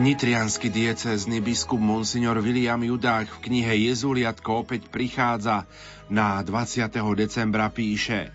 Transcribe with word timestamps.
Nitrianský 0.00 0.72
diecézny 0.72 1.44
biskup 1.44 1.76
Monsignor 1.76 2.40
William 2.40 2.80
Judák 2.80 3.28
v 3.28 3.38
knihe 3.44 3.92
Jezuliatko 3.92 4.64
opäť 4.64 4.88
prichádza 4.88 5.68
na 6.08 6.40
20. 6.40 6.88
decembra 7.12 7.68
píše 7.68 8.32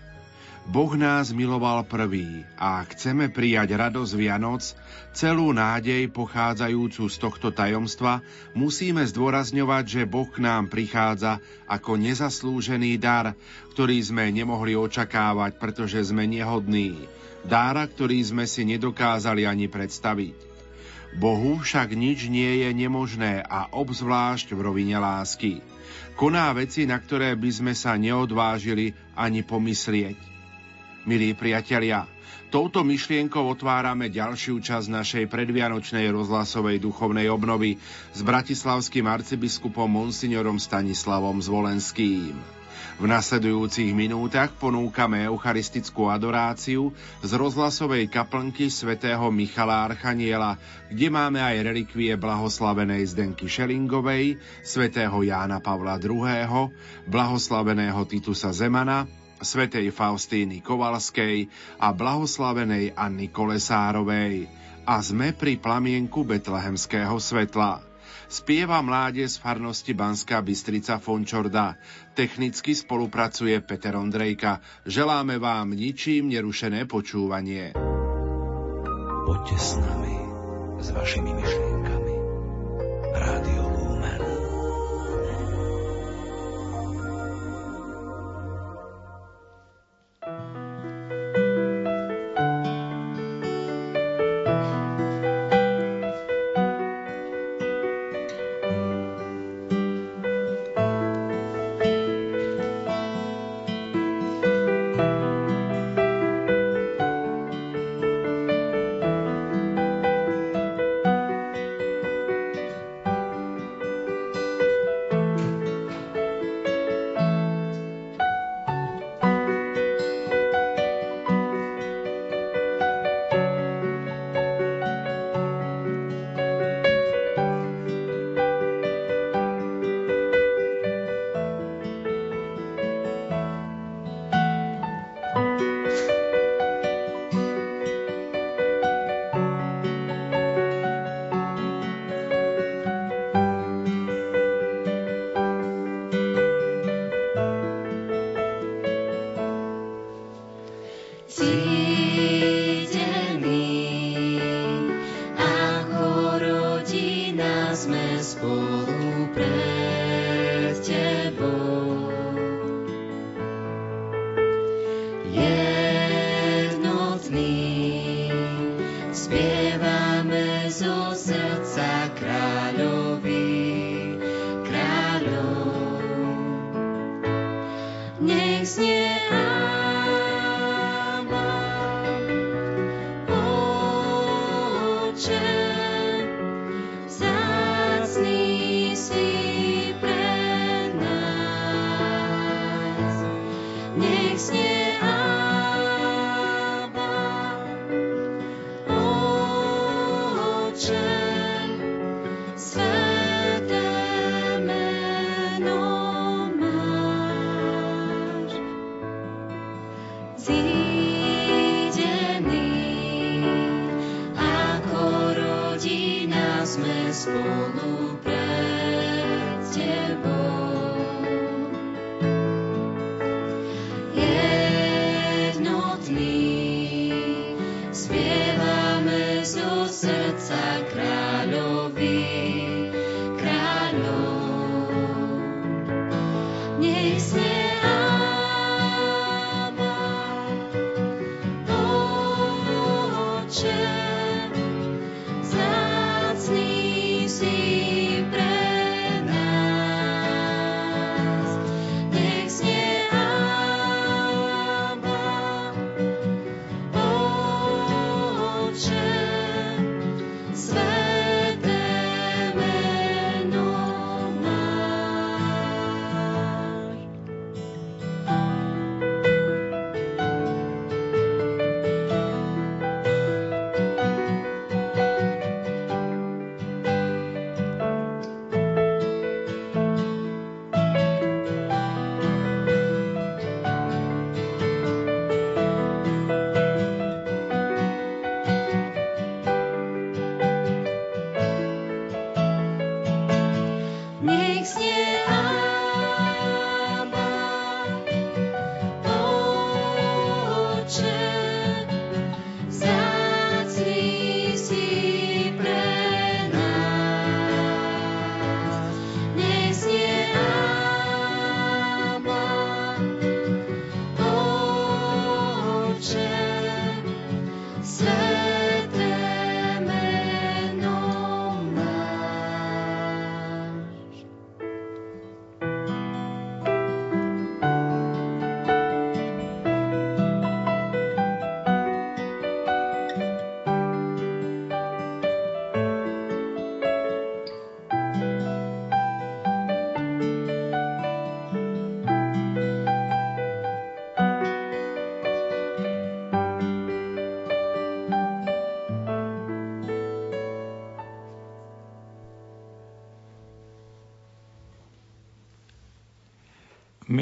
Boh 0.70 0.94
nás 0.94 1.34
miloval 1.34 1.82
prvý 1.82 2.46
a 2.54 2.86
chceme 2.86 3.34
prijať 3.34 3.82
radosť 3.82 4.12
Vianoc, 4.14 4.62
celú 5.10 5.50
nádej 5.50 6.06
pochádzajúcu 6.14 7.10
z 7.10 7.16
tohto 7.18 7.50
tajomstva, 7.50 8.22
musíme 8.54 9.02
zdôrazňovať, 9.02 9.84
že 9.90 10.02
Boh 10.06 10.30
k 10.30 10.46
nám 10.46 10.70
prichádza 10.70 11.42
ako 11.66 11.98
nezaslúžený 11.98 12.94
dar, 13.02 13.34
ktorý 13.74 13.98
sme 14.06 14.30
nemohli 14.30 14.78
očakávať, 14.78 15.58
pretože 15.58 15.98
sme 15.98 16.30
nehodní. 16.30 17.10
Dára, 17.42 17.90
ktorý 17.90 18.22
sme 18.22 18.46
si 18.46 18.62
nedokázali 18.62 19.50
ani 19.50 19.66
predstaviť. 19.66 20.54
Bohu 21.16 21.64
však 21.64 21.96
nič 21.96 22.28
nie 22.28 22.60
je 22.60 22.70
nemožné 22.76 23.40
a 23.40 23.72
obzvlášť 23.72 24.52
v 24.52 24.60
rovine 24.60 25.00
lásky. 25.00 25.64
Koná 26.12 26.52
veci, 26.52 26.84
na 26.84 27.00
ktoré 27.00 27.32
by 27.32 27.50
sme 27.52 27.72
sa 27.72 27.96
neodvážili 27.96 28.92
ani 29.16 29.40
pomyslieť. 29.40 30.16
Milí 31.08 31.32
priatelia, 31.32 32.04
touto 32.52 32.84
myšlienkou 32.84 33.48
otvárame 33.48 34.12
ďalšiu 34.12 34.60
časť 34.60 34.92
našej 34.92 35.24
predvianočnej 35.32 36.04
rozhlasovej 36.12 36.84
duchovnej 36.84 37.32
obnovy 37.32 37.80
s 38.12 38.20
bratislavským 38.20 39.08
arcibiskupom 39.08 39.88
Monsignorom 39.88 40.60
Stanislavom 40.60 41.40
Zvolenským. 41.40 42.55
V 42.96 43.04
nasledujúcich 43.04 43.92
minútach 43.92 44.56
ponúkame 44.56 45.28
eucharistickú 45.28 46.08
adoráciu 46.08 46.96
z 47.20 47.30
rozhlasovej 47.36 48.08
kaplnky 48.08 48.72
svätého 48.72 49.28
Michala 49.28 49.84
Archaniela, 49.84 50.56
kde 50.88 51.12
máme 51.12 51.44
aj 51.44 51.60
relikvie 51.60 52.16
blahoslavenej 52.16 53.04
Zdenky 53.12 53.52
Šelingovej, 53.52 54.40
svätého 54.64 55.12
Jána 55.20 55.60
Pavla 55.60 56.00
II., 56.00 56.72
blahoslaveného 57.04 58.00
Titusa 58.08 58.56
Zemana, 58.56 59.04
svätej 59.44 59.92
Faustíny 59.92 60.64
Kovalskej 60.64 61.52
a 61.76 61.92
blahoslavenej 61.92 62.96
Anny 62.96 63.28
Kolesárovej. 63.28 64.48
A 64.88 65.04
sme 65.04 65.36
pri 65.36 65.60
plamienku 65.60 66.24
betlehemského 66.24 67.20
svetla. 67.20 67.85
Spieva 68.26 68.82
mládež 68.82 69.30
z 69.30 69.36
farnosti 69.38 69.94
Banská 69.94 70.42
Bystrica 70.42 70.98
Fončorda. 70.98 71.78
Technicky 72.14 72.74
spolupracuje 72.74 73.60
Peter 73.60 73.94
Ondrejka. 73.96 74.60
Želáme 74.86 75.38
vám 75.38 75.70
ničím 75.70 76.28
nerušené 76.34 76.90
počúvanie. 76.90 77.74
Poďte 79.26 79.56
s 79.58 79.70
nami, 79.78 80.16
s 80.78 80.88
vašimi 80.90 81.30
myšlienkami. 81.34 82.14
Rádio 83.14 83.65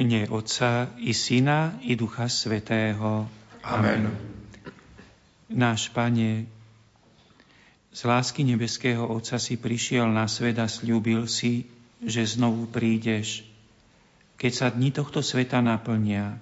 mene 0.05 0.29
Otca 0.29 0.93
i 1.01 1.17
Syna 1.17 1.81
i 1.81 1.97
Ducha 1.97 2.29
Svetého. 2.29 3.25
Amen. 3.65 4.13
Náš 5.49 5.89
Pane, 5.97 6.45
z 7.89 8.01
lásky 8.05 8.45
nebeského 8.45 9.01
Otca 9.09 9.41
si 9.41 9.57
prišiel 9.57 10.05
na 10.13 10.29
svet 10.29 10.61
a 10.61 10.69
slúbil 10.69 11.25
si, 11.25 11.65
že 12.05 12.21
znovu 12.21 12.69
prídeš, 12.69 13.49
keď 14.37 14.53
sa 14.53 14.69
dni 14.69 14.93
tohto 14.93 15.25
sveta 15.25 15.65
naplnia. 15.65 16.37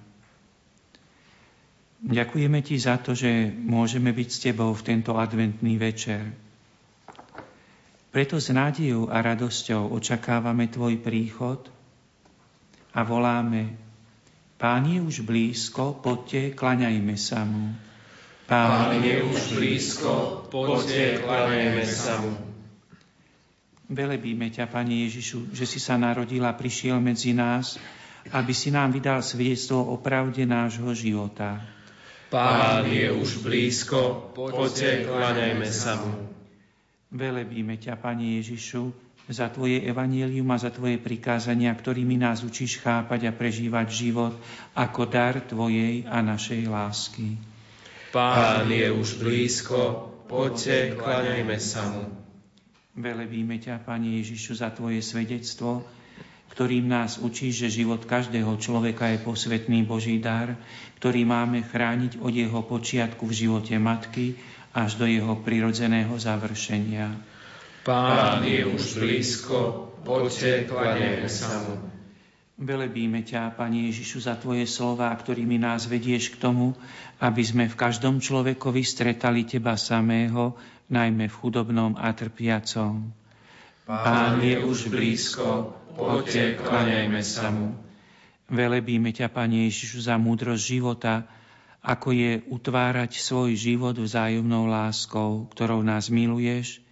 Ďakujeme 2.03 2.59
Ti 2.59 2.75
za 2.75 2.99
to, 2.99 3.15
že 3.15 3.47
môžeme 3.47 4.11
byť 4.11 4.27
s 4.27 4.41
Tebou 4.43 4.75
v 4.75 4.83
tento 4.83 5.15
adventný 5.15 5.79
večer. 5.79 6.35
Preto 8.11 8.43
s 8.43 8.51
nádejou 8.51 9.07
a 9.07 9.23
radosťou 9.23 9.95
očakávame 9.95 10.67
Tvoj 10.67 10.99
príchod– 10.99 11.63
a 12.93 13.01
voláme 13.01 13.83
Pán 14.63 14.87
je 14.87 15.01
už 15.03 15.27
blízko, 15.27 15.99
poďte, 15.99 16.55
klaňajme 16.55 17.19
sa 17.19 17.43
mu. 17.43 17.75
Pán 18.47 18.95
je 19.03 19.19
už 19.19 19.59
blízko, 19.59 20.47
poďte, 20.47 21.19
klaňajme 21.19 21.83
sa 21.83 22.23
mu. 22.23 22.31
Velebíme 23.91 24.47
ťa, 24.47 24.71
Pane 24.71 25.03
Ježišu, 25.03 25.51
že 25.51 25.67
si 25.67 25.83
sa 25.83 25.99
narodil 25.99 26.39
a 26.47 26.55
prišiel 26.55 27.03
medzi 27.03 27.35
nás, 27.35 27.75
aby 28.31 28.55
si 28.55 28.71
nám 28.71 28.95
vydal 28.95 29.19
svedectvo 29.19 29.83
o 29.83 29.99
pravde 29.99 30.47
nášho 30.47 30.95
života. 30.95 31.59
Pán 32.31 32.87
je 32.87 33.11
už 33.11 33.43
blízko, 33.43 34.31
poďte, 34.31 35.03
klaňajme 35.11 35.67
sa 35.67 35.99
mu. 35.99 36.23
Velebíme 37.11 37.75
ťa, 37.75 37.99
Pane 37.99 38.39
Ježišu, 38.39 39.02
za 39.31 39.47
Tvoje 39.47 39.79
evanielium 39.87 40.47
a 40.51 40.57
za 40.59 40.67
Tvoje 40.67 40.99
prikázania, 40.99 41.71
ktorými 41.71 42.19
nás 42.19 42.43
učíš 42.43 42.83
chápať 42.83 43.31
a 43.31 43.31
prežívať 43.31 43.87
život 43.87 44.35
ako 44.75 45.01
dar 45.07 45.39
Tvojej 45.39 46.03
a 46.07 46.19
našej 46.19 46.67
lásky. 46.67 47.39
Pán 48.11 48.69
je 48.69 48.91
už 48.91 49.23
blízko, 49.23 50.11
poďte, 50.27 50.99
klaňajme 50.99 51.57
sa 51.57 51.87
mu. 51.89 52.03
Velebíme 52.93 53.57
ťa, 53.57 53.81
Pane 53.81 54.21
Ježišu, 54.21 54.59
za 54.59 54.69
Tvoje 54.69 55.01
svedectvo, 55.01 55.81
ktorým 56.53 56.85
nás 56.85 57.17
učí, 57.17 57.49
že 57.49 57.73
život 57.73 58.05
každého 58.05 58.53
človeka 58.61 59.09
je 59.09 59.25
posvetný 59.25 59.81
Boží 59.89 60.21
dar, 60.21 60.53
ktorý 61.01 61.25
máme 61.25 61.65
chrániť 61.65 62.21
od 62.21 62.29
jeho 62.29 62.61
počiatku 62.61 63.25
v 63.25 63.33
živote 63.33 63.73
matky 63.81 64.37
až 64.77 65.01
do 65.01 65.09
jeho 65.09 65.33
prirodzeného 65.41 66.13
završenia. 66.13 67.32
Pán 67.83 68.47
je 68.47 68.63
už 68.63 68.95
blízko, 68.95 69.91
poďte, 70.07 70.71
klanejme 70.71 71.27
sa 71.27 71.51
mu. 71.67 71.75
Velebíme 72.55 73.27
ťa, 73.27 73.59
Pane 73.59 73.91
Ježišu, 73.91 74.23
za 74.23 74.39
Tvoje 74.39 74.63
slova, 74.63 75.11
ktorými 75.11 75.59
nás 75.59 75.83
vedieš 75.91 76.31
k 76.31 76.39
tomu, 76.39 76.79
aby 77.19 77.43
sme 77.43 77.67
v 77.67 77.75
každom 77.75 78.23
človekovi 78.23 78.87
stretali 78.87 79.43
Teba 79.43 79.75
samého, 79.75 80.55
najmä 80.87 81.27
v 81.27 81.35
chudobnom 81.35 81.99
a 81.99 82.07
trpiacom. 82.15 83.11
Pán 83.83 84.39
je 84.39 84.63
už 84.63 84.87
blízko, 84.87 85.75
poďte, 85.99 86.55
klanejme 86.63 87.19
sa 87.19 87.51
mu. 87.51 87.75
Velebíme 88.47 89.11
ťa, 89.11 89.27
Pane 89.27 89.67
Ježišu, 89.67 90.07
za 90.07 90.15
múdrosť 90.15 90.63
života, 90.63 91.27
ako 91.83 92.15
je 92.15 92.47
utvárať 92.47 93.19
svoj 93.19 93.59
život 93.59 93.99
vzájomnou 93.99 94.71
láskou, 94.71 95.51
ktorou 95.51 95.83
nás 95.83 96.07
miluješ 96.07 96.82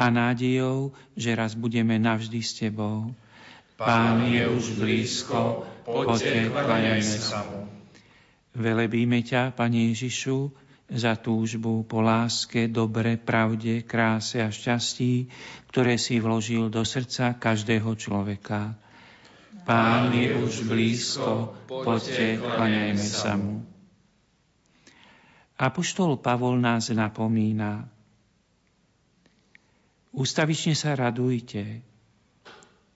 a 0.00 0.08
nádejou, 0.08 0.96
že 1.12 1.36
raz 1.36 1.52
budeme 1.52 2.00
navždy 2.00 2.40
s 2.40 2.56
Tebou. 2.56 3.12
Pán 3.76 4.24
je 4.32 4.48
už 4.48 4.80
blízko, 4.80 5.68
poďte, 5.84 6.48
klaňajme 6.48 7.16
sa 7.20 7.44
mu. 7.44 7.68
Velebíme 8.56 9.20
ťa, 9.20 9.52
Pane 9.52 9.92
Ježišu, 9.92 10.52
za 10.90 11.14
túžbu 11.20 11.86
po 11.86 12.02
láske, 12.02 12.66
dobre, 12.66 13.20
pravde, 13.20 13.84
kráse 13.86 14.42
a 14.42 14.50
šťastí, 14.50 15.30
ktoré 15.70 16.00
si 16.00 16.18
vložil 16.18 16.66
do 16.72 16.82
srdca 16.82 17.36
každého 17.38 17.94
človeka. 17.94 18.74
Pán 19.68 20.16
je 20.16 20.34
už 20.34 20.66
blízko, 20.66 21.54
poďte, 21.68 22.40
klaňajme 22.40 23.06
sa 23.06 23.36
mu. 23.36 23.62
Apoštol 25.60 26.18
Pavol 26.18 26.56
nás 26.56 26.88
napomína, 26.88 27.84
Ústavične 30.10 30.74
sa 30.74 30.98
radujte, 30.98 31.86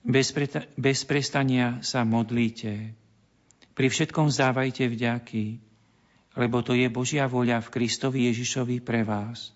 bez, 0.02 0.34
pre, 0.34 0.50
bez 0.74 1.06
prestania 1.06 1.78
sa 1.78 2.02
modlíte, 2.02 2.90
pri 3.74 3.86
všetkom 3.86 4.34
zdávajte 4.34 4.90
vďaky, 4.90 5.44
lebo 6.34 6.66
to 6.66 6.74
je 6.74 6.90
Božia 6.90 7.30
voľa 7.30 7.62
v 7.62 7.70
Kristovi 7.70 8.26
Ježišovi 8.30 8.82
pre 8.82 9.06
vás. 9.06 9.54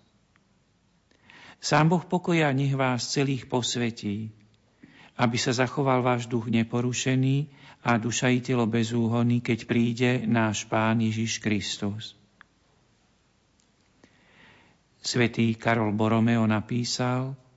Sám 1.59 1.91
Boh 1.91 2.05
pokoja 2.07 2.55
nech 2.55 2.79
vás 2.79 3.11
celých 3.11 3.51
posvetí, 3.51 4.31
aby 5.19 5.35
sa 5.35 5.51
zachoval 5.51 6.07
váš 6.07 6.31
duch 6.31 6.47
neporušený 6.47 7.51
a 7.83 7.99
duša 7.99 8.31
i 8.31 8.39
telo 8.39 8.71
bezúhony, 8.71 9.43
keď 9.43 9.59
príde 9.67 10.11
náš 10.31 10.63
Pán 10.71 11.03
Ježiš 11.03 11.43
Kristus. 11.43 12.15
Svetý 15.03 15.59
Karol 15.59 15.91
Boromeo 15.91 16.47
napísal– 16.47 17.35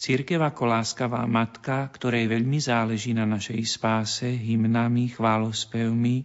Církev 0.00 0.40
ako 0.40 0.64
láskavá 0.64 1.28
matka, 1.28 1.84
ktorej 1.92 2.24
veľmi 2.24 2.56
záleží 2.56 3.12
na 3.12 3.28
našej 3.28 3.60
spáse 3.68 4.24
hymnami, 4.32 5.12
chválospevmi 5.12 6.24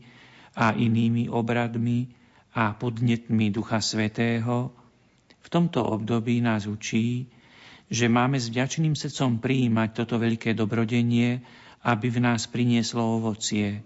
a 0.55 0.71
inými 0.71 1.27
obradmi 1.27 2.07
a 2.55 2.71
podnetmi 2.71 3.51
Ducha 3.51 3.83
Svetého, 3.83 4.71
v 5.43 5.47
tomto 5.51 5.83
období 5.83 6.39
nás 6.39 6.71
učí, 6.71 7.27
že 7.91 8.07
máme 8.07 8.39
s 8.39 8.47
vďačným 8.47 8.95
srdcom 8.95 9.43
prijímať 9.43 9.89
toto 9.91 10.23
veľké 10.23 10.55
dobrodenie, 10.55 11.43
aby 11.83 12.07
v 12.07 12.23
nás 12.23 12.47
prinieslo 12.47 13.19
ovocie. 13.19 13.83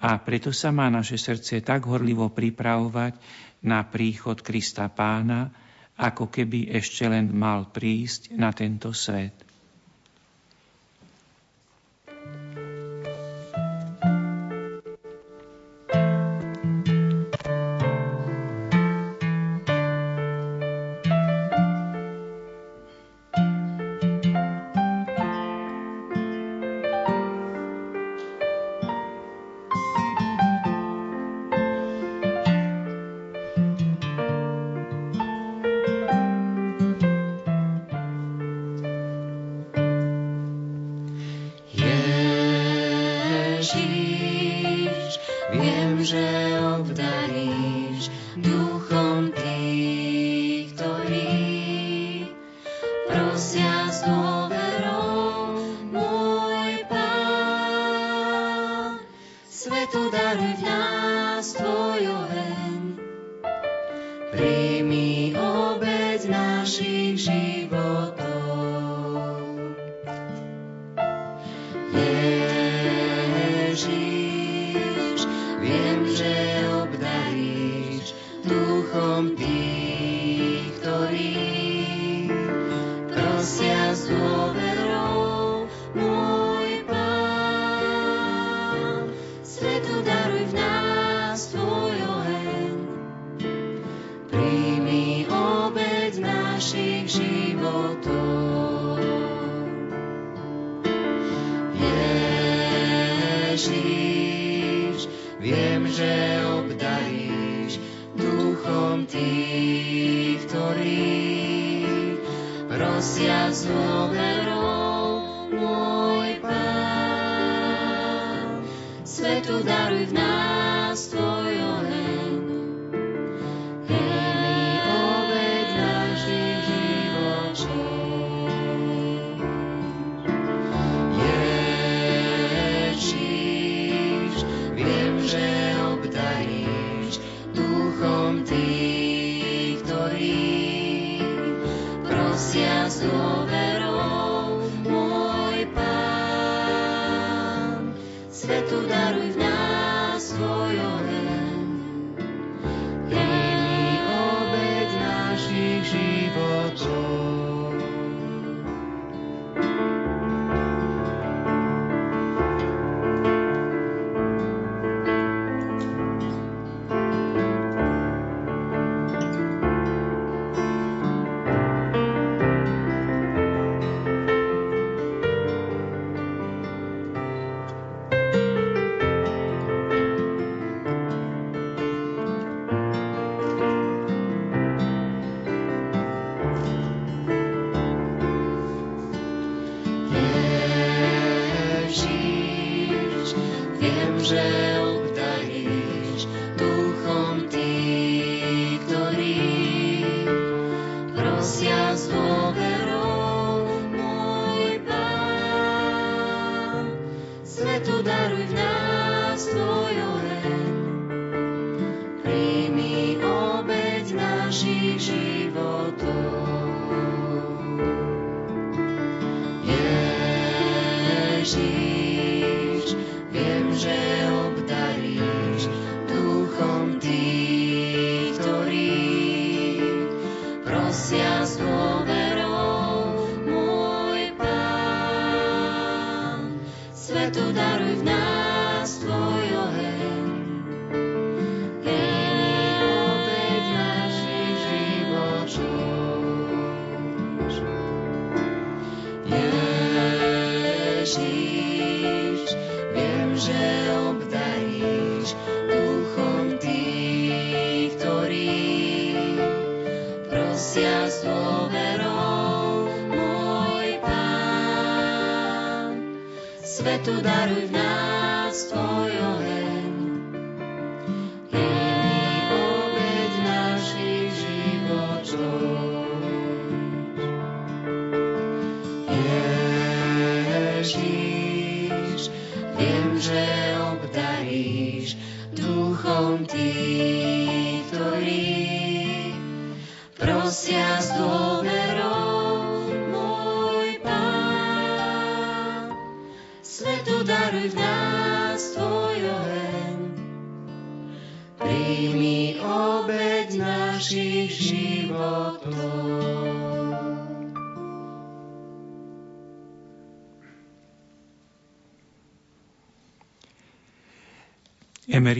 A 0.00 0.16
preto 0.16 0.48
sa 0.48 0.72
má 0.72 0.88
naše 0.88 1.20
srdce 1.20 1.60
tak 1.60 1.84
horlivo 1.84 2.32
pripravovať 2.32 3.20
na 3.68 3.84
príchod 3.84 4.40
Krista 4.40 4.88
Pána, 4.88 5.52
ako 5.94 6.26
keby 6.26 6.74
ešte 6.74 7.06
len 7.06 7.30
mal 7.30 7.70
prísť 7.70 8.34
na 8.34 8.50
tento 8.50 8.90
svet. 8.90 9.43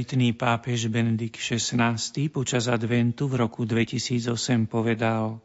Emeritný 0.04 0.36
pápež 0.36 0.92
Benedikt 0.92 1.40
XVI 1.40 1.96
počas 2.28 2.68
adventu 2.68 3.24
v 3.24 3.40
roku 3.40 3.64
2008 3.64 4.68
povedal 4.68 5.40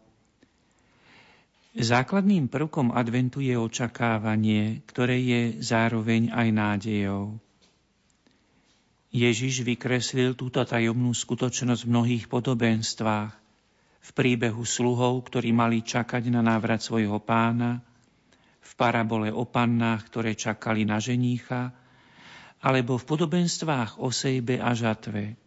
Základným 1.79 2.51
prvkom 2.51 2.91
adventu 2.91 3.39
je 3.39 3.55
očakávanie, 3.55 4.83
ktoré 4.83 5.15
je 5.15 5.63
zároveň 5.63 6.35
aj 6.35 6.47
nádejou. 6.51 7.39
Ježiš 9.15 9.63
vykreslil 9.63 10.35
túto 10.35 10.59
tajomnú 10.67 11.15
skutočnosť 11.15 11.87
v 11.87 11.91
mnohých 11.95 12.25
podobenstvách, 12.27 13.31
v 14.03 14.09
príbehu 14.11 14.67
sluhov, 14.67 15.23
ktorí 15.23 15.55
mali 15.55 15.87
čakať 15.87 16.27
na 16.35 16.43
návrat 16.43 16.83
svojho 16.83 17.23
pána, 17.23 17.79
v 18.59 18.71
parabole 18.75 19.31
o 19.31 19.47
pannách, 19.47 20.11
ktoré 20.11 20.35
čakali 20.35 20.83
na 20.83 20.99
ženícha, 20.99 21.78
alebo 22.59 22.99
v 22.99 23.07
podobenstvách 23.07 24.03
o 24.03 24.11
sejbe 24.11 24.59
a 24.59 24.75
žatve. 24.75 25.39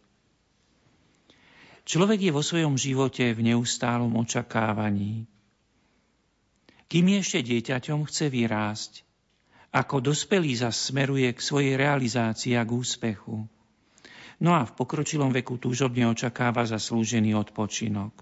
Človek 1.83 2.31
je 2.31 2.33
vo 2.33 2.41
svojom 2.41 2.79
živote 2.79 3.35
v 3.35 3.53
neustálom 3.53 4.15
očakávaní. 4.17 5.27
Kým 6.89 7.07
ešte 7.19 7.43
dieťaťom, 7.43 8.07
chce 8.09 8.31
vyrásť. 8.31 8.93
Ako 9.73 10.05
dospelý 10.05 10.53
zas 10.53 10.77
smeruje 10.77 11.33
k 11.33 11.41
svojej 11.41 11.75
realizácii 11.81 12.55
a 12.61 12.63
k 12.63 12.77
úspechu. 12.77 13.49
No 14.43 14.51
a 14.53 14.69
v 14.69 14.73
pokročilom 14.77 15.33
veku 15.33 15.57
túžobne 15.57 16.05
očakáva 16.07 16.69
zaslúžený 16.69 17.33
odpočinok. 17.41 18.13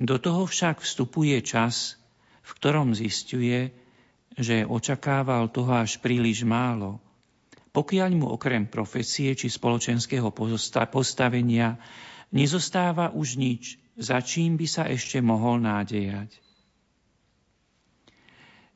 Do 0.00 0.16
toho 0.18 0.48
však 0.48 0.82
vstupuje 0.82 1.38
čas, 1.44 2.00
v 2.42 2.50
ktorom 2.58 2.96
zistuje, 2.96 3.70
že 4.34 4.66
očakával 4.66 5.52
toho 5.52 5.78
až 5.78 6.02
príliš 6.02 6.42
málo– 6.42 6.98
pokiaľ 7.74 8.10
mu 8.14 8.30
okrem 8.30 8.70
profesie 8.70 9.34
či 9.34 9.50
spoločenského 9.50 10.30
postavenia 10.88 11.74
nezostáva 12.30 13.10
už 13.10 13.34
nič, 13.34 13.82
za 13.98 14.22
čím 14.22 14.54
by 14.54 14.66
sa 14.70 14.86
ešte 14.86 15.18
mohol 15.18 15.58
nádejať. 15.58 16.30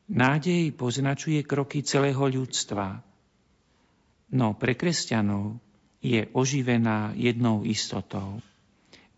Nádej 0.08 0.72
poznačuje 0.74 1.44
kroky 1.44 1.84
celého 1.84 2.26
ľudstva, 2.26 3.04
no 4.34 4.56
pre 4.56 4.74
kresťanov 4.74 5.60
je 6.00 6.26
oživená 6.32 7.12
jednou 7.14 7.62
istotou. 7.62 8.40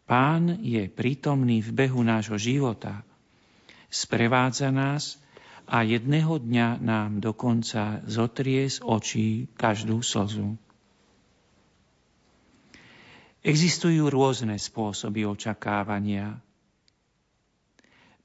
Pán 0.04 0.58
je 0.58 0.90
prítomný 0.90 1.62
v 1.62 1.70
behu 1.70 2.02
nášho 2.02 2.34
života, 2.34 3.06
sprevádza 3.86 4.74
nás 4.74 5.19
a 5.70 5.86
jedného 5.86 6.42
dňa 6.42 6.82
nám 6.82 7.22
dokonca 7.22 8.02
zotrie 8.02 8.66
z 8.66 8.82
očí 8.82 9.46
každú 9.54 10.02
slzu. 10.02 10.58
Existujú 13.40 14.10
rôzne 14.10 14.58
spôsoby 14.58 15.24
očakávania. 15.24 16.42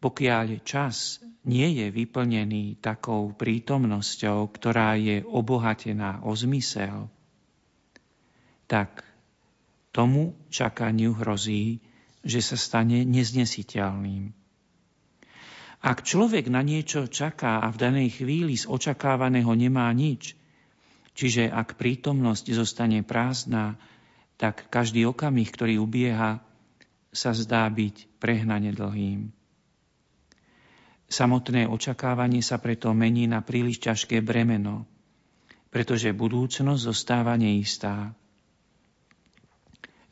Pokiaľ 0.01 0.59
čas 0.65 1.21
nie 1.45 1.69
je 1.77 1.93
vyplnený 1.93 2.81
takou 2.81 3.29
prítomnosťou, 3.31 4.49
ktorá 4.49 4.97
je 4.97 5.21
obohatená 5.21 6.25
o 6.25 6.33
zmysel, 6.33 7.07
tak 8.65 9.05
tomu 9.93 10.33
čakaniu 10.49 11.13
hrozí, 11.13 11.79
že 12.25 12.41
sa 12.41 12.57
stane 12.57 13.05
neznesiteľným. 13.05 14.44
Ak 15.85 16.01
človek 16.01 16.49
na 16.49 16.65
niečo 16.65 17.05
čaká 17.05 17.61
a 17.61 17.69
v 17.69 17.77
danej 17.77 18.17
chvíli 18.17 18.57
z 18.57 18.65
očakávaného 18.65 19.53
nemá 19.53 19.85
nič, 19.93 20.33
čiže 21.13 21.45
ak 21.45 21.77
prítomnosť 21.77 22.57
zostane 22.57 23.05
prázdna, 23.05 23.77
tak 24.41 24.65
každý 24.73 25.05
okamih, 25.05 25.45
ktorý 25.45 25.77
ubieha, 25.77 26.41
sa 27.13 27.31
zdá 27.37 27.69
byť 27.69 28.17
prehnane 28.17 28.73
dlhým. 28.73 29.29
Samotné 31.05 31.69
očakávanie 31.69 32.41
sa 32.41 32.57
preto 32.57 32.89
mení 32.97 33.29
na 33.29 33.45
príliš 33.45 33.77
ťažké 33.85 34.25
bremeno, 34.25 34.89
pretože 35.69 36.17
budúcnosť 36.17 36.81
zostáva 36.81 37.37
neistá. 37.37 38.09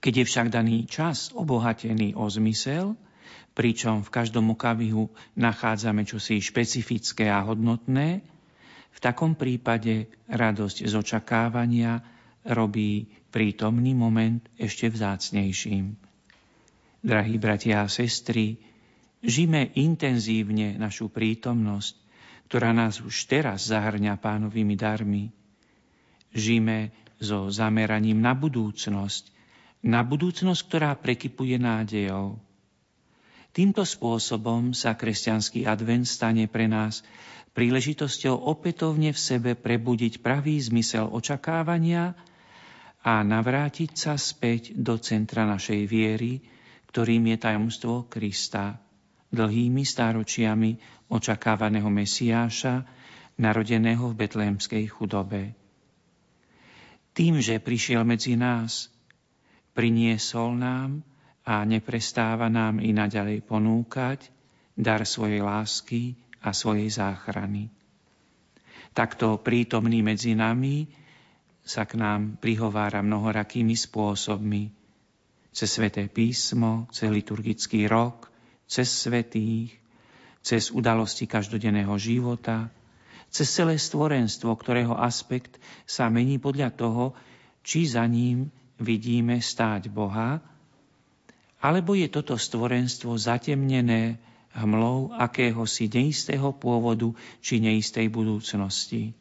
Keď 0.06 0.14
je 0.22 0.26
však 0.30 0.48
daný 0.54 0.86
čas 0.86 1.34
obohatený 1.34 2.14
o 2.14 2.30
zmysel– 2.30 2.94
pričom 3.54 4.02
v 4.02 4.14
každom 4.14 4.58
okamihu 4.58 5.14
nachádzame 5.38 6.04
čosi 6.04 6.42
špecifické 6.42 7.30
a 7.30 7.46
hodnotné, 7.46 8.26
v 8.94 9.00
takom 9.02 9.34
prípade 9.34 10.10
radosť 10.30 10.86
z 10.86 10.94
očakávania 10.94 12.02
robí 12.46 13.10
prítomný 13.34 13.98
moment 13.98 14.46
ešte 14.58 14.90
vzácnejším. 14.94 15.98
Drahí 17.04 17.36
bratia 17.42 17.84
a 17.84 17.92
sestry, 17.92 18.62
žime 19.26 19.74
intenzívne 19.76 20.78
našu 20.78 21.10
prítomnosť, 21.10 21.94
ktorá 22.48 22.70
nás 22.72 23.02
už 23.02 23.28
teraz 23.28 23.74
zahrňa 23.74 24.22
pánovými 24.22 24.78
darmi. 24.78 25.34
Žime 26.32 26.94
so 27.18 27.50
zameraním 27.50 28.22
na 28.22 28.38
budúcnosť, 28.38 29.34
na 29.84 30.06
budúcnosť, 30.06 30.62
ktorá 30.70 30.92
prekypuje 30.96 31.60
nádejou 31.60 32.40
Týmto 33.54 33.86
spôsobom 33.86 34.74
sa 34.74 34.98
kresťanský 34.98 35.70
advent 35.70 36.10
stane 36.10 36.50
pre 36.50 36.66
nás 36.66 37.06
príležitosťou 37.54 38.50
opätovne 38.50 39.14
v 39.14 39.20
sebe 39.22 39.54
prebudiť 39.54 40.26
pravý 40.26 40.58
zmysel 40.58 41.06
očakávania 41.06 42.18
a 43.06 43.22
navrátiť 43.22 43.92
sa 43.94 44.18
späť 44.18 44.74
do 44.74 44.98
centra 44.98 45.46
našej 45.46 45.86
viery, 45.86 46.42
ktorým 46.90 47.30
je 47.30 47.38
tajomstvo 47.38 48.10
Krista, 48.10 48.82
dlhými 49.30 49.86
stáročiami 49.86 50.72
očakávaného 51.14 51.94
Mesiáša, 51.94 52.82
narodeného 53.38 54.10
v 54.10 54.18
betlémskej 54.18 54.86
chudobe. 54.90 55.54
Tým, 57.14 57.38
že 57.38 57.62
prišiel 57.62 58.02
medzi 58.02 58.34
nás, 58.34 58.90
priniesol 59.78 60.58
nám 60.58 61.06
a 61.44 61.68
neprestáva 61.68 62.48
nám 62.48 62.80
i 62.80 62.96
naďalej 62.96 63.44
ponúkať 63.44 64.32
dar 64.80 65.04
svojej 65.04 65.44
lásky 65.44 66.16
a 66.40 66.56
svojej 66.56 66.88
záchrany. 66.88 67.68
Takto 68.94 69.42
prítomný 69.42 70.06
medzi 70.06 70.38
nami 70.38 70.88
sa 71.64 71.88
k 71.88 72.00
nám 72.00 72.38
prihovára 72.40 73.02
mnohorakými 73.02 73.74
spôsobmi. 73.74 74.70
Cez 75.54 75.70
sveté 75.70 76.10
písmo, 76.12 76.88
cez 76.92 77.10
liturgický 77.10 77.86
rok, 77.88 78.30
cez 78.68 78.90
svetých, 78.90 79.74
cez 80.44 80.70
udalosti 80.70 81.26
každodenného 81.26 81.96
života, 81.96 82.68
cez 83.34 83.50
celé 83.50 83.80
stvorenstvo, 83.82 84.54
ktorého 84.54 84.94
aspekt 84.94 85.58
sa 85.90 86.12
mení 86.12 86.38
podľa 86.38 86.70
toho, 86.76 87.06
či 87.66 87.88
za 87.88 88.06
ním 88.06 88.52
vidíme 88.78 89.40
stáť 89.40 89.90
Boha, 89.90 90.53
alebo 91.64 91.96
je 91.96 92.12
toto 92.12 92.36
stvorenstvo 92.36 93.16
zatemnené 93.16 94.20
hmlou 94.52 95.16
akéhosi 95.16 95.88
neistého 95.88 96.52
pôvodu 96.52 97.16
či 97.40 97.64
neistej 97.64 98.12
budúcnosti? 98.12 99.16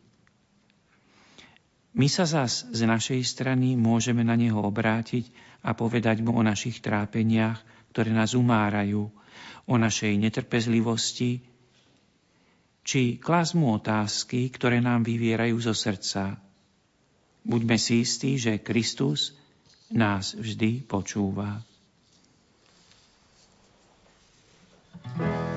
My 1.92 2.08
sa 2.08 2.24
zas 2.26 2.66
z 2.72 2.82
našej 2.88 3.20
strany 3.22 3.78
môžeme 3.78 4.26
na 4.26 4.34
neho 4.34 4.58
obrátiť 4.58 5.28
a 5.62 5.76
povedať 5.76 6.24
mu 6.24 6.34
o 6.34 6.42
našich 6.42 6.82
trápeniach, 6.82 7.60
ktoré 7.94 8.10
nás 8.10 8.32
umárajú, 8.32 9.12
o 9.68 9.74
našej 9.78 10.16
netrpezlivosti, 10.18 11.44
či 12.82 13.22
klas 13.22 13.54
mu 13.54 13.78
otázky, 13.78 14.50
ktoré 14.50 14.82
nám 14.82 15.06
vyvierajú 15.06 15.54
zo 15.62 15.76
srdca. 15.76 16.40
Buďme 17.46 17.78
si 17.78 18.02
istí, 18.02 18.34
že 18.40 18.58
Kristus 18.58 19.38
nás 19.92 20.34
vždy 20.34 20.82
počúva. 20.82 21.62
Thank 25.04 25.46
you. 25.46 25.51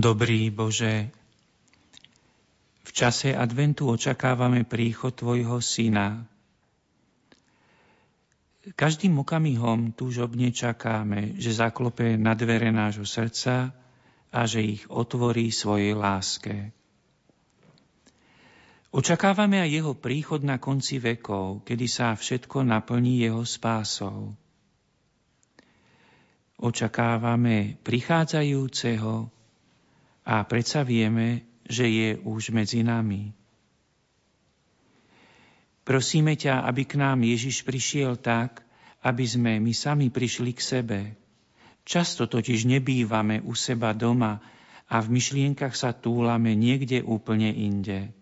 Dobrý 0.00 0.48
Bože, 0.48 1.12
v 2.88 2.90
čase 2.96 3.36
adventu 3.36 3.84
očakávame 3.84 4.64
príchod 4.64 5.12
Tvojho 5.12 5.60
Syna. 5.60 6.24
Každým 8.64 9.20
okamihom 9.20 9.92
túžobne 9.92 10.56
čakáme, 10.56 11.36
že 11.36 11.52
zaklope 11.52 12.16
na 12.16 12.32
dvere 12.32 12.72
nášho 12.72 13.04
srdca 13.04 13.76
a 14.32 14.40
že 14.48 14.64
ich 14.64 14.88
otvorí 14.88 15.52
svojej 15.52 15.92
láske. 15.92 16.72
Očakávame 18.96 19.60
aj 19.60 19.84
jeho 19.84 19.92
príchod 19.92 20.40
na 20.40 20.56
konci 20.56 20.96
vekov, 20.96 21.68
kedy 21.68 21.84
sa 21.84 22.16
všetko 22.16 22.64
naplní 22.64 23.20
jeho 23.20 23.44
spásou. 23.44 24.32
Očakávame 26.56 27.76
prichádzajúceho, 27.84 29.39
a 30.30 30.46
predsa 30.46 30.86
vieme, 30.86 31.42
že 31.66 31.90
je 31.90 32.14
už 32.22 32.54
medzi 32.54 32.86
nami. 32.86 33.34
Prosíme 35.82 36.38
ťa, 36.38 36.62
aby 36.70 36.86
k 36.86 37.02
nám 37.02 37.26
Ježiš 37.26 37.66
prišiel 37.66 38.14
tak, 38.14 38.62
aby 39.02 39.26
sme 39.26 39.58
my 39.58 39.74
sami 39.74 40.06
prišli 40.06 40.54
k 40.54 40.62
sebe. 40.62 41.00
Často 41.82 42.30
totiž 42.30 42.62
nebývame 42.62 43.42
u 43.42 43.58
seba 43.58 43.90
doma 43.90 44.38
a 44.86 44.96
v 45.02 45.18
myšlienkach 45.18 45.74
sa 45.74 45.90
túlame 45.90 46.54
niekde 46.54 47.02
úplne 47.02 47.50
inde. 47.50 48.14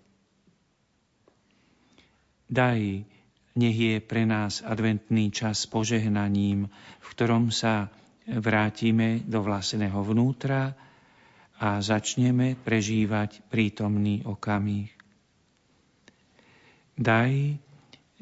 Daj, 2.49 3.05
nech 3.53 3.77
je 3.77 4.01
pre 4.01 4.25
nás 4.25 4.65
adventný 4.65 5.29
čas 5.29 5.69
požehnaním, 5.69 6.73
v 7.05 7.07
ktorom 7.13 7.53
sa 7.53 7.93
vrátime 8.25 9.21
do 9.29 9.45
vlastného 9.45 10.01
vnútra, 10.01 10.88
a 11.59 11.83
začneme 11.83 12.55
prežívať 12.55 13.43
prítomný 13.51 14.23
okamih. 14.23 14.95
Daj, 16.99 17.59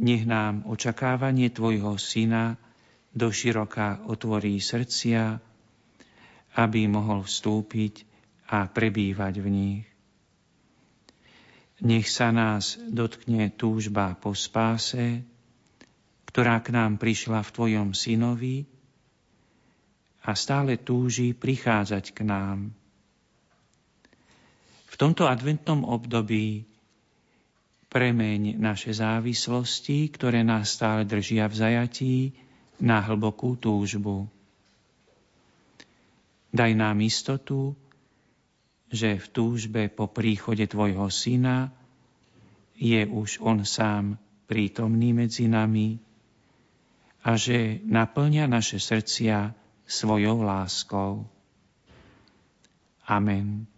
nech 0.01 0.25
nám 0.29 0.65
očakávanie 0.69 1.53
Tvojho 1.53 1.97
Syna 1.97 2.57
do 3.13 3.33
široka 3.33 4.05
otvorí 4.09 4.61
srdcia, 4.61 5.41
aby 6.57 6.81
mohol 6.89 7.25
vstúpiť 7.25 8.05
a 8.53 8.69
prebývať 8.69 9.35
v 9.41 9.49
nich. 9.49 9.85
Nech 11.85 12.09
sa 12.09 12.33
nás 12.33 12.81
dotkne 12.89 13.53
túžba 13.53 14.17
po 14.17 14.33
spáse, 14.33 15.21
ktorá 16.33 16.65
k 16.65 16.73
nám 16.73 16.97
prišla 16.97 17.45
v 17.45 17.53
Tvojom 17.53 17.89
Synovi 17.93 18.65
a 20.25 20.33
stále 20.33 20.81
túži 20.81 21.37
prichádzať 21.37 22.05
k 22.17 22.21
nám 22.25 22.73
v 24.97 25.01
tomto 25.05 25.29
adventnom 25.29 25.85
období 25.85 26.65
premeň 27.93 28.57
naše 28.57 28.97
závislosti, 28.97 30.09
ktoré 30.09 30.41
nás 30.41 30.73
stále 30.73 31.05
držia 31.05 31.53
v 31.53 31.55
zajatí, 31.55 32.17
na 32.81 33.05
hlbokú 33.05 33.61
túžbu. 33.61 34.25
Daj 36.49 36.73
nám 36.73 36.97
istotu, 37.05 37.77
že 38.89 39.21
v 39.21 39.27
túžbe 39.29 39.93
po 39.93 40.09
príchode 40.09 40.65
Tvojho 40.65 41.13
Syna 41.13 41.69
je 42.81 43.05
už 43.05 43.45
On 43.45 43.61
sám 43.69 44.17
prítomný 44.49 45.13
medzi 45.13 45.45
nami 45.45 46.01
a 47.21 47.37
že 47.37 47.85
naplňa 47.85 48.49
naše 48.49 48.81
srdcia 48.81 49.53
svojou 49.85 50.41
láskou. 50.41 51.29
Amen. 53.05 53.76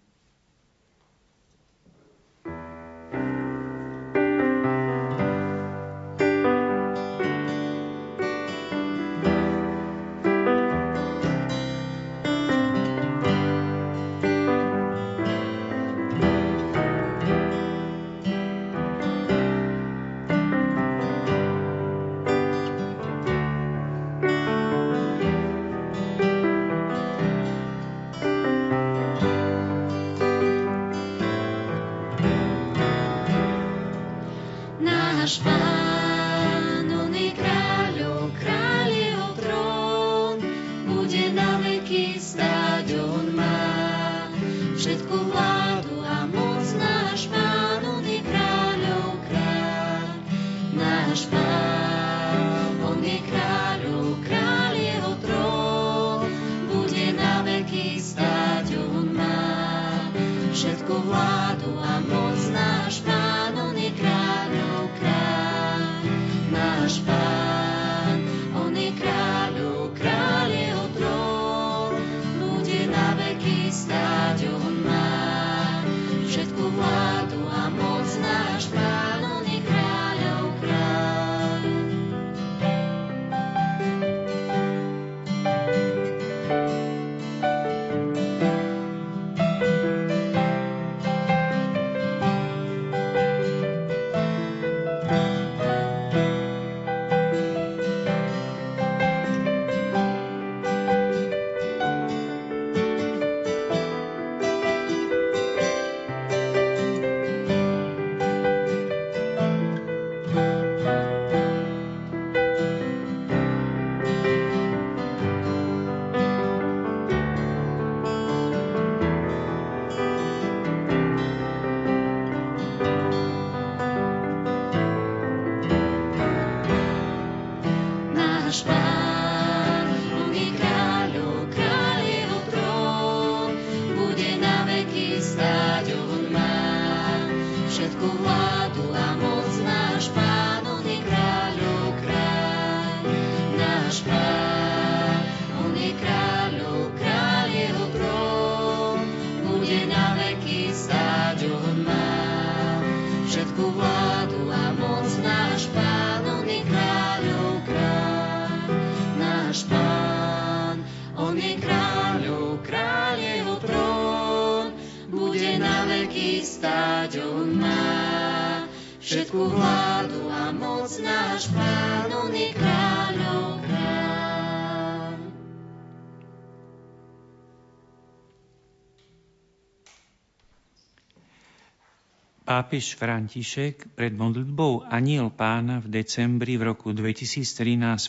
Pápež 182.58 182.98
František 182.98 183.94
pred 183.94 184.18
modlitbou 184.18 184.82
Aniel 184.90 185.30
pána 185.30 185.78
v 185.78 186.02
decembri 186.02 186.58
v 186.58 186.74
roku 186.74 186.90
2013 186.90 187.46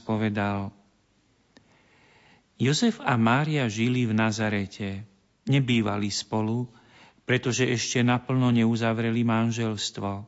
povedal 0.01 0.73
Jozef 2.57 2.97
a 2.97 3.13
Mária 3.13 3.69
žili 3.69 4.09
v 4.09 4.17
Nazarete. 4.17 5.05
Nebývali 5.45 6.09
spolu, 6.09 6.65
pretože 7.29 7.69
ešte 7.69 8.01
naplno 8.01 8.49
neuzavreli 8.49 9.21
manželstvo. 9.21 10.25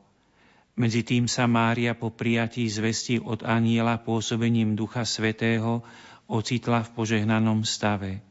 Medzi 0.77 1.01
tým 1.01 1.25
sa 1.25 1.49
Mária 1.49 1.97
po 1.97 2.13
prijatí 2.13 2.69
zvesti 2.69 3.17
od 3.17 3.41
aniela 3.41 3.97
pôsobením 4.05 4.77
Ducha 4.77 5.01
Svetého 5.01 5.81
ocitla 6.29 6.85
v 6.85 6.93
požehnanom 6.93 7.65
stave. 7.65 8.21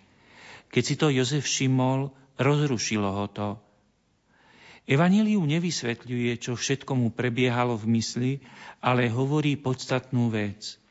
Keď 0.70 0.82
si 0.86 0.94
to 0.94 1.10
Jozef 1.10 1.42
všimol, 1.42 2.14
rozrušilo 2.38 3.10
ho 3.10 3.26
to– 3.26 3.48
Evangelium 4.90 5.46
nevysvetľuje, 5.46 6.34
čo 6.42 6.58
všetko 6.58 6.98
mu 6.98 7.08
prebiehalo 7.14 7.78
v 7.78 7.94
mysli, 7.94 8.32
ale 8.82 9.06
hovorí 9.06 9.54
podstatnú 9.54 10.34
vec. 10.34 10.82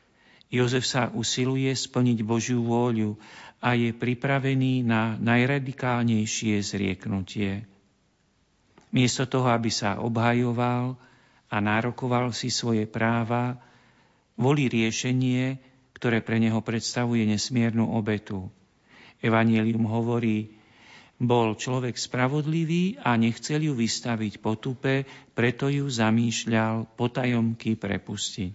Jozef 0.48 0.88
sa 0.88 1.12
usiluje 1.12 1.68
splniť 1.68 2.24
Božiu 2.24 2.64
vôľu 2.64 3.20
a 3.60 3.76
je 3.76 3.92
pripravený 3.92 4.88
na 4.88 5.20
najradikálnejšie 5.20 6.64
zrieknutie. 6.64 7.68
Miesto 8.90 9.28
toho, 9.28 9.52
aby 9.52 9.68
sa 9.68 10.00
obhajoval 10.00 10.96
a 11.52 11.56
nárokoval 11.60 12.32
si 12.32 12.48
svoje 12.48 12.88
práva, 12.88 13.60
volí 14.40 14.72
riešenie, 14.72 15.60
ktoré 15.92 16.24
pre 16.24 16.40
neho 16.40 16.64
predstavuje 16.64 17.28
nesmiernu 17.28 17.84
obetu. 17.84 18.48
Evangelium 19.20 19.84
hovorí, 19.84 20.56
bol 21.20 21.52
človek 21.52 22.00
spravodlivý 22.00 22.96
a 23.04 23.12
nechcel 23.20 23.60
ju 23.68 23.76
vystaviť 23.76 24.40
potupe, 24.40 25.04
preto 25.36 25.68
ju 25.68 25.84
zamýšľal 25.84 26.96
potajomky 26.96 27.76
prepustiť. 27.76 28.54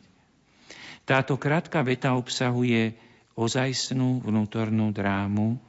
Táto 1.06 1.38
krátka 1.38 1.86
veta 1.86 2.18
obsahuje 2.18 2.98
ozajstnú 3.38 4.26
vnútornú 4.26 4.90
drámu, 4.90 5.62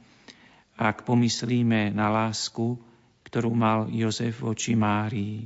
ak 0.73 1.05
pomyslíme 1.05 1.93
na 1.93 2.09
lásku, 2.09 2.81
ktorú 3.29 3.53
mal 3.53 3.93
Jozef 3.93 4.41
voči 4.41 4.73
Márii. 4.73 5.45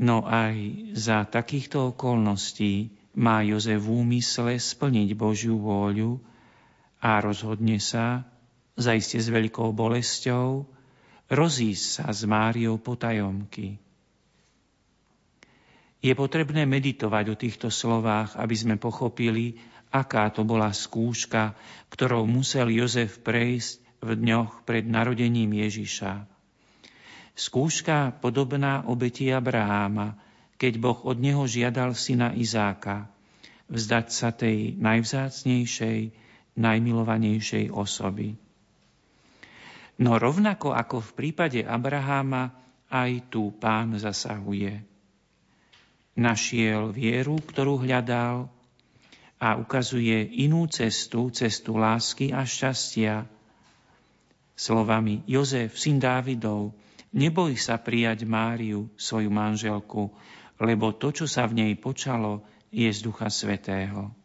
No 0.00 0.24
aj 0.28 0.56
za 0.92 1.24
takýchto 1.24 1.96
okolností 1.96 2.92
má 3.16 3.40
Jozef 3.40 3.88
v 3.88 4.04
úmysle 4.04 4.60
splniť 4.60 5.16
Božiu 5.16 5.56
vôľu 5.56 6.20
a 7.00 7.20
rozhodne 7.24 7.80
sa, 7.80 8.28
zaiste 8.80 9.20
s 9.20 9.28
veľkou 9.28 9.76
bolesťou, 9.76 10.64
rozísť 11.30 11.84
sa 12.00 12.06
s 12.10 12.26
Máriou 12.26 12.80
potajomky. 12.82 13.78
Je 16.00 16.12
potrebné 16.16 16.64
meditovať 16.64 17.24
o 17.28 17.36
týchto 17.36 17.68
slovách, 17.68 18.34
aby 18.40 18.56
sme 18.56 18.80
pochopili, 18.80 19.60
aká 19.92 20.32
to 20.32 20.48
bola 20.48 20.72
skúška, 20.72 21.52
ktorou 21.92 22.24
musel 22.24 22.72
Jozef 22.72 23.20
prejsť 23.20 24.00
v 24.00 24.16
dňoch 24.16 24.64
pred 24.64 24.88
narodením 24.88 25.60
Ježiša. 25.60 26.24
Skúška 27.36 28.16
podobná 28.16 28.88
obeti 28.88 29.28
Abraháma, 29.28 30.16
keď 30.56 30.72
Boh 30.80 30.98
od 31.04 31.20
neho 31.20 31.44
žiadal 31.44 31.92
syna 31.92 32.32
Izáka, 32.32 33.08
vzdať 33.68 34.06
sa 34.08 34.32
tej 34.32 34.76
najvzácnejšej, 34.80 36.16
najmilovanejšej 36.56 37.72
osoby. 37.72 38.40
No 40.00 40.16
rovnako 40.16 40.72
ako 40.72 41.04
v 41.04 41.10
prípade 41.12 41.60
Abraháma, 41.60 42.56
aj 42.88 43.28
tu 43.28 43.52
pán 43.52 44.00
zasahuje. 44.00 44.80
Našiel 46.16 46.90
vieru, 46.90 47.36
ktorú 47.36 47.84
hľadal 47.84 48.48
a 49.36 49.48
ukazuje 49.60 50.24
inú 50.40 50.64
cestu, 50.72 51.28
cestu 51.28 51.76
lásky 51.76 52.32
a 52.32 52.48
šťastia. 52.48 53.28
Slovami 54.56 55.24
Jozef, 55.28 55.76
syn 55.76 56.00
Dávidov, 56.00 56.72
neboj 57.12 57.56
sa 57.60 57.76
prijať 57.80 58.24
Máriu, 58.24 58.88
svoju 58.96 59.28
manželku, 59.28 60.12
lebo 60.60 60.96
to, 60.96 61.12
čo 61.12 61.24
sa 61.28 61.44
v 61.44 61.60
nej 61.64 61.72
počalo, 61.76 62.44
je 62.72 62.88
z 62.88 63.00
Ducha 63.00 63.28
Svetého. 63.28 64.19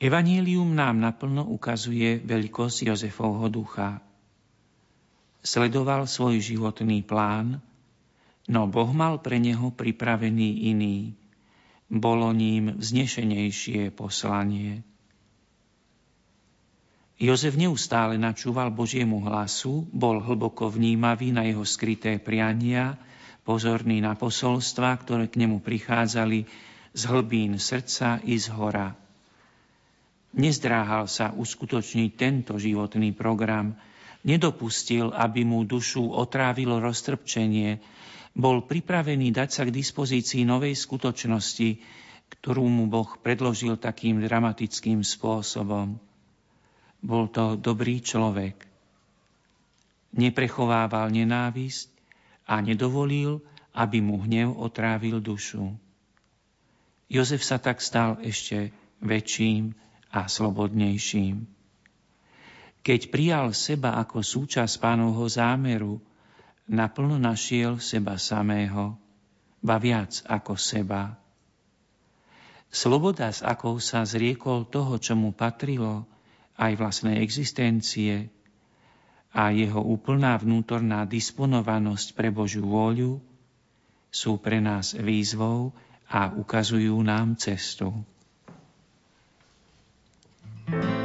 Evangelium 0.00 0.72
nám 0.72 0.96
naplno 0.96 1.44
ukazuje 1.44 2.24
veľkosť 2.24 2.88
Jozefovho 2.88 3.52
ducha. 3.52 4.00
Sledoval 5.44 6.08
svoj 6.08 6.40
životný 6.40 7.04
plán, 7.04 7.60
no 8.48 8.64
Boh 8.64 8.88
mal 8.96 9.20
pre 9.20 9.36
neho 9.36 9.68
pripravený 9.68 10.72
iný. 10.72 11.12
Bolo 11.92 12.32
ním 12.32 12.80
vznešenejšie 12.80 13.92
poslanie. 13.92 14.80
Jozef 17.20 17.60
neustále 17.60 18.16
načúval 18.16 18.72
Božiemu 18.72 19.20
hlasu, 19.20 19.84
bol 19.92 20.24
hlboko 20.24 20.72
vnímavý 20.72 21.28
na 21.28 21.44
jeho 21.44 21.68
skryté 21.68 22.16
priania, 22.16 22.96
pozorný 23.44 24.00
na 24.00 24.16
posolstva, 24.16 24.96
ktoré 24.96 25.28
k 25.28 25.44
nemu 25.44 25.60
prichádzali 25.60 26.48
z 26.96 27.02
hlbín 27.04 27.60
srdca 27.60 28.24
i 28.24 28.40
z 28.40 28.48
hora– 28.48 28.96
Nezdráhal 30.30 31.10
sa 31.10 31.34
uskutočniť 31.34 32.10
tento 32.14 32.54
životný 32.58 33.10
program, 33.10 33.74
Nedopustil, 34.20 35.08
aby 35.16 35.48
mu 35.48 35.64
dušu 35.64 36.12
otrávilo 36.12 36.76
roztrpčenie, 36.76 37.80
bol 38.36 38.68
pripravený 38.68 39.32
dať 39.32 39.48
sa 39.48 39.62
k 39.64 39.72
dispozícii 39.72 40.44
novej 40.44 40.76
skutočnosti, 40.76 41.80
ktorú 42.36 42.68
mu 42.68 42.84
Boh 42.86 43.16
predložil 43.24 43.80
takým 43.80 44.20
dramatickým 44.20 45.00
spôsobom. 45.00 45.96
Bol 47.00 47.24
to 47.32 47.56
dobrý 47.56 48.04
človek. 48.04 48.68
Neprechovával 50.20 51.08
nenávisť 51.08 51.88
a 52.44 52.60
nedovolil, 52.60 53.40
aby 53.72 54.04
mu 54.04 54.20
hnev 54.20 54.52
otrávil 54.52 55.24
dušu. 55.24 55.72
Jozef 57.08 57.40
sa 57.40 57.56
tak 57.56 57.80
stal 57.80 58.20
ešte 58.20 58.68
väčším 59.00 59.72
a 60.10 60.26
slobodnejším. 60.26 61.46
Keď 62.80 63.00
prijal 63.12 63.52
seba 63.52 64.00
ako 64.00 64.24
súčasť 64.24 64.80
pánovho 64.80 65.28
zámeru, 65.28 66.00
naplno 66.70 67.20
našiel 67.20 67.78
seba 67.78 68.16
samého, 68.16 68.96
ba 69.60 69.76
viac 69.76 70.24
ako 70.26 70.56
seba. 70.56 71.14
Sloboda, 72.70 73.34
s 73.34 73.42
akou 73.42 73.82
sa 73.82 74.06
zriekol 74.06 74.70
toho, 74.70 74.96
čo 74.96 75.18
mu 75.18 75.34
patrilo, 75.34 76.06
aj 76.56 76.72
vlastnej 76.78 77.18
existencie, 77.20 78.30
a 79.30 79.54
jeho 79.54 79.78
úplná 79.78 80.34
vnútorná 80.34 81.06
disponovanosť 81.06 82.18
pre 82.18 82.34
Božiu 82.34 82.66
vôľu 82.66 83.22
sú 84.10 84.42
pre 84.42 84.58
nás 84.58 84.98
výzvou 84.98 85.70
a 86.10 86.34
ukazujú 86.34 86.98
nám 86.98 87.38
cestu. 87.38 87.94
Thank 90.70 90.84
you. 90.84 90.99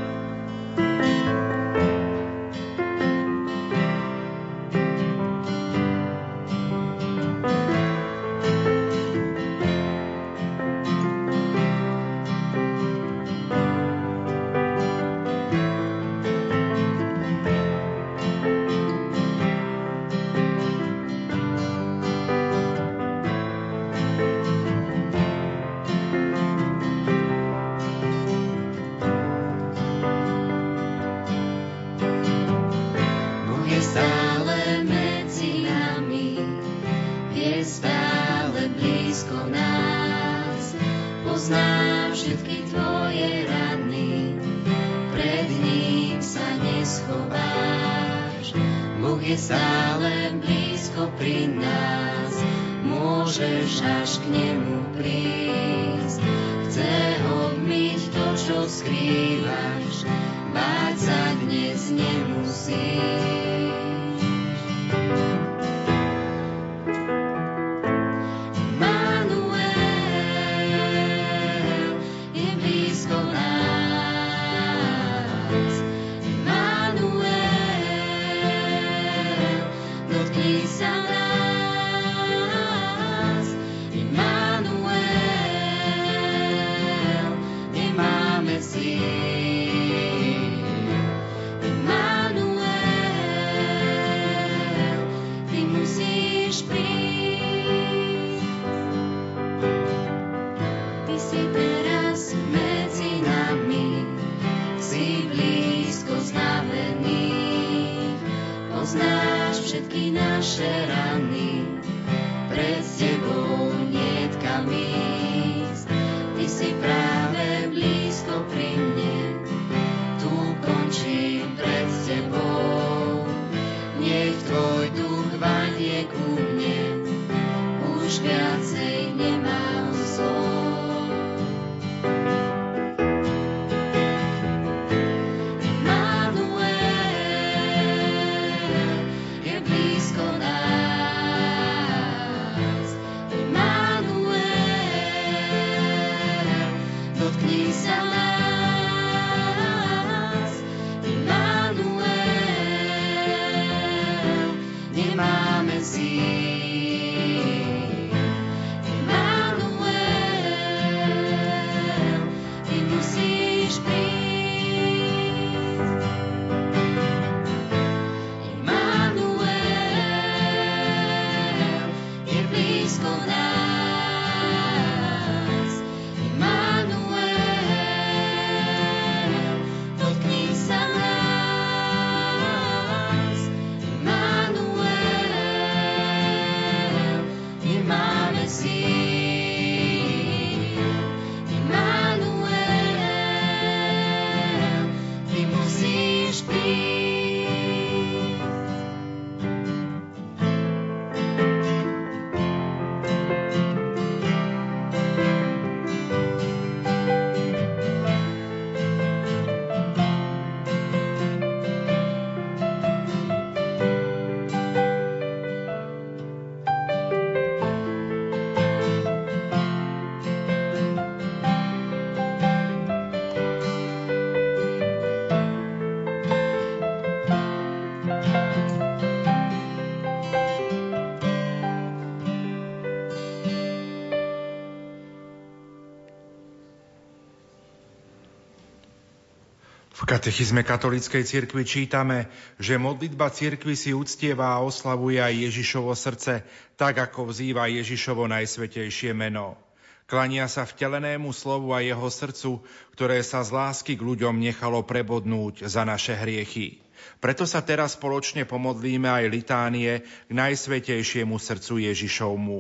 Katechizme 240.15 240.63
katolíckej 240.63 241.27
cirkvi 241.27 241.67
čítame, 241.67 242.31
že 242.55 242.79
modlitba 242.79 243.27
cirkvi 243.27 243.75
si 243.75 243.91
uctieva 243.91 244.55
a 244.55 244.63
oslavuje 244.63 245.19
aj 245.19 245.51
Ježišovo 245.51 245.91
srdce, 245.91 246.47
tak 246.79 247.03
ako 247.03 247.35
vzýva 247.35 247.67
Ježišovo 247.67 248.23
najsvetejšie 248.31 249.11
meno. 249.11 249.59
Klania 250.07 250.47
sa 250.47 250.63
vtelenému 250.63 251.35
slovu 251.35 251.75
a 251.75 251.83
jeho 251.83 252.07
srdcu, 252.07 252.63
ktoré 252.95 253.19
sa 253.27 253.43
z 253.43 253.51
lásky 253.51 253.99
k 253.99 254.05
ľuďom 254.07 254.39
nechalo 254.39 254.87
prebodnúť 254.87 255.67
za 255.67 255.83
naše 255.83 256.15
hriechy. 256.15 256.79
Preto 257.19 257.43
sa 257.43 257.59
teraz 257.59 257.99
spoločne 257.99 258.47
pomodlíme 258.47 259.11
aj 259.11 259.25
litánie 259.27 259.99
k 259.99 260.31
najsvetejšiemu 260.31 261.35
srdcu 261.35 261.91
Ježišovmu. 261.91 262.59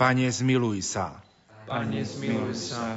Pane, 0.00 0.32
zmiluj 0.32 0.88
sa. 0.88 1.20
Pane, 1.68 2.00
zmiluj 2.00 2.56
sa. 2.56 2.96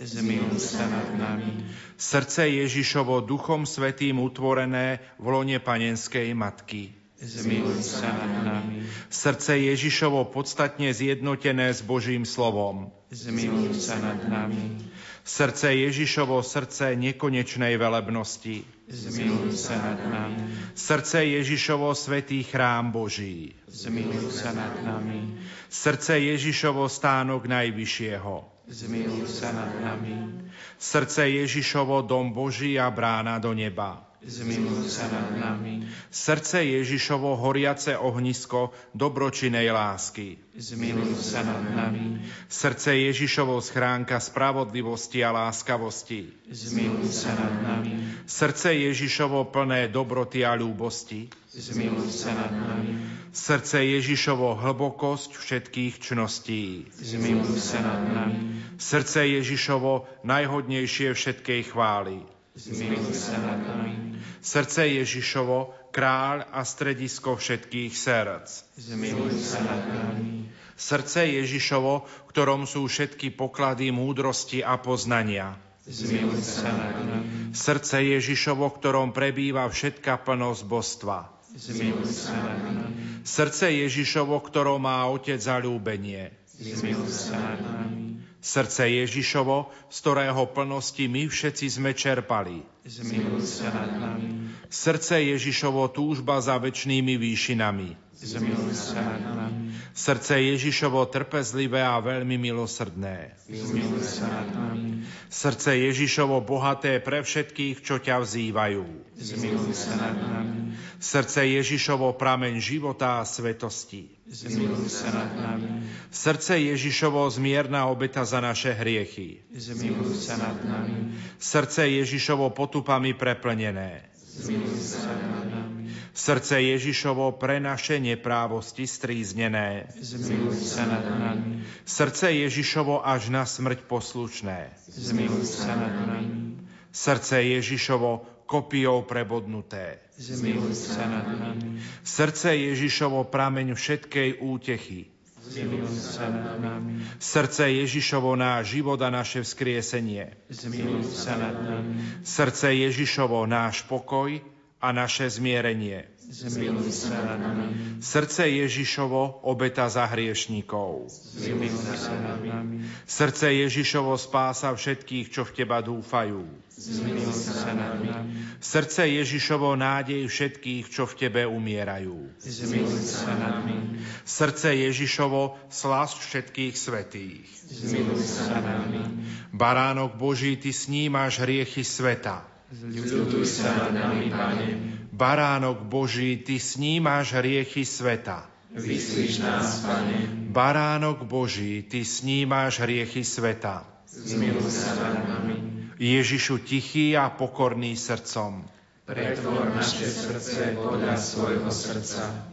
zmiluj 0.00 0.60
sa 0.60 0.84
nad 0.88 1.08
nami. 1.16 1.64
Srdce 1.96 2.48
Ježišovo 2.48 3.24
Duchom 3.24 3.64
Svetým 3.64 4.20
utvorené 4.20 5.00
v 5.16 5.26
lone 5.32 5.56
Panenskej 5.56 6.36
Matky. 6.36 6.92
Zmiluj 7.16 7.80
sa 7.80 8.12
nad 8.12 8.44
nami. 8.44 8.84
Srdce 9.08 9.56
Ježišovo 9.56 10.28
podstatne 10.28 10.92
zjednotené 10.92 11.72
s 11.72 11.80
Božím 11.80 12.28
slovom. 12.28 12.92
Zmiluj 13.08 13.72
sa 13.80 13.96
nad 13.96 14.20
nami. 14.28 14.76
Srdce 15.24 15.72
Ježišovo 15.72 16.44
srdce 16.44 16.92
nekonečnej 16.92 17.80
velebnosti. 17.80 18.68
Zmiluj 18.86 19.56
sa 19.56 19.80
nad 19.80 20.00
nami. 20.04 20.44
Srdce 20.76 21.24
Ježišovo 21.24 21.96
svetý 21.96 22.44
chrám 22.44 22.92
Boží. 22.92 23.56
Zmiluj 23.64 24.36
sa 24.36 24.52
nad 24.52 24.76
nami. 24.84 25.40
Srdce 25.72 26.20
Ježišovo 26.20 26.84
stánok 26.84 27.48
Najvyššieho 27.48 28.55
zmiluj 28.66 29.30
sa 29.30 29.54
nad 29.54 29.70
nami. 29.78 30.42
Srdce 30.76 31.30
Ježišovo, 31.30 32.02
dom 32.02 32.34
Boží 32.34 32.76
a 32.76 32.90
brána 32.90 33.38
do 33.38 33.54
neba. 33.54 34.02
Zmiluj 34.26 34.90
sa 34.90 35.06
nad 35.06 35.38
nami. 35.38 35.86
Srdce 36.10 36.66
Ježišovo, 36.66 37.38
horiace 37.38 37.94
ohnisko 37.94 38.74
dobročinej 38.90 39.70
lásky. 39.70 40.42
Zmiluj 40.50 41.14
sa 41.14 41.46
nad 41.46 41.62
nami. 41.62 42.26
Srdce 42.50 42.96
Ježišovo, 43.06 43.62
schránka 43.62 44.18
spravodlivosti 44.18 45.22
a 45.22 45.30
láskavosti. 45.30 46.34
Zmiluj 46.50 47.06
sa 47.12 47.38
nad 47.38 47.54
nami. 47.62 48.26
Srdce 48.26 48.74
Ježišovo, 48.74 49.46
plné 49.46 49.86
dobroty 49.94 50.42
a 50.42 50.58
ľúbosti. 50.58 51.30
Zmiluj 51.56 52.12
sa 52.12 52.36
nad 52.36 52.52
nami. 52.52 53.00
Srdce 53.32 53.80
Ježišovo, 53.80 54.60
hlbokosť 54.60 55.40
všetkých 55.40 56.04
čností. 56.04 56.84
Zmiluj 57.00 57.56
sa 57.56 57.80
nad 57.80 58.04
nami. 58.12 58.60
Srdce 58.76 59.24
Ježišovo, 59.24 60.04
najhodnejšie 60.20 61.16
všetkej 61.16 61.72
chvály. 61.72 62.20
Zmiluj 62.60 63.08
sa 63.16 63.40
nad 63.40 63.56
nami. 63.64 64.20
Srdce 64.44 64.84
Ježišovo, 65.00 65.72
kráľ 65.96 66.44
a 66.52 66.60
stredisko 66.60 67.40
všetkých 67.40 67.92
srdc. 67.96 68.76
Zmiluj 68.76 69.40
sa 69.40 69.64
nad 69.64 69.80
nami. 69.80 70.52
Srdce 70.76 71.24
Ježišovo, 71.40 72.04
v 72.04 72.28
ktorom 72.36 72.68
sú 72.68 72.84
všetky 72.84 73.32
poklady 73.32 73.96
múdrosti 73.96 74.60
a 74.60 74.76
poznania. 74.76 75.56
Zmiluj 75.88 76.36
sa 76.44 76.68
nad 76.68 77.00
nami. 77.00 77.56
Srdce 77.56 78.04
Ježišovo, 78.04 78.68
v 78.68 78.76
ktorom 78.76 79.16
prebýva 79.16 79.64
všetká 79.72 80.20
plnosť 80.20 80.62
božstva. 80.68 81.35
Zmiluj 81.56 82.12
sa 82.12 82.36
nad 82.36 82.60
nami. 82.68 83.24
Srdce 83.24 83.72
Ježišovo, 83.72 84.36
ktorom 84.44 84.84
má 84.84 85.08
Otec 85.08 85.40
zalúbenie. 85.40 86.28
Zmiluj 86.52 87.08
sa 87.08 87.40
nad 87.40 87.60
nami. 87.64 88.20
Srdce 88.44 88.86
Ježišovo, 88.86 89.72
z 89.88 89.96
ktorého 90.04 90.42
plnosti 90.52 91.08
my 91.08 91.26
všetci 91.26 91.66
sme 91.66 91.96
čerpali. 91.96 92.60
Zmiluj 92.84 93.42
sa 93.42 93.72
nad 93.72 93.90
nami. 93.96 94.52
Srdce 94.68 95.18
Ježišovo, 95.18 95.88
túžba 95.90 96.38
za 96.44 96.60
väčšnými 96.60 97.16
výšinami. 97.16 98.05
Zmiluj 98.16 98.72
sa 98.72 99.04
nad 99.04 99.20
nami. 99.20 99.76
Srdce 99.92 100.40
Ježišovo, 100.40 101.04
trpezlivé 101.12 101.84
a 101.84 102.00
veľmi 102.00 102.40
milosrdné. 102.40 103.36
Zmiluj 103.44 104.02
sa 104.08 104.24
nad 104.24 104.48
nami. 104.56 105.04
Srdce 105.28 105.76
Ježišovo, 105.76 106.40
bohaté 106.40 106.96
pre 107.04 107.20
všetkých, 107.20 107.84
čo 107.84 108.00
ťa 108.00 108.24
vzývajú. 108.24 108.84
Zmiluj 109.20 109.72
sa 109.76 110.00
nad 110.00 110.16
nami. 110.16 110.80
Srdce 110.96 111.44
Ježišovo, 111.44 112.16
prameň 112.16 112.56
života 112.56 113.20
a 113.20 113.28
svetosti. 113.28 114.08
Zmiluj 114.24 114.88
sa 114.88 115.12
nad 115.12 115.30
nami. 115.36 115.84
Srdce 116.08 116.56
Ježišovo, 116.56 117.28
zmierna 117.28 117.84
obeta 117.92 118.24
za 118.24 118.40
naše 118.40 118.72
hriechy. 118.72 119.44
Zmiluj 119.52 120.16
sa 120.16 120.40
nad 120.40 120.56
nami. 120.64 121.20
Srdce 121.36 121.84
Ježišovo, 121.84 122.48
potupami 122.56 123.12
preplnené. 123.12 124.08
Zmiluj 124.16 124.80
sa 124.80 125.12
nad 125.12 125.52
nami. 125.52 125.75
Srdce 126.16 126.64
Ježišovo, 126.64 127.36
pre 127.36 127.60
naše 127.60 128.00
neprávosti 128.00 128.88
stríznené. 128.88 129.92
Zmiluj 130.00 130.64
sa 130.64 130.88
nad 130.88 131.04
nami. 131.04 131.60
Srdce 131.84 132.32
Ježišovo, 132.32 133.04
až 133.04 133.28
na 133.28 133.44
smrť 133.44 133.84
poslušné. 133.84 134.72
Zmiluj 134.88 135.44
sa 135.44 135.76
nad 135.76 135.92
nami. 136.08 136.56
Srdce 136.88 137.44
Ježišovo, 137.44 138.24
kopiou 138.48 139.04
prebodnuté. 139.04 140.00
Zmiluj 140.16 140.72
sa 140.72 141.04
nad 141.04 141.28
nami. 141.28 141.84
Srdce 142.00 142.56
Ježišovo 142.56 143.28
prameň 143.28 143.76
všetkej 143.76 144.40
útechy. 144.40 145.12
Zmiluj 145.52 146.00
sa 146.00 146.32
nad 146.32 146.56
nami. 146.56 147.04
Srdce 147.20 147.68
Ježišovo 147.68 148.32
náš 148.40 148.72
život 148.72 148.96
a 149.04 149.12
naše 149.12 149.44
vzkriesenie. 149.44 150.32
Zmiluj 150.48 151.12
sa 151.12 151.36
nad 151.36 151.60
nami. 151.60 152.24
Srdce 152.24 152.72
Ježišovo 152.72 153.44
náš 153.44 153.84
pokoj 153.84 154.55
a 154.80 154.92
naše 154.92 155.28
zmierenie. 155.28 156.16
Zmiluj 156.26 156.90
sa 156.90 157.22
nad 157.22 157.38
nami. 157.38 158.02
Srdce 158.02 158.50
Ježišovo 158.50 159.46
obeta 159.46 159.86
za 159.86 160.10
hriešníkov. 160.10 161.06
Zmiluj 161.38 161.94
sa 161.94 162.18
nad 162.18 162.42
nami. 162.42 162.82
Srdce 163.06 163.54
Ježišovo 163.54 164.18
spása 164.18 164.74
všetkých, 164.74 165.30
čo 165.30 165.46
v 165.46 165.54
Teba 165.54 165.78
dúfajú. 165.78 166.42
Zmiluj 166.74 167.30
sa 167.30 167.78
nad 167.78 168.02
nami. 168.02 168.58
Srdce 168.58 169.06
Ježišovo 169.06 169.78
nádej 169.78 170.26
všetkých, 170.26 170.90
čo 170.90 171.06
v 171.06 171.14
Tebe 171.14 171.46
umierajú. 171.46 172.26
Zmiluj 172.42 173.06
sa 173.06 173.30
nad 173.38 173.62
nami. 173.62 174.02
Srdce 174.26 174.74
Ježišovo 174.74 175.54
slasť 175.70 176.16
všetkých 176.26 176.74
svetých. 176.74 177.46
Zmiluj 177.70 178.18
sa 178.26 178.58
nad 178.58 178.82
nami. 178.82 179.24
Baránok 179.54 180.18
Boží, 180.18 180.58
Ty 180.58 180.74
snímaš 180.74 181.38
hriechy 181.38 181.86
sveta. 181.86 182.55
Zľutuj 182.72 183.46
sa 183.46 183.78
nad 183.78 183.90
nami, 183.94 184.26
Pane. 184.26 184.66
Baránok 185.14 185.86
Boží, 185.86 186.42
Ty 186.42 186.58
snímaš 186.58 187.38
hriechy 187.38 187.86
sveta. 187.86 188.42
Vyslíš 188.74 189.38
nás, 189.38 189.86
Pane. 189.86 190.50
Baránok 190.50 191.22
Boží, 191.22 191.86
Ty 191.86 192.02
snímaš 192.02 192.82
hriechy 192.82 193.22
sveta. 193.22 193.86
Zmiluj 194.10 194.66
sa 194.66 194.98
nad 194.98 195.22
nami. 195.30 195.56
Ježišu 195.96 196.66
tichý 196.66 197.14
a 197.14 197.30
pokorný 197.30 197.94
srdcom. 197.94 198.66
Pretvor 199.06 199.70
naše 199.70 200.10
srdce 200.10 200.74
podľa 200.74 201.14
svojho 201.14 201.70
srdca. 201.70 202.50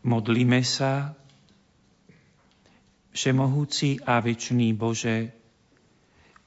Modlíme 0.00 0.64
sa, 0.64 1.12
Všemohúci 3.10 3.98
a 4.06 4.22
večný 4.22 4.70
Bože, 4.70 5.34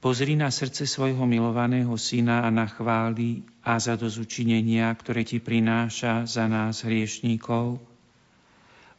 pozri 0.04 0.36
na 0.36 0.52
srdce 0.52 0.84
svojho 0.84 1.24
milovaného 1.24 1.96
syna 1.96 2.44
a 2.44 2.52
na 2.52 2.68
chvály 2.68 3.40
a 3.64 3.80
za 3.80 3.96
dozučinenia, 3.96 4.92
ktoré 4.92 5.24
ti 5.24 5.40
prináša 5.40 6.28
za 6.28 6.44
nás 6.44 6.84
hriešníkov. 6.84 7.80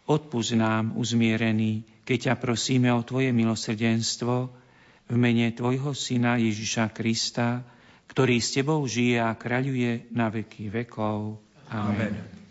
Odpúsť 0.09 0.57
nám, 0.57 0.97
uzmierený, 0.97 1.85
keď 2.09 2.33
ťa 2.33 2.35
prosíme 2.41 2.89
o 2.89 3.05
Tvoje 3.05 3.29
milosrdenstvo 3.29 4.49
v 5.05 5.13
mene 5.13 5.53
Tvojho 5.53 5.93
Syna 5.93 6.41
Ježiša 6.41 6.89
Krista, 6.89 7.61
ktorý 8.09 8.41
s 8.41 8.57
Tebou 8.57 8.81
žije 8.89 9.21
a 9.21 9.37
kráľuje 9.37 10.09
na 10.09 10.33
veky 10.33 10.73
vekov. 10.73 11.37
Amen. 11.69 12.17
Amen. 12.17 12.44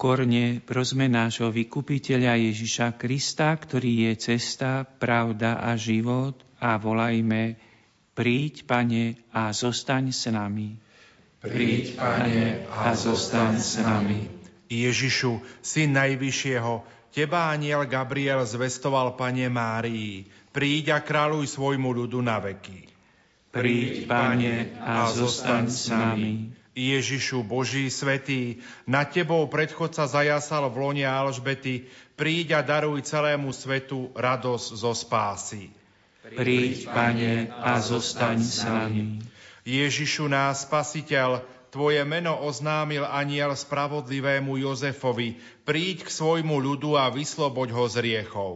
Pokorne 0.00 0.64
prosme 0.64 1.12
nášho 1.12 1.52
vykupiteľa 1.52 2.32
Ježiša 2.40 2.96
Krista, 2.96 3.52
ktorý 3.52 4.08
je 4.08 4.32
cesta, 4.32 4.88
pravda 4.88 5.60
a 5.60 5.76
život 5.76 6.40
a 6.56 6.80
volajme 6.80 7.60
Príď, 8.16 8.64
Pane, 8.64 9.20
a 9.28 9.52
zostaň 9.52 10.08
s 10.08 10.24
nami. 10.32 10.72
Príď, 11.44 12.00
Pane, 12.00 12.64
a 12.72 12.96
zostaň 12.96 13.60
s 13.60 13.76
nami. 13.76 14.24
Ježišu, 14.72 15.36
Syn 15.60 15.92
Najvyššieho, 15.92 16.80
Teba 17.12 17.52
aniel 17.52 17.84
Gabriel 17.84 18.40
zvestoval 18.48 19.20
Pane 19.20 19.52
Márii. 19.52 20.24
Príď 20.48 20.96
a 20.96 21.04
kráľuj 21.04 21.60
svojmu 21.60 21.92
ľudu 21.92 22.24
na 22.24 22.40
veky. 22.40 22.88
Príď, 23.52 24.08
Pane, 24.08 24.80
a 24.80 25.12
zostaň 25.12 25.68
s 25.68 25.92
nami. 25.92 26.59
Ježišu 26.74 27.42
Boží 27.42 27.90
svetý, 27.90 28.62
na 28.86 29.02
Tebou 29.02 29.42
predchodca 29.50 30.06
zajasal 30.06 30.70
v 30.70 30.76
lone 30.78 31.06
Alžbety, 31.06 31.90
príď 32.14 32.58
a 32.58 32.60
daruj 32.62 33.02
celému 33.02 33.50
svetu 33.50 34.14
radosť 34.14 34.68
zo 34.78 34.92
spásy. 34.94 35.74
Príď, 36.22 36.86
Pane, 36.86 37.50
a 37.50 37.82
zostaň 37.82 38.38
s 38.38 38.62
nami. 38.62 39.18
Ježišu 39.66 40.30
nás 40.30 40.62
Spasiteľ, 40.62 41.42
Tvoje 41.70 42.02
meno 42.02 42.34
oznámil 42.34 43.06
aniel 43.06 43.54
spravodlivému 43.54 44.58
Jozefovi, 44.58 45.38
príď 45.62 46.02
k 46.02 46.10
svojmu 46.10 46.58
ľudu 46.58 46.98
a 46.98 47.06
vysloboď 47.14 47.68
ho 47.70 47.86
z 47.86 47.96
riechov. 48.02 48.54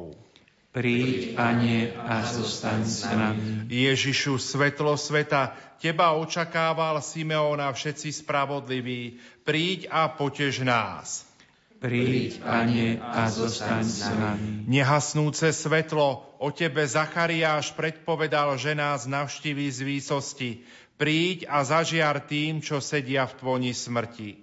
Príď, 0.74 1.38
Pane, 1.38 1.94
a 1.94 2.26
zostaň 2.26 2.82
s 2.82 3.06
nami. 3.06 3.70
Ježišu, 3.70 4.42
svetlo 4.42 4.98
sveta, 4.98 5.54
Teba 5.78 6.18
očakával 6.18 6.98
Simeon 6.98 7.62
a 7.62 7.70
všetci 7.70 8.10
spravodliví. 8.10 9.22
Príď 9.46 9.86
a 9.86 10.10
potež 10.10 10.66
nás. 10.66 11.30
Príď, 11.78 12.42
Pane, 12.42 12.98
a 12.98 13.22
zostaň 13.30 13.86
s 13.86 14.02
nami. 14.18 14.66
Nehasnúce 14.66 15.54
svetlo, 15.54 16.26
o 16.42 16.48
Tebe 16.50 16.82
Zachariáš 16.90 17.70
predpovedal, 17.78 18.58
že 18.58 18.74
nás 18.74 19.06
navštíví 19.06 19.70
z 19.70 19.80
výsosti. 19.86 20.50
Príď 20.98 21.46
a 21.54 21.62
zažiar 21.62 22.18
tým, 22.18 22.58
čo 22.58 22.82
sedia 22.82 23.30
v 23.30 23.36
tvoni 23.38 23.70
smrti. 23.70 24.42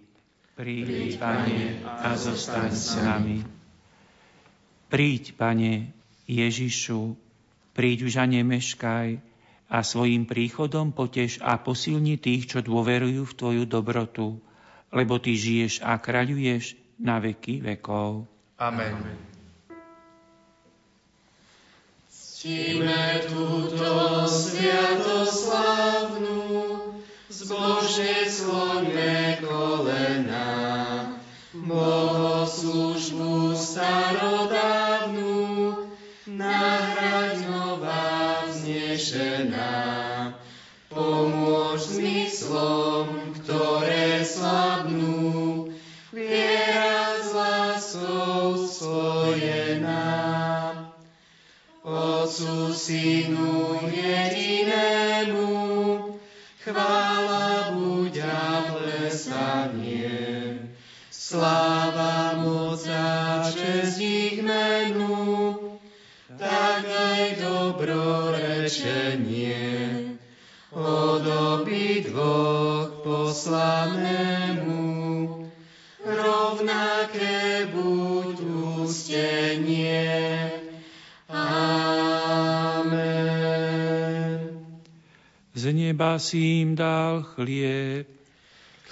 Príď, 0.55 1.19
Pane, 1.19 1.83
a 1.83 2.15
zostaň 2.15 2.71
s 2.71 2.95
nami. 3.03 3.43
Príď, 4.87 5.35
Pane, 5.35 6.00
Ježišu, 6.31 7.19
príď 7.75 8.07
už 8.07 8.23
a 8.23 8.25
nemeškaj 8.25 9.19
a 9.67 9.77
svojim 9.83 10.23
príchodom 10.23 10.95
potež 10.95 11.43
a 11.43 11.59
posilni 11.59 12.15
tých, 12.15 12.47
čo 12.47 12.63
dôverujú 12.63 13.27
v 13.27 13.35
Tvoju 13.35 13.67
dobrotu, 13.67 14.39
lebo 14.95 15.19
Ty 15.19 15.35
žiješ 15.35 15.83
a 15.83 15.99
kráľuješ 15.99 16.79
na 16.99 17.19
veky 17.19 17.59
vekov. 17.59 18.23
Amen. 18.55 18.95
Ctíme 22.11 23.21
túto 23.29 24.25
sviatoslavnú, 24.25 26.41
zbožne 27.29 28.25
skloňme 28.25 29.37
kolena, 29.45 30.49
bohoslužbu 31.53 33.53
starodávnu, 33.53 34.70
nahraď 36.41 37.45
nová 37.45 38.49
vznešená. 38.49 39.77
Pomôž 40.89 41.95
zmyslom, 41.95 43.37
ktoré 43.39 44.25
slabnú, 44.25 45.69
viera 46.11 47.21
s 47.21 47.29
láskou 47.31 48.57
spojená. 48.67 50.11
Otcu, 51.81 52.73
Synu 52.75 53.87
jedinému, 53.89 55.49
chvála 56.61 57.73
buď 57.73 58.13
a 58.21 58.69
plesanie, 58.69 60.19
sláva, 61.09 61.70
dobrorečenie 68.71 70.15
od 70.71 71.27
obidvoch 71.27 73.03
poslanému. 73.03 74.79
Rovnaké 76.01 77.67
buď 77.75 78.35
ústenie. 78.79 80.47
Amen. 81.27 81.75
Z 85.51 85.63
neba 85.75 86.15
si 86.17 86.63
im 86.63 86.73
dal 86.73 87.27
chlieb, 87.35 88.07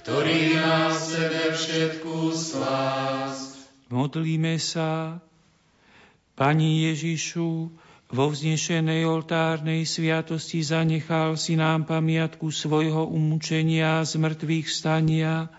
ktorý 0.04 0.60
má 0.60 0.92
v 0.92 1.00
sebe 1.00 1.56
všetkú 1.56 2.36
slásť. 2.36 3.56
Modlíme 3.90 4.60
sa. 4.60 5.24
Pani 6.38 6.88
Ježišu, 6.88 7.68
vo 8.10 8.34
vznešenej 8.34 9.06
oltárnej 9.06 9.86
sviatosti 9.86 10.66
zanechal 10.66 11.38
si 11.38 11.54
nám 11.54 11.86
pamiatku 11.86 12.50
svojho 12.50 13.06
umúčenia 13.06 14.02
a 14.02 14.06
zmrtvých 14.06 14.66
stania. 14.66 15.54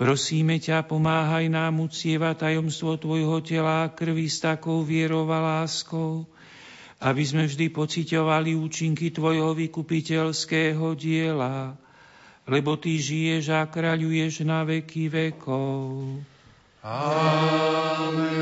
Prosíme 0.00 0.56
ťa, 0.56 0.88
pomáhaj 0.88 1.52
nám 1.52 1.84
ucievať 1.84 2.48
tajomstvo 2.48 2.96
Tvojho 2.96 3.44
tela 3.44 3.84
a 3.84 3.92
krvi 3.92 4.32
s 4.32 4.40
takou 4.40 4.80
vierou 4.80 5.28
a 5.28 5.60
láskou, 5.60 6.24
aby 7.04 7.20
sme 7.20 7.44
vždy 7.44 7.68
pociťovali 7.68 8.56
účinky 8.56 9.12
Tvojho 9.12 9.52
vykupiteľského 9.52 10.96
diela, 10.96 11.76
lebo 12.48 12.80
Ty 12.80 12.96
žiješ 12.96 13.52
a 13.52 13.68
kráľuješ 13.68 14.48
na 14.48 14.64
veky 14.64 15.12
vekov. 15.12 16.16
Amen. 16.80 18.40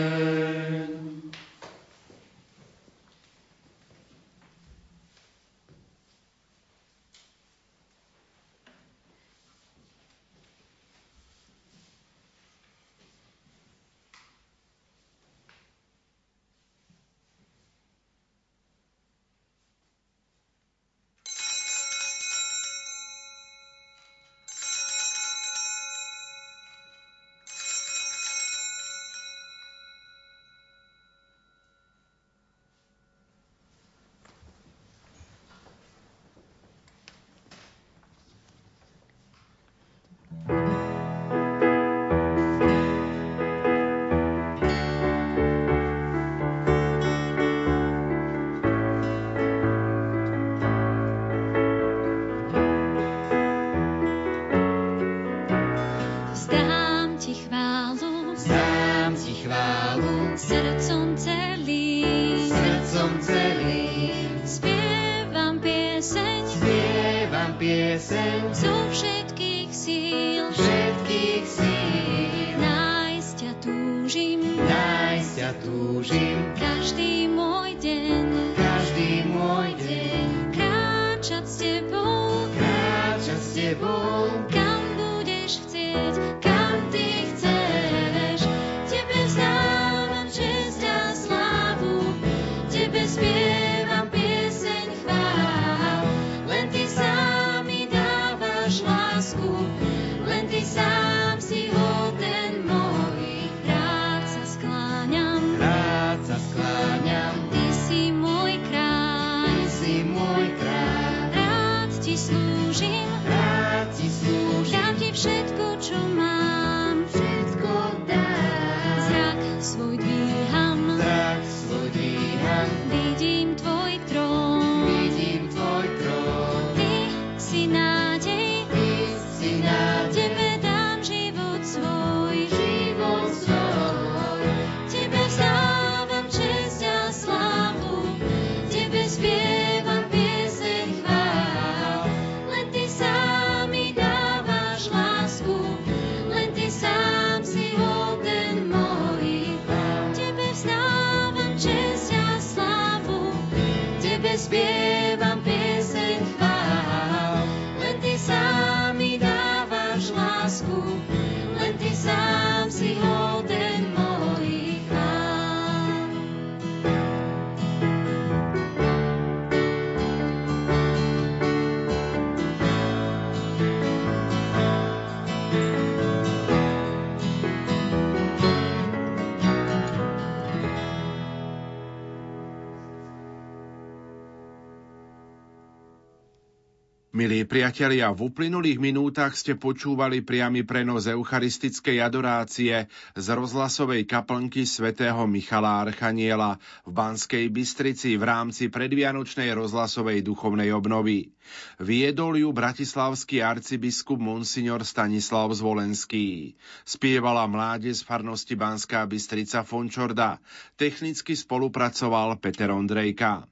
Priatelia, 187.59 188.15
v 188.15 188.31
uplynulých 188.31 188.79
minútach 188.79 189.35
ste 189.35 189.59
počúvali 189.59 190.23
priamy 190.23 190.63
prenos 190.63 191.11
eucharistickej 191.11 191.99
adorácie 191.99 192.87
z 193.19 193.27
rozhlasovej 193.35 194.07
kaplnky 194.07 194.63
svätého 194.63 195.27
Michala 195.27 195.83
Archaniela 195.83 196.63
v 196.87 196.91
Banskej 196.95 197.51
Bystrici 197.51 198.15
v 198.15 198.23
rámci 198.23 198.71
predvianočnej 198.71 199.51
rozhlasovej 199.59 200.23
duchovnej 200.23 200.71
obnovy. 200.71 201.35
Viedol 201.83 202.47
ju 202.47 202.55
bratislavský 202.55 203.43
arcibiskup 203.43 204.23
Monsignor 204.23 204.87
Stanislav 204.87 205.51
Zvolenský. 205.51 206.55
Spievala 206.87 207.43
mládež 207.51 208.07
farnosti 208.07 208.55
Banská 208.55 209.03
Bystrica 209.11 209.67
Fončorda. 209.67 210.39
Technicky 210.79 211.35
spolupracoval 211.35 212.39
Peter 212.39 212.71
Ondrejka. 212.71 213.51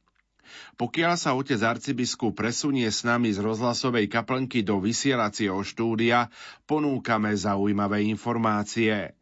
Pokiaľ 0.81 1.15
sa 1.19 1.35
otec 1.35 1.61
arcibiskup 1.63 2.37
presunie 2.37 2.89
s 2.89 3.03
nami 3.03 3.33
z 3.33 3.43
rozhlasovej 3.43 4.11
kaplnky 4.11 4.63
do 4.63 4.81
vysielacieho 4.83 5.61
štúdia, 5.63 6.33
ponúkame 6.65 7.35
zaujímavé 7.35 8.05
informácie. 8.07 9.17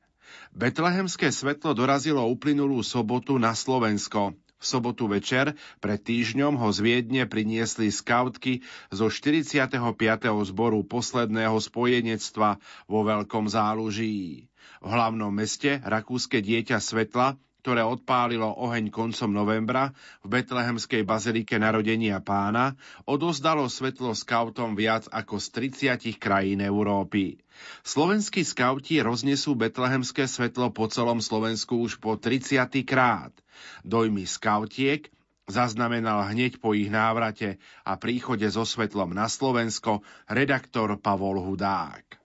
Betlehemské 0.55 1.35
svetlo 1.35 1.75
dorazilo 1.75 2.23
uplynulú 2.31 2.83
sobotu 2.87 3.39
na 3.43 3.59
Slovensko. 3.59 4.39
V 4.65 4.65
sobotu 4.65 5.11
večer 5.11 5.53
pred 5.83 6.01
týždňom 6.01 6.57
ho 6.57 6.73
z 6.73 6.79
Viedne 6.81 7.29
priniesli 7.29 7.93
skautky 7.93 8.65
zo 8.89 9.13
45. 9.13 9.77
zboru 10.49 10.81
posledného 10.89 11.61
spojenectva 11.61 12.57
vo 12.89 13.01
Veľkom 13.05 13.45
záluží. 13.45 14.49
V 14.81 14.89
hlavnom 14.89 15.29
meste 15.29 15.85
Rakúske 15.85 16.41
dieťa 16.41 16.81
svetla 16.81 17.37
ktoré 17.65 17.81
odpálilo 17.81 18.53
oheň 18.61 18.93
koncom 18.93 19.33
novembra 19.33 19.97
v 20.21 20.37
Betlehemskej 20.37 21.01
bazilike 21.09 21.57
narodenia 21.57 22.21
pána, 22.21 22.77
odozdalo 23.09 23.73
svetlo 23.73 24.13
skautom 24.13 24.77
viac 24.77 25.09
ako 25.09 25.41
z 25.41 25.73
30 25.97 26.21
krajín 26.21 26.61
Európy. 26.61 27.41
Slovenskí 27.81 28.45
skauti 28.45 29.01
roznesú 29.01 29.57
betlehemské 29.57 30.29
svetlo 30.29 30.77
po 30.77 30.93
celom 30.93 31.25
Slovensku 31.25 31.81
už 31.81 32.05
po 32.05 32.21
30. 32.21 32.69
krát. 32.85 33.33
Dojmy 33.81 34.29
skautiek 34.29 35.09
zaznamenal 35.49 36.29
hneď 36.37 36.61
po 36.61 36.77
ich 36.77 36.93
návrate 36.93 37.57
a 37.81 37.97
príchode 37.97 38.45
so 38.53 38.69
svetlom 38.69 39.17
na 39.17 39.25
Slovensko 39.25 40.05
redaktor 40.29 41.01
Pavol 41.01 41.41
Hudák. 41.41 42.24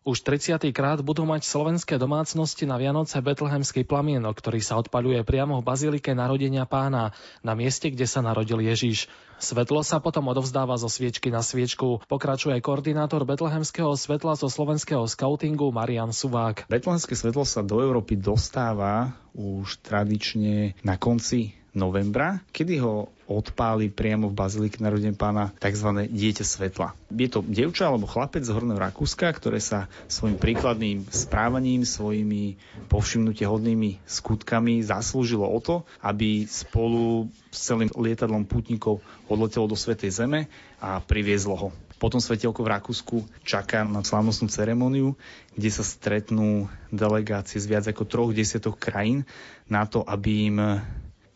Už 0.00 0.24
30. 0.24 0.56
krát 0.72 1.04
budú 1.04 1.28
mať 1.28 1.44
slovenské 1.44 2.00
domácnosti 2.00 2.64
na 2.64 2.80
Vianoce 2.80 3.20
betlehemský 3.20 3.84
plamienok, 3.84 4.32
ktorý 4.40 4.64
sa 4.64 4.80
odpaľuje 4.80 5.28
priamo 5.28 5.60
v 5.60 5.66
bazilike 5.68 6.16
narodenia 6.16 6.64
pána, 6.64 7.12
na 7.44 7.52
mieste, 7.52 7.92
kde 7.92 8.08
sa 8.08 8.24
narodil 8.24 8.64
Ježiš. 8.64 9.12
Svetlo 9.36 9.84
sa 9.84 10.00
potom 10.00 10.32
odovzdáva 10.32 10.80
zo 10.80 10.88
sviečky 10.88 11.28
na 11.28 11.44
sviečku. 11.44 12.00
Pokračuje 12.08 12.56
koordinátor 12.64 13.28
betlehemského 13.28 13.92
svetla 13.92 14.40
zo 14.40 14.48
slovenského 14.48 15.04
skautingu 15.04 15.68
Marian 15.68 16.16
Suvák. 16.16 16.64
Betlehemské 16.72 17.12
svetlo 17.12 17.44
sa 17.44 17.60
do 17.60 17.84
Európy 17.84 18.16
dostáva 18.16 19.12
už 19.36 19.84
tradične 19.84 20.80
na 20.80 20.96
konci 20.96 21.59
novembra, 21.72 22.42
kedy 22.50 22.82
ho 22.82 23.10
odpáli 23.30 23.94
priamo 23.94 24.26
v 24.26 24.34
bazilike 24.34 24.82
narodenia 24.82 25.14
pána 25.14 25.54
tzv. 25.62 26.10
dieťa 26.10 26.42
svetla. 26.42 26.98
Je 27.14 27.30
to 27.30 27.46
dievča 27.46 27.86
alebo 27.86 28.10
chlapec 28.10 28.42
z 28.42 28.50
Horného 28.50 28.82
Rakúska, 28.82 29.30
ktoré 29.30 29.62
sa 29.62 29.86
svojim 30.10 30.34
príkladným 30.34 31.06
správaním, 31.06 31.86
svojimi 31.86 32.58
povšimnutie 32.90 33.46
hodnými 33.46 34.02
skutkami 34.02 34.82
zaslúžilo 34.82 35.46
o 35.46 35.58
to, 35.62 35.86
aby 36.02 36.50
spolu 36.50 37.30
s 37.54 37.70
celým 37.70 37.86
lietadlom 37.94 38.42
putníkov 38.50 38.98
odletelo 39.30 39.70
do 39.70 39.78
Svetej 39.78 40.10
Zeme 40.10 40.50
a 40.82 40.98
priviezlo 40.98 41.54
ho. 41.54 41.68
Potom 42.00 42.16
svetielko 42.16 42.64
v 42.64 42.72
Rakúsku 42.72 43.16
čaká 43.44 43.84
na 43.84 44.00
slávnostnú 44.00 44.48
ceremóniu, 44.48 45.20
kde 45.52 45.68
sa 45.68 45.84
stretnú 45.84 46.66
delegácie 46.88 47.60
z 47.60 47.68
viac 47.68 47.84
ako 47.84 48.08
troch 48.08 48.30
desiatok 48.32 48.80
krajín 48.80 49.28
na 49.68 49.84
to, 49.84 50.00
aby 50.08 50.48
im 50.48 50.56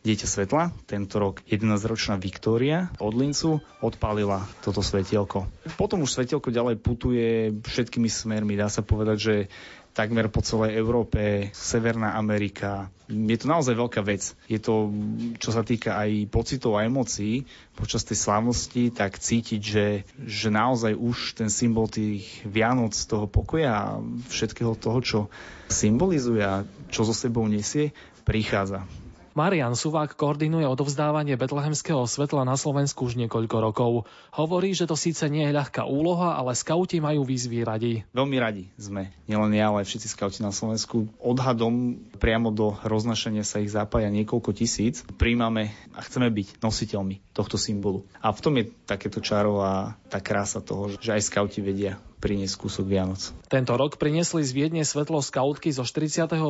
Dieťa 0.04 0.28
svetla, 0.28 0.68
tento 0.84 1.16
rok 1.16 1.40
11-ročná 1.48 2.20
Viktória 2.20 2.92
od 3.00 3.16
Lincu 3.16 3.64
odpálila 3.80 4.44
toto 4.60 4.84
svetielko. 4.84 5.48
Potom 5.80 6.04
už 6.04 6.12
svetielko 6.12 6.52
ďalej 6.52 6.76
putuje 6.76 7.56
všetkými 7.64 8.12
smermi. 8.12 8.52
Dá 8.52 8.68
sa 8.68 8.84
povedať, 8.84 9.16
že 9.16 9.34
takmer 9.96 10.28
po 10.28 10.44
celej 10.44 10.76
Európe, 10.76 11.48
Severná 11.56 12.20
Amerika. 12.20 12.92
Je 13.08 13.38
to 13.40 13.48
naozaj 13.48 13.72
veľká 13.72 14.04
vec. 14.04 14.36
Je 14.44 14.60
to, 14.60 14.92
čo 15.40 15.56
sa 15.56 15.64
týka 15.64 15.96
aj 15.96 16.28
pocitov 16.28 16.76
a 16.76 16.84
emócií 16.84 17.48
počas 17.72 18.04
tej 18.04 18.20
slávnosti, 18.20 18.92
tak 18.92 19.16
cítiť, 19.16 19.60
že, 19.64 20.04
že 20.20 20.52
naozaj 20.52 20.98
už 20.98 21.40
ten 21.40 21.48
symbol 21.48 21.88
tých 21.88 22.44
Vianoc, 22.44 22.92
toho 22.92 23.24
pokoja 23.24 23.72
a 23.72 24.04
všetkého 24.28 24.76
toho, 24.76 24.98
čo 25.00 25.18
symbolizuje 25.72 26.44
a 26.44 26.68
čo 26.92 27.08
so 27.08 27.16
sebou 27.16 27.48
nesie, 27.48 27.96
prichádza. 28.28 28.84
Marian 29.34 29.74
Suvák 29.74 30.14
koordinuje 30.14 30.62
odovzdávanie 30.62 31.34
betlehemského 31.34 32.06
svetla 32.06 32.46
na 32.46 32.54
Slovensku 32.54 33.10
už 33.10 33.18
niekoľko 33.18 33.56
rokov. 33.58 33.92
Hovorí, 34.30 34.78
že 34.78 34.86
to 34.86 34.94
síce 34.94 35.26
nie 35.26 35.42
je 35.50 35.58
ľahká 35.58 35.90
úloha, 35.90 36.38
ale 36.38 36.54
skauti 36.54 37.02
majú 37.02 37.26
výzvy 37.26 37.66
radi. 37.66 37.92
Veľmi 38.14 38.38
radi 38.38 38.64
sme, 38.78 39.10
nielen 39.26 39.50
ja, 39.58 39.74
ale 39.74 39.82
všetci 39.82 40.06
skauti 40.14 40.38
na 40.38 40.54
Slovensku. 40.54 41.10
Odhadom 41.18 41.98
priamo 42.22 42.54
do 42.54 42.78
roznašenia 42.86 43.42
sa 43.42 43.58
ich 43.58 43.74
zapája 43.74 44.06
niekoľko 44.06 44.54
tisíc. 44.54 45.02
Príjmame 45.18 45.74
a 45.98 46.06
chceme 46.06 46.30
byť 46.30 46.62
nositeľmi 46.62 47.34
tohto 47.34 47.58
symbolu. 47.58 48.06
A 48.22 48.30
v 48.30 48.38
tom 48.38 48.54
je 48.54 48.70
takéto 48.86 49.18
čaro 49.18 49.58
a 49.66 49.98
tá 50.06 50.22
krása 50.22 50.62
toho, 50.62 50.94
že 50.94 51.10
aj 51.10 51.26
skauti 51.26 51.58
vedia 51.58 51.98
priniesť 52.24 52.56
kúsok 52.56 52.88
Vianoc. 52.88 53.20
Tento 53.52 53.76
rok 53.76 54.00
priniesli 54.00 54.40
z 54.40 54.56
Viedne 54.56 54.80
svetlo 54.80 55.20
skautky 55.20 55.68
zo 55.68 55.84
45. 55.84 56.40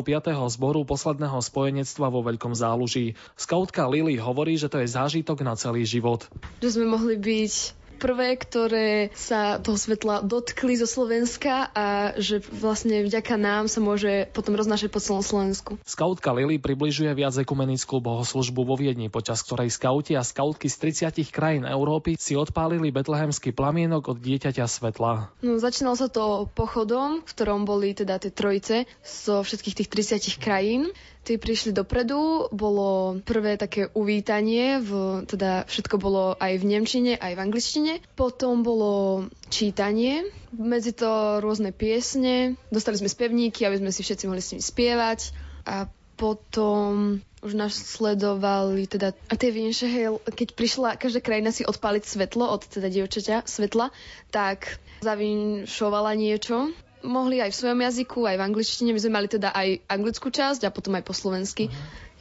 zboru 0.54 0.86
posledného 0.86 1.42
spojenectva 1.42 2.14
vo 2.14 2.22
Veľkom 2.22 2.54
záluží. 2.54 3.18
Skautka 3.34 3.90
Lily 3.90 4.14
hovorí, 4.22 4.54
že 4.54 4.70
to 4.70 4.78
je 4.78 4.86
zážitok 4.86 5.42
na 5.42 5.58
celý 5.58 5.82
život. 5.82 6.30
Že 6.62 6.78
sme 6.78 6.86
mohli 6.94 7.18
byť 7.18 7.83
prvé, 7.94 8.36
ktoré 8.36 9.14
sa 9.14 9.62
toho 9.62 9.78
svetla 9.78 10.26
dotkli 10.26 10.76
zo 10.76 10.84
Slovenska 10.84 11.70
a 11.72 11.86
že 12.18 12.42
vlastne 12.52 13.06
vďaka 13.06 13.38
nám 13.38 13.70
sa 13.70 13.80
môže 13.80 14.28
potom 14.34 14.58
roznášať 14.58 14.90
po 14.90 15.00
celom 15.00 15.22
Slovensku. 15.24 15.80
Skautka 15.86 16.34
Lily 16.34 16.58
približuje 16.58 17.10
viac 17.14 17.32
ekumenickú 17.38 18.02
bohoslužbu 18.02 18.66
vo 18.66 18.74
Viedni, 18.74 19.08
počas 19.08 19.40
ktorej 19.46 19.70
skauti 19.70 20.18
a 20.18 20.26
skautky 20.26 20.66
z 20.66 20.76
30 21.14 21.30
krajín 21.30 21.64
Európy 21.64 22.18
si 22.18 22.34
odpálili 22.34 22.90
betlehemský 22.90 23.54
plamienok 23.54 24.12
od 24.12 24.18
dieťaťa 24.20 24.66
svetla. 24.66 25.32
No, 25.40 25.56
začínalo 25.62 25.96
sa 25.96 26.10
to 26.10 26.50
pochodom, 26.52 27.22
v 27.22 27.30
ktorom 27.30 27.64
boli 27.64 27.94
teda 27.94 28.18
tie 28.18 28.34
trojice 28.34 28.84
zo 29.06 29.46
všetkých 29.46 29.84
tých 29.84 29.88
30 29.88 30.42
krajín. 30.42 30.90
Tí 31.24 31.40
prišli 31.40 31.72
dopredu, 31.72 32.52
bolo 32.52 33.16
prvé 33.24 33.56
také 33.56 33.88
uvítanie, 33.96 34.76
v, 34.76 35.24
teda 35.24 35.64
všetko 35.64 35.96
bolo 35.96 36.36
aj 36.36 36.60
v 36.60 36.64
Nemčine, 36.68 37.12
aj 37.16 37.32
v 37.32 37.42
angličtine. 37.48 37.92
Potom 38.12 38.60
bolo 38.60 39.24
čítanie, 39.48 40.28
medzi 40.52 40.92
to 40.92 41.40
rôzne 41.40 41.72
piesne, 41.72 42.60
dostali 42.68 43.00
sme 43.00 43.08
spevníky, 43.08 43.64
aby 43.64 43.80
sme 43.80 43.88
si 43.88 44.04
všetci 44.04 44.24
mohli 44.28 44.44
s 44.44 44.52
nimi 44.52 44.60
spievať 44.60 45.20
a 45.64 45.88
potom 46.14 47.18
už 47.44 47.52
nás 47.56 47.72
sledovali 47.72 48.88
teda 48.88 49.12
a 49.28 49.34
tie 49.36 49.50
vinše, 49.52 49.88
keď 50.28 50.48
prišla 50.56 50.96
každá 50.96 51.20
krajina 51.20 51.52
si 51.52 51.66
odpáliť 51.66 52.04
svetlo 52.06 52.48
od 52.48 52.64
teda 52.64 52.88
dievčaťa 52.88 53.44
svetla, 53.44 53.92
tak 54.32 54.80
zavinšovala 55.04 56.16
niečo 56.16 56.72
mohli 57.04 57.38
aj 57.38 57.52
v 57.52 57.58
svojom 57.60 57.80
jazyku, 57.84 58.20
aj 58.24 58.36
v 58.40 58.46
angličtine. 58.48 58.90
My 58.90 59.00
sme 59.00 59.12
mali 59.12 59.28
teda 59.28 59.52
aj 59.52 59.86
anglickú 59.86 60.32
časť 60.32 60.66
a 60.66 60.74
potom 60.74 60.96
aj 60.96 61.04
po 61.04 61.14
slovensky. 61.14 61.68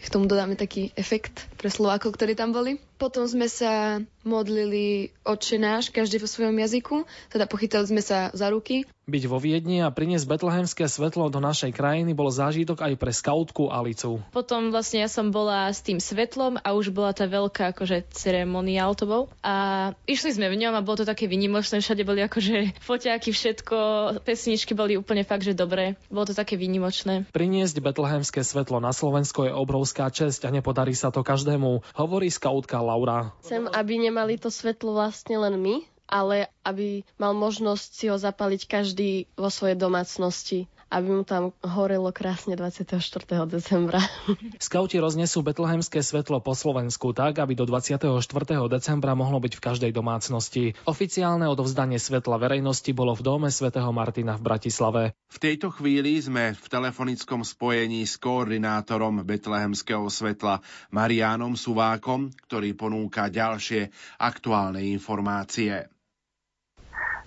K 0.04 0.12
tomu 0.12 0.28
dodáme 0.28 0.60
taký 0.60 0.92
efekt 1.00 1.48
pre 1.56 1.72
Slovákov, 1.72 2.20
ktorí 2.20 2.36
tam 2.36 2.52
boli. 2.52 2.76
Potom 3.04 3.28
sme 3.28 3.52
sa 3.52 4.00
modlili 4.24 5.12
Otče 5.28 5.60
náš, 5.60 5.92
každý 5.92 6.24
vo 6.24 6.32
svojom 6.32 6.56
jazyku, 6.56 7.04
teda 7.28 7.44
pochytali 7.52 7.84
sme 7.84 8.00
sa 8.00 8.32
za 8.32 8.48
ruky. 8.48 8.88
Byť 9.04 9.24
vo 9.28 9.36
Viedni 9.36 9.84
a 9.84 9.92
priniesť 9.92 10.24
betlehemské 10.24 10.88
svetlo 10.88 11.28
do 11.28 11.44
našej 11.44 11.76
krajiny 11.76 12.16
bol 12.16 12.32
zážitok 12.32 12.88
aj 12.88 12.94
pre 12.96 13.12
skautku 13.12 13.68
Alicu. 13.68 14.24
Potom 14.32 14.72
vlastne 14.72 15.04
ja 15.04 15.12
som 15.12 15.28
bola 15.28 15.68
s 15.68 15.84
tým 15.84 16.00
svetlom 16.00 16.56
a 16.64 16.72
už 16.72 16.96
bola 16.96 17.12
tá 17.12 17.28
veľká 17.28 17.76
akože 17.76 18.08
ceremoniál 18.16 18.96
to 18.96 19.04
bol. 19.04 19.24
A 19.44 19.92
išli 20.08 20.32
sme 20.32 20.48
v 20.48 20.64
ňom 20.64 20.80
a 20.80 20.86
bolo 20.88 21.04
to 21.04 21.06
také 21.12 21.28
vynimočné, 21.28 21.84
všade 21.84 22.08
boli 22.08 22.24
akože 22.24 22.80
foťáky, 22.80 23.36
všetko, 23.36 23.78
pesničky 24.24 24.72
boli 24.72 24.96
úplne 24.96 25.28
fakt, 25.28 25.44
že 25.44 25.52
dobré. 25.52 26.00
Bolo 26.08 26.32
to 26.32 26.40
také 26.40 26.56
vynimočné. 26.56 27.28
Priniesť 27.36 27.84
betlehemské 27.84 28.40
svetlo 28.40 28.80
na 28.80 28.96
Slovensko 28.96 29.44
je 29.44 29.52
obrovská 29.52 30.08
česť 30.08 30.48
a 30.48 30.50
nepodarí 30.56 30.96
sa 30.96 31.12
to 31.12 31.28
každému, 31.28 31.84
hovorí 32.00 32.32
skautka 32.32 32.80
Laura. 32.94 33.34
Chcem, 33.42 33.66
aby 33.74 33.98
nemali 33.98 34.38
to 34.38 34.54
svetlo 34.54 34.94
vlastne 34.94 35.34
len 35.42 35.58
my, 35.58 35.82
ale 36.06 36.46
aby 36.62 37.02
mal 37.18 37.34
možnosť 37.34 37.90
si 37.90 38.06
ho 38.06 38.18
zapaliť 38.22 38.62
každý 38.70 39.26
vo 39.34 39.50
svojej 39.50 39.74
domácnosti 39.74 40.70
aby 40.94 41.10
mu 41.10 41.24
tam 41.26 41.50
horelo 41.66 42.14
krásne 42.14 42.54
24. 42.54 43.02
decembra. 43.50 43.98
Skauti 44.62 45.02
roznesú 45.02 45.42
betlehemské 45.42 46.06
svetlo 46.06 46.38
po 46.38 46.54
Slovensku 46.54 47.18
tak, 47.18 47.42
aby 47.42 47.58
do 47.58 47.66
24. 47.66 48.06
decembra 48.70 49.18
mohlo 49.18 49.42
byť 49.42 49.54
v 49.58 49.62
každej 49.66 49.92
domácnosti. 49.92 50.78
Oficiálne 50.86 51.50
odovzdanie 51.50 51.98
svetla 51.98 52.38
verejnosti 52.38 52.94
bolo 52.94 53.18
v 53.18 53.26
dome 53.26 53.50
svätého 53.50 53.90
Martina 53.90 54.38
v 54.38 54.46
Bratislave. 54.46 55.02
V 55.34 55.42
tejto 55.42 55.74
chvíli 55.74 56.22
sme 56.22 56.54
v 56.54 56.66
telefonickom 56.70 57.42
spojení 57.42 58.06
s 58.06 58.22
koordinátorom 58.22 59.26
betlehemského 59.26 60.06
svetla 60.14 60.62
Mariánom 60.94 61.58
Suvákom, 61.58 62.30
ktorý 62.46 62.78
ponúka 62.78 63.34
ďalšie 63.34 63.90
aktuálne 64.22 64.86
informácie. 64.94 65.90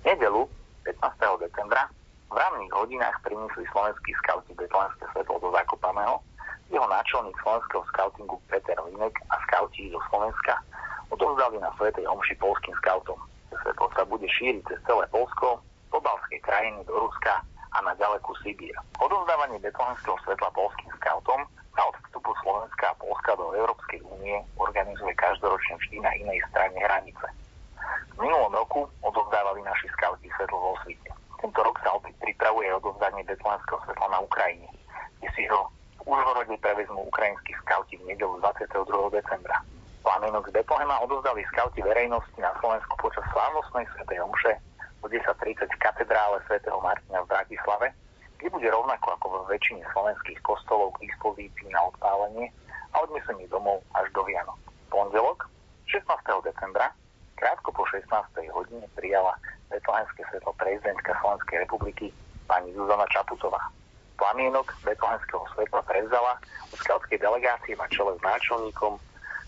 Nedelu 0.06 0.46
15. 0.86 1.42
decembra 1.42 1.90
v 2.36 2.44
ranných 2.44 2.68
hodinách 2.76 3.16
priniesli 3.24 3.64
slovenskí 3.72 4.12
skauti 4.20 4.52
betlánske 4.60 5.08
svetlo 5.16 5.40
do 5.40 5.48
Zakopaného. 5.56 6.20
Jeho 6.68 6.84
náčelník 6.84 7.32
slovenského 7.40 7.80
skautingu 7.88 8.36
Peter 8.52 8.76
Linek 8.84 9.16
a 9.32 9.40
skauti 9.48 9.88
zo 9.88 9.96
Slovenska 10.12 10.60
odovzdali 11.08 11.56
na 11.64 11.72
Svetej 11.80 12.04
Omši 12.04 12.36
polským 12.36 12.76
skautom. 12.84 13.16
Svetlo 13.48 13.88
sa 13.96 14.04
bude 14.04 14.28
šíriť 14.28 14.68
cez 14.68 14.76
celé 14.84 15.08
Polsko, 15.08 15.64
pobalské 15.88 16.36
krajiny 16.44 16.84
do 16.84 17.08
Ruska 17.08 17.40
a 17.72 17.78
na 17.80 17.96
ďalekú 17.96 18.36
Sibír. 18.44 18.76
Odovzdávanie 19.00 19.56
betlánského 19.56 20.20
svetla 20.28 20.52
polským 20.52 20.92
skautom 21.00 21.40
sa 21.72 21.88
od 21.88 21.96
vstupu 22.04 22.36
Slovenska 22.44 22.92
a 22.92 22.98
Polska 23.00 23.32
do 23.40 23.56
Európskej 23.56 24.04
únie 24.04 24.44
organizuje 24.60 25.16
každoročne 25.16 25.80
vždy 25.80 26.04
na 26.04 26.12
inej 26.20 26.44
strane 26.52 26.76
hranice. 26.84 27.26
V 28.12 28.16
minulom 28.20 28.52
roku 28.52 28.84
odovzdávali 29.00 29.64
naši 29.64 29.88
skauti 29.96 30.28
svetlo 30.36 30.60
vo 30.60 30.76
svite. 30.84 31.16
Tento 31.36 31.60
rok 31.60 31.76
sa 31.84 31.92
opäť 31.92 32.16
pripravuje 32.24 32.72
odovzdanie 32.72 33.20
betlánskeho 33.28 33.76
svetla 33.84 34.08
na 34.08 34.18
Ukrajine, 34.24 34.68
kde 35.20 35.28
si 35.36 35.44
ho 35.52 35.68
v 36.00 36.08
Užhorode 36.08 36.56
prevezmú 36.64 37.04
ukrajinskí 37.12 37.52
skauti 37.60 38.00
v 38.00 38.08
nedelu 38.14 38.40
22. 38.40 39.20
decembra. 39.20 39.60
Plamienok 40.00 40.48
z 40.48 40.54
Betlehema 40.56 41.02
odovzdali 41.02 41.42
skauti 41.52 41.82
verejnosti 41.82 42.38
na 42.38 42.54
Slovensku 42.62 42.94
počas 42.96 43.26
slávnostnej 43.34 43.84
svetej 43.92 44.22
omše 44.22 44.52
o 45.02 45.10
10.30 45.10 45.66
v 45.66 45.82
katedrále 45.82 46.40
svätého 46.46 46.78
Martina 46.80 47.20
v 47.26 47.30
Bratislave, 47.30 47.92
kde 48.38 48.48
bude 48.48 48.68
rovnako 48.70 49.18
ako 49.18 49.26
vo 49.28 49.40
väčšine 49.50 49.82
slovenských 49.92 50.40
kostolov 50.40 50.96
k 50.96 51.10
dispozícii 51.10 51.68
na 51.68 51.84
odpálenie 51.90 52.48
a 52.94 53.02
odnesenie 53.04 53.44
domov 53.52 53.84
až 53.92 54.08
do 54.16 54.24
Vianok. 54.24 54.56
Pondelok 54.88 55.50
16. 55.90 56.06
decembra 56.48 56.94
krátko 57.36 57.68
po 57.72 57.84
16. 57.92 58.08
hodine 58.50 58.88
prijala 58.96 59.36
betlehemské 59.68 60.24
svetlo 60.32 60.56
prezidentka 60.56 61.12
Slovenskej 61.20 61.68
republiky 61.68 62.08
pani 62.48 62.72
Zuzana 62.72 63.04
Čaputová. 63.12 63.60
Plamienok 64.16 64.72
betlehemského 64.80 65.44
svetla 65.52 65.84
prevzala 65.84 66.40
od 66.72 66.78
skautskej 66.80 67.20
delegácie 67.20 67.76
na 67.76 67.84
čele 67.92 68.16
s 68.16 68.20
náčelníkom 68.24 68.96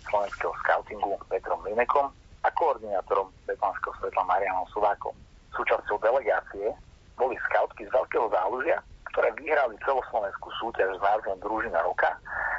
slovenského 0.04 0.52
skautingu 0.60 1.16
Petrom 1.32 1.64
Linekom 1.64 2.12
a 2.44 2.48
koordinátorom 2.52 3.32
betlehemského 3.48 3.94
svetla 4.04 4.22
Marianom 4.28 4.68
Suvákom. 4.68 5.16
Súčasťou 5.56 5.96
delegácie 6.04 6.68
boli 7.16 7.40
skautky 7.48 7.88
z 7.88 7.90
Veľkého 7.90 8.28
zálužia, 8.28 8.84
ktoré 9.16 9.32
vyhrali 9.40 9.80
celoslovenskú 9.82 10.52
súťaž 10.60 10.92
s 10.92 11.00
názvom 11.00 11.40
Družina 11.40 11.80
roka 11.80 12.12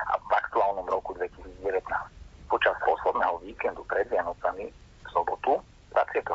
a 0.09 0.13
v 0.17 0.32
aktuálnom 0.34 0.89
roku 0.89 1.13
2019. 1.13 1.86
Počas 2.49 2.73
posledného 2.82 3.38
víkendu 3.45 3.86
pred 3.86 4.09
Vianocami 4.09 4.73
sobotu 5.12 5.62
21. 5.91 6.26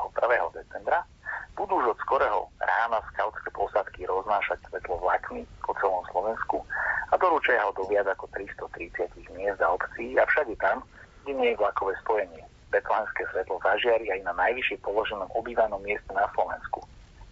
decembra 0.55 1.07
budú 1.55 1.79
už 1.79 1.95
od 1.95 1.99
skorého 2.03 2.41
rána 2.59 2.99
skautské 3.14 3.49
posádky 3.55 4.07
roznášať 4.11 4.59
svetlo 4.66 4.99
vlakmi 4.99 5.47
po 5.62 5.72
celom 5.79 6.03
Slovensku 6.11 6.66
a 7.11 7.14
doručia 7.14 7.62
ho 7.62 7.70
do 7.79 7.87
viac 7.87 8.11
ako 8.11 8.27
330 8.35 9.39
miest 9.39 9.62
a 9.62 9.70
obcí 9.70 10.18
a 10.18 10.27
všade 10.27 10.59
tam, 10.59 10.83
kde 11.22 11.33
nie 11.39 11.49
je 11.55 11.61
vlakové 11.62 11.95
spojenie. 12.03 12.43
Betlehemské 12.75 13.22
svetlo 13.31 13.62
zažiari 13.62 14.11
aj 14.11 14.20
na 14.27 14.35
najvyššie 14.35 14.83
položenom 14.83 15.31
obývanom 15.39 15.79
mieste 15.79 16.11
na 16.11 16.27
Slovensku. 16.35 16.83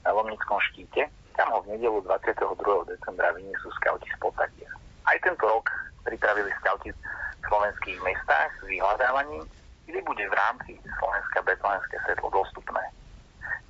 Na 0.07 0.15
Lomnickom 0.15 0.59
štíte, 0.71 1.11
tam 1.35 1.51
ho 1.51 1.59
v 1.67 1.75
nedelu 1.75 1.99
22. 2.07 2.95
decembra 2.95 3.35
vyniesú 3.35 3.69
skauti 3.83 4.07
z 4.07 4.17
Potatier. 4.23 4.71
Aj 5.03 5.19
tento 5.19 5.43
rok 5.51 5.67
pripravili 6.07 6.51
skauti 6.63 6.95
v 6.95 6.99
slovenských 7.51 7.99
mestách 8.07 8.51
s 8.55 8.63
vyhľadávaním, 8.71 9.43
kde 9.87 10.01
bude 10.03 10.25
v 10.29 10.35
rámci 10.35 10.79
Slovenska 10.99 11.39
betlehemské 11.43 11.97
svetlo 12.07 12.29
dostupné 12.31 12.83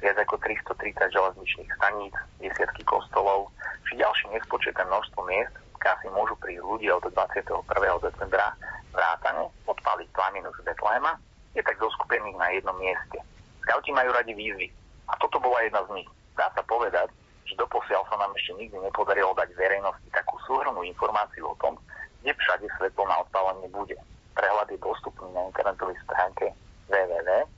viac 0.02 0.18
ako 0.18 0.34
330 0.42 1.14
železničných 1.14 1.70
staníc, 1.78 2.14
desiatky 2.42 2.82
kostolov, 2.82 3.54
či 3.86 4.02
ďalšie 4.02 4.34
nespočetné 4.34 4.82
množstvo 4.82 5.22
miest, 5.30 5.54
kam 5.78 5.94
si 6.02 6.10
môžu 6.10 6.34
prísť 6.42 6.66
ľudia 6.66 6.98
od 6.98 7.06
21. 7.06 7.62
decembra 8.02 8.50
vrátane 8.90 9.46
odpaliť 9.70 10.08
plamienok 10.10 10.58
z 10.58 10.66
Betlehema, 10.66 11.14
je 11.54 11.62
tak 11.62 11.78
zoskupených 11.78 12.36
na 12.36 12.50
jednom 12.50 12.76
mieste. 12.82 13.18
Skauti 13.62 13.94
majú 13.94 14.10
radi 14.10 14.34
výzvy 14.34 14.68
a 15.06 15.14
toto 15.22 15.38
bola 15.38 15.62
jedna 15.62 15.86
z 15.86 16.02
nich. 16.02 16.10
Dá 16.34 16.50
sa 16.50 16.66
povedať, 16.66 17.06
že 17.46 17.54
doposiaľ 17.54 18.02
sa 18.10 18.18
nám 18.18 18.34
ešte 18.34 18.58
nikdy 18.58 18.76
nepodarilo 18.82 19.30
dať 19.38 19.54
verejnosti 19.54 20.08
takú 20.10 20.34
súhrnú 20.50 20.82
informáciu 20.82 21.46
o 21.46 21.58
tom, 21.62 21.78
kde 22.22 22.34
všade 22.34 22.66
svetlo 22.78 23.06
na 23.06 23.22
odpálenie 23.22 23.70
bude. 23.70 23.94
Prehľad 24.32 24.68
je 24.72 24.80
dostupný 24.80 25.28
na 25.32 25.48
internetovej 25.48 25.96
stránke 26.08 26.56
www 26.88 27.52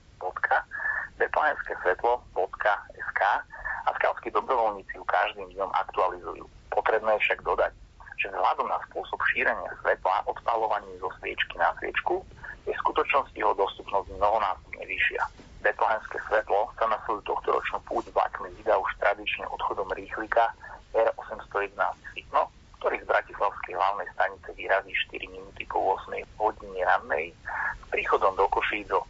betlehenskesvetlo.sk 1.18 3.20
a 3.84 3.90
skautskí 4.00 4.30
dobrovoľníci 4.30 4.98
ju 4.98 5.04
každým 5.06 5.48
dňom 5.54 5.70
aktualizujú. 5.72 6.44
Potrebné 6.70 7.10
je 7.18 7.24
však 7.26 7.42
dodať, 7.42 7.72
že 8.18 8.30
vzhľadom 8.30 8.68
na 8.70 8.78
spôsob 8.90 9.20
šírenia 9.34 9.70
svetla 9.82 10.22
odpalovaním 10.30 10.98
zo 10.98 11.10
sviečky 11.20 11.58
na 11.58 11.74
sviečku 11.78 12.24
je 12.64 12.72
v 12.72 12.82
skutočnosti 12.86 13.36
jeho 13.36 13.54
dostupnosť 13.54 14.08
mnohonásobne 14.16 14.84
vyššia. 14.86 15.22
Betlehenské 15.64 16.18
svetlo 16.28 16.70
sa 16.78 16.86
na 16.88 16.98
svoju 17.04 17.20
tohtoročnú 17.28 17.78
púť 17.88 18.04
vlakmi 18.12 18.48
vydá 18.60 18.76
už 18.78 18.90
tradične 19.00 19.44
odchodom 19.52 19.88
rýchlika 19.92 20.52
R811 20.92 21.76
Sitno, 22.14 22.48
ktorý 22.84 23.00
z 23.00 23.08
Bratislavskej 23.08 23.80
hlavnej 23.80 24.04
stanice 24.12 24.48
vyrazí 24.60 24.92
4 25.08 25.32
minúty 25.32 25.64
po 25.72 25.96
8 26.04 26.20
hodine 26.36 26.84
rannej, 26.84 27.32
príchodom 27.88 28.36
do 28.36 28.44
Koší 28.52 28.84
do 28.84 29.00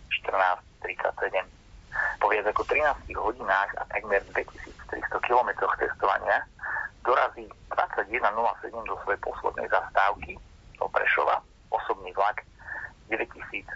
14.37 0.78 1.42
po 2.22 2.30
viac 2.30 2.46
ako 2.54 2.62
13 2.70 3.10
hodinách 3.18 3.74
a 3.74 3.82
takmer 3.90 4.22
2300 4.30 5.26
km 5.26 5.50
testovania 5.74 6.46
dorazí 7.02 7.50
21.07 7.74 8.22
do 8.86 8.94
svojej 9.02 9.18
poslednej 9.18 9.66
zastávky 9.66 10.38
do 10.78 10.86
Prešova 10.94 11.42
osobný 11.74 12.14
vlak 12.14 12.46
9132. 13.10 13.66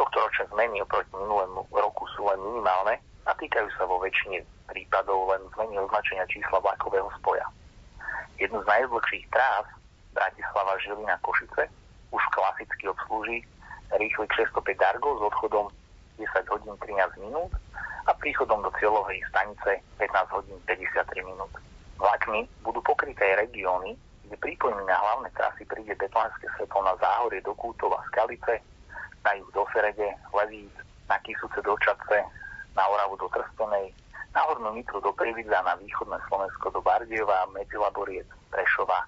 Tohto 0.00 0.16
ročné 0.16 0.44
zmeny 0.56 0.80
oproti 0.80 1.12
minulému 1.12 1.60
roku 1.76 2.08
sú 2.16 2.24
len 2.24 2.40
minimálne 2.40 3.04
a 3.28 3.36
týkajú 3.36 3.68
sa 3.76 3.84
vo 3.84 4.00
väčšine 4.00 4.40
prípadov 4.64 5.28
len 5.36 5.44
zmeny 5.52 5.76
označenia 5.76 6.24
čísla 6.32 6.56
vlakového 6.64 7.12
spoja. 7.20 7.44
Jednu 8.38 8.62
z 8.62 8.66
najdlhších 8.66 9.26
trás 9.30 9.66
Bratislava 10.14 10.78
Žilina 10.78 11.18
Košice 11.22 11.68
už 12.10 12.22
klasicky 12.32 12.88
obslúži 12.88 13.44
rýchly 13.96 14.26
605 14.36 14.78
Dargo 14.78 15.18
s 15.18 15.22
odchodom 15.32 15.66
10 16.18 16.52
hodín 16.52 16.74
13 16.82 17.24
minút 17.24 17.52
a 18.08 18.12
príchodom 18.16 18.62
do 18.64 18.70
cieľovej 18.80 19.20
stanice 19.28 19.80
15 20.00 20.34
hodín 20.34 20.58
53 20.66 21.24
minút. 21.24 21.52
Vlakmi 21.98 22.48
budú 22.64 22.80
pokryté 22.82 23.36
regióny, 23.36 23.94
kde 24.26 24.36
prípojmi 24.38 24.82
na 24.86 24.96
hlavné 24.96 25.28
trasy 25.34 25.64
príde 25.64 25.94
betlánske 25.96 26.46
svetlo 26.56 26.80
na 26.84 26.94
záhorie 27.00 27.42
do 27.42 27.52
Kútova 27.56 28.00
Skalice, 28.12 28.60
na 29.24 29.34
juh 29.34 29.50
do 29.52 29.66
Serede, 29.72 30.14
Levíc, 30.32 30.72
na 31.08 31.18
Kisuce 31.20 31.60
do 31.64 31.74
Čace, 31.80 32.22
na 32.76 32.84
Oravu 32.86 33.16
do 33.18 33.28
Trstenej, 33.28 33.90
na 34.38 34.46
Hornú 34.46 34.70
Nitru 34.70 35.02
do 35.02 35.10
Prividza, 35.18 35.66
na 35.66 35.74
východné 35.82 36.14
Slovensko 36.30 36.70
do 36.70 36.78
Bardiova, 36.78 37.50
Medzilaboriec, 37.50 38.30
Prešova, 38.54 39.02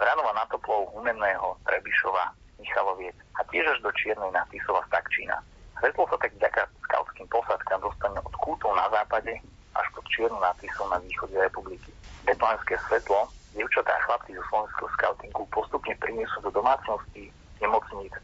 Vranova 0.00 0.32
na 0.32 0.48
Toplov, 0.48 0.88
Humenného, 0.96 1.52
Trebišova, 1.68 2.32
Michaloviec 2.56 3.12
a 3.36 3.44
tiež 3.52 3.76
až 3.76 3.78
do 3.84 3.92
Čiernej 3.92 4.32
na 4.32 4.40
Tisova 4.48 4.80
Stakčína. 4.88 5.36
Svetlo 5.76 6.08
sa 6.08 6.16
tak 6.16 6.32
vďaka 6.40 6.64
skautským 6.88 7.28
posádkam 7.28 7.84
dostane 7.84 8.24
od 8.24 8.34
kútov 8.40 8.72
na 8.72 8.88
západe 8.88 9.36
až 9.76 9.86
pod 9.92 10.04
Čiernu 10.08 10.40
na 10.40 10.56
Tisov 10.56 10.88
na 10.88 10.96
východe 10.96 11.36
republiky. 11.36 11.92
Betlenské 12.24 12.80
svetlo 12.88 13.28
dievčatá 13.52 13.92
a 13.92 14.04
chlapci 14.08 14.32
zo 14.32 14.44
slovenského 14.48 14.88
skautingu 14.96 15.44
postupne 15.52 15.92
priniesú 16.00 16.40
do 16.40 16.48
domácností, 16.56 17.28
nemocníc, 17.60 18.16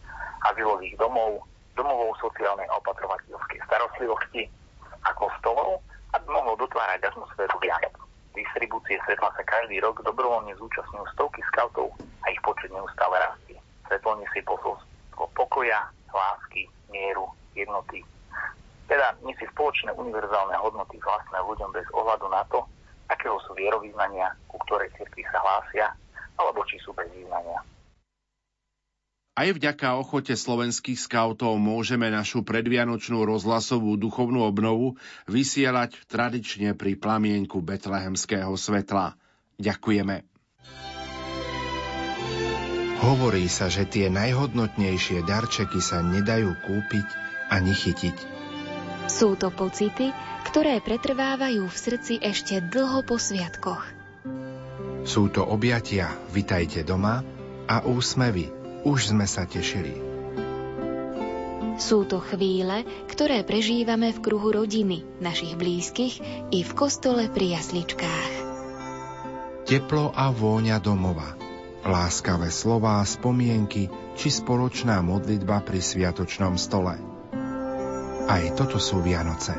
azylových 0.49 0.97
domov, 0.97 1.45
domovou 1.77 2.17
sociálnej 2.17 2.65
opatrovateľskej 2.81 3.61
starostlivosti 3.69 4.49
a 5.05 5.13
kostolov, 5.13 5.85
aby 6.17 6.27
mohlo 6.33 6.57
dotvárať 6.57 7.12
atmosféru 7.12 7.57
Vianoc. 7.61 7.93
Distribúcie 8.33 8.97
svetla 9.05 9.33
sa 9.37 9.43
každý 9.45 9.81
rok 9.85 10.01
dobrovoľne 10.01 10.57
zúčastňujú 10.57 11.05
stovky 11.12 11.41
skautov 11.53 11.93
a 12.25 12.33
ich 12.33 12.41
počet 12.41 12.73
neustále 12.73 13.17
rastie. 13.21 13.57
Svetlo 13.89 14.17
nesie 14.21 14.41
posolstvo 14.45 15.25
pokoja, 15.37 15.89
lásky, 16.12 16.69
mieru, 16.89 17.29
jednoty. 17.53 18.01
Teda 18.89 19.12
nesie 19.25 19.49
spoločné 19.53 19.93
univerzálne 19.97 20.57
hodnoty 20.57 20.97
vlastné 21.01 21.39
ľuďom 21.45 21.71
bez 21.73 21.85
ohľadu 21.93 22.27
na 22.33 22.45
to, 22.49 22.64
akého 23.12 23.37
sú 23.45 23.53
vierovýznania, 23.57 24.33
ku 24.49 24.57
ktorej 24.69 24.93
cirkvi 24.97 25.25
sa 25.29 25.41
hlásia, 25.41 25.93
alebo 26.41 26.64
či 26.69 26.81
sú 26.81 26.93
bez 26.97 27.09
význania. 27.12 27.61
Aj 29.37 29.53
vďaka 29.53 30.01
ochote 30.01 30.32
slovenských 30.32 30.97
skautov 30.97 31.61
môžeme 31.61 32.09
našu 32.09 32.41
predvianočnú 32.41 33.20
rozhlasovú 33.28 34.01
duchovnú 34.01 34.41
obnovu 34.41 34.97
vysielať 35.28 36.09
tradične 36.09 36.72
pri 36.72 36.97
plamienku 36.97 37.61
betlehemského 37.61 38.57
svetla. 38.57 39.12
Ďakujeme. 39.61 40.24
Hovorí 43.05 43.45
sa, 43.53 43.68
že 43.68 43.84
tie 43.84 44.09
najhodnotnejšie 44.09 45.28
darčeky 45.28 45.84
sa 45.84 46.01
nedajú 46.01 46.57
kúpiť 46.64 47.07
ani 47.53 47.76
chytiť. 47.76 48.16
Sú 49.12 49.37
to 49.37 49.53
pocity, 49.53 50.16
ktoré 50.49 50.80
pretrvávajú 50.80 51.68
v 51.68 51.76
srdci 51.76 52.24
ešte 52.24 52.64
dlho 52.64 53.05
po 53.05 53.20
sviatkoch. 53.20 53.84
Sú 55.05 55.28
to 55.28 55.45
objatia, 55.45 56.09
vitajte 56.32 56.89
doma 56.89 57.20
a 57.68 57.84
úsmevy, 57.84 58.56
už 58.87 59.11
sme 59.11 59.26
sa 59.26 59.43
tešili. 59.51 59.99
Sú 61.76 62.09
to 62.09 62.22
chvíle, 62.24 62.87
ktoré 63.11 63.45
prežívame 63.45 64.14
v 64.14 64.22
kruhu 64.22 64.49
rodiny, 64.55 65.05
našich 65.20 65.59
blízkych 65.59 66.14
i 66.55 66.64
v 66.64 66.72
kostole 66.72 67.28
pri 67.28 67.61
jasličkách. 67.61 68.32
Teplo 69.66 70.14
a 70.14 70.30
vôňa 70.30 70.78
domova, 70.78 71.37
láskavé 71.84 72.49
slová, 72.55 73.03
spomienky 73.05 73.91
či 74.16 74.28
spoločná 74.32 75.03
modlitba 75.05 75.61
pri 75.66 75.82
sviatočnom 75.82 76.57
stole. 76.57 76.97
Aj 78.26 78.43
toto 78.57 78.80
sú 78.80 79.05
Vianoce. 79.05 79.53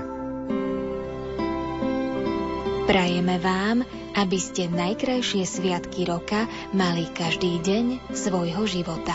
Prajeme 2.87 3.35
vám, 3.43 3.83
aby 4.17 4.41
ste 4.41 4.65
najkrajšie 4.73 5.45
sviatky 5.45 6.09
roka 6.09 6.49
mali 6.73 7.05
každý 7.13 7.61
deň 7.61 8.09
svojho 8.17 8.65
života. 8.65 9.13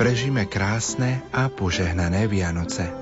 Prežime 0.00 0.48
krásne 0.48 1.20
a 1.36 1.52
požehnané 1.52 2.24
Vianoce. 2.32 3.01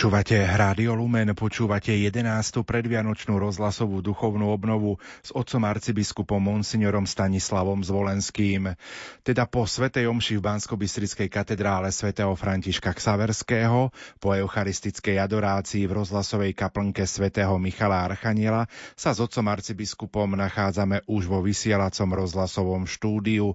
Počúvate 0.00 0.40
Rádio 0.40 0.96
Lumen, 0.96 1.28
počúvate 1.36 1.92
11. 1.92 2.24
predvianočnú 2.64 3.36
rozhlasovú 3.36 4.00
duchovnú 4.00 4.48
obnovu 4.48 4.96
s 5.20 5.28
otcom 5.28 5.60
arcibiskupom 5.68 6.40
Monsignorom 6.40 7.04
Stanislavom 7.04 7.84
Zvolenským. 7.84 8.72
Teda 9.20 9.44
po 9.44 9.68
Svetej 9.68 10.08
Omši 10.08 10.40
v 10.40 10.44
bansko 10.48 10.80
katedrále 11.28 11.92
svätého 11.92 12.32
Františka 12.32 12.96
Ksaverského, 12.96 13.92
po 14.16 14.32
eucharistickej 14.32 15.20
adorácii 15.20 15.84
v 15.84 15.92
rozhlasovej 15.92 16.56
kaplnke 16.56 17.04
svätého 17.04 17.52
Michala 17.60 18.00
Archaniela 18.00 18.72
sa 18.96 19.12
s 19.12 19.20
otcom 19.20 19.52
arcibiskupom 19.52 20.32
nachádzame 20.32 21.04
už 21.12 21.28
vo 21.28 21.44
vysielacom 21.44 22.08
rozhlasovom 22.16 22.88
štúdiu. 22.88 23.52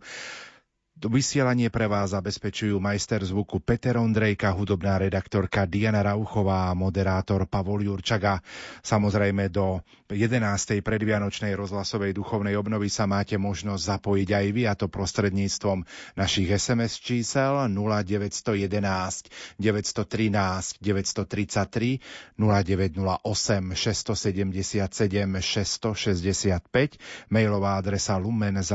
Vysielanie 1.05 1.69
pre 1.69 1.85
vás 1.85 2.17
zabezpečujú 2.17 2.81
majster 2.81 3.21
zvuku 3.21 3.61
Peter 3.61 3.93
Ondrejka, 4.01 4.49
hudobná 4.57 4.97
redaktorka 4.97 5.69
Diana 5.69 6.01
Rauchová 6.01 6.73
a 6.73 6.75
moderátor 6.77 7.45
Pavol 7.45 7.85
Jurčaga. 7.85 8.41
Samozrejme 8.81 9.53
do 9.53 9.85
11. 10.09 10.81
predvianočnej 10.81 11.53
rozhlasovej 11.53 12.17
duchovnej 12.17 12.57
obnovy 12.57 12.89
sa 12.89 13.05
máte 13.05 13.37
možnosť 13.37 13.85
zapojiť 13.85 14.29
aj 14.33 14.45
vy, 14.49 14.65
a 14.65 14.73
to 14.73 14.89
prostredníctvom 14.89 15.85
našich 16.17 16.49
SMS 16.49 16.97
čísel 16.97 17.69
0911 17.69 19.61
913 19.61 20.81
933 20.81 22.01
0908 22.41 23.77
677 23.77 24.89
665 24.89 27.29
mailová 27.29 27.77
adresa 27.77 28.17
lumen.sk 28.17 28.65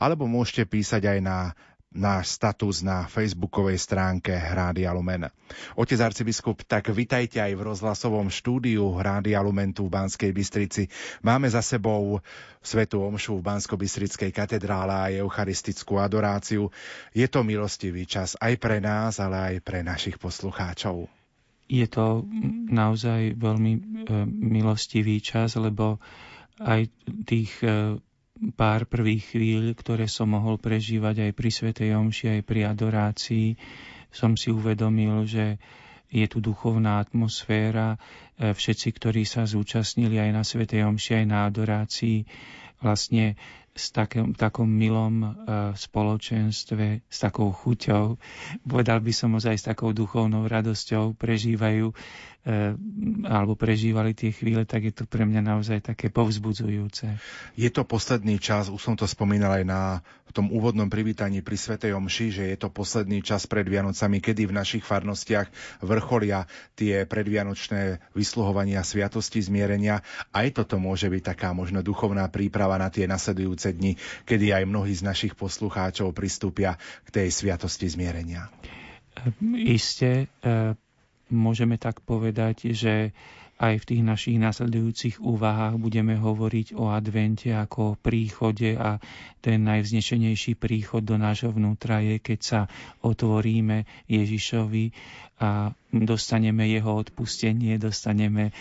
alebo 0.00 0.24
môžete 0.24 0.64
písať 0.64 1.04
aj 1.04 1.18
na 1.20 1.38
náš 1.90 2.38
status 2.38 2.86
na 2.86 3.10
facebookovej 3.10 3.74
stránke 3.82 4.30
Rádia 4.30 4.94
Lumen. 4.94 5.26
Otec 5.74 5.98
arcibiskup, 5.98 6.62
tak 6.62 6.86
vitajte 6.94 7.42
aj 7.42 7.52
v 7.58 7.66
rozhlasovom 7.66 8.30
štúdiu 8.30 8.94
Rádia 9.02 9.42
Lumen 9.42 9.74
tu 9.74 9.90
v 9.90 9.98
Banskej 9.98 10.30
Bystrici. 10.30 10.86
Máme 11.26 11.50
za 11.50 11.66
sebou 11.66 12.22
Svetu 12.62 13.02
Omšu 13.02 13.42
v 13.42 13.46
Bansko-Bystrickej 13.46 14.30
katedrále 14.30 14.94
a 14.94 15.10
eucharistickú 15.10 15.98
adoráciu. 15.98 16.70
Je 17.10 17.26
to 17.26 17.42
milostivý 17.42 18.06
čas 18.06 18.38
aj 18.38 18.54
pre 18.62 18.78
nás, 18.78 19.18
ale 19.18 19.58
aj 19.58 19.66
pre 19.66 19.82
našich 19.82 20.14
poslucháčov. 20.14 21.10
Je 21.70 21.86
to 21.90 22.26
naozaj 22.70 23.34
veľmi 23.34 23.72
e, 23.74 23.80
milostivý 24.26 25.22
čas, 25.22 25.54
lebo 25.54 26.02
aj 26.58 26.90
tých 27.26 27.50
e, 27.62 27.98
pár 28.56 28.88
prvých 28.88 29.36
chvíľ, 29.36 29.76
ktoré 29.76 30.08
som 30.08 30.32
mohol 30.32 30.56
prežívať 30.56 31.28
aj 31.28 31.32
pri 31.36 31.50
Svetej 31.52 31.90
Omši, 31.96 32.40
aj 32.40 32.42
pri 32.48 32.60
adorácii, 32.68 33.48
som 34.08 34.34
si 34.34 34.48
uvedomil, 34.48 35.28
že 35.28 35.60
je 36.10 36.26
tu 36.26 36.42
duchovná 36.42 36.98
atmosféra. 36.98 37.94
E, 37.94 38.56
všetci, 38.56 38.88
ktorí 38.96 39.22
sa 39.22 39.46
zúčastnili 39.46 40.18
aj 40.18 40.30
na 40.34 40.42
Svetej 40.42 40.88
Omši, 40.88 41.22
aj 41.22 41.26
na 41.28 41.46
adorácii, 41.46 42.26
vlastne 42.80 43.36
s 43.70 43.94
takým, 43.94 44.34
takom 44.34 44.66
milom 44.66 45.22
uh, 45.22 45.30
spoločenstve, 45.78 47.06
s 47.06 47.18
takou 47.22 47.54
chuťou, 47.54 48.18
povedal 48.66 48.98
by 48.98 49.12
som 49.14 49.38
ozaj 49.38 49.56
s 49.56 49.64
takou 49.70 49.94
duchovnou 49.94 50.50
radosťou 50.50 51.14
prežívajú 51.14 51.94
alebo 53.28 53.52
prežívali 53.52 54.16
tie 54.16 54.32
chvíle, 54.32 54.64
tak 54.64 54.88
je 54.88 54.94
to 54.96 55.04
pre 55.04 55.28
mňa 55.28 55.44
naozaj 55.44 55.92
také 55.92 56.08
povzbudzujúce. 56.08 57.20
Je 57.52 57.68
to 57.68 57.84
posledný 57.84 58.40
čas, 58.40 58.72
už 58.72 58.80
som 58.80 58.96
to 58.96 59.04
spomínal 59.04 59.60
aj 59.60 59.64
na 59.68 59.80
v 60.30 60.32
tom 60.32 60.46
úvodnom 60.54 60.86
privítaní 60.86 61.42
pri 61.42 61.58
Svetej 61.58 61.90
Omši, 61.90 62.26
že 62.30 62.44
je 62.54 62.56
to 62.56 62.70
posledný 62.70 63.18
čas 63.18 63.50
pred 63.50 63.66
Vianocami, 63.66 64.22
kedy 64.22 64.46
v 64.46 64.54
našich 64.54 64.86
farnostiach 64.86 65.50
vrcholia 65.82 66.46
tie 66.78 67.02
predvianočné 67.02 68.14
vysluhovania 68.14 68.86
sviatosti 68.86 69.42
zmierenia. 69.42 70.06
Aj 70.30 70.46
toto 70.54 70.78
môže 70.78 71.10
byť 71.10 71.34
taká 71.34 71.50
možno 71.50 71.82
duchovná 71.82 72.30
príprava 72.30 72.78
na 72.78 72.94
tie 72.94 73.10
nasledujúce 73.10 73.74
dni, 73.74 73.98
kedy 74.22 74.54
aj 74.54 74.70
mnohí 74.70 74.94
z 74.94 75.02
našich 75.02 75.34
poslucháčov 75.34 76.14
pristúpia 76.14 76.78
k 77.04 77.08
tej 77.10 77.28
sviatosti 77.34 77.90
zmierenia. 77.90 78.46
Isté, 79.66 80.30
e, 80.40 80.78
môžeme 81.30 81.78
tak 81.78 82.02
povedať, 82.02 82.74
že 82.74 83.14
aj 83.60 83.84
v 83.84 83.88
tých 83.92 84.02
našich 84.02 84.38
nasledujúcich 84.40 85.20
úvahách 85.20 85.76
budeme 85.76 86.16
hovoriť 86.16 86.72
o 86.80 86.88
advente 86.88 87.52
ako 87.52 87.92
o 87.92 87.98
príchode 88.00 88.72
a 88.72 88.96
ten 89.44 89.60
najvznešenejší 89.68 90.56
príchod 90.56 91.04
do 91.04 91.20
nášho 91.20 91.52
vnútra 91.52 92.00
je, 92.00 92.16
keď 92.16 92.40
sa 92.40 92.60
otvoríme 93.04 93.84
Ježišovi 94.08 94.96
a 95.40 95.72
dostaneme 95.92 96.68
jeho 96.68 97.00
odpustenie, 97.00 97.76
dostaneme 97.76 98.48
e, 98.48 98.52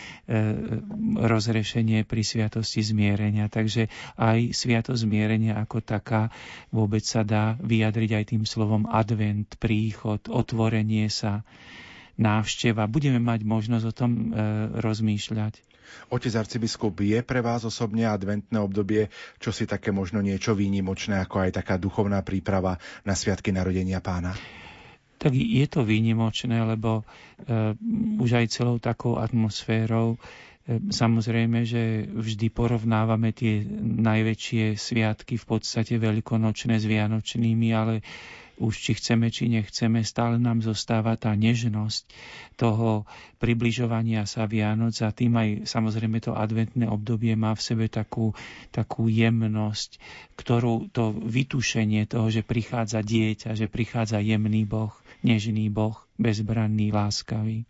rozrešenie 1.15 2.03
pri 2.03 2.23
sviatosti 2.23 2.83
zmierenia. 2.83 3.51
Takže 3.51 3.87
aj 4.15 4.51
sviatosť 4.51 5.03
zmierenia 5.03 5.59
ako 5.59 5.79
taká 5.79 6.31
vôbec 6.71 7.03
sa 7.03 7.23
dá 7.23 7.55
vyjadriť 7.59 8.11
aj 8.15 8.25
tým 8.35 8.43
slovom 8.43 8.87
advent, 8.87 9.59
príchod, 9.59 10.23
otvorenie 10.27 11.07
sa 11.11 11.43
návšteva. 12.19 12.85
Budeme 12.85 13.17
mať 13.17 13.47
možnosť 13.47 13.85
o 13.87 13.93
tom 13.95 14.11
e, 14.11 14.23
rozmýšľať. 14.77 15.63
Otec 16.13 16.33
arcibiskup, 16.37 17.01
je 17.01 17.17
pre 17.25 17.41
vás 17.41 17.65
osobne 17.65 18.05
adventné 18.05 18.61
obdobie, 18.61 19.09
čo 19.41 19.49
si 19.49 19.65
také 19.65 19.89
možno 19.89 20.21
niečo 20.21 20.53
výnimočné, 20.53 21.17
ako 21.17 21.49
aj 21.49 21.63
taká 21.63 21.81
duchovná 21.81 22.21
príprava 22.21 22.77
na 23.01 23.17
Sviatky 23.17 23.49
narodenia 23.49 23.97
pána? 23.97 24.37
Tak 25.19 25.33
je 25.33 25.65
to 25.65 25.81
výnimočné, 25.81 26.61
lebo 26.61 27.01
e, 27.01 27.73
už 28.21 28.29
aj 28.37 28.45
celou 28.53 28.77
takou 28.77 29.17
atmosférou 29.17 30.15
e, 30.15 30.17
Samozrejme, 30.69 31.65
že 31.65 32.05
vždy 32.05 32.53
porovnávame 32.53 33.33
tie 33.33 33.65
najväčšie 33.81 34.77
sviatky 34.77 35.41
v 35.41 35.45
podstate 35.49 35.97
veľkonočné 35.97 36.77
s 36.77 36.85
vianočnými, 36.85 37.73
ale 37.73 38.05
už 38.59 38.75
či 38.75 38.91
chceme, 38.99 39.31
či 39.31 39.47
nechceme, 39.47 40.03
stále 40.03 40.35
nám 40.35 40.59
zostáva 40.59 41.15
tá 41.15 41.31
nežnosť 41.31 42.03
toho 42.59 43.07
približovania 43.39 44.27
sa 44.27 44.43
Vianoc 44.45 44.99
a 44.99 45.15
tým 45.15 45.33
aj 45.39 45.49
samozrejme 45.65 46.19
to 46.19 46.35
adventné 46.35 46.91
obdobie 46.91 47.33
má 47.39 47.55
v 47.55 47.63
sebe 47.63 47.85
takú, 47.87 48.35
takú 48.75 49.07
jemnosť, 49.07 49.97
ktorú 50.35 50.91
to 50.91 51.15
vytušenie 51.15 52.05
toho, 52.05 52.27
že 52.27 52.43
prichádza 52.43 52.99
dieťa, 52.99 53.55
že 53.55 53.71
prichádza 53.71 54.19
jemný 54.19 54.67
Boh, 54.67 54.91
nežný 55.23 55.71
Boh, 55.71 55.95
bezbranný, 56.19 56.91
láskavý. 56.91 57.63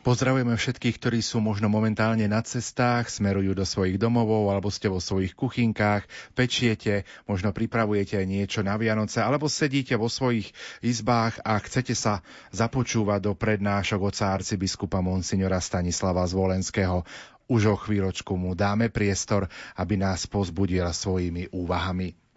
Pozdravujeme 0.00 0.56
všetkých, 0.56 0.96
ktorí 0.96 1.20
sú 1.20 1.44
možno 1.44 1.68
momentálne 1.68 2.24
na 2.24 2.40
cestách, 2.40 3.12
smerujú 3.12 3.52
do 3.52 3.68
svojich 3.68 4.00
domovov 4.00 4.48
alebo 4.48 4.72
ste 4.72 4.88
vo 4.88 4.96
svojich 4.96 5.36
kuchynkách, 5.36 6.08
pečiete, 6.32 7.04
možno 7.28 7.52
pripravujete 7.52 8.16
niečo 8.24 8.64
na 8.64 8.80
Vianoce 8.80 9.20
alebo 9.20 9.44
sedíte 9.44 10.00
vo 10.00 10.08
svojich 10.08 10.56
izbách 10.80 11.44
a 11.44 11.60
chcete 11.60 11.92
sa 11.92 12.24
započúvať 12.48 13.28
do 13.28 13.36
prednášok 13.36 14.00
oca 14.00 14.32
arcibiskupa 14.32 15.04
Monsignora 15.04 15.60
Stanislava 15.60 16.24
Zvolenského. 16.24 17.04
Už 17.52 17.68
o 17.68 17.76
chvíľočku 17.76 18.40
mu 18.40 18.56
dáme 18.56 18.88
priestor, 18.88 19.52
aby 19.76 20.00
nás 20.00 20.24
pozbudil 20.24 20.88
svojimi 20.96 21.52
úvahami. 21.52 22.29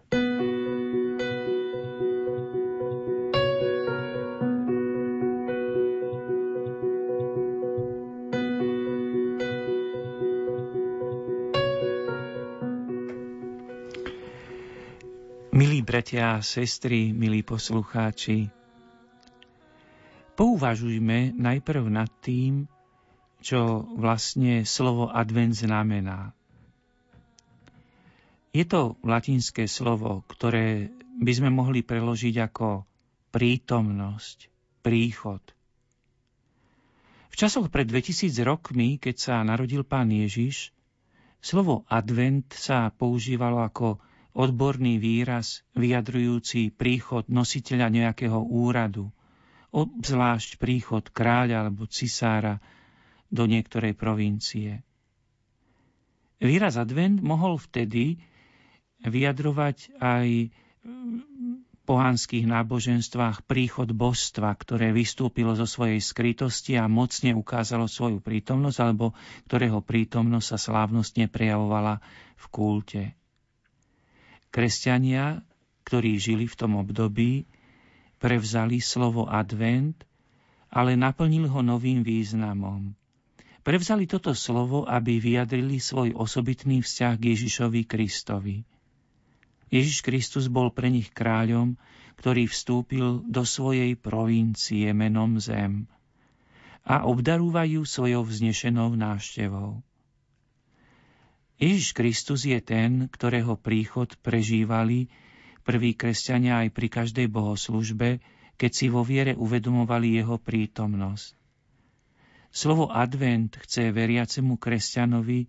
Bratia 16.14 16.38
a 16.38 16.46
sestry, 16.46 17.10
milí 17.10 17.42
poslucháči, 17.42 18.46
pouvažujme 20.38 21.34
najprv 21.34 21.90
nad 21.90 22.06
tým, 22.22 22.70
čo 23.42 23.82
vlastne 23.98 24.62
slovo 24.62 25.10
advent 25.10 25.58
znamená. 25.58 26.38
Je 28.54 28.62
to 28.62 28.94
latinské 29.02 29.66
slovo, 29.66 30.22
ktoré 30.30 30.94
by 31.18 31.34
sme 31.34 31.50
mohli 31.50 31.82
preložiť 31.82 32.46
ako 32.46 32.86
prítomnosť, 33.34 34.54
príchod. 34.86 35.42
V 37.34 37.36
časoch 37.42 37.74
pred 37.74 37.90
2000 37.90 38.38
rokmi, 38.46 39.02
keď 39.02 39.16
sa 39.18 39.36
narodil 39.42 39.82
pán 39.82 40.14
Ježiš, 40.14 40.78
slovo 41.42 41.90
advent 41.90 42.54
sa 42.54 42.94
používalo 42.94 43.66
ako 43.66 44.13
odborný 44.34 44.98
výraz 44.98 45.62
vyjadrujúci 45.78 46.74
príchod 46.74 47.30
nositeľa 47.30 47.94
nejakého 47.94 48.42
úradu, 48.42 49.14
obzvlášť 49.74 50.58
príchod 50.58 51.06
kráľa 51.10 51.70
alebo 51.70 51.86
cisára 51.90 52.62
do 53.34 53.46
niektorej 53.50 53.98
provincie. 53.98 54.86
Výraz 56.38 56.78
advent 56.78 57.22
mohol 57.24 57.58
vtedy 57.58 58.20
vyjadrovať 59.02 59.98
aj 59.98 60.28
pohanských 61.84 62.48
náboženstvách 62.48 63.44
príchod 63.44 63.92
božstva, 63.92 64.56
ktoré 64.56 64.96
vystúpilo 64.96 65.52
zo 65.56 65.68
svojej 65.68 66.00
skrytosti 66.00 66.80
a 66.80 66.88
mocne 66.88 67.36
ukázalo 67.36 67.92
svoju 67.92 68.24
prítomnosť, 68.24 68.78
alebo 68.80 69.12
ktorého 69.52 69.84
prítomnosť 69.84 70.48
sa 70.48 70.58
slávnostne 70.60 71.28
prejavovala 71.28 72.00
v 72.40 72.46
kulte. 72.48 73.02
Kresťania, 74.54 75.42
ktorí 75.90 76.22
žili 76.22 76.46
v 76.46 76.56
tom 76.56 76.78
období, 76.78 77.50
prevzali 78.22 78.78
slovo 78.78 79.26
advent, 79.26 80.06
ale 80.70 80.94
naplnili 80.94 81.50
ho 81.50 81.66
novým 81.66 82.06
významom. 82.06 82.94
Prevzali 83.66 84.06
toto 84.06 84.38
slovo, 84.38 84.86
aby 84.86 85.18
vyjadrili 85.18 85.82
svoj 85.82 86.14
osobitný 86.14 86.86
vzťah 86.86 87.14
k 87.18 87.24
Ježišovi 87.34 87.82
Kristovi– 87.90 88.62
Ježiš 89.74 90.06
Kristus 90.06 90.46
bol 90.54 90.70
pre 90.70 90.94
nich 90.94 91.10
kráľom, 91.10 91.82
ktorý 92.22 92.46
vstúpil 92.46 93.26
do 93.26 93.42
svojej 93.42 93.98
provincie 93.98 94.94
menom 94.94 95.42
Zem 95.42 95.90
a 96.86 97.10
obdarúvajú 97.10 97.82
svojou 97.82 98.22
vznešenou 98.22 98.94
návštevou. 98.94 99.82
Ježiš 101.64 101.96
Kristus 101.96 102.44
je 102.44 102.60
ten, 102.60 103.08
ktorého 103.08 103.56
príchod 103.56 104.12
prežívali 104.20 105.08
prví 105.64 105.96
kresťania 105.96 106.68
aj 106.68 106.76
pri 106.76 106.88
každej 106.92 107.32
bohoslužbe, 107.32 108.20
keď 108.60 108.72
si 108.76 108.92
vo 108.92 109.08
viere 109.08 109.32
uvedomovali 109.40 110.12
jeho 110.20 110.36
prítomnosť. 110.36 111.40
Slovo 112.52 112.92
advent 112.92 113.56
chce 113.56 113.96
veriacemu 113.96 114.60
kresťanovi 114.60 115.48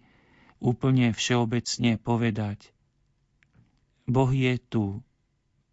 úplne 0.62 1.10
všeobecne 1.10 1.98
povedať 1.98 2.70
Boh 4.04 4.28
je 4.28 4.60
tu. 4.60 5.00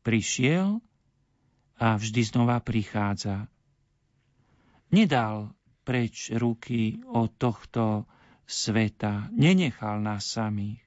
Prišiel 0.02 0.82
a 1.78 1.88
vždy 1.94 2.22
znova 2.26 2.58
prichádza. 2.64 3.46
Nedal 4.90 5.54
preč 5.86 6.34
ruky 6.34 7.06
od 7.06 7.30
tohto 7.38 8.10
sveta, 8.52 9.32
nenechal 9.32 10.04
nás 10.04 10.28
samých. 10.28 10.84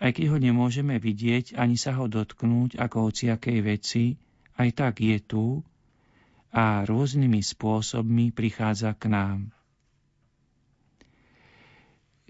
Aj 0.00 0.14
keď 0.16 0.32
ho 0.32 0.38
nemôžeme 0.40 0.96
vidieť, 0.96 1.58
ani 1.60 1.76
sa 1.76 1.92
ho 2.00 2.08
dotknúť 2.08 2.80
ako 2.80 3.12
hociakej 3.12 3.58
veci, 3.60 4.16
aj 4.56 4.68
tak 4.72 5.04
je 5.04 5.20
tu 5.20 5.60
a 6.54 6.86
rôznymi 6.88 7.44
spôsobmi 7.44 8.32
prichádza 8.32 8.96
k 8.96 9.12
nám. 9.12 9.38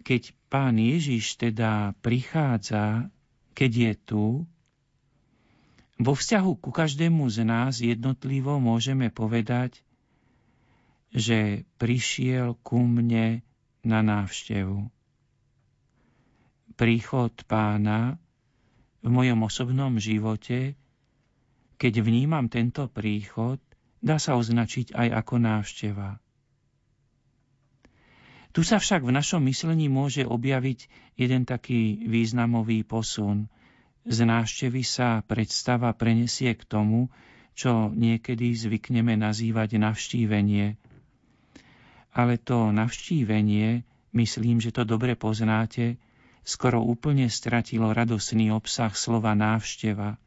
Keď 0.02 0.34
pán 0.50 0.80
Ježiš 0.80 1.38
teda 1.38 1.94
prichádza 2.02 3.12
keď 3.60 3.72
je 3.76 3.92
tu, 4.08 4.26
vo 6.00 6.12
vzťahu 6.16 6.56
ku 6.56 6.72
každému 6.72 7.28
z 7.28 7.44
nás 7.44 7.84
jednotlivo 7.84 8.56
môžeme 8.56 9.12
povedať, 9.12 9.84
že 11.12 11.68
prišiel 11.76 12.56
ku 12.64 12.80
mne 12.80 13.44
na 13.84 14.04
návštevu. 14.04 14.88
Príchod 16.76 17.32
pána 17.44 18.16
v 19.00 19.08
mojom 19.08 19.44
osobnom 19.44 19.96
živote, 19.96 20.76
keď 21.80 22.04
vnímam 22.04 22.52
tento 22.52 22.88
príchod, 22.92 23.56
dá 24.04 24.20
sa 24.20 24.36
označiť 24.36 24.92
aj 24.92 25.08
ako 25.24 25.34
návšteva. 25.40 26.20
Tu 28.50 28.66
sa 28.66 28.82
však 28.82 29.06
v 29.06 29.14
našom 29.14 29.46
myslení 29.46 29.86
môže 29.86 30.26
objaviť 30.26 30.90
jeden 31.14 31.46
taký 31.46 32.02
významový 32.02 32.82
posun. 32.82 33.46
Z 34.02 34.26
návštevy 34.26 34.82
sa 34.82 35.22
predstava 35.22 35.94
prenesie 35.94 36.50
k 36.58 36.66
tomu, 36.66 37.14
čo 37.54 37.94
niekedy 37.94 38.50
zvykneme 38.56 39.14
nazývať 39.14 39.78
navštívenie. 39.78 40.80
Ale 42.10 42.42
to 42.42 42.74
navštívenie, 42.74 43.86
myslím, 44.12 44.58
že 44.58 44.74
to 44.74 44.82
dobre 44.82 45.14
poznáte, 45.14 45.98
skoro 46.42 46.82
úplne 46.82 47.30
stratilo 47.30 47.94
radosný 47.94 48.50
obsah 48.50 48.90
slova 48.90 49.38
návšteva. 49.38 50.18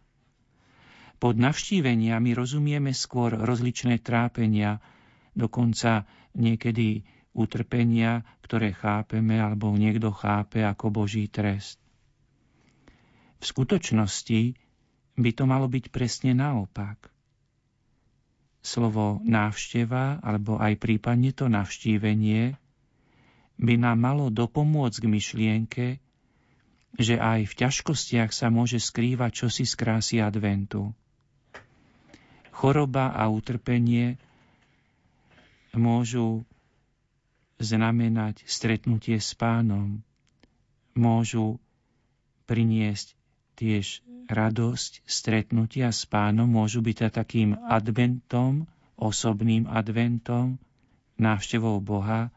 Pod 1.20 1.36
navštíveniami 1.40 2.36
rozumieme 2.36 2.92
skôr 2.92 3.32
rozličné 3.36 4.04
trápenia, 4.04 4.84
dokonca 5.36 6.04
niekedy 6.36 7.08
utrpenia, 7.32 8.28
ktoré 8.44 8.76
chápeme 8.76 9.40
alebo 9.40 9.72
niekto 9.74 10.12
chápe 10.12 10.62
ako 10.62 10.92
Boží 10.92 11.32
trest. 11.32 11.80
V 13.40 13.44
skutočnosti 13.44 14.56
by 15.16 15.30
to 15.36 15.44
malo 15.44 15.68
byť 15.72 15.92
presne 15.92 16.32
naopak. 16.36 17.13
Slovo 18.64 19.20
návšteva 19.28 20.24
alebo 20.24 20.56
aj 20.56 20.80
prípadne 20.80 21.36
to 21.36 21.52
navštívenie 21.52 22.56
by 23.60 23.76
nám 23.76 24.00
malo 24.00 24.32
dopomôcť 24.32 24.98
k 25.04 25.12
myšlienke, 25.12 25.86
že 26.98 27.20
aj 27.20 27.50
v 27.50 27.54
ťažkostiach 27.54 28.32
sa 28.32 28.48
môže 28.48 28.80
skrývať 28.80 29.46
čosi 29.46 29.68
z 29.68 29.74
krásy 29.76 30.16
adventu. 30.24 30.96
Choroba 32.56 33.12
a 33.12 33.28
utrpenie 33.28 34.16
môžu 35.76 36.46
znamenať 37.58 38.46
stretnutie 38.46 39.18
s 39.18 39.34
pánom. 39.34 40.06
Môžu 40.94 41.58
priniesť 42.46 43.18
tiež 43.58 44.06
radosť 44.30 45.04
stretnutia 45.04 45.92
s 45.92 46.08
pánom, 46.08 46.48
môžu 46.48 46.80
byť 46.80 47.12
takým 47.12 47.56
adventom, 47.68 48.70
osobným 48.96 49.68
adventom, 49.68 50.62
návštevou 51.18 51.80
Boha, 51.84 52.30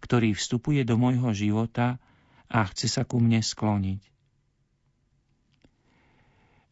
ktorý 0.00 0.36
vstupuje 0.36 0.84
do 0.84 1.00
môjho 1.00 1.32
života 1.32 1.96
a 2.48 2.64
chce 2.68 2.86
sa 2.92 3.02
ku 3.08 3.18
mne 3.18 3.40
skloniť. 3.40 4.02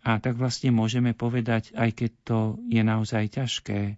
A 0.03 0.19
tak 0.19 0.35
vlastne 0.35 0.75
môžeme 0.75 1.15
povedať, 1.15 1.71
aj 1.79 1.91
keď 1.95 2.11
to 2.27 2.39
je 2.67 2.83
naozaj 2.83 3.39
ťažké, 3.39 3.97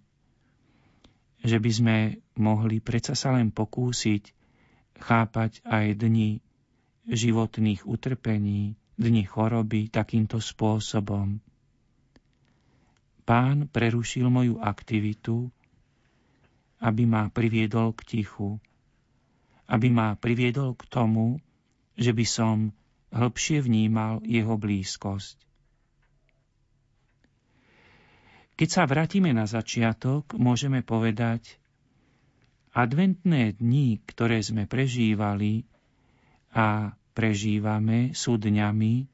že 1.45 1.57
by 1.57 1.71
sme 1.73 1.97
mohli 2.37 2.77
predsa 2.77 3.17
sa 3.17 3.33
len 3.33 3.49
pokúsiť 3.49 4.33
chápať 5.01 5.65
aj 5.65 5.97
dni 5.97 6.39
životných 7.09 7.85
utrpení, 7.85 8.77
dni 8.95 9.23
choroby 9.27 9.91
takýmto 9.91 10.39
spôsobom. 10.39 11.39
Pán 13.25 13.65
prerušil 13.67 14.29
moju 14.29 14.61
aktivitu, 14.61 15.49
aby 16.79 17.03
ma 17.09 17.27
priviedol 17.33 17.95
k 17.97 18.01
tichu, 18.19 18.61
aby 19.65 19.89
ma 19.89 20.13
priviedol 20.13 20.77
k 20.77 20.83
tomu, 20.85 21.41
že 21.97 22.13
by 22.13 22.25
som 22.27 22.55
hĺbšie 23.09 23.65
vnímal 23.65 24.21
jeho 24.27 24.59
blízkosť. 24.59 25.41
Keď 28.55 28.69
sa 28.71 28.87
vrátime 28.87 29.35
na 29.35 29.43
začiatok, 29.43 30.31
môžeme 30.39 30.79
povedať, 30.79 31.59
adventné 32.71 33.55
dni, 33.55 33.99
ktoré 34.07 34.39
sme 34.39 34.63
prežívali 34.67 35.67
a 36.55 36.95
prežívame, 37.15 38.11
sú 38.11 38.35
dňami, 38.35 39.07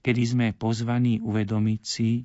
kedy 0.00 0.22
sme 0.22 0.46
pozvaní 0.54 1.18
uvedomiť 1.18 1.80
si, 1.82 2.22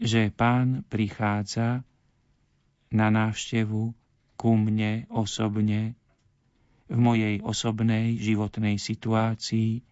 že 0.00 0.32
Pán 0.32 0.82
prichádza 0.88 1.84
na 2.88 3.12
návštevu 3.12 3.92
ku 4.40 4.50
mne 4.56 5.04
osobne, 5.12 5.92
v 6.88 6.96
mojej 6.96 7.44
osobnej 7.44 8.16
životnej 8.16 8.80
situácii, 8.80 9.84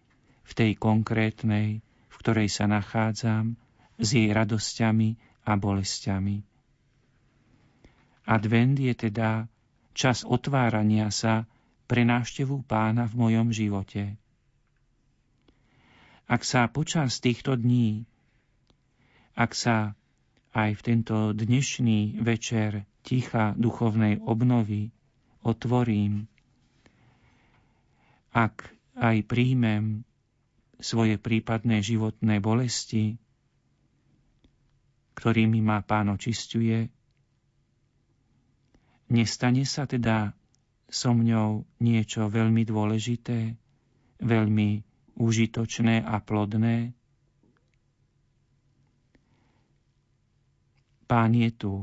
v 0.47 0.51
tej 0.55 0.71
konkrétnej, 0.79 1.85
v 1.85 2.15
ktorej 2.17 2.49
sa 2.49 2.65
nachádzam, 2.65 3.53
s 4.01 4.07
jej 4.17 4.33
radosťami 4.33 5.13
a 5.45 5.53
bolestiami. 5.53 6.41
Advent 8.27 8.77
je 8.81 8.93
teda 8.97 9.45
čas 9.93 10.25
otvárania 10.25 11.13
sa 11.13 11.45
pre 11.87 12.03
návštevu 12.03 12.67
pána 12.67 13.07
v 13.07 13.13
mojom 13.15 13.49
živote. 13.55 14.19
Ak 16.27 16.43
sa 16.43 16.67
počas 16.67 17.23
týchto 17.23 17.55
dní, 17.55 18.03
ak 19.39 19.55
sa 19.55 19.95
aj 20.51 20.75
v 20.75 20.81
tento 20.83 21.31
dnešný 21.31 22.19
večer 22.19 22.83
ticha 23.07 23.55
duchovnej 23.55 24.19
obnovy 24.19 24.91
otvorím, 25.47 26.27
ak 28.35 28.67
aj 28.99 29.17
príjmem 29.23 30.03
svoje 30.83 31.15
prípadné 31.17 31.81
životné 31.81 32.43
bolesti, 32.43 33.17
ktorými 35.17 35.63
ma 35.63 35.81
pán 35.81 36.13
očistuje, 36.13 36.91
nestane 39.09 39.65
sa 39.65 39.89
teda 39.89 40.36
so 40.87 41.11
mňou 41.11 41.67
niečo 41.83 42.31
veľmi 42.31 42.63
dôležité, 42.63 43.55
veľmi 44.23 44.69
užitočné 45.19 46.03
a 46.03 46.15
plodné? 46.23 46.95
Pán 51.07 51.31
je 51.31 51.49
tu. 51.55 51.73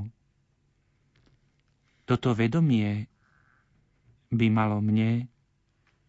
Toto 2.04 2.36
vedomie 2.36 3.08
by 4.28 4.46
malo 4.52 4.84
mne, 4.84 5.28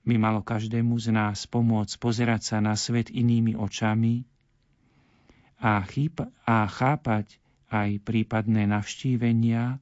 by 0.03 0.15
malo 0.19 0.43
každému 0.43 0.99
z 0.99 1.15
nás 1.15 1.47
pomôcť 1.47 1.95
pozerať 1.95 2.41
sa 2.43 2.57
na 2.59 2.76
svet 2.76 3.07
inými 3.07 3.55
očami 3.55 4.27
a, 5.63 5.80
chýpa, 5.88 6.27
a 6.43 6.67
chápať 6.67 7.39
aj 7.72 8.03
prípadné 8.03 8.67
navštívenia 8.67 9.80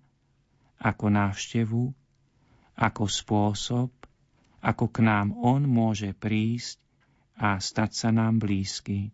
ako 0.77 1.05
návštevu, 1.09 1.81
ako 2.77 3.05
spôsob, 3.05 3.89
ako 4.63 4.85
k 4.89 4.97
nám 5.03 5.35
On 5.37 5.61
môže 5.61 6.15
prísť 6.15 6.79
a 7.37 7.59
stať 7.59 7.91
sa 7.93 8.09
nám 8.09 8.39
blízky. 8.39 9.11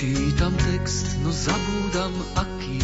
Čítam 0.00 0.56
text, 0.56 1.20
no 1.20 1.28
zabúdam 1.28 2.14
aký. 2.32 2.80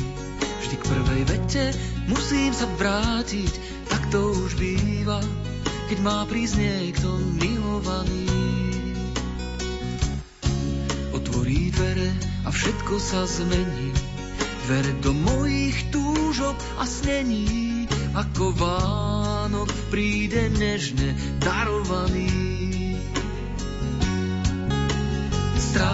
Vždy 0.61 0.77
k 0.77 0.85
prvej 0.85 1.23
vete 1.25 1.65
musím 2.05 2.53
sa 2.53 2.69
vrátiť, 2.77 3.76
to 4.17 4.33
už 4.33 4.57
býva, 4.57 5.21
keď 5.93 5.99
má 6.01 6.25
prísť 6.25 6.57
niekto 6.57 7.21
milovaný. 7.37 8.33
Otvorí 11.13 11.69
dvere 11.69 12.17
a 12.45 12.49
všetko 12.49 12.97
sa 12.97 13.29
zmení, 13.29 13.93
dvere 14.65 14.97
do 15.05 15.13
mojich 15.13 15.93
túžob 15.93 16.57
a 16.81 16.89
snení, 16.89 17.85
ako 18.17 18.57
Vánok 18.57 19.69
príde 19.93 20.49
nežne 20.49 21.13
darovaný. 21.45 22.33
Strá 25.61 25.93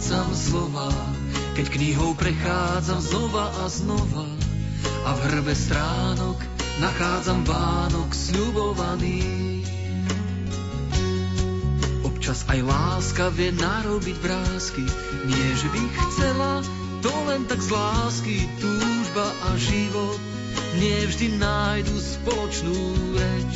strácam 0.00 0.32
slova, 0.32 0.88
keď 1.52 1.76
knihou 1.76 2.16
prechádzam 2.16 3.04
znova 3.04 3.52
a 3.60 3.68
znova 3.68 4.24
a 5.04 5.10
v 5.12 5.20
hrbe 5.28 5.52
stránok 5.52 6.51
nachádzam 6.82 7.46
Vánok 7.46 8.10
sľubovaný. 8.10 9.22
Občas 12.02 12.42
aj 12.50 12.58
láska 12.66 13.30
vie 13.30 13.54
narobiť 13.54 14.16
vrázky, 14.18 14.82
nie 15.30 15.48
že 15.54 15.68
by 15.70 15.82
chcela, 15.94 16.52
to 16.98 17.14
len 17.30 17.46
tak 17.46 17.62
z 17.62 17.70
lásky, 17.70 18.36
túžba 18.58 19.26
a 19.46 19.48
život 19.54 20.18
nie 20.82 21.06
vždy 21.06 21.38
nájdu 21.38 21.94
spoločnú 21.94 22.78
reč. 23.14 23.54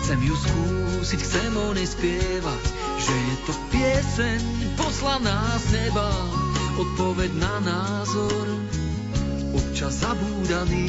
Chcem 0.00 0.18
ju 0.24 0.32
skúsiť, 0.36 1.20
chcem 1.20 1.52
o 1.60 1.76
nej 1.76 1.88
spievať, 1.88 2.64
že 3.04 3.12
je 3.12 3.36
to 3.44 3.52
pieseň 3.68 4.40
poslaná 4.80 5.60
z 5.60 5.66
neba, 5.76 6.08
odpoveď 6.80 7.30
na 7.36 7.54
názor, 7.60 8.44
občas 9.74 10.06
zabúdaný. 10.06 10.86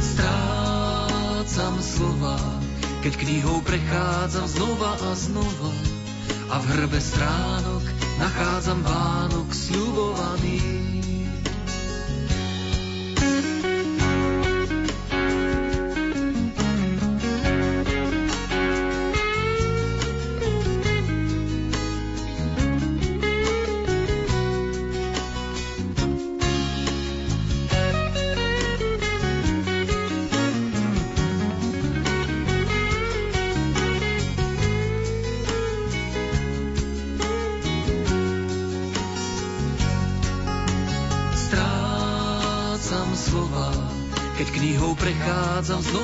Strácam 0.00 1.76
slova, 1.84 2.40
keď 3.04 3.12
knihou 3.20 3.60
prechádzam 3.60 4.48
znova 4.48 4.96
a 4.96 5.12
znova 5.12 5.72
a 6.48 6.64
v 6.64 6.64
hrbe 6.64 6.96
stránok 6.96 7.84
nachádzam 8.16 8.80
Vánok 8.80 9.52
sľubovaný. 9.52 10.79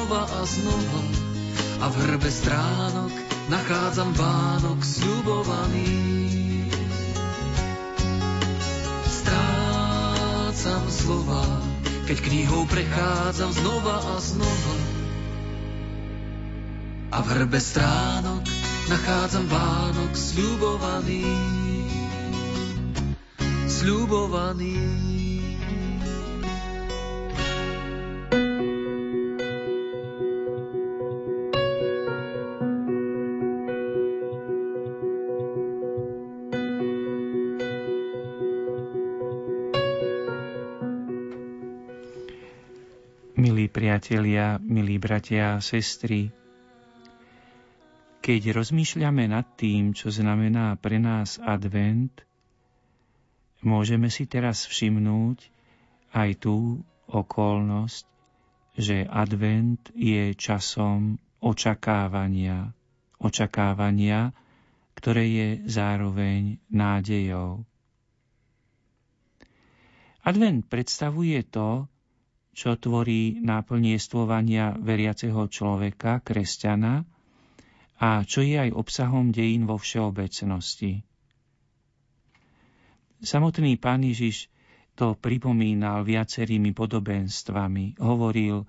Znova 0.07 0.23
a 0.23 0.43
znova 0.47 1.03
a 1.83 1.87
v 1.91 1.97
hrbe 2.07 2.31
stránok 2.31 3.11
nachádzam 3.51 4.15
Vánok 4.15 4.79
sľubovaný. 4.79 5.99
Strácam 9.03 10.85
slova, 10.87 11.43
keď 12.07 12.23
knihou 12.23 12.71
prechádzam 12.71 13.51
znova 13.51 13.99
a 13.99 14.17
znova 14.23 14.77
a 17.11 17.19
v 17.19 17.27
hrbe 17.27 17.59
stránok 17.59 18.47
nachádzam 18.87 19.51
Vánok 19.51 20.15
sľubovaný. 20.15 21.27
Sľubovaný. 23.67 25.16
Priatelia, 44.07 44.63
milí 44.63 45.03
bratia 45.03 45.59
a 45.59 45.65
sestry, 45.65 46.31
keď 48.23 48.55
rozmýšľame 48.55 49.27
nad 49.27 49.43
tým, 49.59 49.99
čo 49.99 50.15
znamená 50.15 50.79
pre 50.79 51.03
nás 51.03 51.43
advent, 51.43 52.15
môžeme 53.67 54.07
si 54.07 54.31
teraz 54.31 54.63
všimnúť 54.71 55.51
aj 56.15 56.39
tú 56.39 56.87
okolnosť, 57.11 58.07
že 58.79 59.11
advent 59.11 59.83
je 59.99 60.39
časom 60.39 61.19
očakávania, 61.43 62.71
očakávania, 63.19 64.31
ktoré 64.95 65.25
je 65.27 65.49
zároveň 65.67 66.63
nádejou. 66.71 67.67
Advent 70.23 70.63
predstavuje 70.71 71.43
to, 71.43 71.91
čo 72.57 72.73
tvorí 72.81 73.37
náplň 73.45 74.01
jestvovania 74.01 74.73
veriaceho 74.81 75.45
človeka, 75.45 76.25
kresťana, 76.25 77.05
a 78.01 78.25
čo 78.25 78.41
je 78.41 78.57
aj 78.57 78.73
obsahom 78.73 79.29
dejín 79.29 79.69
vo 79.69 79.77
všeobecnosti. 79.77 81.05
Samotný 83.21 83.77
pán 83.77 84.09
Ježiš 84.09 84.49
to 84.97 85.13
pripomínal 85.13 86.01
viacerými 86.09 86.73
podobenstvami. 86.73 88.01
Hovoril 88.01 88.65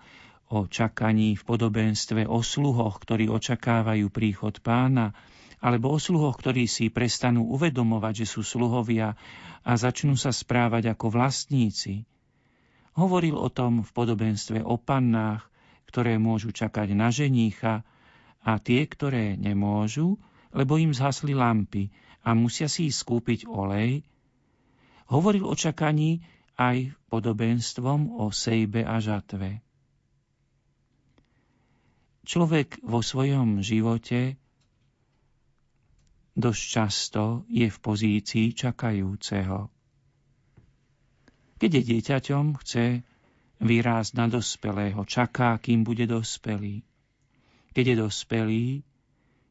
o 0.51 0.59
čakaní 0.67 1.39
v 1.39 1.43
podobenstve 1.47 2.27
o 2.27 2.43
sluhoch, 2.43 2.99
ktorí 2.99 3.31
očakávajú 3.31 4.11
príchod 4.11 4.59
pána, 4.59 5.15
alebo 5.63 5.95
o 5.95 5.99
sluhoch, 5.99 6.35
ktorí 6.35 6.67
si 6.67 6.91
prestanú 6.91 7.47
uvedomovať, 7.55 8.23
že 8.23 8.35
sú 8.35 8.43
sluhovia 8.43 9.15
a 9.63 9.71
začnú 9.79 10.19
sa 10.19 10.35
správať 10.35 10.91
ako 10.91 11.07
vlastníci– 11.07 12.03
Hovoril 12.97 13.37
o 13.37 13.47
tom 13.53 13.85
v 13.85 13.89
podobenstve 13.93 14.65
o 14.65 14.81
pannách, 14.81 15.45
ktoré 15.85 16.17
môžu 16.17 16.49
čakať 16.49 16.97
na 16.97 17.13
ženícha 17.13 17.85
a 18.41 18.51
tie, 18.57 18.89
ktoré 18.89 19.37
nemôžu, 19.37 20.17
lebo 20.49 20.81
im 20.81 20.91
zhasli 20.97 21.37
lampy 21.37 21.93
a 22.25 22.33
musia 22.33 22.65
si 22.65 22.89
skúpiť 22.89 23.45
olej. 23.45 24.01
Hovoril 25.13 25.45
o 25.45 25.53
čakaní 25.53 26.25
aj 26.57 26.97
podobenstvom 27.13 28.17
o 28.17 28.33
sejbe 28.33 28.81
a 28.81 28.97
žatve. 28.97 29.61
Človek 32.27 32.83
vo 32.83 32.99
svojom 32.99 33.63
živote 33.63 34.35
dosť 36.35 36.63
často 36.67 37.47
je 37.47 37.71
v 37.71 37.77
pozícii 37.79 38.51
čakajúceho. 38.51 39.76
Keď 41.57 41.69
je 41.73 41.81
dieťaťom, 41.89 42.45
chce 42.61 43.01
vyrásť 43.57 44.11
na 44.13 44.29
dospelého, 44.29 45.01
čaká, 45.09 45.57
kým 45.57 45.81
bude 45.81 46.05
dospelý. 46.05 46.85
Keď 47.73 47.85
je 47.85 47.95
dospelý, 47.97 48.67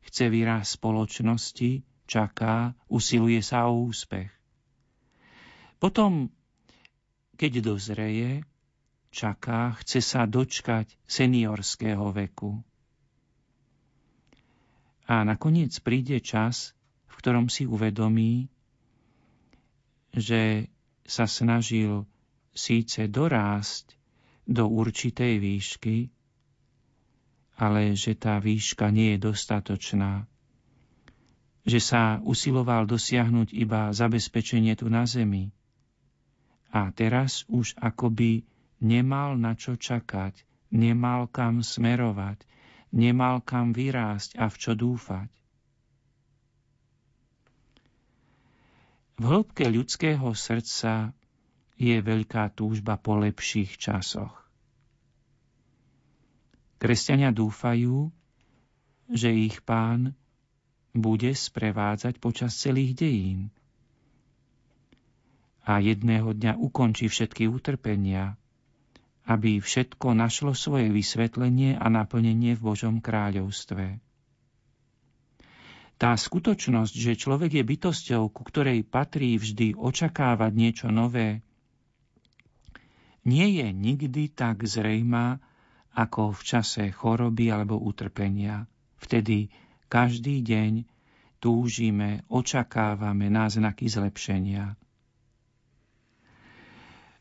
chce 0.06 0.24
vyrásť 0.30 0.70
spoločnosti, 0.78 1.70
čaká, 2.06 2.78
usiluje 2.86 3.42
sa 3.42 3.66
o 3.66 3.90
úspech. 3.90 4.30
Potom, 5.82 6.30
keď 7.34 7.52
dozreje, 7.60 8.46
čaká, 9.10 9.74
chce 9.82 9.98
sa 9.98 10.24
dočkať 10.24 10.94
seniorského 11.10 12.14
veku. 12.14 12.62
A 15.06 15.22
nakoniec 15.22 15.74
príde 15.82 16.18
čas, 16.22 16.74
v 17.06 17.14
ktorom 17.18 17.46
si 17.46 17.66
uvedomí, 17.66 18.50
že 20.14 20.70
sa 21.06 21.30
snažil 21.30 22.04
síce 22.50 23.06
dorásť 23.06 23.94
do 24.46 24.66
určitej 24.70 25.38
výšky, 25.42 25.96
ale 27.56 27.96
že 27.96 28.14
tá 28.14 28.36
výška 28.38 28.92
nie 28.92 29.16
je 29.16 29.32
dostatočná. 29.32 30.28
Že 31.66 31.80
sa 31.82 32.02
usiloval 32.22 32.86
dosiahnuť 32.86 33.50
iba 33.56 33.90
zabezpečenie 33.90 34.78
tu 34.78 34.86
na 34.86 35.02
zemi. 35.08 35.50
A 36.70 36.92
teraz 36.94 37.42
už 37.48 37.74
akoby 37.80 38.46
nemal 38.78 39.34
na 39.40 39.56
čo 39.56 39.74
čakať, 39.74 40.46
nemal 40.70 41.26
kam 41.26 41.64
smerovať, 41.64 42.44
nemal 42.92 43.42
kam 43.42 43.72
vyrásť 43.72 44.38
a 44.38 44.46
v 44.46 44.56
čo 44.60 44.72
dúfať. 44.76 45.30
V 49.16 49.24
hĺbke 49.24 49.64
ľudského 49.72 50.28
srdca 50.36 51.16
je 51.80 51.96
veľká 52.00 52.52
túžba 52.52 53.00
po 53.00 53.16
lepších 53.16 53.80
časoch. 53.80 54.32
Kresťania 56.76 57.32
dúfajú, 57.32 58.12
že 59.08 59.32
ich 59.32 59.64
pán 59.64 60.12
bude 60.92 61.32
sprevádzať 61.32 62.20
počas 62.20 62.52
celých 62.56 62.92
dejín 62.96 63.48
a 65.66 65.82
jedného 65.82 66.30
dňa 66.30 66.62
ukončí 66.62 67.10
všetky 67.10 67.50
utrpenia, 67.50 68.38
aby 69.26 69.58
všetko 69.58 70.14
našlo 70.14 70.54
svoje 70.54 70.94
vysvetlenie 70.94 71.74
a 71.74 71.90
naplnenie 71.90 72.54
v 72.54 72.62
Božom 72.62 73.02
kráľovstve. 73.02 73.98
Tá 75.96 76.12
skutočnosť, 76.12 76.92
že 76.92 77.16
človek 77.16 77.56
je 77.56 77.64
bytosťou, 77.64 78.28
ku 78.28 78.42
ktorej 78.44 78.84
patrí 78.84 79.40
vždy 79.40 79.72
očakávať 79.80 80.52
niečo 80.52 80.88
nové, 80.92 81.40
nie 83.26 83.58
je 83.58 83.66
nikdy 83.72 84.30
tak 84.30 84.62
zrejmá 84.62 85.40
ako 85.96 86.36
v 86.36 86.40
čase 86.44 86.92
choroby 86.92 87.48
alebo 87.48 87.80
utrpenia. 87.80 88.68
Vtedy 89.00 89.48
každý 89.88 90.44
deň 90.44 90.84
túžime, 91.40 92.22
očakávame 92.28 93.32
náznaky 93.32 93.88
zlepšenia. 93.88 94.76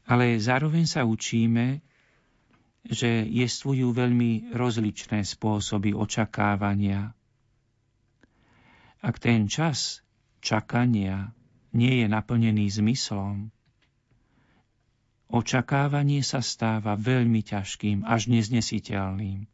Ale 0.05 0.37
zároveň 0.37 0.85
sa 0.85 1.01
učíme, 1.07 1.81
že 2.85 3.25
jestvujú 3.25 3.89
veľmi 3.89 4.53
rozličné 4.53 5.25
spôsoby 5.25 5.97
očakávania. 5.97 7.17
Ak 9.05 9.21
ten 9.21 9.45
čas 9.45 10.01
čakania 10.41 11.29
nie 11.77 12.01
je 12.01 12.09
naplnený 12.09 12.73
zmyslom, 12.73 13.53
očakávanie 15.29 16.25
sa 16.25 16.41
stáva 16.41 16.97
veľmi 16.97 17.45
ťažkým, 17.45 18.01
až 18.01 18.33
neznesiteľným. 18.33 19.45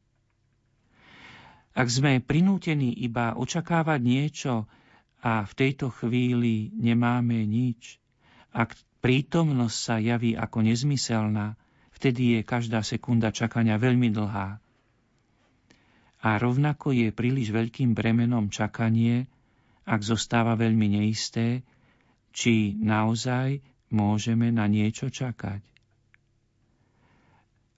Ak 1.76 1.88
sme 1.92 2.24
prinútení 2.24 2.96
iba 2.96 3.36
očakávať 3.36 4.00
niečo 4.00 4.72
a 5.20 5.44
v 5.44 5.54
tejto 5.56 5.92
chvíli 6.00 6.72
nemáme 6.72 7.44
nič, 7.44 8.00
ak 8.56 8.72
prítomnosť 9.04 9.76
sa 9.76 9.96
javí 10.00 10.32
ako 10.32 10.64
nezmyselná, 10.64 11.60
vtedy 11.92 12.40
je 12.40 12.48
každá 12.48 12.88
sekunda 12.88 13.36
čakania 13.36 13.76
veľmi 13.76 14.16
dlhá. 14.16 14.64
A 16.24 16.30
rovnako 16.40 16.96
je 16.96 17.12
príliš 17.12 17.52
veľkým 17.52 17.92
bremenom 17.92 18.48
čakanie, 18.48 19.28
ak 19.86 20.02
zostáva 20.06 20.54
veľmi 20.54 21.02
neisté, 21.02 21.66
či 22.32 22.78
naozaj 22.80 23.60
môžeme 23.92 24.54
na 24.54 24.70
niečo 24.70 25.12
čakať. 25.12 25.62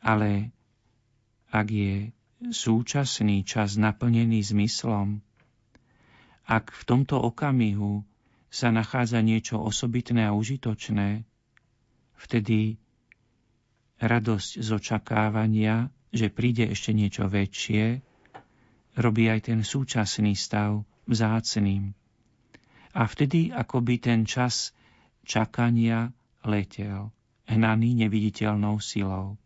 Ale 0.03 0.51
ak 1.49 1.67
je 1.71 2.11
súčasný 2.51 3.47
čas 3.47 3.79
naplnený 3.79 4.43
zmyslom, 4.43 5.23
ak 6.43 6.75
v 6.75 6.81
tomto 6.83 7.15
okamihu 7.23 8.03
sa 8.51 8.69
nachádza 8.69 9.23
niečo 9.23 9.63
osobitné 9.63 10.27
a 10.27 10.35
užitočné, 10.35 11.23
vtedy 12.19 12.77
radosť 14.03 14.51
z 14.59 14.69
očakávania, 14.75 15.87
že 16.11 16.27
príde 16.27 16.67
ešte 16.67 16.91
niečo 16.91 17.31
väčšie, 17.31 18.03
robí 18.99 19.23
aj 19.31 19.49
ten 19.49 19.63
súčasný 19.63 20.35
stav 20.35 20.83
vzácným. 21.09 21.95
A 22.93 23.01
vtedy 23.09 23.49
akoby 23.49 23.97
ten 23.97 24.23
čas 24.29 24.71
čakania 25.25 26.13
letel, 26.45 27.09
hnaný 27.49 27.95
neviditeľnou 27.97 28.77
silou. 28.83 29.39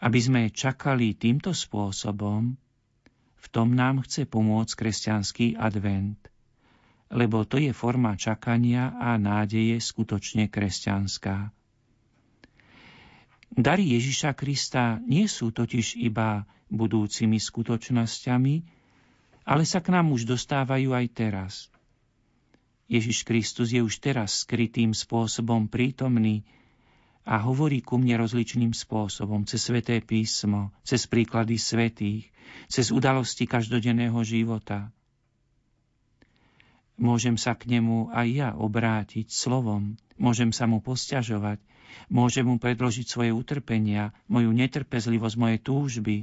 Aby 0.00 0.18
sme 0.18 0.42
čakali 0.48 1.12
týmto 1.12 1.52
spôsobom, 1.52 2.56
v 3.40 3.46
tom 3.48 3.72
nám 3.76 4.04
chce 4.04 4.24
pomôcť 4.28 4.72
kresťanský 4.76 5.46
advent, 5.60 6.20
lebo 7.12 7.44
to 7.44 7.60
je 7.60 7.72
forma 7.72 8.16
čakania 8.16 8.96
a 8.96 9.16
nádeje 9.16 9.80
skutočne 9.80 10.48
kresťanská. 10.48 11.52
Dary 13.50 13.98
Ježiša 13.98 14.38
Krista 14.38 15.02
nie 15.02 15.26
sú 15.26 15.50
totiž 15.50 15.98
iba 15.98 16.46
budúcimi 16.70 17.42
skutočnosťami, 17.42 18.79
ale 19.44 19.64
sa 19.68 19.80
k 19.80 19.92
nám 19.92 20.12
už 20.12 20.28
dostávajú 20.28 20.92
aj 20.94 21.06
teraz. 21.12 21.52
Ježiš 22.90 23.22
Kristus 23.22 23.70
je 23.70 23.80
už 23.80 24.02
teraz 24.02 24.42
skrytým 24.42 24.90
spôsobom 24.90 25.70
prítomný 25.70 26.42
a 27.22 27.38
hovorí 27.38 27.84
ku 27.84 28.00
mne 28.00 28.18
rozličným 28.18 28.74
spôsobom, 28.74 29.46
cez 29.46 29.62
sveté 29.62 30.02
písmo, 30.02 30.74
cez 30.82 31.06
príklady 31.06 31.60
svetých, 31.60 32.26
cez 32.66 32.90
udalosti 32.90 33.46
každodenného 33.46 34.18
života. 34.26 34.90
Môžem 36.98 37.38
sa 37.38 37.54
k 37.54 37.78
nemu 37.78 38.10
aj 38.10 38.28
ja 38.28 38.50
obrátiť 38.58 39.30
slovom, 39.30 39.94
môžem 40.18 40.50
sa 40.50 40.66
mu 40.66 40.82
posťažovať, 40.82 41.62
Môžem 42.10 42.46
mu 42.46 42.56
predložiť 42.58 43.06
svoje 43.06 43.30
utrpenia, 43.30 44.10
moju 44.26 44.50
netrpezlivosť, 44.50 45.36
moje 45.38 45.56
túžby. 45.62 46.16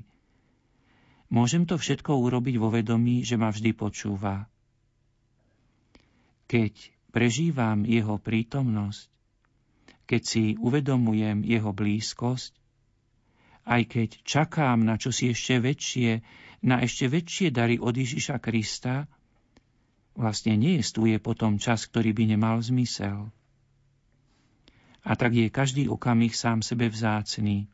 Môžem 1.27 1.67
to 1.67 1.75
všetko 1.75 2.23
urobiť 2.23 2.55
vo 2.55 2.71
vedomí, 2.71 3.23
že 3.27 3.35
ma 3.35 3.51
vždy 3.51 3.75
počúva. 3.75 4.47
Keď 6.47 6.73
prežívam 7.11 7.83
jeho 7.83 8.15
prítomnosť, 8.15 9.11
keď 10.07 10.21
si 10.23 10.43
uvedomujem 10.55 11.43
jeho 11.43 11.75
blízkosť, 11.75 12.55
aj 13.67 13.81
keď 13.91 14.09
čakám 14.23 14.79
na 14.87 14.95
čosi 14.95 15.35
ešte 15.35 15.59
väčšie, 15.59 16.23
na 16.63 16.79
ešte 16.79 17.11
väčšie 17.11 17.51
dary 17.51 17.75
od 17.75 17.91
Ježiša 17.91 18.39
Krista, 18.39 19.11
vlastne 20.15 20.55
neestuje 20.55 21.19
potom 21.19 21.59
čas, 21.59 21.83
ktorý 21.83 22.15
by 22.15 22.23
nemal 22.23 22.63
zmysel. 22.63 23.27
A 25.03 25.11
tak 25.19 25.35
je 25.35 25.51
každý 25.51 25.91
okamih 25.91 26.31
sám 26.31 26.63
sebe 26.63 26.87
vzácný. 26.87 27.67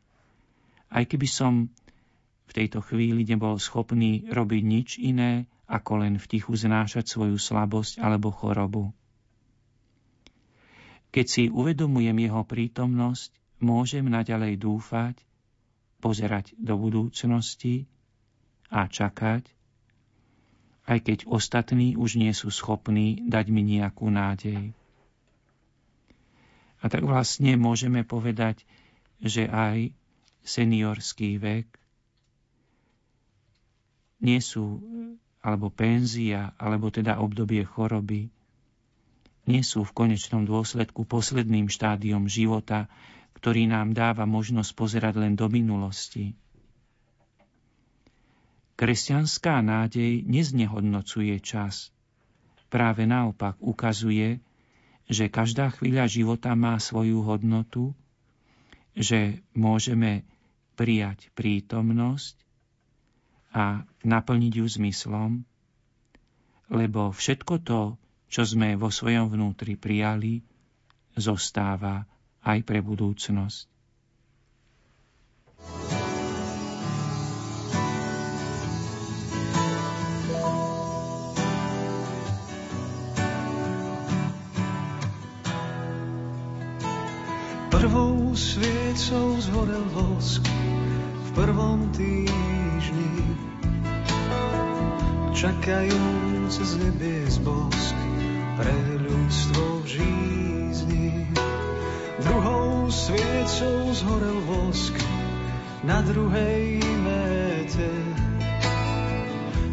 Aj 0.90 1.06
keby 1.06 1.30
som 1.30 1.70
v 2.48 2.52
tejto 2.52 2.84
chvíli 2.84 3.24
nebol 3.24 3.56
schopný 3.58 4.28
robiť 4.28 4.64
nič 4.64 4.90
iné, 5.00 5.48
ako 5.68 6.06
len 6.06 6.20
v 6.20 6.26
tichu 6.28 6.54
znášať 6.54 7.08
svoju 7.08 7.40
slabosť 7.40 8.04
alebo 8.04 8.30
chorobu. 8.30 8.92
Keď 11.14 11.26
si 11.30 11.44
uvedomujem 11.48 12.18
jeho 12.20 12.42
prítomnosť, 12.42 13.32
môžem 13.62 14.10
naďalej 14.10 14.60
dúfať, 14.60 15.16
pozerať 16.04 16.58
do 16.60 16.76
budúcnosti 16.76 17.88
a 18.68 18.90
čakať, 18.90 19.48
aj 20.84 21.00
keď 21.00 21.20
ostatní 21.32 21.96
už 21.96 22.20
nie 22.20 22.34
sú 22.36 22.52
schopní 22.52 23.24
dať 23.24 23.46
mi 23.54 23.64
nejakú 23.64 24.12
nádej. 24.12 24.76
A 26.84 26.92
tak 26.92 27.08
vlastne 27.08 27.56
môžeme 27.56 28.04
povedať, 28.04 28.68
že 29.24 29.48
aj 29.48 29.96
seniorský 30.44 31.40
vek 31.40 31.83
nie 34.24 34.40
sú, 34.40 34.80
alebo 35.44 35.68
penzia, 35.68 36.56
alebo 36.56 36.88
teda 36.88 37.20
obdobie 37.20 37.68
choroby, 37.68 38.32
nie 39.44 39.60
sú 39.60 39.84
v 39.84 39.92
konečnom 39.92 40.48
dôsledku 40.48 41.04
posledným 41.04 41.68
štádiom 41.68 42.32
života, 42.32 42.88
ktorý 43.36 43.68
nám 43.68 43.92
dáva 43.92 44.24
možnosť 44.24 44.72
pozerať 44.72 45.20
len 45.20 45.36
do 45.36 45.52
minulosti. 45.52 46.32
Kresťanská 48.80 49.60
nádej 49.60 50.24
neznehodnocuje 50.24 51.44
čas, 51.44 51.92
práve 52.72 53.04
naopak 53.04 53.60
ukazuje, 53.60 54.40
že 55.12 55.28
každá 55.28 55.76
chvíľa 55.76 56.08
života 56.08 56.56
má 56.56 56.80
svoju 56.80 57.20
hodnotu, 57.28 57.92
že 58.96 59.44
môžeme 59.52 60.24
prijať 60.80 61.30
prítomnosť 61.36 62.40
a 63.54 63.86
naplniť 64.02 64.54
ju 64.58 64.66
zmyslom, 64.66 65.46
lebo 66.74 67.14
všetko 67.14 67.62
to, 67.62 67.82
čo 68.34 68.42
sme 68.50 68.74
vo 68.74 68.90
svojom 68.90 69.30
vnútri 69.30 69.78
prijali, 69.78 70.42
zostáva 71.14 72.10
aj 72.42 72.60
pre 72.66 72.82
budúcnosť. 72.82 73.70
Prvou 87.70 88.32
sviecou 88.34 89.38
zhorel 89.44 89.86
vosk 89.94 90.42
v 91.20 91.30
prvom 91.36 91.92
týždni. 91.94 93.33
Čakajúc 95.34 96.54
z 96.62 96.78
nebies 96.78 97.42
bosk 97.42 97.98
pre 98.54 98.78
ľudstvo 99.02 99.82
v 99.82 99.86
žízni. 99.90 101.26
Druhou 102.22 102.94
sviecou 102.94 103.90
zhorel 103.98 104.38
vosk 104.46 104.94
na 105.82 106.06
druhej 106.06 106.86
méte. 107.02 107.90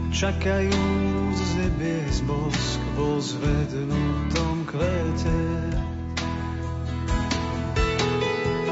Čakajúc 0.08 1.36
z 1.36 1.50
nebies 1.60 2.24
bosk 2.24 2.80
vo 2.96 3.20
zvednutom 3.20 4.64
kvete. 4.64 5.40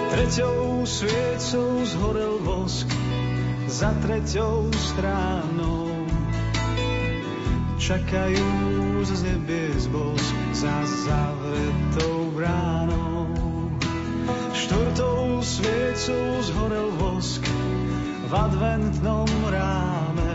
Treťou 0.09 0.89
sviecou 0.89 1.85
zhorel 1.85 2.41
vosk 2.41 2.89
za 3.69 3.93
treťou 4.01 4.73
stránou. 4.73 5.98
Čakajú 7.89 9.01
z 9.01 9.25
nebies 9.25 9.89
bosk 9.89 10.37
za 10.53 10.85
zavretou 11.09 12.37
bránou. 12.37 13.33
Štvrtou 14.53 15.41
sviecou 15.41 16.37
zhorel 16.45 16.93
vosk 17.01 17.41
v 18.29 18.33
adventnom 18.37 19.25
ráme. 19.49 20.33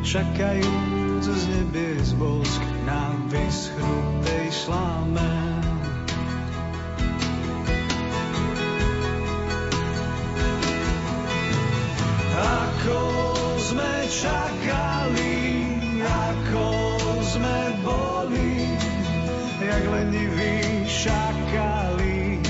Čakajú 0.00 0.72
z 1.28 1.44
nebies 1.52 2.16
bosk 2.16 2.64
na 2.88 3.12
vyschnutej 3.28 4.48
sláme. 4.48 5.59
Jak 19.90 19.98
leniví 19.98 20.88
šakali, 20.88 22.40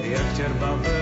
jak 0.00 0.36
terbavé 0.36 1.01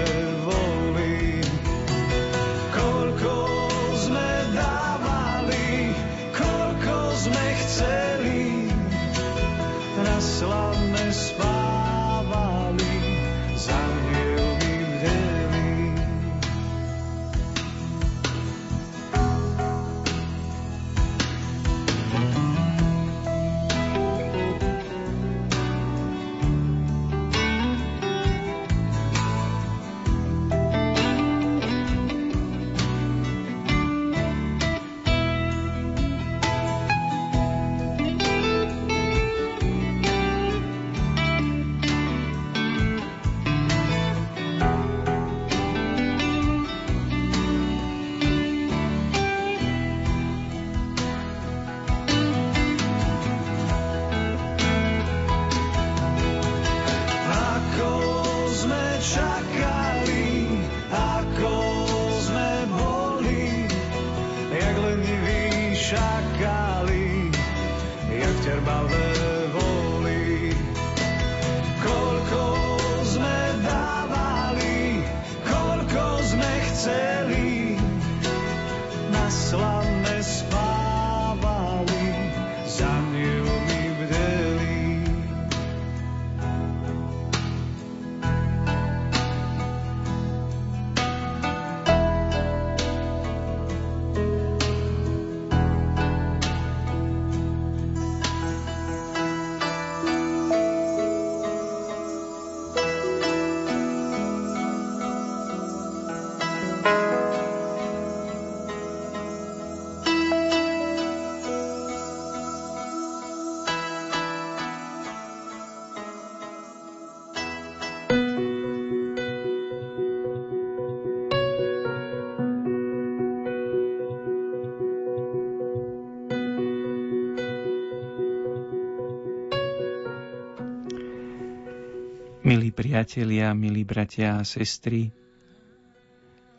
priatelia, 133.00 133.56
milí 133.56 133.80
bratia 133.88 134.36
a 134.36 134.44
sestry, 134.44 135.08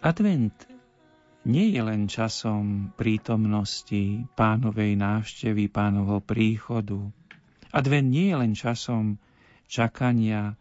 advent 0.02 0.66
nie 1.46 1.70
je 1.70 1.82
len 1.86 2.10
časom 2.10 2.90
prítomnosti 2.98 4.26
pánovej 4.34 4.98
návštevy, 4.98 5.70
pánovho 5.70 6.18
príchodu. 6.18 6.98
Advent 7.70 8.10
nie 8.10 8.34
je 8.34 8.36
len 8.42 8.58
časom 8.58 9.22
čakania 9.70 10.58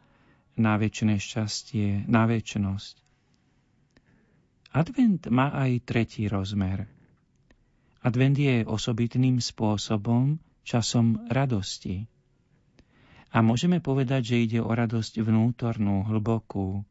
na 0.61 0.77
väčšie 0.77 1.17
šťastie, 1.17 2.05
na 2.05 2.29
väčnosť. 2.29 3.01
Advent 4.77 5.33
má 5.33 5.49
aj 5.65 5.81
tretí 5.89 6.29
rozmer. 6.29 6.93
Advent 8.05 8.37
je 8.37 8.69
osobitným 8.69 9.41
spôsobom 9.41 10.37
časom 10.61 11.25
radosti. 11.33 12.05
A 13.31 13.47
môžeme 13.47 13.79
povedať, 13.79 14.35
že 14.35 14.43
ide 14.43 14.59
o 14.59 14.71
radosť 14.71 15.23
vnútornú, 15.23 16.03
hlbokú, 16.03 16.83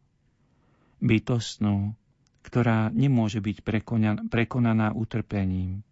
bytostnú, 1.03 1.95
ktorá 2.47 2.87
nemôže 2.95 3.43
byť 3.43 3.57
prekonaná 4.31 4.95
utrpením. 4.95 5.83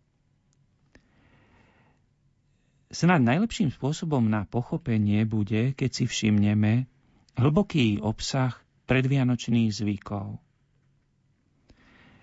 Snad 2.88 3.20
najlepším 3.20 3.76
spôsobom 3.76 4.24
na 4.32 4.48
pochopenie 4.48 5.28
bude, 5.28 5.76
keď 5.76 5.90
si 5.92 6.04
všimneme 6.08 6.88
hlboký 7.36 8.00
obsah 8.00 8.56
predvianočných 8.88 9.76
zvykov. 9.76 10.40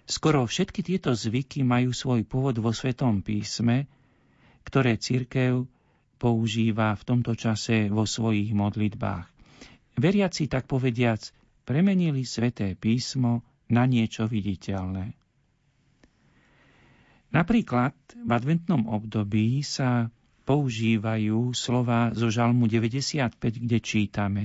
Skoro 0.08 0.48
všetky 0.48 0.80
tieto 0.80 1.12
zvyky 1.12 1.64
majú 1.64 1.92
svoj 1.92 2.24
pôvod 2.24 2.56
vo 2.60 2.72
Svetom 2.72 3.20
písme, 3.20 3.88
ktoré 4.64 4.96
cirkev 4.96 5.68
používa 6.16 6.94
v 6.94 7.02
tomto 7.02 7.34
čase 7.36 7.90
vo 7.90 8.08
svojich 8.08 8.54
modlitbách. 8.54 9.26
Veriaci, 9.94 10.50
tak 10.50 10.66
povediac, 10.66 11.20
premenili 11.62 12.26
sveté 12.26 12.74
písmo 12.74 13.46
na 13.70 13.86
niečo 13.86 14.28
viditeľné. 14.28 15.14
Napríklad 17.34 17.94
v 18.14 18.30
adventnom 18.30 18.86
období 18.86 19.58
sa 19.66 20.06
používajú 20.46 21.50
slova 21.56 22.14
zo 22.14 22.30
Žalmu 22.30 22.70
95, 22.70 23.40
kde 23.40 23.78
čítame 23.82 24.44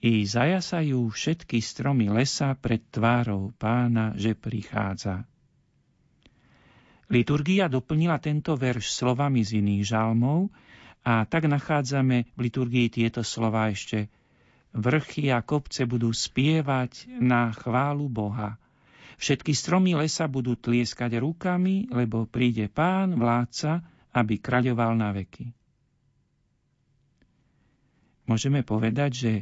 I 0.00 0.24
zajasajú 0.24 1.12
všetky 1.12 1.60
stromy 1.60 2.10
lesa 2.10 2.56
pred 2.56 2.82
tvárou 2.88 3.52
pána, 3.54 4.16
že 4.16 4.32
prichádza. 4.34 5.28
Liturgia 7.10 7.66
doplnila 7.66 8.22
tento 8.22 8.54
verš 8.54 8.90
slovami 8.90 9.42
z 9.42 9.60
iných 9.60 9.82
žalmov 9.82 10.50
a 11.00 11.24
tak 11.24 11.48
nachádzame 11.48 12.28
v 12.36 12.40
liturgii 12.40 12.92
tieto 12.92 13.24
slova 13.24 13.72
ešte. 13.72 14.12
Vrchy 14.70 15.32
a 15.34 15.42
kopce 15.42 15.88
budú 15.88 16.14
spievať 16.14 17.10
na 17.18 17.50
chválu 17.50 18.06
Boha. 18.06 18.60
Všetky 19.20 19.52
stromy 19.52 19.98
lesa 19.98 20.30
budú 20.30 20.56
tlieskať 20.56 21.20
rukami, 21.20 21.90
lebo 21.90 22.24
príde 22.24 22.70
pán, 22.70 23.18
vládca, 23.18 23.84
aby 24.14 24.40
kraľoval 24.40 24.96
na 24.96 25.10
veky. 25.12 25.52
Môžeme 28.30 28.62
povedať, 28.62 29.10
že 29.10 29.32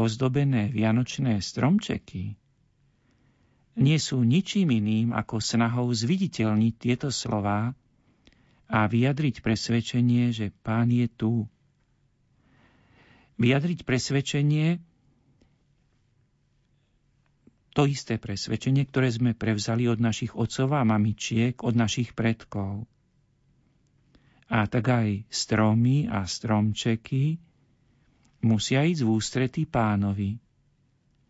ozdobené 0.00 0.72
vianočné 0.72 1.44
stromčeky 1.44 2.38
nie 3.78 3.98
sú 4.02 4.26
ničím 4.26 4.74
iným 4.74 5.14
ako 5.14 5.38
snahou 5.38 5.86
zviditeľniť 5.94 6.74
tieto 6.74 7.08
slová 7.14 7.76
a 8.68 8.84
vyjadriť 8.84 9.40
presvedčenie, 9.40 10.28
že 10.30 10.52
Pán 10.60 10.92
je 10.92 11.08
tu. 11.08 11.48
Vyjadriť 13.40 13.88
presvedčenie, 13.88 14.84
to 17.72 17.86
isté 17.86 18.18
presvedčenie, 18.18 18.84
ktoré 18.84 19.08
sme 19.08 19.38
prevzali 19.38 19.86
od 19.86 20.02
našich 20.02 20.34
otcov 20.34 20.74
a 20.74 20.82
mamičiek, 20.82 21.56
od 21.62 21.78
našich 21.78 22.12
predkov. 22.12 22.84
A 24.50 24.66
tak 24.66 24.90
aj 24.90 25.28
stromy 25.30 26.10
a 26.10 26.26
stromčeky 26.26 27.38
musia 28.42 28.82
ísť 28.82 29.02
v 29.06 29.12
ústretí 29.14 29.62
pánovi. 29.64 30.42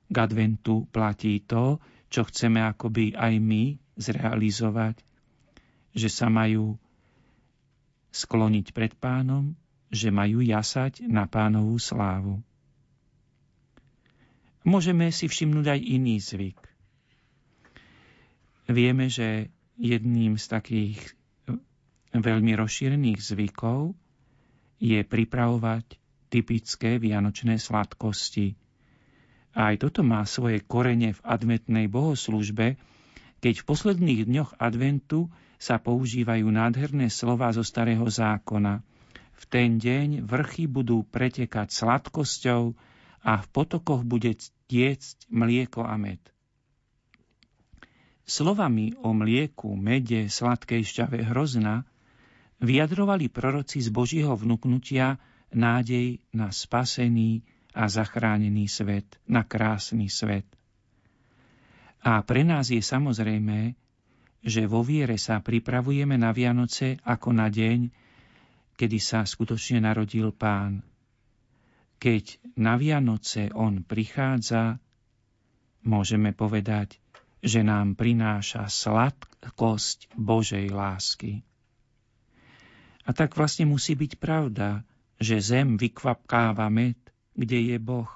K 0.08 0.16
adventu 0.16 0.88
platí 0.88 1.44
to, 1.44 1.76
čo 2.08 2.24
chceme 2.24 2.64
akoby 2.64 3.12
aj 3.12 3.34
my 3.36 3.76
zrealizovať, 4.00 5.04
že 5.92 6.08
sa 6.08 6.32
majú 6.32 6.80
skloniť 8.12 8.72
pred 8.72 8.92
pánom, 8.96 9.56
že 9.88 10.12
majú 10.12 10.44
jasať 10.44 11.04
na 11.08 11.24
pánovú 11.24 11.76
slávu. 11.80 12.40
Môžeme 14.68 15.08
si 15.08 15.30
všimnúť 15.30 15.66
aj 15.72 15.80
iný 15.80 16.20
zvyk. 16.20 16.60
Vieme, 18.68 19.08
že 19.08 19.48
jedným 19.80 20.36
z 20.36 20.44
takých 20.44 20.98
veľmi 22.12 22.52
rozšírených 22.52 23.20
zvykov 23.32 23.96
je 24.76 25.00
pripravovať 25.00 25.96
typické 26.28 27.00
vianočné 27.00 27.56
sladkosti– 27.56 28.52
a 29.58 29.74
aj 29.74 29.82
toto 29.82 30.06
má 30.06 30.22
svoje 30.22 30.62
korene 30.62 31.10
v 31.10 31.24
adventnej 31.26 31.90
bohoslužbe, 31.90 32.78
keď 33.42 33.54
v 33.58 33.66
posledných 33.66 34.20
dňoch 34.30 34.54
adventu 34.62 35.34
sa 35.58 35.82
používajú 35.82 36.46
nádherné 36.48 37.10
slova 37.10 37.50
zo 37.50 37.66
starého 37.66 38.06
zákona. 38.06 38.80
V 39.38 39.44
ten 39.46 39.78
deň 39.78 40.22
vrchy 40.22 40.70
budú 40.70 41.02
pretekať 41.02 41.70
sladkosťou 41.74 42.74
a 43.26 43.32
v 43.42 43.46
potokoch 43.50 44.06
bude 44.06 44.38
tiecť 44.70 45.28
mlieko 45.30 45.82
a 45.82 45.98
med. 45.98 46.22
Slovami 48.28 48.94
o 49.02 49.10
mlieku, 49.10 49.74
mede, 49.74 50.30
sladkej 50.30 50.84
šťave 50.84 51.26
hrozna 51.26 51.88
vyjadrovali 52.60 53.26
proroci 53.32 53.82
z 53.82 53.88
Božího 53.88 54.34
vnúknutia 54.36 55.16
nádej 55.50 56.20
na 56.36 56.52
spasený, 56.52 57.40
a 57.78 57.86
zachránený 57.86 58.66
svet, 58.66 59.06
na 59.30 59.46
krásny 59.46 60.10
svet. 60.10 60.46
A 62.02 62.18
pre 62.26 62.42
nás 62.42 62.74
je 62.74 62.82
samozrejme, 62.82 63.78
že 64.42 64.70
vo 64.70 64.86
viere 64.86 65.18
sa 65.18 65.42
pripravujeme 65.42 66.14
na 66.14 66.30
Vianoce 66.30 66.98
ako 67.02 67.34
na 67.34 67.50
deň, 67.50 67.90
kedy 68.78 68.98
sa 69.02 69.26
skutočne 69.26 69.82
narodil 69.82 70.30
Pán. 70.30 70.86
Keď 71.98 72.54
na 72.54 72.78
Vianoce 72.78 73.50
On 73.50 73.82
prichádza, 73.82 74.78
môžeme 75.82 76.30
povedať, 76.30 77.02
že 77.42 77.66
nám 77.66 77.98
prináša 77.98 78.70
sladkosť 78.70 80.14
Božej 80.14 80.70
lásky. 80.70 81.42
A 83.02 83.10
tak 83.10 83.34
vlastne 83.34 83.66
musí 83.66 83.98
byť 83.98 84.20
pravda, 84.20 84.86
že 85.18 85.42
zem 85.42 85.74
vykvapkáva 85.74 86.70
med 86.70 86.98
kde 87.38 87.58
je 87.70 87.78
Boh. 87.78 88.10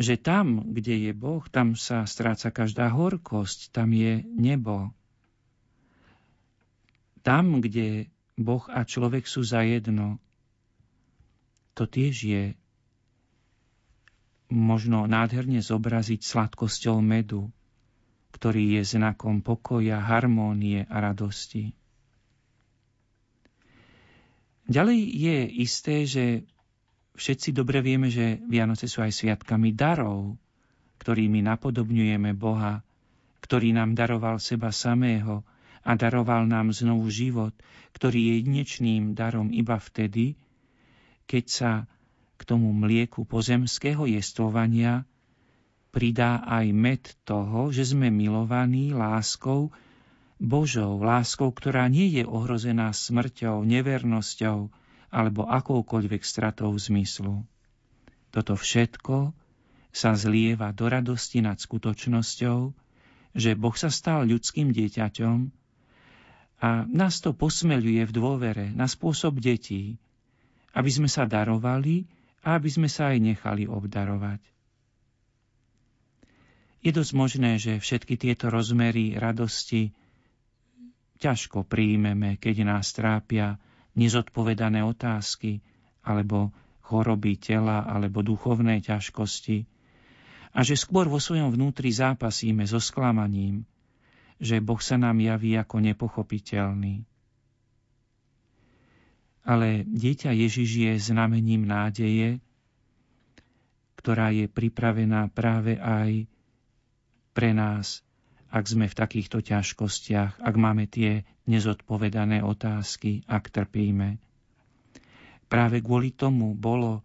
Že 0.00 0.14
tam, 0.16 0.72
kde 0.72 0.96
je 0.96 1.12
Boh, 1.12 1.44
tam 1.52 1.76
sa 1.76 2.08
stráca 2.08 2.48
každá 2.48 2.88
horkosť, 2.88 3.68
tam 3.68 3.92
je 3.92 4.24
nebo. 4.24 4.96
Tam, 7.20 7.60
kde 7.60 8.08
Boh 8.40 8.64
a 8.72 8.88
človek 8.88 9.28
sú 9.28 9.44
zajedno, 9.44 10.16
to 11.76 11.84
tiež 11.84 12.16
je 12.24 12.42
možno 14.50 15.06
nádherne 15.06 15.60
zobraziť 15.60 16.20
sladkosťou 16.24 16.98
medu, 17.04 17.52
ktorý 18.34 18.80
je 18.80 18.82
znakom 18.96 19.44
pokoja, 19.44 20.00
harmónie 20.00 20.88
a 20.88 20.96
radosti. 20.98 21.76
Ďalej 24.70 25.00
je 25.02 25.36
isté, 25.60 26.06
že 26.06 26.24
Všetci 27.14 27.52
dobre 27.52 27.82
vieme, 27.84 28.08
že 28.08 28.38
Vianoce 28.46 28.86
sú 28.86 29.02
aj 29.02 29.12
sviatkami 29.12 29.74
darov, 29.74 30.38
ktorými 31.00 31.40
napodobňujeme 31.44 32.36
Boha, 32.36 32.84
ktorý 33.40 33.72
nám 33.72 33.96
daroval 33.96 34.36
seba 34.38 34.70
samého 34.70 35.42
a 35.80 35.96
daroval 35.96 36.44
nám 36.44 36.76
znovu 36.76 37.08
život, 37.08 37.56
ktorý 37.96 38.20
je 38.20 38.32
jedinečným 38.44 39.16
darom 39.16 39.48
iba 39.50 39.80
vtedy, 39.80 40.36
keď 41.24 41.44
sa 41.48 41.72
k 42.36 42.42
tomu 42.44 42.72
mlieku 42.72 43.24
pozemského 43.28 44.04
jestvovania 44.08 45.04
pridá 45.90 46.40
aj 46.46 46.66
med 46.70 47.02
toho, 47.26 47.74
že 47.74 47.90
sme 47.90 48.08
milovaní 48.08 48.94
láskou 48.94 49.74
Božou, 50.40 50.96
láskou, 51.04 51.52
ktorá 51.52 51.84
nie 51.92 52.08
je 52.16 52.24
ohrozená 52.24 52.96
smrťou, 52.96 53.60
nevernosťou, 53.60 54.72
alebo 55.10 55.46
akoukoľvek 55.46 56.22
stratou 56.22 56.70
zmyslu. 56.74 57.42
Toto 58.30 58.54
všetko 58.54 59.34
sa 59.90 60.14
zlieva 60.14 60.70
do 60.70 60.86
radosti 60.86 61.42
nad 61.42 61.58
skutočnosťou, 61.58 62.58
že 63.34 63.58
Boh 63.58 63.74
sa 63.74 63.90
stal 63.90 64.26
ľudským 64.26 64.70
dieťaťom 64.70 65.38
a 66.60 66.86
nás 66.86 67.18
to 67.18 67.34
posmeľuje 67.34 68.02
v 68.06 68.12
dôvere 68.14 68.66
na 68.70 68.86
spôsob 68.86 69.42
detí, 69.42 69.98
aby 70.76 70.90
sme 70.90 71.10
sa 71.10 71.26
darovali 71.26 72.06
a 72.46 72.54
aby 72.60 72.70
sme 72.70 72.86
sa 72.86 73.10
aj 73.10 73.18
nechali 73.18 73.66
obdarovať. 73.66 74.38
Je 76.80 76.90
dosť 76.94 77.12
možné, 77.12 77.60
že 77.60 77.76
všetky 77.76 78.16
tieto 78.16 78.48
rozmery 78.48 79.12
radosti 79.12 79.92
ťažko 81.20 81.68
príjmeme, 81.68 82.40
keď 82.40 82.64
nás 82.64 82.96
trápia 82.96 83.60
nezodpovedané 83.94 84.82
otázky, 84.86 85.62
alebo 86.04 86.54
choroby 86.86 87.38
tela, 87.38 87.86
alebo 87.86 88.22
duchovné 88.22 88.82
ťažkosti. 88.82 89.66
A 90.50 90.66
že 90.66 90.74
skôr 90.74 91.06
vo 91.06 91.22
svojom 91.22 91.54
vnútri 91.54 91.94
zápasíme 91.94 92.66
so 92.66 92.82
sklamaním, 92.82 93.62
že 94.42 94.58
Boh 94.58 94.80
sa 94.82 94.98
nám 94.98 95.22
javí 95.22 95.54
ako 95.54 95.78
nepochopiteľný. 95.78 97.06
Ale 99.46 99.86
dieťa 99.86 100.34
Ježiš 100.34 100.70
je 100.84 100.92
znamením 100.98 101.64
nádeje, 101.64 102.42
ktorá 104.00 104.32
je 104.32 104.48
pripravená 104.48 105.28
práve 105.28 105.76
aj 105.76 106.24
pre 107.36 107.52
nás, 107.52 108.00
ak 108.50 108.64
sme 108.66 108.90
v 108.90 108.98
takýchto 108.98 109.44
ťažkostiach, 109.44 110.42
ak 110.42 110.54
máme 110.58 110.90
tie 110.90 111.22
nezodpovedané 111.50 112.46
otázky, 112.46 113.26
ak 113.26 113.50
trpíme. 113.50 114.22
Práve 115.50 115.82
kvôli 115.82 116.14
tomu 116.14 116.54
bolo 116.54 117.02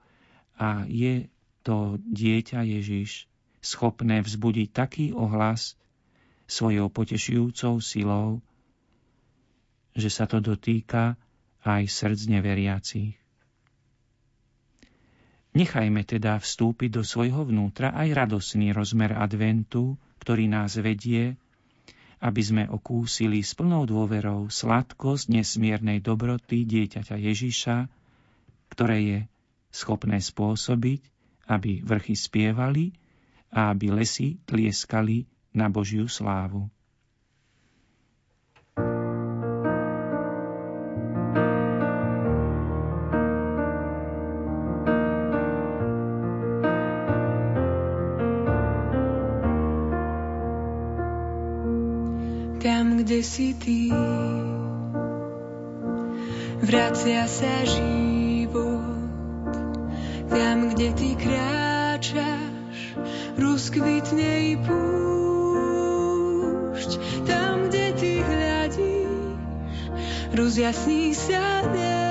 a 0.62 0.86
je 0.86 1.26
to 1.66 1.98
dieťa 1.98 2.62
Ježiš 2.62 3.26
schopné 3.66 4.22
vzbudiť 4.22 4.70
taký 4.70 5.06
ohlas 5.18 5.74
svojou 6.46 6.94
potešujúcou 6.94 7.82
silou, 7.82 8.46
že 9.98 10.14
sa 10.14 10.30
to 10.30 10.38
dotýka 10.38 11.18
aj 11.66 11.90
srdc 11.90 12.22
neveriacich. 12.30 13.18
Nechajme 15.56 16.04
teda 16.06 16.38
vstúpiť 16.38 17.00
do 17.00 17.04
svojho 17.08 17.48
vnútra 17.48 17.96
aj 17.96 18.14
radosný 18.14 18.76
rozmer 18.76 19.16
adventu, 19.16 19.96
ktorý 20.22 20.52
nás 20.52 20.76
vedie, 20.78 21.40
aby 22.20 22.42
sme 22.42 22.64
okúsili 22.68 23.44
s 23.44 23.56
plnou 23.56 23.88
dôverou 23.88 24.48
sladkosť 24.48 25.32
nesmiernej 25.32 26.00
dobroty 26.00 26.64
dieťaťa 26.64 27.16
Ježiša, 27.20 27.78
ktoré 28.72 28.98
je 29.04 29.20
schopné 29.72 30.20
spôsobiť, 30.20 31.02
aby 31.52 31.84
vrchy 31.84 32.16
spievali 32.16 32.96
a 33.52 33.72
aby 33.72 33.92
lesy 33.92 34.40
tlieskali 34.48 35.28
na 35.56 35.72
Božiu 35.72 36.12
slávu. 36.12 36.68
Kde 53.16 53.24
si 53.24 53.56
ty. 53.56 53.96
Vracia 56.60 57.24
sa 57.32 57.64
život 57.64 59.56
tam, 60.28 60.76
kde 60.76 60.92
ty 61.00 61.16
kráčaš, 61.16 63.00
rozkvitne 63.40 64.32
i 64.52 64.60
púšť. 64.60 64.84
Tam, 67.24 67.72
kde 67.72 67.96
ty 67.96 68.20
hľadíš, 68.20 69.40
rozjasní 70.36 71.16
sa 71.16 71.64
nám. 71.72 72.05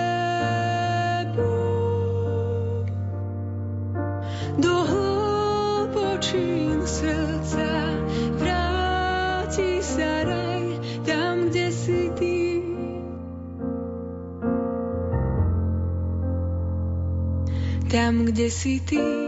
Kde 18.24 18.50
si 18.50 18.80
ty. 18.80 19.23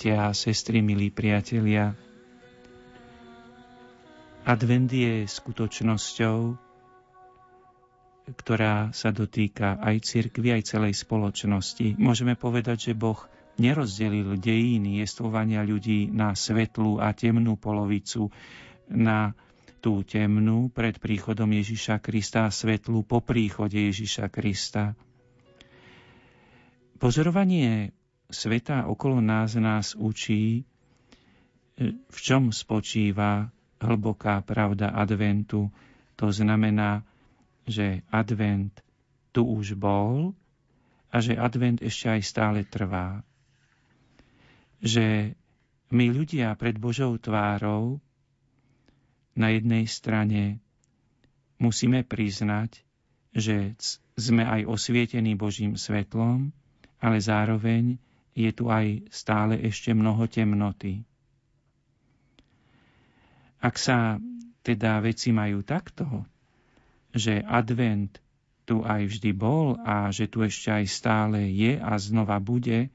Bratia 0.00 0.32
a 0.32 0.32
sestry, 0.32 0.80
milí 0.80 1.12
priatelia. 1.12 1.92
Advent 4.48 4.88
je 4.88 5.28
skutočnosťou, 5.28 6.56
ktorá 8.32 8.96
sa 8.96 9.12
dotýka 9.12 9.76
aj 9.76 10.00
cirkvi, 10.00 10.56
aj 10.56 10.72
celej 10.72 10.96
spoločnosti. 10.96 12.00
Môžeme 12.00 12.32
povedať, 12.32 12.88
že 12.88 12.92
Boh 12.96 13.20
nerozdelil 13.60 14.40
dejiny 14.40 15.04
jestvovania 15.04 15.60
ľudí 15.68 16.08
na 16.08 16.32
svetlú 16.32 16.96
a 16.96 17.12
temnú 17.12 17.60
polovicu, 17.60 18.32
na 18.88 19.36
tú 19.84 20.00
temnú 20.00 20.72
pred 20.72 20.96
príchodom 20.96 21.52
Ježiša 21.52 22.00
Krista 22.00 22.48
a 22.48 22.54
svetlú 22.56 23.04
po 23.04 23.20
príchode 23.20 23.76
Ježiša 23.76 24.32
Krista. 24.32 24.96
Pozorovanie 26.96 27.99
sveta 28.30 28.86
okolo 28.86 29.20
nás 29.20 29.54
nás 29.54 29.94
učí, 29.94 30.62
e, 30.62 30.62
v 31.94 32.18
čom 32.18 32.54
spočíva 32.54 33.50
hlboká 33.80 34.40
pravda 34.44 34.92
adventu. 34.92 35.68
To 36.16 36.26
znamená, 36.28 37.02
že 37.64 38.04
advent 38.12 38.74
tu 39.32 39.46
už 39.46 39.74
bol 39.74 40.34
a 41.10 41.16
že 41.18 41.38
advent 41.38 41.82
ešte 41.82 42.06
aj 42.06 42.20
stále 42.22 42.60
trvá. 42.66 43.22
Že 44.80 45.34
my 45.90 46.06
ľudia 46.14 46.54
pred 46.54 46.78
Božou 46.78 47.18
tvárou 47.18 47.98
na 49.34 49.50
jednej 49.50 49.90
strane 49.90 50.62
musíme 51.58 52.06
priznať, 52.06 52.82
že 53.34 53.74
sme 54.18 54.44
aj 54.44 54.66
osvietení 54.66 55.34
Božím 55.34 55.74
svetlom, 55.74 56.52
ale 57.00 57.16
zároveň 57.18 57.96
je 58.34 58.50
tu 58.54 58.70
aj 58.70 59.10
stále 59.10 59.58
ešte 59.58 59.90
mnoho 59.90 60.26
temnoty. 60.30 61.02
Ak 63.60 63.76
sa 63.76 64.16
teda 64.64 65.04
veci 65.04 65.34
majú 65.34 65.60
takto, 65.60 66.24
že 67.12 67.42
advent 67.42 68.16
tu 68.64 68.86
aj 68.86 69.10
vždy 69.10 69.30
bol 69.34 69.76
a 69.82 70.08
že 70.14 70.30
tu 70.30 70.46
ešte 70.46 70.70
aj 70.70 70.84
stále 70.86 71.50
je 71.50 71.76
a 71.76 71.92
znova 71.98 72.38
bude, 72.38 72.88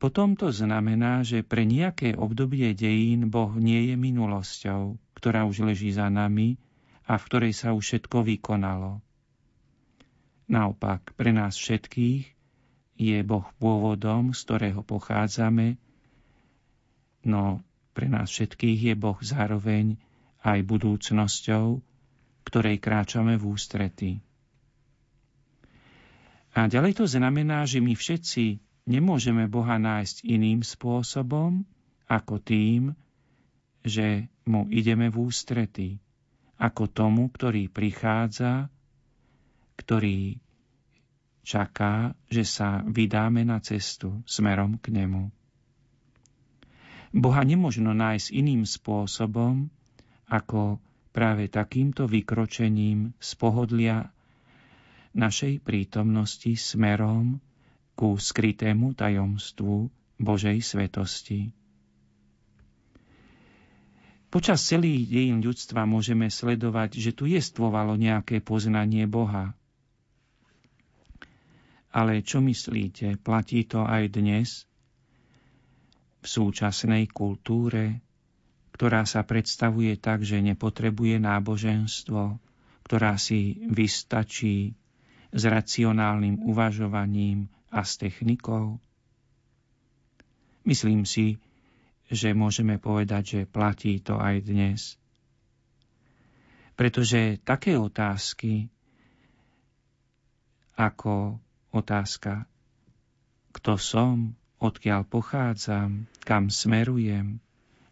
potom 0.00 0.32
to 0.32 0.48
znamená, 0.48 1.20
že 1.20 1.44
pre 1.44 1.68
nejaké 1.68 2.16
obdobie 2.16 2.72
dejín 2.72 3.28
Boh 3.28 3.52
nie 3.52 3.92
je 3.92 3.94
minulosťou, 4.00 4.96
ktorá 5.12 5.44
už 5.44 5.68
leží 5.68 5.92
za 5.92 6.08
nami 6.08 6.56
a 7.04 7.20
v 7.20 7.26
ktorej 7.28 7.52
sa 7.52 7.76
už 7.76 7.84
všetko 7.84 8.24
vykonalo. 8.24 9.04
Naopak, 10.48 11.12
pre 11.14 11.36
nás 11.36 11.54
všetkých 11.60 12.39
je 13.00 13.24
Boh 13.24 13.48
pôvodom, 13.56 14.36
z 14.36 14.40
ktorého 14.44 14.84
pochádzame, 14.84 15.80
no 17.24 17.64
pre 17.96 18.12
nás 18.12 18.28
všetkých 18.28 18.92
je 18.92 18.94
Boh 18.94 19.16
zároveň 19.24 19.96
aj 20.44 20.60
budúcnosťou, 20.68 21.80
ktorej 22.44 22.76
kráčame 22.76 23.40
v 23.40 23.44
ústrety. 23.48 24.10
A 26.52 26.68
ďalej 26.68 27.00
to 27.00 27.06
znamená, 27.08 27.64
že 27.64 27.80
my 27.80 27.96
všetci 27.96 28.60
nemôžeme 28.84 29.48
Boha 29.48 29.80
nájsť 29.80 30.28
iným 30.28 30.60
spôsobom, 30.60 31.64
ako 32.10 32.42
tým, 32.42 32.92
že 33.80 34.28
mu 34.44 34.66
ideme 34.68 35.08
v 35.08 35.30
ústrety, 35.30 36.02
ako 36.58 36.90
tomu, 36.90 37.30
ktorý 37.32 37.70
prichádza, 37.70 38.68
ktorý 39.78 40.36
čaká, 41.42 42.12
že 42.28 42.44
sa 42.44 42.84
vydáme 42.84 43.42
na 43.44 43.58
cestu 43.60 44.20
smerom 44.28 44.76
k 44.78 44.92
nemu. 44.92 45.32
Boha 47.10 47.42
nemožno 47.42 47.90
nájsť 47.90 48.28
iným 48.30 48.62
spôsobom, 48.62 49.66
ako 50.30 50.78
práve 51.10 51.50
takýmto 51.50 52.06
vykročením 52.06 53.18
z 53.18 53.30
pohodlia 53.34 54.14
našej 55.10 55.58
prítomnosti 55.58 56.54
smerom 56.54 57.42
ku 57.98 58.14
skrytému 58.14 58.94
tajomstvu 58.94 59.90
Božej 60.22 60.62
svetosti. 60.62 61.50
Počas 64.30 64.62
celých 64.62 65.10
dejín 65.10 65.42
ľudstva 65.42 65.90
môžeme 65.90 66.30
sledovať, 66.30 67.02
že 67.02 67.10
tu 67.10 67.26
jestvovalo 67.26 67.98
nejaké 67.98 68.38
poznanie 68.38 69.10
Boha. 69.10 69.58
Ale 71.90 72.22
čo 72.22 72.38
myslíte, 72.38 73.18
platí 73.18 73.66
to 73.66 73.82
aj 73.82 74.14
dnes 74.14 74.70
v 76.22 76.26
súčasnej 76.26 77.10
kultúre, 77.10 77.98
ktorá 78.70 79.02
sa 79.02 79.26
predstavuje 79.26 79.98
tak, 79.98 80.22
že 80.22 80.38
nepotrebuje 80.38 81.18
náboženstvo, 81.18 82.38
ktorá 82.86 83.18
si 83.18 83.66
vystačí 83.66 84.78
s 85.34 85.42
racionálnym 85.42 86.46
uvažovaním 86.46 87.50
a 87.74 87.82
s 87.82 87.98
technikou? 87.98 88.78
Myslím 90.62 91.02
si, 91.02 91.42
že 92.10 92.34
môžeme 92.34 92.78
povedať, 92.78 93.22
že 93.22 93.40
platí 93.50 93.98
to 93.98 94.18
aj 94.18 94.42
dnes. 94.42 94.98
Pretože 96.74 97.38
také 97.42 97.78
otázky, 97.78 98.70
ako 100.74 101.38
otázka, 101.70 102.46
kto 103.50 103.78
som, 103.80 104.34
odkiaľ 104.62 105.06
pochádzam, 105.06 106.06
kam 106.22 106.52
smerujem, 106.52 107.42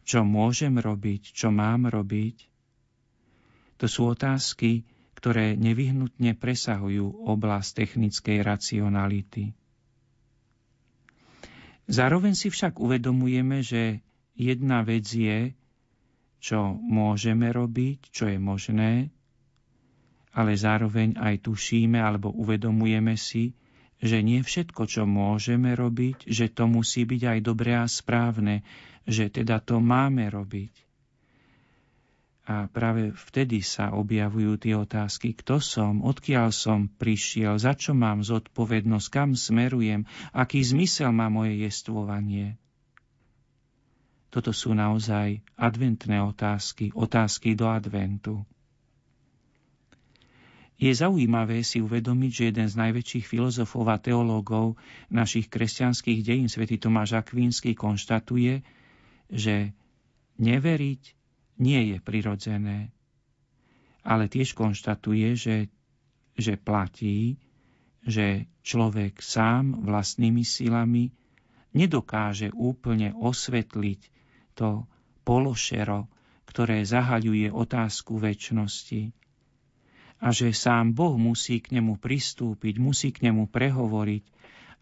čo 0.07 0.23
môžem 0.23 0.79
robiť, 0.79 1.35
čo 1.35 1.51
mám 1.51 1.91
robiť, 1.91 2.47
to 3.79 3.87
sú 3.87 4.11
otázky, 4.11 4.87
ktoré 5.19 5.59
nevyhnutne 5.59 6.39
presahujú 6.39 7.27
oblasť 7.27 7.71
technickej 7.85 8.39
racionality. 8.43 9.55
Zároveň 11.89 12.37
si 12.37 12.53
však 12.53 12.79
uvedomujeme, 12.79 13.65
že 13.65 14.03
Jedna 14.39 14.87
vec 14.87 15.03
je, 15.11 15.51
čo 16.39 16.79
môžeme 16.79 17.51
robiť, 17.51 18.15
čo 18.15 18.31
je 18.31 18.39
možné, 18.39 19.11
ale 20.31 20.55
zároveň 20.55 21.19
aj 21.19 21.43
tušíme 21.43 21.99
alebo 21.99 22.31
uvedomujeme 22.31 23.19
si, 23.19 23.58
že 23.99 24.23
nie 24.23 24.41
všetko, 24.43 24.87
čo 24.87 25.03
môžeme 25.05 25.75
robiť, 25.75 26.31
že 26.31 26.47
to 26.51 26.71
musí 26.71 27.03
byť 27.03 27.23
aj 27.23 27.39
dobré 27.43 27.75
a 27.75 27.87
správne, 27.91 28.63
že 29.09 29.27
teda 29.31 29.59
to 29.59 29.83
máme 29.83 30.31
robiť. 30.31 30.89
A 32.49 32.65
práve 32.65 33.13
vtedy 33.13 33.61
sa 33.61 33.93
objavujú 33.93 34.57
tie 34.57 34.73
otázky, 34.73 35.37
kto 35.37 35.61
som, 35.61 36.01
odkiaľ 36.01 36.49
som 36.49 36.89
prišiel, 36.89 37.61
za 37.61 37.77
čo 37.77 37.93
mám 37.93 38.25
zodpovednosť, 38.25 39.09
kam 39.13 39.37
smerujem, 39.37 40.09
aký 40.33 40.65
zmysel 40.65 41.13
má 41.13 41.29
moje 41.29 41.61
jestvovanie. 41.61 42.57
Toto 44.33 44.57
sú 44.57 44.73
naozaj 44.73 45.45
adventné 45.61 46.25
otázky, 46.25 46.89
otázky 46.97 47.53
do 47.53 47.69
adventu. 47.69 48.49
Je 50.79 50.95
zaujímavé 50.95 51.67
si 51.67 51.83
uvedomiť, 51.83 52.31
že 52.31 52.49
jeden 52.55 52.69
z 52.71 52.79
najväčších 52.79 53.27
filozofov 53.27 53.91
a 53.91 53.99
teológov 53.99 54.79
našich 55.11 55.51
kresťanských 55.51 56.23
dejín, 56.23 56.47
svätý 56.47 56.79
Tomáš 56.79 57.19
Akvínsky, 57.19 57.75
konštatuje, 57.75 58.63
že 59.27 59.75
neveriť 60.39 61.03
nie 61.59 61.81
je 61.91 61.99
prirodzené, 61.99 62.95
ale 64.07 64.31
tiež 64.31 64.55
konštatuje, 64.55 65.35
že, 65.35 65.57
že 66.39 66.55
platí, 66.55 67.43
že 68.07 68.47
človek 68.63 69.19
sám 69.19 69.83
vlastnými 69.83 70.47
silami 70.47 71.11
nedokáže 71.75 72.55
úplne 72.55 73.19
osvetliť 73.19 74.01
to 74.55 74.87
pološero, 75.27 76.07
ktoré 76.47 76.87
zahaľuje 76.87 77.51
otázku 77.51 78.17
väčšnosti. 78.23 79.18
A 80.19 80.35
že 80.35 80.51
sám 80.51 80.95
Boh 80.95 81.15
musí 81.15 81.63
k 81.63 81.79
nemu 81.79 81.97
pristúpiť, 82.03 82.83
musí 82.83 83.15
k 83.15 83.31
nemu 83.31 83.47
prehovoriť, 83.47 84.25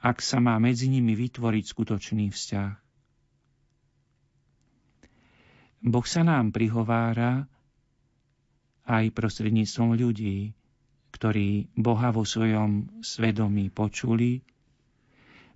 ak 0.01 0.25
sa 0.25 0.41
má 0.41 0.57
medzi 0.57 0.89
nimi 0.89 1.13
vytvoriť 1.13 1.65
skutočný 1.65 2.33
vzťah. 2.33 2.73
Boh 5.87 6.07
sa 6.09 6.23
nám 6.25 6.57
prihovára 6.57 7.45
aj 8.89 9.13
prostredníctvom 9.13 9.93
ľudí, 9.95 10.57
ktorí 11.13 11.69
Boha 11.77 12.11
vo 12.11 12.25
svojom 12.25 13.03
svedomí 13.05 13.69
počuli 13.69 14.41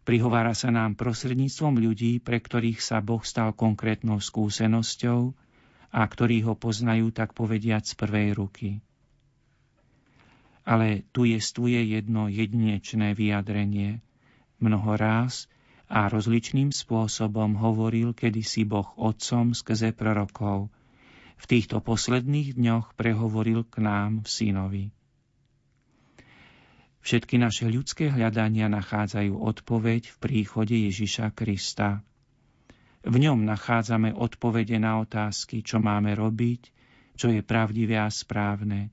Prihovára 0.01 0.57
sa 0.57 0.73
nám 0.73 0.97
prostredníctvom 0.97 1.77
ľudí, 1.77 2.19
pre 2.25 2.41
ktorých 2.41 2.83
sa 2.83 3.05
Boh 3.05 3.21
stal 3.21 3.55
konkrétnou 3.55 4.19
skúsenosťou 4.19 5.37
a 5.93 6.01
ktorí 6.03 6.43
ho 6.49 6.57
poznajú, 6.57 7.13
tak 7.13 7.31
povediať, 7.37 7.85
z 7.85 7.95
prvej 7.95 8.29
ruky. 8.35 8.83
Ale 10.65 11.09
tu 11.11 11.25
je 11.25 11.41
stuje 11.41 11.81
jedno 11.97 12.29
jedinečné 12.29 13.17
vyjadrenie. 13.17 14.05
Mnoho 14.61 14.97
ráz 14.97 15.49
a 15.91 16.07
rozličným 16.07 16.71
spôsobom 16.71 17.59
hovoril 17.59 18.15
kedysi 18.15 18.63
Boh 18.63 18.87
otcom 18.95 19.57
skrze 19.57 19.91
prorokov. 19.91 20.71
V 21.41 21.45
týchto 21.49 21.81
posledných 21.81 22.55
dňoch 22.55 22.95
prehovoril 22.95 23.65
k 23.67 23.83
nám 23.83 24.23
v 24.23 24.29
synovi. 24.29 24.85
Všetky 27.01 27.41
naše 27.41 27.67
ľudské 27.73 28.13
hľadania 28.13 28.69
nachádzajú 28.69 29.33
odpoveď 29.33 30.13
v 30.13 30.17
príchode 30.21 30.77
Ježiša 30.77 31.33
Krista. 31.33 32.05
V 33.01 33.17
ňom 33.17 33.49
nachádzame 33.49 34.13
odpovede 34.13 34.77
na 34.77 35.01
otázky, 35.01 35.65
čo 35.65 35.81
máme 35.81 36.13
robiť, 36.13 36.69
čo 37.17 37.33
je 37.33 37.41
pravdivé 37.41 37.97
a 37.97 38.13
správne. 38.13 38.93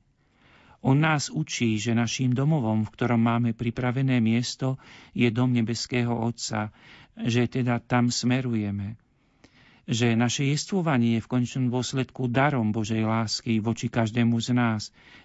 On 0.86 0.94
nás 0.94 1.34
učí, 1.34 1.82
že 1.82 1.98
naším 1.98 2.38
domovom, 2.38 2.86
v 2.86 2.94
ktorom 2.94 3.18
máme 3.18 3.52
pripravené 3.58 4.22
miesto, 4.22 4.78
je 5.18 5.28
dom 5.34 5.50
nebeského 5.50 6.14
Otca, 6.14 6.70
že 7.18 7.50
teda 7.50 7.82
tam 7.82 8.14
smerujeme. 8.14 9.02
Že 9.88 10.20
naše 10.20 10.44
jestvovanie 10.46 11.18
je 11.18 11.24
v 11.26 11.32
končnom 11.32 11.74
dôsledku 11.74 12.30
darom 12.30 12.70
Božej 12.70 13.08
lásky 13.08 13.58
voči 13.58 13.90
každému 13.90 14.38
z 14.38 14.54
nás, 14.54 14.82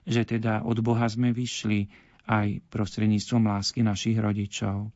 že 0.09 0.25
teda 0.25 0.65
od 0.65 0.81
Boha 0.81 1.05
sme 1.05 1.35
vyšli, 1.35 1.93
aj 2.27 2.63
prostredníctvom 2.71 3.51
lásky 3.51 3.83
našich 3.83 4.17
rodičov. 4.17 4.95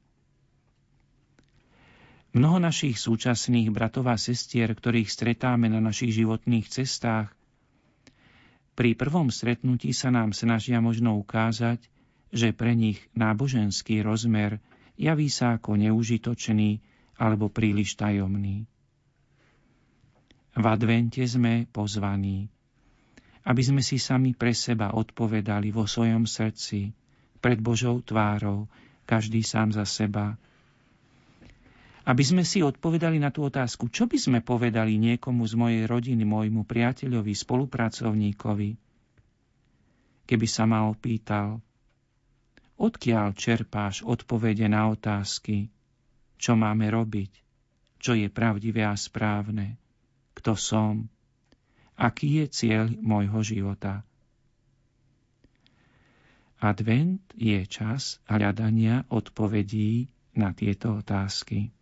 Mnoho 2.37 2.61
našich 2.61 3.01
súčasných 3.01 3.73
bratov 3.73 4.13
a 4.13 4.17
sestier, 4.21 4.69
ktorých 4.71 5.09
stretáme 5.09 5.73
na 5.73 5.81
našich 5.81 6.13
životných 6.13 6.69
cestách, 6.69 7.33
pri 8.77 8.93
prvom 8.93 9.33
stretnutí 9.33 9.97
sa 9.97 10.13
nám 10.13 10.37
snažia 10.37 10.85
možno 10.85 11.17
ukázať, 11.17 11.81
že 12.29 12.53
pre 12.53 12.77
nich 12.77 13.01
náboženský 13.17 14.05
rozmer 14.05 14.61
javí 15.01 15.33
sa 15.33 15.57
ako 15.57 15.81
neužitočný 15.81 16.85
alebo 17.17 17.49
príliš 17.49 17.97
tajomný. 17.97 18.69
V 20.57 20.65
advente 20.65 21.25
sme 21.25 21.69
pozvaní, 21.69 22.49
aby 23.45 23.63
sme 23.65 23.81
si 23.81 23.97
sami 23.97 24.33
pre 24.33 24.53
seba 24.53 24.93
odpovedali 24.93 25.73
vo 25.73 25.89
svojom 25.89 26.29
srdci, 26.29 26.93
pred 27.41 27.61
Božou 27.61 28.01
tvárou, 28.01 28.69
každý 29.05 29.45
sám 29.45 29.73
za 29.73 29.85
seba. 29.85 30.37
Aby 32.07 32.23
sme 32.23 32.47
si 32.47 32.63
odpovedali 32.63 33.19
na 33.19 33.35
tú 33.35 33.43
otázku, 33.43 33.91
čo 33.91 34.07
by 34.07 34.15
sme 34.15 34.39
povedali 34.39 34.95
niekomu 34.95 35.43
z 35.43 35.55
mojej 35.59 35.85
rodiny, 35.91 36.23
môjmu 36.23 36.63
priateľovi, 36.63 37.35
spolupracovníkovi, 37.35 38.71
keby 40.27 40.47
sa 40.47 40.71
ma 40.71 40.87
opýtal, 40.87 41.59
odkiaľ 42.79 43.35
čerpáš 43.35 44.07
odpovede 44.07 44.71
na 44.71 44.87
otázky, 44.87 45.67
čo 46.39 46.55
máme 46.55 46.87
robiť, 46.95 47.33
čo 47.99 48.15
je 48.15 48.31
pravdivé 48.31 48.87
a 48.87 48.95
správne, 48.95 49.75
kto 50.39 50.55
som, 50.55 51.11
aký 51.99 52.45
je 52.45 52.47
cieľ 52.47 52.85
môjho 53.03 53.43
života. 53.43 54.07
Advent 56.63 57.21
je 57.37 57.67
čas 57.69 58.23
hľadania 58.31 59.05
odpovedí 59.13 60.09
na 60.37 60.57
tieto 60.57 61.01
otázky. 61.01 61.76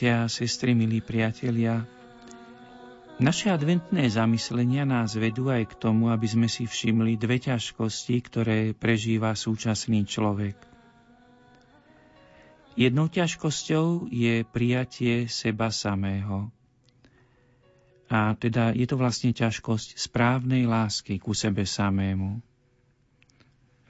Bratia 0.00 0.24
a 0.24 0.32
sestry, 0.32 0.72
milí 0.72 1.04
priatelia, 1.04 1.84
naše 3.20 3.52
adventné 3.52 4.08
zamyslenia 4.08 4.88
nás 4.88 5.12
vedú 5.12 5.52
aj 5.52 5.68
k 5.68 5.74
tomu, 5.76 6.08
aby 6.08 6.24
sme 6.24 6.48
si 6.48 6.64
všimli 6.64 7.20
dve 7.20 7.36
ťažkosti, 7.36 8.16
ktoré 8.24 8.72
prežíva 8.72 9.36
súčasný 9.36 10.08
človek. 10.08 10.56
Jednou 12.80 13.12
ťažkosťou 13.12 14.08
je 14.08 14.40
prijatie 14.48 15.28
seba 15.28 15.68
samého. 15.68 16.48
A 18.08 18.32
teda 18.40 18.72
je 18.72 18.88
to 18.88 18.96
vlastne 18.96 19.36
ťažkosť 19.36 20.00
správnej 20.00 20.64
lásky 20.64 21.20
ku 21.20 21.36
sebe 21.36 21.68
samému. 21.68 22.40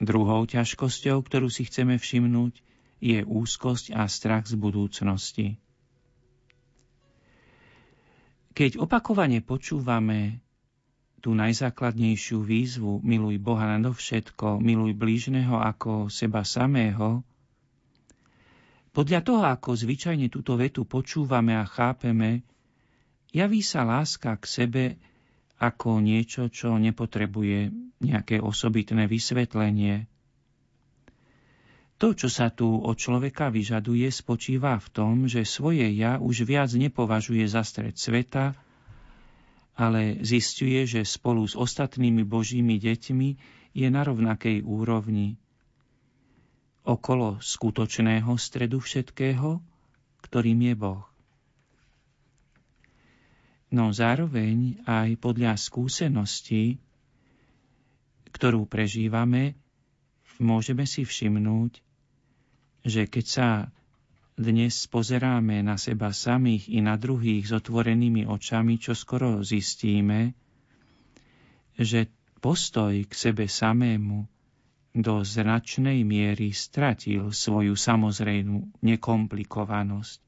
Druhou 0.03 0.43
ťažkosťou, 0.43 1.23
ktorú 1.23 1.47
si 1.47 1.63
chceme 1.71 1.95
všimnúť, 1.95 2.59
je 2.99 3.23
úzkosť 3.23 3.95
a 3.95 4.11
strach 4.11 4.43
z 4.51 4.59
budúcnosti. 4.59 5.55
Keď 8.51 8.83
opakovane 8.83 9.39
počúvame 9.39 10.43
tú 11.23 11.31
najzákladnejšiu 11.37 12.43
výzvu 12.43 12.99
miluj 12.99 13.39
Boha 13.39 13.77
nadovšetko, 13.77 14.59
miluj 14.59 14.91
blížneho 14.97 15.55
ako 15.55 16.11
seba 16.11 16.43
samého, 16.43 17.23
podľa 18.91 19.23
toho, 19.23 19.43
ako 19.47 19.71
zvyčajne 19.71 20.27
túto 20.27 20.59
vetu 20.59 20.83
počúvame 20.83 21.55
a 21.55 21.63
chápeme, 21.63 22.43
javí 23.31 23.63
sa 23.63 23.87
láska 23.87 24.35
k 24.35 24.43
sebe 24.43 24.83
ako 25.55 26.03
niečo, 26.03 26.51
čo 26.51 26.75
nepotrebuje 26.75 27.71
nejaké 28.03 28.43
osobitné 28.43 29.07
vysvetlenie. 29.07 30.10
To, 32.01 32.17
čo 32.17 32.33
sa 32.33 32.49
tu 32.49 32.65
od 32.65 32.97
človeka 32.97 33.53
vyžaduje, 33.53 34.09
spočíva 34.09 34.81
v 34.81 34.87
tom, 34.89 35.29
že 35.29 35.45
svoje 35.45 35.85
ja 35.93 36.17
už 36.17 36.49
viac 36.49 36.73
nepovažuje 36.73 37.45
za 37.45 37.61
stred 37.61 37.93
sveta, 37.93 38.57
ale 39.77 40.17
zistuje, 40.25 40.81
že 40.89 41.05
spolu 41.05 41.45
s 41.45 41.53
ostatnými 41.53 42.25
božími 42.25 42.81
deťmi 42.81 43.29
je 43.77 43.87
na 43.93 44.01
rovnakej 44.01 44.65
úrovni. 44.65 45.37
Okolo 46.81 47.37
skutočného 47.37 48.33
stredu 48.33 48.81
všetkého, 48.81 49.61
ktorým 50.25 50.57
je 50.57 50.73
Boh. 50.73 51.05
No 53.69 53.93
zároveň 53.93 54.81
aj 54.89 55.21
podľa 55.21 55.53
skúsenosti, 55.53 56.81
ktorú 58.33 58.65
prežívame, 58.65 59.53
môžeme 60.41 60.89
si 60.89 61.05
všimnúť, 61.05 61.90
že 62.81 63.05
keď 63.05 63.25
sa 63.25 63.49
dnes 64.37 64.73
pozeráme 64.89 65.61
na 65.61 65.77
seba 65.77 66.09
samých 66.09 66.71
i 66.71 66.79
na 66.81 66.97
druhých 66.97 67.45
s 67.45 67.53
otvorenými 67.53 68.25
očami, 68.25 68.81
čo 68.81 68.97
skoro 68.97 69.45
zistíme, 69.45 70.33
že 71.77 72.09
postoj 72.41 72.93
k 73.05 73.13
sebe 73.13 73.45
samému 73.45 74.25
do 74.91 75.23
značnej 75.23 76.03
miery 76.03 76.51
stratil 76.51 77.31
svoju 77.31 77.79
samozrejmú 77.79 78.83
nekomplikovanosť. 78.83 80.19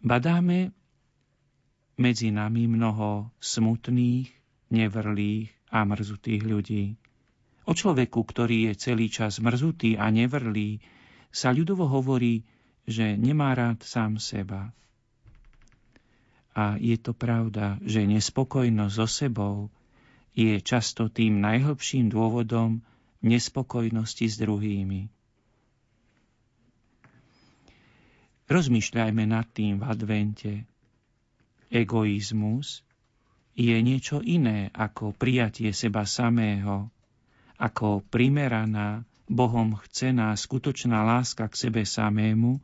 Badáme 0.00 0.72
medzi 1.96 2.32
nami 2.32 2.64
mnoho 2.68 3.28
smutných, 3.40 4.28
nevrlých 4.72 5.52
a 5.72 5.84
mrzutých 5.84 6.42
ľudí. 6.44 6.84
O 7.70 7.72
človeku, 7.72 8.26
ktorý 8.26 8.66
je 8.66 8.72
celý 8.74 9.06
čas 9.06 9.38
mrzutý 9.38 9.94
a 9.94 10.10
nevrlý, 10.10 10.82
sa 11.30 11.54
ľudovo 11.54 11.86
hovorí, 11.86 12.42
že 12.82 13.14
nemá 13.14 13.54
rád 13.54 13.86
sám 13.86 14.18
seba. 14.18 14.74
A 16.50 16.74
je 16.82 16.98
to 16.98 17.14
pravda, 17.14 17.78
že 17.86 18.02
nespokojnosť 18.10 18.94
so 18.98 19.06
sebou 19.06 19.56
je 20.34 20.58
často 20.58 21.06
tým 21.06 21.38
najhlbším 21.38 22.10
dôvodom 22.10 22.82
nespokojnosti 23.22 24.26
s 24.26 24.34
druhými. 24.42 25.06
Rozmýšľajme 28.50 29.24
nad 29.30 29.46
tým 29.46 29.78
v 29.78 29.84
advente. 29.86 30.52
Egoizmus 31.70 32.82
je 33.54 33.78
niečo 33.78 34.18
iné 34.26 34.74
ako 34.74 35.14
prijatie 35.14 35.70
seba 35.70 36.02
samého, 36.02 36.90
ako 37.60 38.00
primeraná, 38.08 39.04
Bohom 39.30 39.78
chcená 39.86 40.32
skutočná 40.34 41.04
láska 41.06 41.46
k 41.46 41.68
sebe 41.68 41.86
samému, 41.86 42.58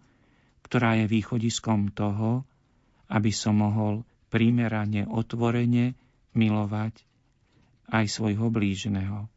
ktorá 0.67 0.99
je 0.99 1.07
východiskom 1.07 1.95
toho, 1.95 2.43
aby 3.07 3.31
som 3.31 3.61
mohol 3.61 4.03
primerane, 4.33 5.07
otvorene 5.07 5.95
milovať 6.35 7.07
aj 7.87 8.05
svojho 8.11 8.51
blížneho. 8.51 9.31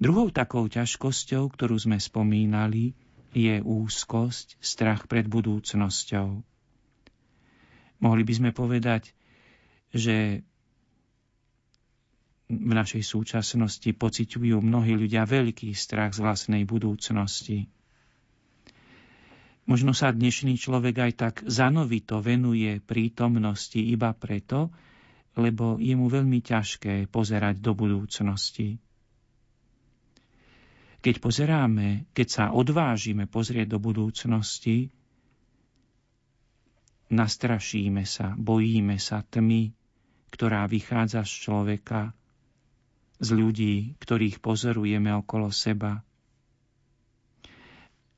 Druhou 0.00 0.32
takou 0.32 0.64
ťažkosťou, 0.66 1.52
ktorú 1.54 1.76
sme 1.76 2.00
spomínali, 2.00 2.96
je 3.30 3.62
úzkosť, 3.62 4.58
strach 4.58 5.06
pred 5.06 5.28
budúcnosťou. 5.28 6.40
Mohli 8.00 8.22
by 8.26 8.32
sme 8.32 8.50
povedať, 8.50 9.12
že 9.92 10.42
v 12.50 12.72
našej 12.74 13.06
súčasnosti 13.06 13.86
pociťujú 13.94 14.58
mnohí 14.58 14.98
ľudia 14.98 15.22
veľký 15.22 15.70
strach 15.70 16.18
z 16.18 16.26
vlastnej 16.26 16.66
budúcnosti. 16.66 17.70
Možno 19.70 19.94
sa 19.94 20.10
dnešný 20.10 20.58
človek 20.58 20.96
aj 20.98 21.12
tak 21.14 21.34
zanovito 21.46 22.18
venuje 22.18 22.82
prítomnosti 22.82 23.78
iba 23.78 24.10
preto, 24.10 24.74
lebo 25.38 25.78
je 25.78 25.94
mu 25.94 26.10
veľmi 26.10 26.42
ťažké 26.42 27.06
pozerať 27.06 27.62
do 27.62 27.78
budúcnosti. 27.78 28.82
Keď 31.00 31.14
pozeráme, 31.22 32.10
keď 32.10 32.28
sa 32.28 32.44
odvážime 32.50 33.30
pozrieť 33.30 33.72
do 33.72 33.78
budúcnosti, 33.78 34.90
nastrašíme 37.14 38.02
sa, 38.02 38.34
bojíme 38.34 38.98
sa 38.98 39.22
tmy, 39.22 39.70
ktorá 40.34 40.66
vychádza 40.66 41.22
z 41.22 41.32
človeka, 41.46 42.10
z 43.20 43.28
ľudí, 43.36 43.74
ktorých 44.00 44.40
pozorujeme 44.40 45.12
okolo 45.12 45.52
seba. 45.52 46.00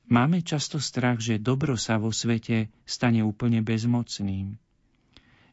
Máme 0.07 0.39
často 0.43 0.79
strach, 0.79 1.19
že 1.19 1.39
dobro 1.39 1.75
sa 1.75 1.99
vo 1.99 2.11
svete 2.11 2.71
stane 2.87 3.23
úplne 3.23 3.59
bezmocným, 3.59 4.55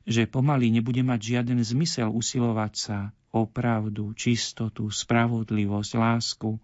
že 0.07 0.31
pomaly 0.31 0.71
nebude 0.71 1.03
mať 1.03 1.21
žiaden 1.35 1.61
zmysel 1.63 2.11
usilovať 2.11 2.73
sa 2.75 2.99
o 3.31 3.47
pravdu, 3.47 4.11
čistotu, 4.15 4.91
spravodlivosť, 4.91 5.93
lásku, 5.95 6.59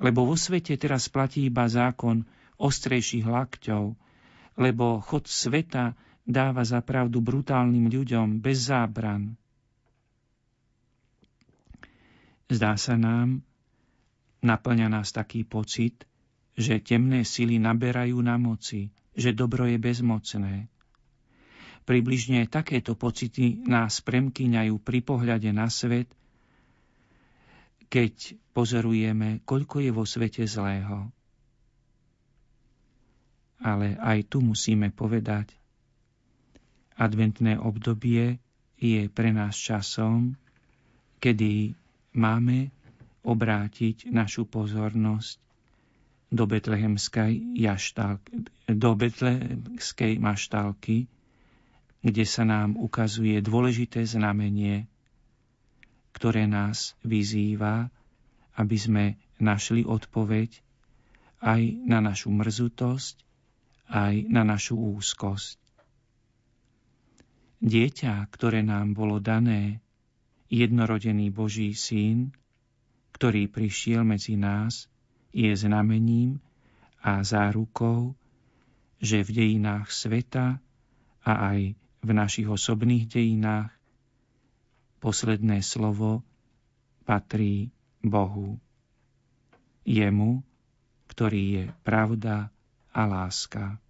lebo 0.00 0.20
vo 0.28 0.36
svete 0.36 0.76
teraz 0.76 1.08
platí 1.08 1.48
iba 1.48 1.68
zákon 1.68 2.24
ostrejších 2.60 3.24
lakťov, 3.24 3.96
lebo 4.60 5.00
chod 5.00 5.24
sveta 5.24 5.96
dáva 6.28 6.64
za 6.64 6.84
pravdu 6.84 7.24
brutálnym 7.24 7.88
ľuďom 7.88 8.44
bez 8.44 8.68
zábran. 8.68 9.40
Zdá 12.50 12.74
sa 12.74 12.98
nám, 12.98 13.46
naplňa 14.42 14.90
nás 14.90 15.14
taký 15.14 15.46
pocit, 15.46 16.02
že 16.58 16.82
temné 16.82 17.22
sily 17.22 17.62
naberajú 17.62 18.18
na 18.18 18.34
moci, 18.36 18.90
že 19.14 19.30
dobro 19.30 19.70
je 19.70 19.78
bezmocné. 19.78 20.66
Približne 21.86 22.44
takéto 22.50 22.98
pocity 22.98 23.62
nás 23.64 24.02
premkyňajú 24.02 24.74
pri 24.82 24.98
pohľade 25.00 25.54
na 25.54 25.70
svet 25.70 26.10
keď 27.90 28.38
pozorujeme, 28.54 29.42
koľko 29.42 29.82
je 29.82 29.90
vo 29.90 30.06
svete 30.06 30.46
zlého. 30.46 31.10
Ale 33.60 33.98
aj 33.98 34.30
tu 34.30 34.38
musíme 34.40 34.94
povedať, 34.94 35.52
adventné 36.94 37.58
obdobie 37.58 38.38
je 38.78 39.10
pre 39.10 39.34
nás 39.34 39.58
časom, 39.58 40.38
kedy 41.18 41.74
máme 42.12 42.72
obrátiť 43.22 44.08
našu 44.08 44.48
pozornosť 44.48 45.38
do 46.30 46.46
betlehemskej, 46.46 47.58
do 48.70 48.90
betlehemskej 48.94 50.12
maštálky, 50.16 51.10
kde 52.00 52.24
sa 52.24 52.46
nám 52.46 52.78
ukazuje 52.78 53.42
dôležité 53.42 54.06
znamenie 54.06 54.88
ktoré 56.12 56.44
nás 56.44 56.98
vyzýva, 57.00 57.88
aby 58.58 58.76
sme 58.76 59.04
našli 59.40 59.86
odpoveď 59.86 60.52
aj 61.40 61.62
na 61.86 62.04
našu 62.04 62.28
mrzutosť, 62.28 63.16
aj 63.88 64.28
na 64.28 64.44
našu 64.44 64.76
úzkosť. 64.76 65.56
Dieťa, 67.60 68.20
ktoré 68.28 68.60
nám 68.60 68.92
bolo 68.92 69.16
dané, 69.16 69.80
jednorodený 70.50 71.30
Boží 71.30 71.72
syn, 71.78 72.34
ktorý 73.14 73.46
prišiel 73.46 74.02
medzi 74.02 74.34
nás, 74.34 74.90
je 75.30 75.54
znamením 75.54 76.42
a 77.00 77.22
zárukou, 77.22 78.18
že 79.00 79.22
v 79.22 79.30
dejinách 79.30 79.88
sveta 79.88 80.58
a 81.22 81.32
aj 81.54 81.78
v 82.02 82.10
našich 82.10 82.50
osobných 82.50 83.06
dejinách 83.06 83.70
posledné 85.00 85.64
slovo 85.64 86.26
patrí 87.08 87.72
Bohu. 88.04 88.60
Jemu, 89.86 90.44
ktorý 91.08 91.42
je 91.56 91.64
pravda 91.82 92.52
a 92.92 93.02
láska. 93.08 93.80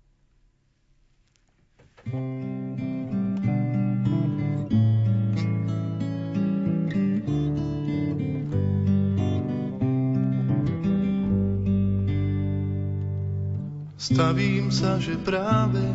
Stavím 14.11 14.74
sa, 14.74 14.99
že 14.99 15.15
práve 15.23 15.87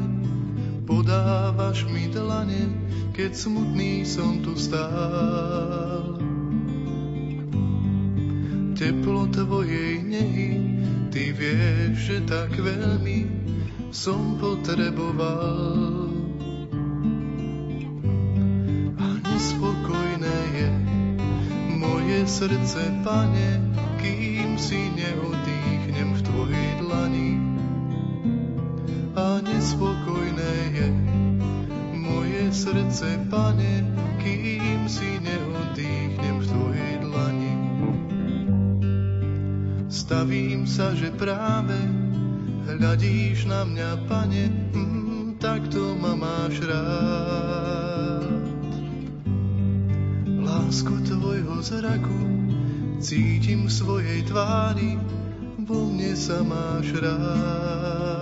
podávaš 0.87 1.83
mi 1.83 2.07
dlane, 2.07 2.71
keď 3.11 3.35
smutný 3.35 4.07
som 4.07 4.39
tu 4.39 4.55
stál. 4.55 6.15
Teplo 8.71 9.27
tvojej 9.27 9.99
nehy, 9.99 10.51
ty 11.11 11.35
vieš, 11.35 12.07
že 12.07 12.17
tak 12.23 12.55
veľmi 12.55 13.27
som 13.91 14.39
potreboval. 14.39 16.07
A 18.95 19.07
nespokojné 19.27 20.39
je 20.55 20.71
moje 21.67 22.19
srdce, 22.31 22.79
pane, 23.03 23.59
kým 23.99 24.55
si 24.55 24.87
neodýchnem 24.95 26.15
v 26.15 26.21
tvojej 26.23 26.69
dlani. 26.79 27.44
Nespokojné 29.45 30.53
je 32.45 32.53
srdce, 32.55 33.19
pane, 33.29 33.83
kým 34.23 34.87
si 34.87 35.19
neodýchnem 35.19 36.35
v 36.39 36.45
tvojej 36.47 36.93
dlani. 37.03 37.55
Stavím 39.91 40.63
sa, 40.63 40.95
že 40.95 41.11
práve 41.11 41.75
hľadíš 42.65 43.45
na 43.51 43.67
mňa, 43.67 43.89
pane, 44.07 44.43
mm, 44.71 45.41
to 45.71 45.99
ma 45.99 46.15
máš 46.15 46.63
rád. 46.63 48.29
Lásku 50.41 50.95
tvojho 51.05 51.61
zraku 51.61 52.21
cítim 53.03 53.67
v 53.67 53.71
svojej 53.71 54.21
tvári, 54.25 54.97
vo 55.65 55.91
mne 55.91 56.13
sa 56.15 56.39
máš 56.41 56.93
rád. 56.97 58.14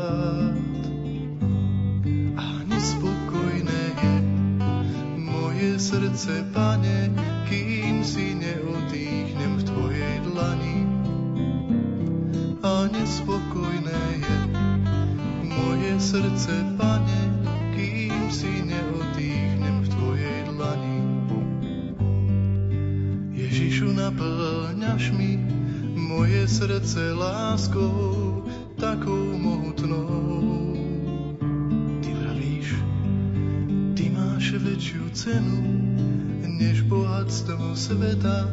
Srdce, 5.94 6.42
pane, 6.54 7.14
kým 7.46 8.02
si 8.02 8.34
neodýchnem 8.34 9.62
v 9.62 9.64
tvojej 9.64 10.16
dlani. 10.26 10.78
A 12.66 12.90
nespokojné 12.90 14.02
je 14.18 14.38
moje 15.46 15.94
srdce, 16.02 16.54
pane, 16.82 17.22
kým 17.78 18.26
si 18.34 18.66
neodýchnem 18.66 19.86
v 19.86 19.88
tvojej 19.94 20.40
dlani. 20.50 20.98
Ježišu, 23.38 23.94
naplňaš 23.94 25.14
mi 25.14 25.38
moje 25.94 26.50
srdce 26.50 27.14
láskou 27.14 28.33
cenu 35.24 35.64
než 36.60 36.82
bohatstvo 36.82 37.76
sveta, 37.76 38.52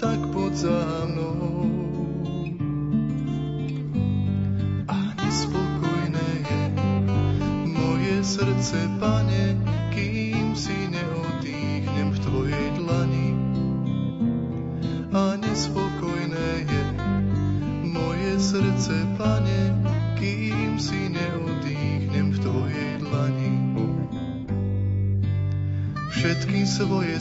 tak 0.00 0.16
poď 0.32 0.52
za 0.52 1.04
mnou. 1.04 1.87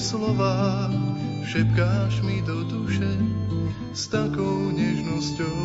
Slova 0.08 0.88
šepkáš 1.44 2.24
mi 2.24 2.40
do 2.48 2.64
duše 2.64 3.12
s 3.92 4.08
takou 4.08 4.72
nežnosťou. 4.72 5.60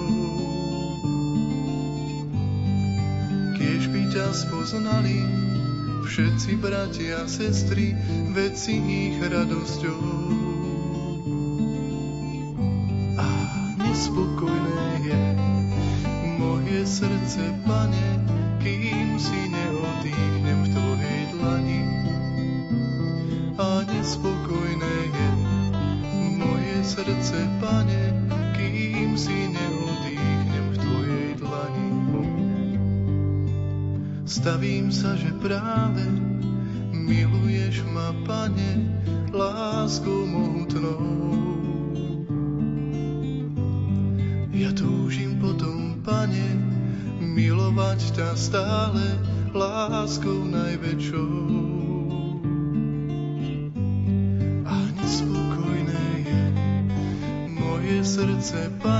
Kiež 3.54 3.86
by 3.86 4.02
ťa 4.10 4.26
spoznali 4.34 5.22
všetci 6.10 6.58
bratia 6.58 7.22
a 7.22 7.30
sestry, 7.30 7.94
veci 8.34 8.82
ich 8.82 9.22
radosťou. 9.22 10.02
A 13.22 13.28
nespokojné 13.78 14.82
je 15.06 15.22
moje 16.42 16.82
srdce, 16.82 17.46
pane, 17.62 18.21
sa, 35.02 35.18
že 35.18 35.34
práve 35.42 36.06
miluješ 36.94 37.82
ma, 37.90 38.14
pane, 38.22 39.02
láskou 39.34 40.30
mohutnou. 40.30 41.02
Ja 44.54 44.70
túžim 44.70 45.42
potom, 45.42 45.98
pane, 46.06 46.54
milovať 47.18 48.14
ťa 48.14 48.30
stále 48.38 49.02
láskou 49.50 50.46
najväčšou. 50.46 51.34
A 54.70 54.76
nespokojné 55.02 56.06
je 56.30 56.42
moje 57.50 57.98
srdce, 58.06 58.70
pane, 58.78 58.91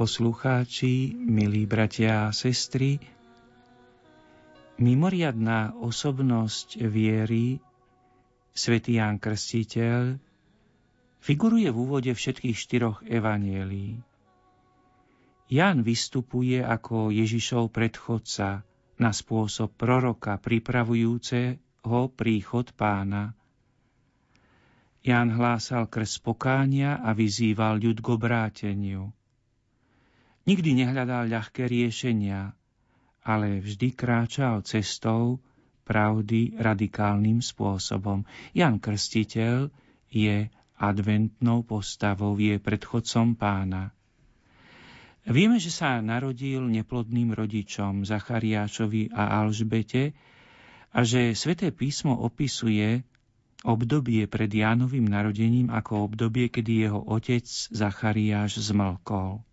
poslucháči, 0.00 1.12
milí 1.12 1.68
bratia 1.68 2.24
a 2.24 2.32
sestry, 2.32 2.96
mimoriadná 4.80 5.76
osobnosť 5.76 6.80
viery, 6.88 7.60
svätý 8.56 8.96
Ján 8.96 9.20
Krstiteľ, 9.20 10.16
figuruje 11.20 11.68
v 11.68 11.76
úvode 11.76 12.08
všetkých 12.16 12.56
štyroch 12.56 13.04
evanielí. 13.04 14.00
Ján 15.52 15.84
vystupuje 15.84 16.64
ako 16.64 17.12
Ježišov 17.12 17.68
predchodca 17.68 18.64
na 18.96 19.12
spôsob 19.12 19.76
proroka 19.76 20.40
pripravujúceho 20.40 22.00
príchod 22.16 22.72
pána. 22.72 23.36
Ján 25.04 25.28
hlásal 25.36 25.92
krst 25.92 26.24
pokánia 26.24 27.04
a 27.04 27.12
vyzýval 27.12 27.76
ľud 27.76 28.00
k 28.00 28.06
obráteniu. 28.16 29.12
Nikdy 30.50 30.82
nehľadal 30.82 31.30
ľahké 31.30 31.70
riešenia, 31.70 32.50
ale 33.22 33.62
vždy 33.62 33.94
kráčal 33.94 34.66
cestou 34.66 35.38
pravdy 35.86 36.58
radikálnym 36.58 37.38
spôsobom. 37.38 38.26
Jan 38.50 38.82
Krstiteľ 38.82 39.70
je 40.10 40.50
adventnou 40.74 41.62
postavou, 41.62 42.34
je 42.34 42.58
predchodcom 42.58 43.38
pána. 43.38 43.94
Vieme, 45.22 45.62
že 45.62 45.70
sa 45.70 46.02
narodil 46.02 46.66
neplodným 46.66 47.30
rodičom 47.30 48.02
Zachariášovi 48.02 49.14
a 49.14 49.46
Alžbete 49.46 50.18
a 50.90 51.06
že 51.06 51.38
sväté 51.38 51.70
písmo 51.70 52.18
opisuje 52.26 53.06
obdobie 53.62 54.26
pred 54.26 54.50
Jánovým 54.50 55.06
narodením 55.06 55.70
ako 55.70 56.10
obdobie, 56.10 56.50
kedy 56.50 56.90
jeho 56.90 57.06
otec 57.06 57.46
Zachariáš 57.70 58.58
zmlkol. 58.58 59.46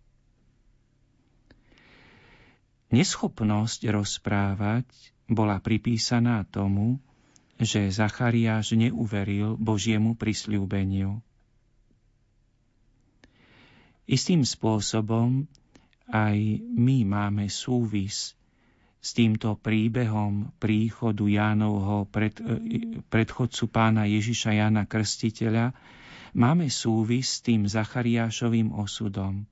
Neschopnosť 2.88 3.84
rozprávať 3.92 4.88
bola 5.28 5.60
pripísaná 5.60 6.48
tomu, 6.48 6.96
že 7.60 7.92
Zachariáš 7.92 8.72
neuveril 8.72 9.60
Božiemu 9.60 10.16
prisľúbeniu. 10.16 11.20
Istým 14.08 14.40
spôsobom 14.40 15.44
aj 16.08 16.38
my 16.64 17.04
máme 17.04 17.52
súvis 17.52 18.32
s 18.98 19.12
týmto 19.12 19.52
príbehom 19.60 20.48
príchodu 20.56 21.28
Jánovho 21.28 22.08
pred, 22.08 22.32
predchodcu 23.12 23.64
pána 23.68 24.08
Ježiša 24.08 24.64
Jána 24.64 24.88
Krstiteľa, 24.88 25.76
máme 26.32 26.72
súvis 26.72 27.36
s 27.36 27.44
tým 27.44 27.68
Zachariášovým 27.68 28.72
osudom. 28.72 29.44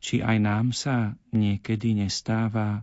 Či 0.00 0.24
aj 0.24 0.36
nám 0.40 0.72
sa 0.72 1.12
niekedy 1.30 1.92
nestáva, 1.92 2.82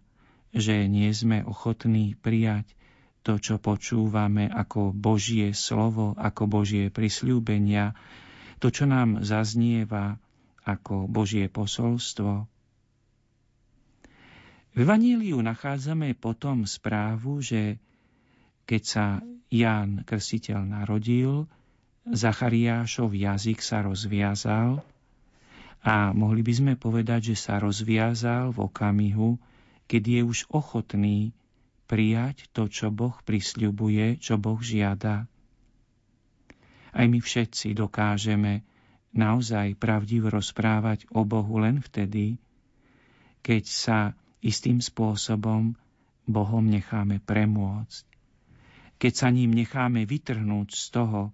že 0.54 0.86
nie 0.86 1.10
sme 1.10 1.42
ochotní 1.44 2.14
prijať 2.14 2.78
to, 3.26 3.42
čo 3.42 3.60
počúvame 3.60 4.48
ako 4.48 4.96
Božie 4.96 5.52
slovo, 5.52 6.16
ako 6.16 6.48
Božie 6.48 6.88
prisľúbenia, 6.94 7.98
to, 8.64 8.72
čo 8.72 8.88
nám 8.88 9.26
zaznieva 9.26 10.16
ako 10.64 11.12
Božie 11.12 11.52
posolstvo. 11.52 12.48
V 14.72 14.86
Evaníliu 14.86 15.42
nachádzame 15.42 16.14
potom 16.14 16.70
správu, 16.70 17.42
že 17.42 17.82
keď 18.70 18.82
sa 18.86 19.06
Ján 19.50 20.06
Krstiteľ 20.06 20.64
narodil, 20.64 21.50
Zachariášov 22.08 23.12
jazyk 23.12 23.60
sa 23.60 23.84
rozviazal 23.84 24.80
a 25.88 26.12
mohli 26.12 26.44
by 26.44 26.52
sme 26.52 26.74
povedať, 26.76 27.32
že 27.32 27.48
sa 27.48 27.64
rozviazal 27.64 28.52
v 28.52 28.68
okamihu, 28.68 29.40
keď 29.88 30.04
je 30.04 30.22
už 30.28 30.40
ochotný 30.52 31.32
prijať 31.88 32.52
to, 32.52 32.68
čo 32.68 32.92
Boh 32.92 33.16
prisľubuje, 33.24 34.20
čo 34.20 34.36
Boh 34.36 34.60
žiada. 34.60 35.32
Aj 36.92 37.06
my 37.08 37.24
všetci 37.24 37.72
dokážeme 37.72 38.68
naozaj 39.16 39.80
pravdivo 39.80 40.28
rozprávať 40.28 41.08
o 41.16 41.24
Bohu 41.24 41.56
len 41.64 41.80
vtedy, 41.80 42.36
keď 43.40 43.64
sa 43.64 44.00
istým 44.44 44.84
spôsobom 44.84 45.80
Bohom 46.28 46.68
necháme 46.68 47.24
premôcť. 47.24 48.04
Keď 49.00 49.14
sa 49.16 49.32
ním 49.32 49.56
necháme 49.56 50.04
vytrhnúť 50.04 50.76
z 50.76 50.86
toho, 50.92 51.32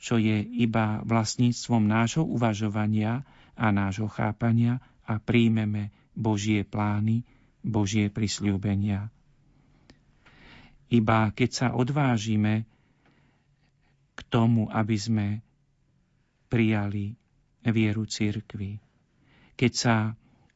čo 0.00 0.16
je 0.16 0.40
iba 0.40 1.04
vlastníctvom 1.04 1.84
nášho 1.84 2.24
uvažovania 2.24 3.20
a 3.62 3.70
nášho 3.70 4.10
chápania 4.10 4.82
a 5.06 5.22
príjmeme 5.22 5.94
Božie 6.18 6.66
plány, 6.66 7.22
Božie 7.62 8.10
prisľúbenia. 8.10 9.06
Iba 10.90 11.30
keď 11.30 11.50
sa 11.54 11.68
odvážime 11.70 12.66
k 14.12 14.20
tomu, 14.26 14.66
aby 14.66 14.96
sme 14.98 15.26
prijali 16.50 17.14
vieru 17.62 18.04
cirkvi, 18.04 18.82
keď 19.54 19.72
sa 19.72 19.96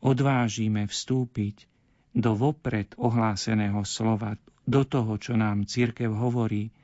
odvážime 0.02 0.90
vstúpiť 0.90 1.70
do 2.10 2.34
vopred 2.34 2.92
ohláseného 2.98 3.80
slova, 3.86 4.34
do 4.66 4.82
toho, 4.82 5.14
čo 5.16 5.38
nám 5.38 5.64
církev 5.64 6.10
hovorí, 6.10 6.74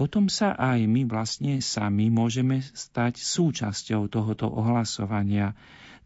potom 0.00 0.32
sa 0.32 0.56
aj 0.56 0.88
my 0.88 1.04
vlastne 1.04 1.60
sami 1.60 2.08
môžeme 2.08 2.64
stať 2.64 3.20
súčasťou 3.20 4.08
tohoto 4.08 4.48
ohlasovania, 4.48 5.52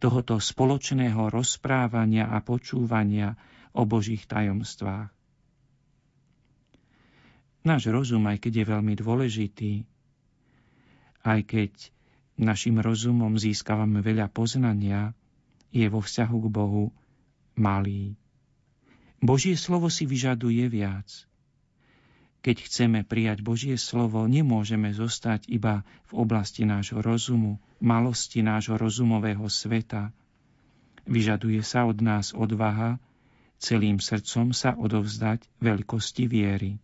tohoto 0.03 0.35
spoločného 0.35 1.31
rozprávania 1.31 2.27
a 2.27 2.43
počúvania 2.43 3.39
o 3.71 3.87
Božích 3.87 4.27
tajomstvách. 4.27 5.07
Náš 7.63 7.87
rozum, 7.87 8.27
aj 8.27 8.43
keď 8.43 8.53
je 8.59 8.65
veľmi 8.67 8.93
dôležitý, 8.99 9.73
aj 11.23 11.39
keď 11.47 11.71
našim 12.35 12.83
rozumom 12.83 13.39
získavame 13.39 14.03
veľa 14.03 14.27
poznania, 14.27 15.15
je 15.71 15.87
vo 15.87 16.03
vzťahu 16.03 16.35
k 16.43 16.47
Bohu 16.51 16.91
malý. 17.55 18.19
Božie 19.23 19.55
slovo 19.55 19.87
si 19.87 20.03
vyžaduje 20.03 20.67
viac– 20.67 21.07
keď 22.45 22.61
chceme 22.69 23.01
prijať 23.01 23.41
Božie 23.41 23.73
slovo, 23.73 24.21
nemôžeme 24.29 24.93
zostať 24.93 25.49
iba 25.49 25.81
v 26.05 26.21
oblasti 26.21 26.61
nášho 26.61 27.01
rozumu, 27.01 27.57
malosti 27.81 28.45
nášho 28.45 28.77
rozumového 28.77 29.49
sveta. 29.49 30.13
Vyžaduje 31.09 31.65
sa 31.65 31.89
od 31.89 32.05
nás 32.05 32.37
odvaha 32.37 33.01
celým 33.57 33.97
srdcom 33.97 34.53
sa 34.53 34.77
odovzdať 34.77 35.41
veľkosti 35.57 36.29
viery. 36.29 36.77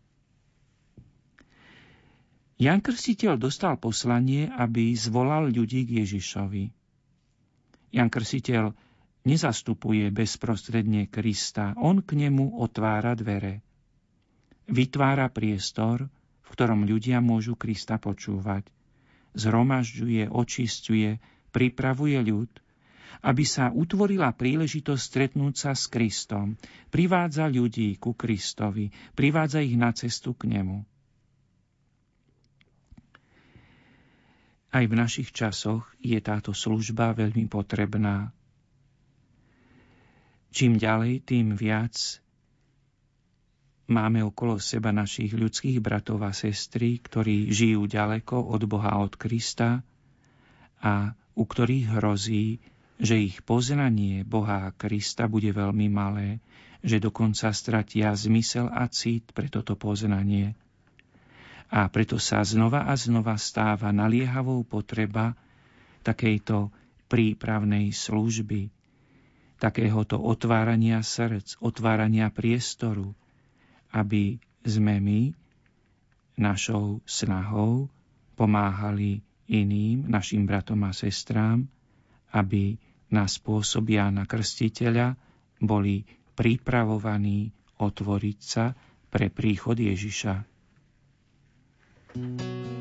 Jan 2.57 2.81
Krstiteľ 2.81 3.37
dostal 3.37 3.77
poslanie, 3.77 4.49
aby 4.49 4.97
zvolal 4.97 5.53
ľudí 5.53 5.85
k 5.85 6.01
Ježišovi. 6.01 6.73
Jan 7.93 8.09
Krstiteľ 8.09 8.73
nezastupuje 9.29 10.09
bezprostredne 10.09 11.05
Krista, 11.05 11.77
on 11.77 12.01
k 12.01 12.17
nemu 12.17 12.57
otvára 12.57 13.13
dvere– 13.13 13.61
vytvára 14.71 15.27
priestor, 15.27 16.07
v 16.41 16.49
ktorom 16.49 16.87
ľudia 16.87 17.19
môžu 17.19 17.59
Krista 17.59 17.99
počúvať. 17.99 18.65
Zhromažďuje, 19.35 20.31
očistuje, 20.31 21.19
pripravuje 21.51 22.19
ľud, 22.23 22.51
aby 23.21 23.43
sa 23.43 23.69
utvorila 23.69 24.31
príležitosť 24.31 25.03
stretnúť 25.03 25.53
sa 25.53 25.71
s 25.75 25.91
Kristom. 25.91 26.55
Privádza 26.89 27.51
ľudí 27.51 27.99
ku 27.99 28.15
Kristovi, 28.15 28.89
privádza 29.13 29.59
ich 29.61 29.75
na 29.75 29.91
cestu 29.91 30.31
k 30.33 30.47
nemu. 30.47 30.87
Aj 34.71 34.87
v 34.87 34.93
našich 34.95 35.35
časoch 35.35 35.83
je 35.99 36.15
táto 36.23 36.55
služba 36.55 37.11
veľmi 37.11 37.51
potrebná. 37.51 38.31
Čím 40.55 40.79
ďalej, 40.79 41.27
tým 41.27 41.59
viac 41.59 42.20
Máme 43.89 44.21
okolo 44.21 44.61
seba 44.61 44.93
našich 44.93 45.33
ľudských 45.33 45.81
bratov 45.81 46.21
a 46.21 46.31
sestry, 46.35 47.01
ktorí 47.01 47.49
žijú 47.49 47.89
ďaleko 47.89 48.37
od 48.53 48.61
Boha 48.69 49.01
od 49.01 49.17
Krista 49.17 49.81
a 50.81 51.13
u 51.33 51.43
ktorých 51.47 51.97
hrozí, 51.97 52.61
že 53.01 53.17
ich 53.17 53.41
poznanie 53.41 54.21
Boha 54.21 54.69
a 54.69 54.73
Krista 54.75 55.25
bude 55.25 55.49
veľmi 55.49 55.89
malé, 55.89 56.37
že 56.85 57.01
dokonca 57.01 57.49
stratia 57.53 58.13
zmysel 58.13 58.69
a 58.69 58.85
cít 58.89 59.33
pre 59.33 59.49
toto 59.49 59.73
poznanie. 59.73 60.53
A 61.71 61.87
preto 61.87 62.19
sa 62.21 62.45
znova 62.45 62.85
a 62.85 62.93
znova 62.93 63.37
stáva 63.41 63.89
naliehavou 63.89 64.61
potreba 64.67 65.33
takejto 66.03 66.69
prípravnej 67.07 67.93
služby, 67.93 68.69
takéhoto 69.61 70.17
otvárania 70.19 70.99
srdc, 71.05 71.61
otvárania 71.61 72.33
priestoru, 72.33 73.13
aby 73.91 74.39
sme 74.63 74.97
my 74.97 75.21
našou 76.35 76.99
snahou 77.03 77.91
pomáhali 78.33 79.21
iným, 79.45 80.07
našim 80.07 80.47
bratom 80.47 80.79
a 80.87 80.95
sestrám, 80.95 81.67
aby 82.31 82.79
na 83.11 83.27
spôsob 83.27 83.91
Jána 83.91 84.23
Krstiteľa 84.23 85.19
boli 85.59 86.07
pripravovaní 86.33 87.51
otvoriť 87.77 88.37
sa 88.39 88.71
pre 89.11 89.27
príchod 89.27 89.75
Ježiša. 89.75 90.47
thank 92.11 92.41
you 92.43 92.80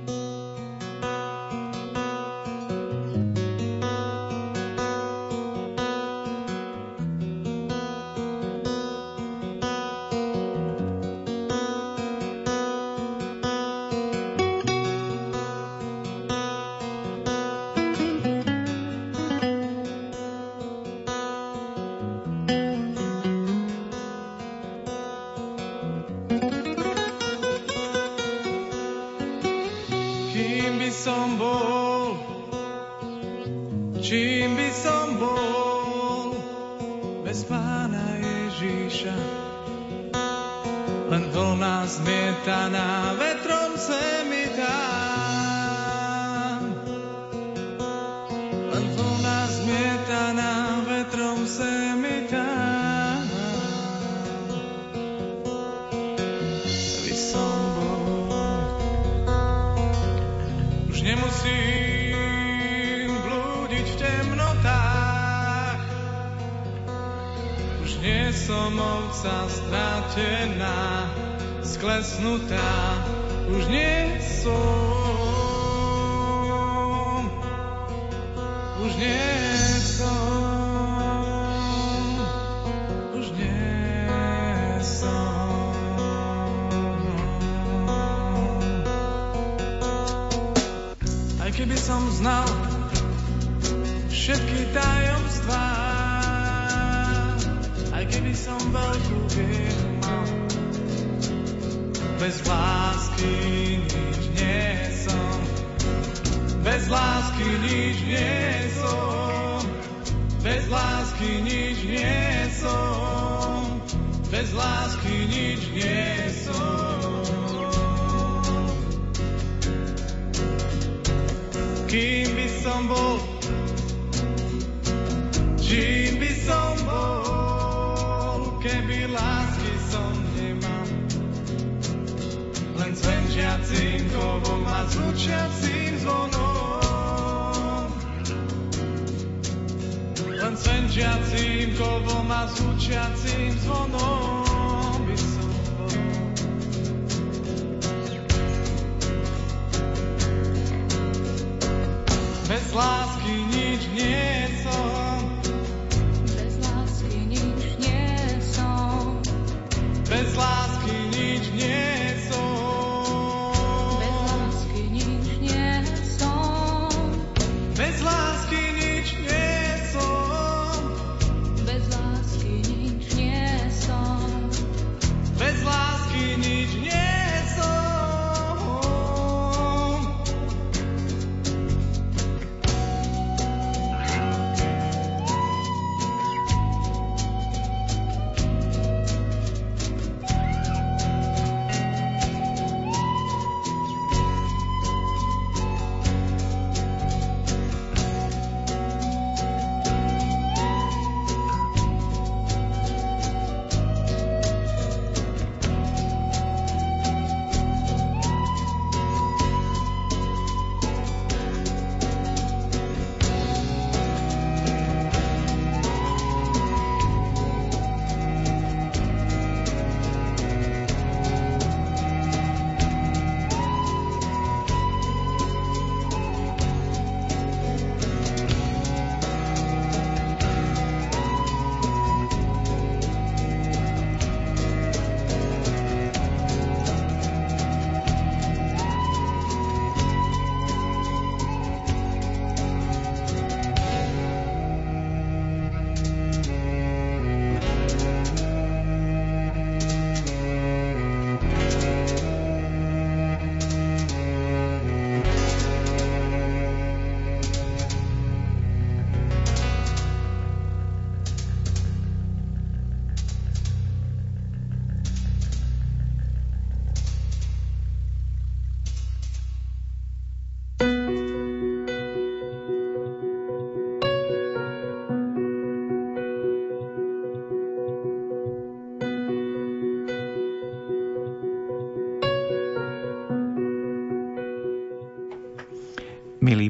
zvučiacím 72.21 72.70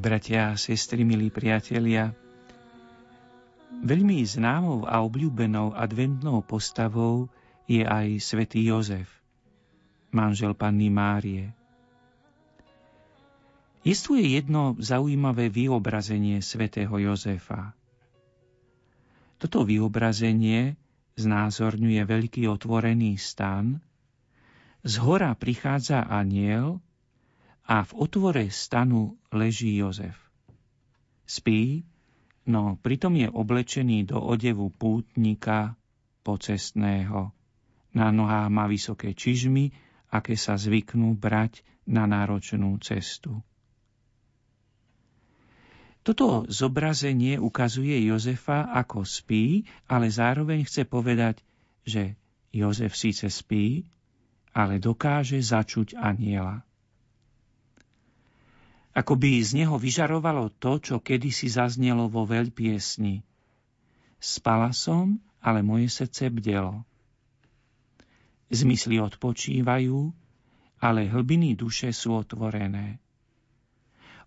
Milí 0.01 0.17
bratia 0.17 0.49
a 0.49 0.57
sestry, 0.57 1.05
milí 1.05 1.29
priatelia, 1.29 2.17
veľmi 3.85 4.25
známou 4.25 4.89
a 4.89 5.05
obľúbenou 5.05 5.77
adventnou 5.77 6.41
postavou 6.41 7.29
je 7.69 7.85
aj 7.85 8.17
svätý 8.17 8.65
Jozef, 8.65 9.13
manžel 10.09 10.57
panny 10.57 10.89
Márie. 10.89 11.53
Jestuje 13.85 14.25
jedno 14.41 14.73
zaujímavé 14.81 15.53
vyobrazenie 15.53 16.41
svätého 16.41 16.97
Jozefa. 16.97 17.77
Toto 19.37 19.69
vyobrazenie 19.69 20.81
znázorňuje 21.21 22.01
veľký 22.09 22.49
otvorený 22.49 23.21
stan, 23.21 23.85
z 24.81 24.97
hora 24.97 25.37
prichádza 25.37 26.09
aniel 26.09 26.81
a 27.71 27.87
v 27.87 27.93
otvore 27.95 28.51
stanu 28.51 29.15
leží 29.31 29.79
Jozef. 29.79 30.19
Spí, 31.23 31.87
no 32.51 32.75
pritom 32.83 33.15
je 33.15 33.31
oblečený 33.31 34.11
do 34.11 34.19
odevu 34.19 34.75
pútnika 34.75 35.79
pocestného. 36.27 37.31
Na 37.95 38.11
nohách 38.11 38.51
má 38.51 38.67
vysoké 38.67 39.15
čižmy, 39.15 39.71
aké 40.11 40.35
sa 40.35 40.59
zvyknú 40.59 41.15
brať 41.15 41.63
na 41.87 42.11
náročnú 42.11 42.75
cestu. 42.83 43.39
Toto 46.03 46.49
zobrazenie 46.51 47.39
ukazuje 47.39 48.03
Jozefa, 48.03 48.67
ako 48.75 49.07
spí, 49.07 49.63
ale 49.87 50.11
zároveň 50.11 50.67
chce 50.67 50.91
povedať, 50.91 51.47
že 51.87 52.19
Jozef 52.51 52.99
síce 52.99 53.31
spí, 53.31 53.87
ale 54.51 54.83
dokáže 54.83 55.39
začuť 55.39 55.95
aniela. 55.95 56.67
Ako 58.91 59.15
by 59.15 59.39
z 59.39 59.63
neho 59.63 59.79
vyžarovalo 59.79 60.51
to, 60.59 60.83
čo 60.83 60.97
kedysi 60.99 61.47
zaznelo 61.47 62.11
vo 62.11 62.27
veľpiesni. 62.27 63.23
Spala 64.19 64.75
som, 64.75 65.23
ale 65.39 65.63
moje 65.63 65.87
srdce 65.89 66.29
bdelo. 66.29 66.83
Zmysly 68.51 68.99
odpočívajú, 68.99 70.11
ale 70.83 71.07
hlbiny 71.07 71.55
duše 71.55 71.95
sú 71.95 72.19
otvorené. 72.19 72.99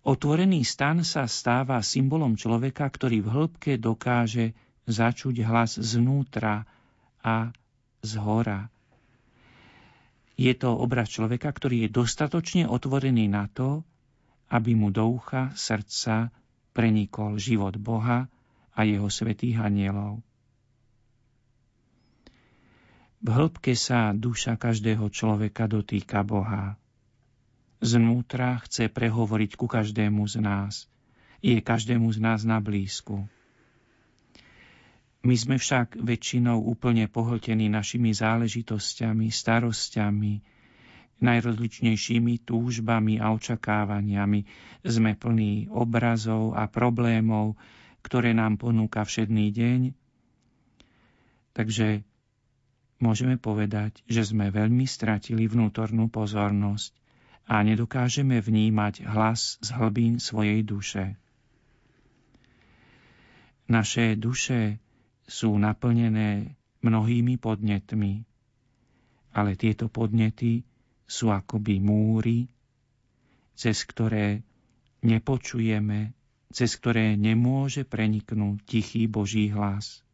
Otvorený 0.04 0.64
stan 0.64 1.00
sa 1.04 1.28
stáva 1.28 1.80
symbolom 1.80 2.36
človeka, 2.36 2.88
ktorý 2.88 3.24
v 3.24 3.28
hĺbke 3.28 3.72
dokáže 3.80 4.52
začuť 4.84 5.44
hlas 5.48 5.80
znútra 5.80 6.68
a 7.24 7.52
z 8.04 8.12
hora. 8.20 8.68
Je 10.36 10.52
to 10.52 10.76
obraz 10.76 11.08
človeka, 11.08 11.48
ktorý 11.48 11.88
je 11.88 11.94
dostatočne 11.94 12.68
otvorený 12.68 13.32
na 13.32 13.48
to, 13.48 13.86
aby 14.54 14.78
mu 14.78 14.94
do 14.94 15.18
ucha, 15.18 15.50
srdca 15.58 16.30
prenikol 16.70 17.42
život 17.42 17.74
Boha 17.74 18.30
a 18.70 18.80
jeho 18.86 19.10
svetých 19.10 19.58
anielov. 19.58 20.22
V 23.24 23.28
hĺbke 23.32 23.74
sa 23.74 24.14
duša 24.14 24.54
každého 24.54 25.10
človeka 25.10 25.66
dotýka 25.66 26.22
Boha. 26.22 26.78
Znútra 27.82 28.62
chce 28.62 28.86
prehovoriť 28.92 29.58
ku 29.58 29.66
každému 29.66 30.22
z 30.30 30.44
nás. 30.44 30.86
Je 31.42 31.58
každému 31.58 32.06
z 32.14 32.18
nás 32.20 32.46
na 32.46 32.62
blízku. 32.62 33.26
My 35.24 35.34
sme 35.40 35.56
však 35.56 35.96
väčšinou 35.96 36.60
úplne 36.68 37.08
pohltení 37.08 37.72
našimi 37.72 38.12
záležitosťami, 38.12 39.32
starosťami, 39.32 40.32
najrozličnejšími 41.24 42.44
túžbami 42.44 43.16
a 43.16 43.32
očakávaniami. 43.32 44.44
Sme 44.84 45.16
plní 45.16 45.72
obrazov 45.72 46.52
a 46.52 46.68
problémov, 46.68 47.56
ktoré 48.04 48.36
nám 48.36 48.60
ponúka 48.60 49.02
všedný 49.02 49.48
deň. 49.50 49.80
Takže 51.56 52.04
môžeme 53.00 53.40
povedať, 53.40 54.04
že 54.04 54.28
sme 54.28 54.52
veľmi 54.52 54.84
stratili 54.84 55.48
vnútornú 55.48 56.12
pozornosť 56.12 56.92
a 57.48 57.64
nedokážeme 57.64 58.40
vnímať 58.40 59.08
hlas 59.08 59.56
z 59.64 59.68
hlbín 59.72 60.20
svojej 60.20 60.60
duše. 60.60 61.16
Naše 63.64 64.20
duše 64.20 64.76
sú 65.24 65.56
naplnené 65.56 66.52
mnohými 66.84 67.40
podnetmi, 67.40 68.28
ale 69.32 69.56
tieto 69.56 69.88
podnety 69.88 70.68
sú 71.04 71.30
akoby 71.30 71.80
múry, 71.80 72.48
cez 73.54 73.84
ktoré 73.86 74.42
nepočujeme, 75.04 76.16
cez 76.50 76.74
ktoré 76.80 77.14
nemôže 77.14 77.84
preniknúť 77.84 78.56
tichý 78.64 79.06
Boží 79.06 79.52
hlas. 79.52 80.04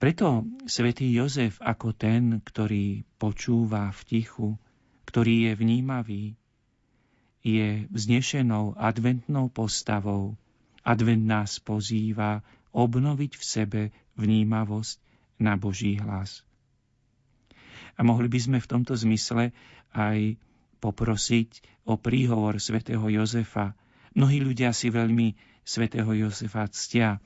Preto 0.00 0.48
svätý 0.64 1.12
Jozef 1.12 1.60
ako 1.60 1.92
ten, 1.92 2.40
ktorý 2.40 3.04
počúva 3.20 3.92
v 3.92 4.00
tichu, 4.08 4.48
ktorý 5.04 5.50
je 5.50 5.52
vnímavý, 5.60 6.24
je 7.44 7.84
vznešenou 7.92 8.80
adventnou 8.80 9.52
postavou. 9.52 10.40
Advent 10.80 11.24
nás 11.28 11.60
pozýva 11.60 12.40
obnoviť 12.72 13.32
v 13.36 13.44
sebe 13.44 13.82
vnímavosť 14.16 14.96
na 15.36 15.60
Boží 15.60 16.00
hlas. 16.00 16.44
A 18.00 18.04
mohli 18.06 18.32
by 18.32 18.40
sme 18.40 18.58
v 18.64 18.70
tomto 18.70 18.96
zmysle 18.96 19.52
aj 19.92 20.40
poprosiť 20.80 21.84
o 21.84 22.00
príhovor 22.00 22.56
svätého 22.56 23.04
Jozefa. 23.12 23.76
Mnohí 24.16 24.40
ľudia 24.40 24.72
si 24.72 24.88
veľmi 24.88 25.36
svätého 25.60 26.08
Jozefa 26.16 26.64
ctia, 26.72 27.20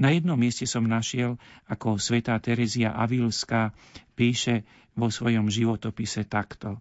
na 0.00 0.16
jednom 0.16 0.40
mieste 0.40 0.64
som 0.64 0.88
našiel, 0.88 1.36
ako 1.68 2.00
svätá 2.00 2.32
Terezia 2.40 2.96
Avilská 2.96 3.76
píše 4.16 4.64
vo 4.96 5.12
svojom 5.12 5.52
životopise 5.52 6.24
takto. 6.24 6.80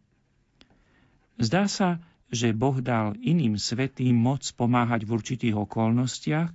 Zdá 1.36 1.68
sa, 1.68 2.00
že 2.32 2.56
Boh 2.56 2.80
dal 2.80 3.20
iným 3.20 3.60
svetým 3.60 4.16
moc 4.16 4.48
pomáhať 4.56 5.04
v 5.04 5.20
určitých 5.20 5.56
okolnostiach, 5.60 6.48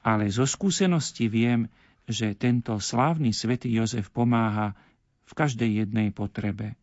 ale 0.00 0.32
zo 0.32 0.48
skúsenosti 0.48 1.28
viem, 1.28 1.68
že 2.08 2.32
tento 2.32 2.72
slávny 2.80 3.36
svätý 3.36 3.68
Jozef 3.68 4.08
pomáha 4.08 4.72
v 5.30 5.32
každej 5.38 5.86
jednej 5.86 6.10
potrebe. 6.10 6.74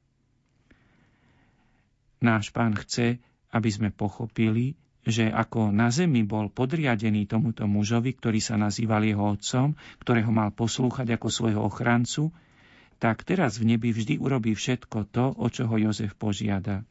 Náš 2.24 2.56
pán 2.56 2.74
chce, 2.80 3.20
aby 3.52 3.70
sme 3.70 3.92
pochopili, 3.92 4.80
že 5.08 5.28
ako 5.28 5.72
na 5.72 5.92
zemi 5.92 6.24
bol 6.24 6.52
podriadený 6.52 7.28
tomuto 7.28 7.68
mužovi, 7.68 8.16
ktorý 8.16 8.40
sa 8.44 8.56
nazýval 8.60 9.04
jeho 9.04 9.36
otcom, 9.36 9.76
ktorého 10.04 10.32
mal 10.32 10.52
poslúchať 10.56 11.16
ako 11.16 11.28
svojho 11.28 11.62
ochrancu, 11.64 12.32
tak 12.98 13.24
teraz 13.24 13.62
v 13.62 13.76
nebi 13.76 13.94
vždy 13.94 14.18
urobí 14.18 14.58
všetko 14.58 15.12
to, 15.14 15.26
o 15.38 15.48
čo 15.48 15.70
ho 15.70 15.76
Jozef 15.78 16.18
požiada. 16.18 16.84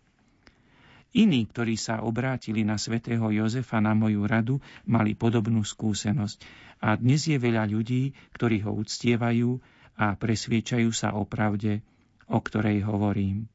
Iní, 1.16 1.48
ktorí 1.48 1.80
sa 1.80 2.04
obrátili 2.04 2.60
na 2.62 2.76
svätého 2.76 3.24
Jozefa 3.32 3.80
na 3.80 3.96
moju 3.96 4.28
radu, 4.28 4.60
mali 4.84 5.16
podobnú 5.16 5.64
skúsenosť. 5.64 6.44
A 6.84 6.92
dnes 7.00 7.24
je 7.24 7.40
veľa 7.40 7.64
ľudí, 7.64 8.12
ktorí 8.36 8.60
ho 8.68 8.76
uctievajú 8.76 9.56
a 9.96 10.12
presviečajú 10.16 10.92
sa 10.92 11.16
o 11.16 11.24
pravde, 11.24 11.80
o 12.28 12.38
ktorej 12.40 12.84
hovorím. 12.84 13.48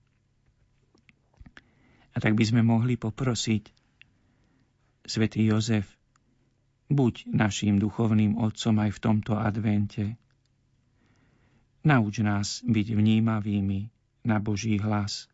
A 2.12 2.18
tak 2.20 2.36
by 2.36 2.44
sme 2.44 2.62
mohli 2.66 3.00
poprosiť 3.00 3.72
Svetý 5.06 5.48
Jozef, 5.48 5.88
buď 6.92 7.32
naším 7.32 7.80
duchovným 7.80 8.38
otcom 8.38 8.76
aj 8.84 8.92
v 8.94 9.00
tomto 9.00 9.34
advente. 9.40 10.20
Nauč 11.82 12.22
nás 12.22 12.62
byť 12.62 12.88
vnímavými 12.94 13.90
na 14.28 14.38
Boží 14.38 14.78
hlas. 14.78 15.26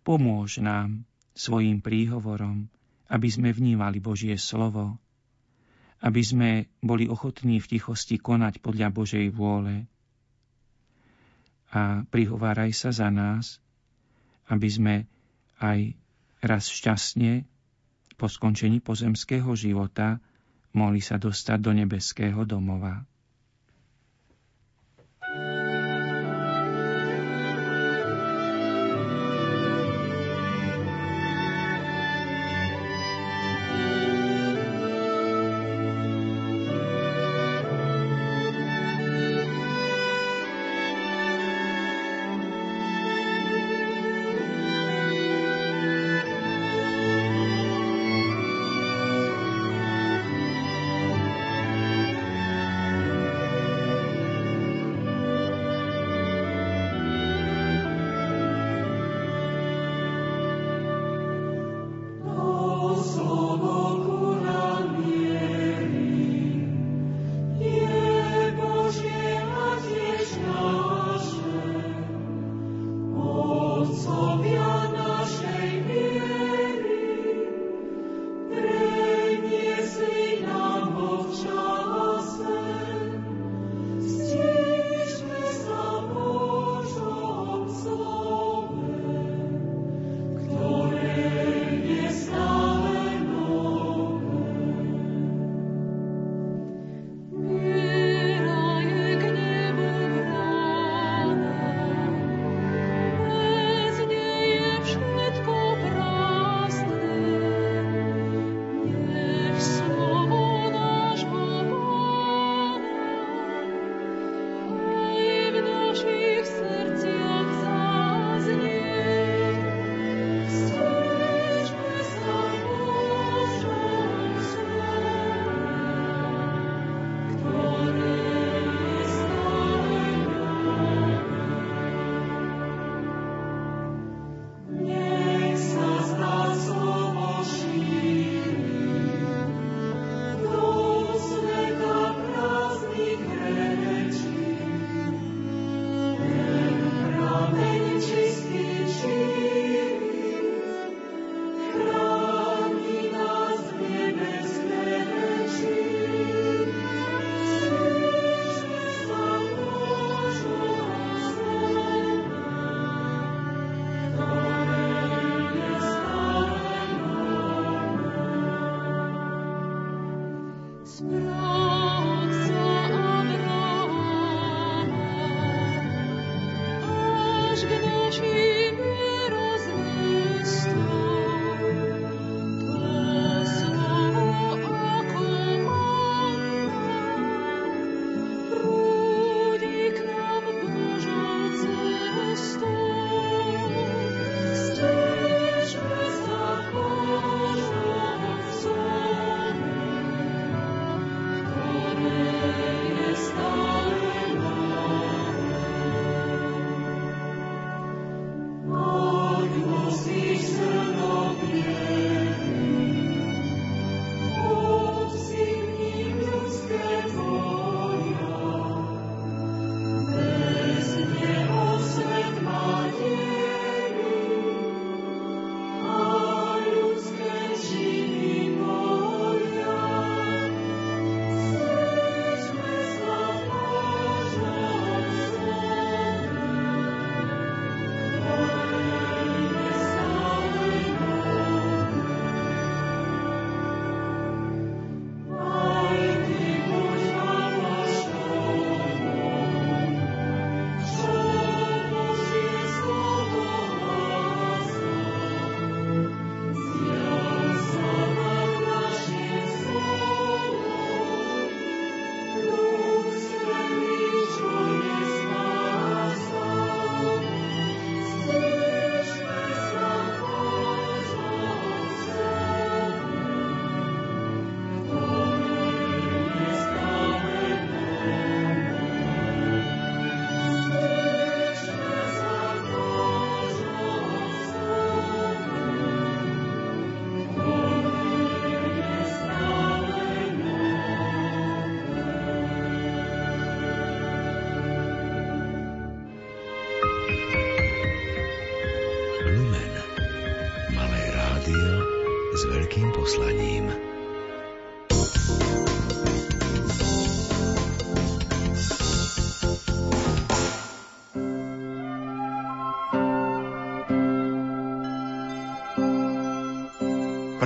Pomôž 0.00 0.64
nám 0.64 1.04
svojim 1.36 1.84
príhovorom, 1.84 2.72
aby 3.12 3.28
sme 3.28 3.52
vnímali 3.52 4.00
Božie 4.00 4.40
slovo, 4.40 4.96
aby 6.02 6.22
sme 6.22 6.50
boli 6.82 7.06
ochotní 7.06 7.62
v 7.62 7.78
tichosti 7.78 8.18
konať 8.18 8.58
podľa 8.58 8.90
Božej 8.90 9.30
vôle. 9.30 9.86
A 11.72 12.02
prihováraj 12.10 12.74
sa 12.74 12.90
za 12.90 13.08
nás, 13.08 13.62
aby 14.50 14.68
sme 14.68 14.94
aj 15.62 15.94
raz 16.42 16.66
šťastne 16.68 17.46
po 18.18 18.26
skončení 18.26 18.82
pozemského 18.82 19.54
života 19.54 20.18
mohli 20.74 20.98
sa 20.98 21.16
dostať 21.16 21.58
do 21.62 21.72
nebeského 21.72 22.42
domova. 22.42 23.06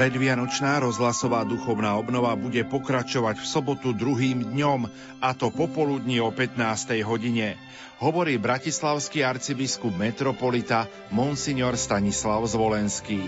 Predvianočná 0.07 0.86
rozhlasová 0.86 1.43
duchovná 1.43 1.99
obnova 1.99 2.31
bude 2.39 2.62
pokračovať 2.62 3.43
v 3.43 3.47
sobotu 3.51 3.91
druhým 3.91 4.55
dňom, 4.55 4.86
a 5.18 5.35
to 5.35 5.51
popoludní 5.51 6.23
o 6.23 6.31
15. 6.31 7.02
hodine. 7.02 7.59
Hovorí 7.99 8.39
bratislavský 8.39 9.26
arcibiskup 9.26 9.91
metropolita 9.91 10.86
Monsignor 11.10 11.75
Stanislav 11.75 12.47
Zvolenský. 12.47 13.18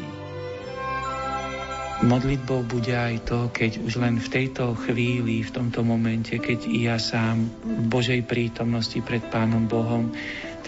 Modlitbou 2.07 2.63
bude 2.63 2.95
aj 2.95 3.27
to, 3.27 3.51
keď 3.51 3.83
už 3.83 3.99
len 3.99 4.23
v 4.23 4.31
tejto 4.31 4.79
chvíli, 4.79 5.43
v 5.43 5.51
tomto 5.51 5.83
momente, 5.83 6.39
keď 6.39 6.63
i 6.71 6.87
ja 6.87 7.03
sám 7.03 7.51
v 7.59 7.91
Božej 7.91 8.23
prítomnosti 8.23 9.03
pred 9.03 9.27
Pánom 9.35 9.67
Bohom 9.67 10.15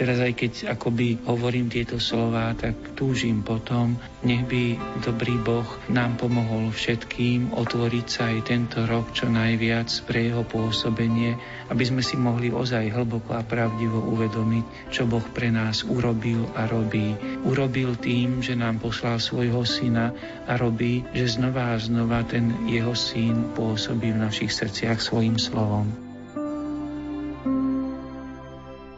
teraz 0.01 0.17
aj 0.17 0.33
keď 0.33 0.53
akoby 0.73 1.20
hovorím 1.29 1.69
tieto 1.69 2.01
slova, 2.01 2.57
tak 2.57 2.97
túžim 2.97 3.45
potom, 3.45 4.01
nech 4.25 4.49
by 4.49 4.81
dobrý 5.05 5.37
Boh 5.37 5.69
nám 5.93 6.17
pomohol 6.17 6.73
všetkým 6.73 7.53
otvoriť 7.53 8.07
sa 8.09 8.33
aj 8.33 8.39
tento 8.49 8.81
rok 8.89 9.12
čo 9.12 9.29
najviac 9.29 9.93
pre 10.09 10.33
jeho 10.33 10.41
pôsobenie, 10.41 11.37
aby 11.69 11.85
sme 11.85 12.01
si 12.01 12.17
mohli 12.17 12.49
ozaj 12.49 12.97
hlboko 12.97 13.37
a 13.37 13.45
pravdivo 13.45 14.01
uvedomiť, 14.17 14.89
čo 14.89 15.05
Boh 15.05 15.25
pre 15.37 15.53
nás 15.53 15.85
urobil 15.85 16.49
a 16.57 16.65
robí. 16.65 17.12
Urobil 17.45 17.93
tým, 18.01 18.41
že 18.41 18.57
nám 18.57 18.81
poslal 18.81 19.20
svojho 19.20 19.69
syna 19.69 20.17
a 20.49 20.57
robí, 20.57 21.05
že 21.12 21.37
znova 21.37 21.77
a 21.77 21.81
znova 21.81 22.25
ten 22.25 22.57
jeho 22.65 22.97
syn 22.97 23.53
pôsobí 23.53 24.17
v 24.17 24.23
našich 24.25 24.49
srdciach 24.49 24.97
svojim 24.97 25.37
slovom. 25.37 26.10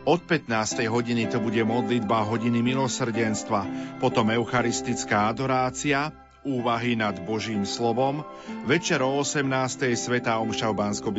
Od 0.02 0.18
15. 0.18 0.82
hodiny 0.90 1.30
to 1.30 1.38
bude 1.38 1.62
modlitba 1.62 2.26
hodiny 2.26 2.58
milosrdenstva, 2.58 3.70
potom 4.02 4.34
eucharistická 4.34 5.30
adorácia, 5.30 6.10
úvahy 6.42 6.98
nad 6.98 7.14
Božím 7.22 7.62
slovom, 7.62 8.26
večer 8.66 8.98
o 8.98 9.22
18. 9.22 9.46
Sveta 9.94 10.42
Omša 10.42 10.74
v 10.74 10.78
bansko 10.78 11.14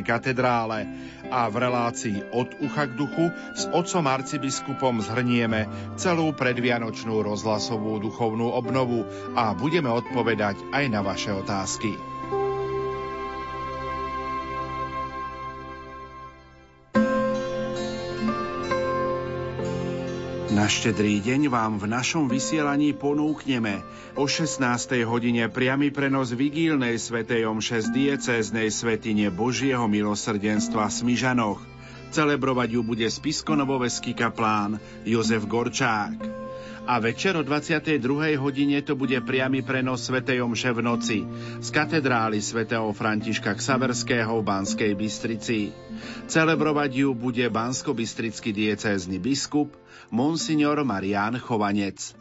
katedrále 0.00 0.88
a 1.28 1.44
v 1.52 1.54
relácii 1.60 2.32
od 2.32 2.48
ucha 2.64 2.88
k 2.88 2.96
duchu 2.96 3.28
s 3.52 3.68
otcom 3.68 4.08
arcibiskupom 4.08 5.04
zhrnieme 5.04 5.68
celú 6.00 6.32
predvianočnú 6.32 7.20
rozhlasovú 7.20 8.00
duchovnú 8.00 8.48
obnovu 8.48 9.04
a 9.36 9.52
budeme 9.52 9.92
odpovedať 9.92 10.56
aj 10.72 10.84
na 10.88 11.04
vaše 11.04 11.36
otázky. 11.36 12.11
Na 20.52 20.68
štedrý 20.68 21.24
deň 21.24 21.48
vám 21.48 21.80
v 21.80 21.88
našom 21.88 22.28
vysielaní 22.28 22.92
ponúkneme 22.92 23.80
o 24.20 24.28
16. 24.28 24.60
hodine 25.08 25.48
priamy 25.48 25.88
prenos 25.88 26.28
vigílnej 26.36 27.00
svetej 27.00 27.48
omše 27.48 27.80
z 27.80 27.88
diecéznej 27.88 28.68
svetine 28.68 29.32
Božieho 29.32 29.88
milosrdenstva 29.88 30.92
v 30.92 30.96
Smižanoch. 31.00 31.56
Celebrovať 32.12 32.68
ju 32.76 32.84
bude 32.84 33.08
spiskonovoveský 33.08 34.12
kaplán 34.12 34.76
Jozef 35.08 35.48
Gorčák. 35.48 36.20
A 36.84 37.00
večer 37.00 37.32
o 37.32 37.40
22. 37.40 37.96
hodine 38.36 38.84
to 38.84 38.92
bude 38.92 39.16
priamy 39.24 39.64
prenos 39.64 40.04
svetej 40.04 40.44
omše 40.44 40.76
v 40.76 40.80
noci 40.84 41.18
z 41.64 41.68
katedrály 41.72 42.44
svätého 42.44 42.92
Františka 42.92 43.56
Ksaverského 43.56 44.36
v 44.36 44.44
Banskej 44.44 44.92
Bystrici. 45.00 45.72
Celebrovať 46.28 47.08
ju 47.08 47.16
bude 47.16 47.48
bansko-bystrický 47.48 48.52
diecézny 48.52 49.16
biskup 49.16 49.81
monsignor 50.12 50.84
Marian 50.84 51.40
Chovanec. 51.40 52.12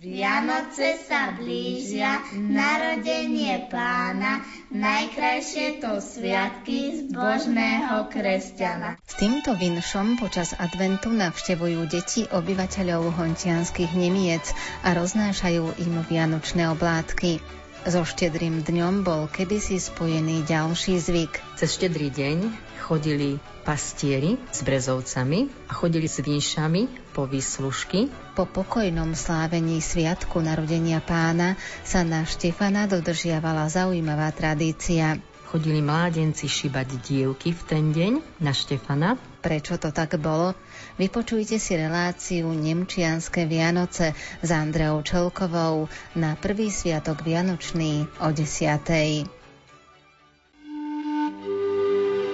Vianoce 0.00 0.96
sa 0.96 1.36
blížia, 1.36 2.24
narodenie 2.32 3.68
pána, 3.68 4.40
najkrajšie 4.72 5.78
to 5.78 6.00
sviatky 6.00 7.04
zbožného 7.04 8.08
kresťana. 8.08 8.96
S 9.04 9.14
týmto 9.20 9.52
vinšom 9.54 10.16
počas 10.16 10.56
adventu 10.56 11.12
navštevujú 11.12 11.84
deti 11.86 12.24
obyvateľov 12.26 13.12
hontianských 13.14 13.92
Nemiec 13.92 14.56
a 14.82 14.96
roznášajú 14.96 15.78
im 15.78 15.94
vianočné 16.08 16.66
oblátky. 16.72 17.38
So 17.84 18.02
štedrým 18.02 18.64
dňom 18.64 19.04
bol 19.04 19.28
kedysi 19.28 19.76
spojený 19.76 20.48
ďalší 20.48 20.96
zvyk. 20.96 21.60
Cez 21.60 21.76
štedrý 21.76 22.08
deň 22.08 22.69
chodili 22.90 23.38
pastieri 23.62 24.34
s 24.50 24.66
brezovcami 24.66 25.46
a 25.70 25.72
chodili 25.78 26.10
s 26.10 26.18
vinšami 26.18 27.14
po 27.14 27.22
výslužky. 27.22 28.10
Po 28.34 28.50
pokojnom 28.50 29.14
slávení 29.14 29.78
sviatku 29.78 30.42
narodenia 30.42 30.98
pána 30.98 31.54
sa 31.86 32.02
na 32.02 32.26
Štefana 32.26 32.90
dodržiavala 32.90 33.70
zaujímavá 33.70 34.34
tradícia. 34.34 35.22
Chodili 35.46 35.78
mládenci 35.82 36.50
šibať 36.50 36.98
dievky 37.06 37.54
v 37.54 37.62
ten 37.62 37.84
deň 37.94 38.42
na 38.42 38.50
Štefana. 38.50 39.14
Prečo 39.38 39.78
to 39.78 39.94
tak 39.94 40.18
bolo? 40.18 40.58
Vypočujte 40.98 41.62
si 41.62 41.78
reláciu 41.78 42.50
Nemčianske 42.50 43.46
Vianoce 43.46 44.18
s 44.42 44.50
Andreou 44.50 45.02
Čelkovou 45.06 45.86
na 46.18 46.34
prvý 46.34 46.74
sviatok 46.74 47.22
Vianočný 47.22 48.06
o 48.18 48.34
10. 48.34 49.39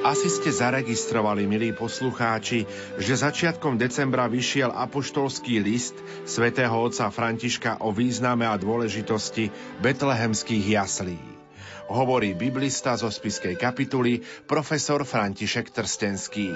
Asi 0.07 0.31
ste 0.31 0.55
zaregistrovali, 0.55 1.51
milí 1.51 1.75
poslucháči, 1.75 2.63
že 2.95 3.19
začiatkom 3.19 3.75
decembra 3.75 4.31
vyšiel 4.31 4.71
apoštolský 4.71 5.59
list 5.59 5.99
svätého 6.23 6.79
otca 6.79 7.11
Františka 7.11 7.83
o 7.83 7.91
význame 7.91 8.47
a 8.47 8.55
dôležitosti 8.55 9.51
betlehemských 9.83 10.79
jaslí. 10.79 11.19
Hovorí 11.91 12.39
biblista 12.39 12.95
zo 12.95 13.11
spiskej 13.11 13.59
kapituly 13.59 14.23
profesor 14.47 15.03
František 15.03 15.75
Trstenský. 15.75 16.55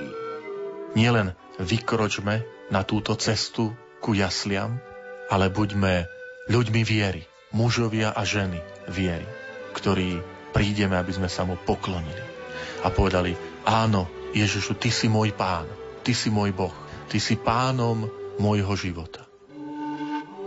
Nielen 0.94 1.34
vykročme 1.58 2.46
na 2.70 2.86
túto 2.86 3.18
cestu 3.18 3.74
ku 3.98 4.14
jasliam, 4.14 4.78
ale 5.26 5.50
buďme 5.50 6.06
ľuďmi 6.46 6.86
viery, 6.86 7.26
mužovia 7.50 8.14
a 8.14 8.22
ženy 8.22 8.62
viery, 8.86 9.26
ktorí 9.74 10.22
prídeme, 10.54 10.94
aby 10.94 11.18
sme 11.18 11.26
sa 11.26 11.42
mu 11.42 11.58
poklonili 11.58 12.30
a 12.81 12.89
povedali, 12.89 13.36
áno, 13.67 14.09
Ježišu, 14.33 14.78
Ty 14.78 14.91
si 14.91 15.07
môj 15.10 15.34
pán, 15.36 15.68
Ty 16.00 16.12
si 16.17 16.33
môj 16.33 16.55
Boh, 16.55 16.75
Ty 17.10 17.18
si 17.18 17.36
pánom 17.36 18.09
môjho 18.41 18.73
života. 18.78 19.26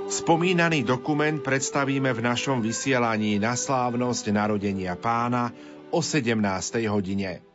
Spomínaný 0.04 0.86
dokument 0.86 1.42
predstavíme 1.42 2.12
v 2.14 2.22
našom 2.22 2.62
vysielaní 2.62 3.42
na 3.42 3.58
slávnosť 3.58 4.30
narodenia 4.30 4.94
pána 5.00 5.50
o 5.90 6.02
17. 6.02 6.38
hodine. 6.90 7.53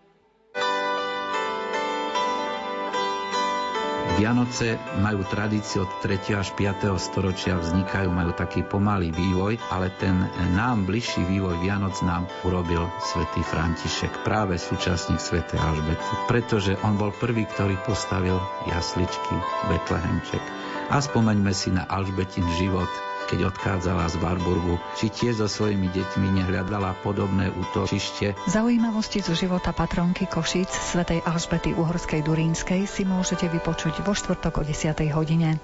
Vianoce 4.19 4.75
majú 4.99 5.23
tradíciu 5.23 5.87
od 5.87 6.03
3. 6.03 6.43
až 6.43 6.51
5. 6.59 6.91
storočia, 6.99 7.55
vznikajú, 7.55 8.11
majú 8.11 8.35
taký 8.35 8.67
pomalý 8.67 9.15
vývoj, 9.15 9.63
ale 9.71 9.95
ten 9.95 10.27
nám 10.59 10.91
bližší 10.91 11.23
vývoj 11.23 11.63
Vianoc 11.63 11.95
nám 12.03 12.27
urobil 12.43 12.91
svätý 12.99 13.47
František, 13.47 14.27
práve 14.27 14.59
súčasník 14.59 15.23
svätej 15.23 15.63
Alžbety, 15.63 16.27
pretože 16.27 16.75
on 16.83 16.99
bol 16.99 17.15
prvý, 17.15 17.47
ktorý 17.47 17.79
postavil 17.87 18.43
jasličky, 18.67 19.39
Betlehemček. 19.71 20.43
A 20.91 20.99
spomeňme 20.99 21.55
si 21.55 21.71
na 21.71 21.87
Alžbetin 21.87 22.43
život, 22.59 22.91
keď 23.29 23.53
odchádzala 23.53 24.09
z 24.09 24.17
Barburgu, 24.25 24.81
či 24.97 25.13
tiež 25.13 25.45
so 25.45 25.49
svojimi 25.49 25.93
deťmi 25.93 26.41
nehľadala 26.41 26.97
podobné 27.05 27.53
útočište. 27.53 28.33
Zaujímavosti 28.49 29.21
zo 29.21 29.37
života 29.37 29.77
patronky 29.77 30.25
Košic 30.25 30.73
svätej 30.73 31.21
Alžbety 31.29 31.77
Uhorskej 31.77 32.25
Durínskej 32.25 32.89
si 32.89 33.05
môžete 33.05 33.53
vypočuť 33.53 34.01
vo 34.01 34.17
štvrtok 34.17 34.61
o 34.61 34.63
10. 34.65 34.97
hodine. 35.13 35.61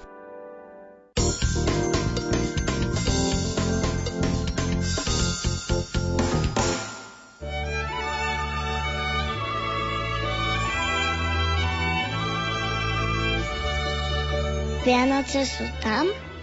Vianoce 14.85 15.49
sú 15.49 15.65
tam, 15.81 16.05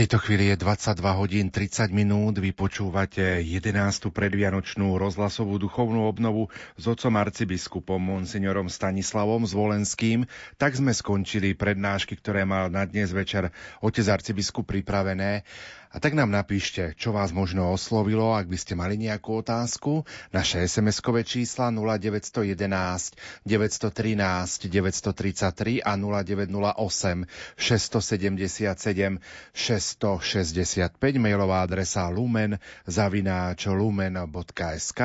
Tejto 0.00 0.16
chvíli 0.16 0.48
je 0.48 0.56
22 0.56 0.96
hodín 1.12 1.52
30 1.52 1.92
minút, 1.92 2.40
vy 2.40 2.56
počúvate 2.56 3.44
11. 3.44 4.08
predvianočnú 4.08 4.96
rozhlasovú 4.96 5.60
duchovnú 5.60 6.08
obnovu 6.08 6.48
s 6.80 6.88
otcom 6.88 7.20
arcibiskupom 7.20 8.00
monsignorom 8.00 8.72
Stanislavom 8.72 9.44
Zvolenským. 9.44 10.24
Tak 10.56 10.80
sme 10.80 10.96
skončili 10.96 11.52
prednášky, 11.52 12.16
ktoré 12.16 12.48
mal 12.48 12.72
na 12.72 12.88
dnes 12.88 13.12
večer 13.12 13.52
otec 13.84 14.08
arcibiskup 14.08 14.72
pripravené. 14.72 15.44
A 15.90 15.98
tak 15.98 16.14
nám 16.14 16.30
napíšte, 16.30 16.94
čo 16.94 17.10
vás 17.10 17.34
možno 17.34 17.66
oslovilo, 17.74 18.30
ak 18.38 18.46
by 18.46 18.54
ste 18.54 18.78
mali 18.78 18.94
nejakú 18.94 19.42
otázku. 19.42 20.06
Naše 20.30 20.62
SMS-kové 20.62 21.26
čísla 21.26 21.74
0911 21.74 23.18
913 23.42 24.70
933 24.70 25.82
a 25.82 25.92
0908 25.98 27.26
677 27.58 29.18
665 29.50 30.94
mailová 31.18 31.66
adresa 31.66 32.06
lumen 32.06 32.62
zavináč 32.86 33.66
lumen.sk 33.66 35.00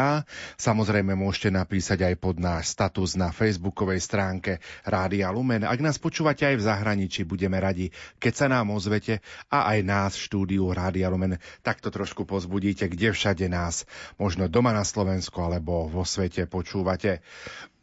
Samozrejme 0.54 1.18
môžete 1.18 1.50
napísať 1.50 2.14
aj 2.14 2.16
pod 2.22 2.38
náš 2.38 2.78
status 2.78 3.18
na 3.18 3.34
facebookovej 3.34 4.06
stránke 4.06 4.62
Rádia 4.86 5.34
Lumen. 5.34 5.66
Ak 5.66 5.82
nás 5.82 5.98
počúvate 5.98 6.46
aj 6.46 6.62
v 6.62 6.66
zahraničí, 6.70 7.26
budeme 7.26 7.58
radi, 7.58 7.90
keď 8.22 8.34
sa 8.38 8.46
nám 8.54 8.70
ozvete 8.70 9.26
a 9.50 9.74
aj 9.74 9.80
nás 9.82 10.14
v 10.14 10.26
štúdiu 10.30 10.75
Rádia 10.76 11.08
Lumen 11.08 11.40
takto 11.64 11.88
trošku 11.88 12.28
pozbudíte, 12.28 12.92
kde 12.92 13.16
všade 13.16 13.48
nás, 13.48 13.88
možno 14.20 14.52
doma 14.52 14.76
na 14.76 14.84
Slovensku 14.84 15.40
alebo 15.40 15.88
vo 15.88 16.04
svete 16.04 16.46
počúvate. 16.46 17.24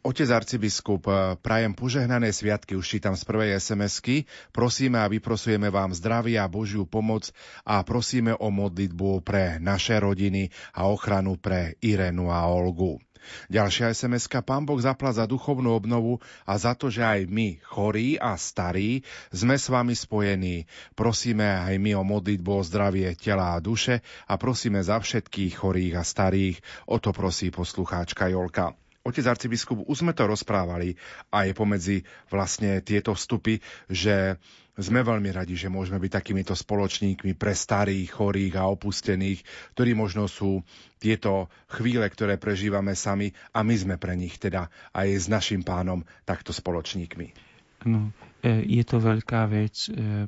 Otec 0.03 0.27
arcibiskup, 0.35 1.07
prajem 1.39 1.71
požehnané 1.71 2.35
sviatky, 2.35 2.75
už 2.75 2.99
čítam 2.99 3.15
z 3.15 3.23
prvej 3.23 3.55
SMS-ky. 3.55 4.27
Prosíme 4.51 4.99
a 4.99 5.07
vyprosujeme 5.07 5.71
vám 5.71 5.95
zdravie 5.95 6.35
a 6.35 6.51
Božiu 6.51 6.83
pomoc 6.83 7.31
a 7.63 7.79
prosíme 7.87 8.35
o 8.35 8.51
modlitbu 8.51 9.23
pre 9.23 9.63
naše 9.63 9.95
rodiny 9.95 10.51
a 10.75 10.91
ochranu 10.91 11.39
pre 11.39 11.79
Irenu 11.79 12.35
a 12.35 12.43
Olgu. 12.51 12.99
Ďalšia 13.47 13.91
sms 13.93 14.29
Pán 14.43 14.67
Boh 14.67 14.79
zapla 14.79 15.15
za 15.15 15.25
duchovnú 15.27 15.73
obnovu 15.75 16.19
a 16.43 16.57
za 16.59 16.75
to, 16.75 16.91
že 16.91 17.03
aj 17.03 17.29
my, 17.29 17.59
chorí 17.63 18.19
a 18.19 18.35
starí, 18.35 19.03
sme 19.31 19.55
s 19.55 19.67
vami 19.71 19.95
spojení. 19.95 20.67
Prosíme 20.93 21.45
aj 21.45 21.75
my 21.79 21.91
o 21.97 22.03
modlitbu 22.03 22.51
o 22.51 22.61
zdravie 22.61 23.15
tela 23.15 23.55
a 23.55 23.63
duše 23.63 24.03
a 24.27 24.33
prosíme 24.35 24.83
za 24.83 24.99
všetkých 24.99 25.53
chorých 25.55 25.93
a 25.99 26.03
starých. 26.03 26.57
O 26.89 26.99
to 26.99 27.15
prosí 27.15 27.49
poslucháčka 27.49 28.27
Jolka. 28.29 28.75
Otec 29.03 29.27
arcibiskup, 29.27 29.83
už 29.83 29.99
sme 29.99 30.15
to 30.15 30.23
rozprávali 30.23 30.95
aj 31.27 31.51
pomedzi 31.59 32.07
vlastne 32.31 32.79
tieto 32.79 33.11
vstupy, 33.11 33.59
že 33.91 34.39
sme 34.73 35.05
veľmi 35.05 35.29
radi, 35.29 35.53
že 35.53 35.69
môžeme 35.69 36.01
byť 36.01 36.11
takýmito 36.11 36.57
spoločníkmi 36.57 37.37
pre 37.37 37.53
starých, 37.53 38.09
chorých 38.09 38.53
a 38.57 38.65
opustených, 38.73 39.45
ktorí 39.77 39.93
možno 39.93 40.25
sú 40.25 40.65
tieto 40.97 41.53
chvíle, 41.69 42.09
ktoré 42.09 42.41
prežívame 42.41 42.97
sami 42.97 43.29
a 43.53 43.61
my 43.61 43.75
sme 43.77 43.95
pre 44.01 44.17
nich 44.17 44.41
teda 44.41 44.73
aj 44.97 45.07
s 45.13 45.25
našim 45.29 45.61
pánom 45.61 46.01
takto 46.25 46.49
spoločníkmi. 46.49 47.53
No, 47.85 48.09
je 48.41 48.83
to 48.87 48.97
veľká 48.97 49.45
vec. 49.51 49.91
E, 49.91 50.25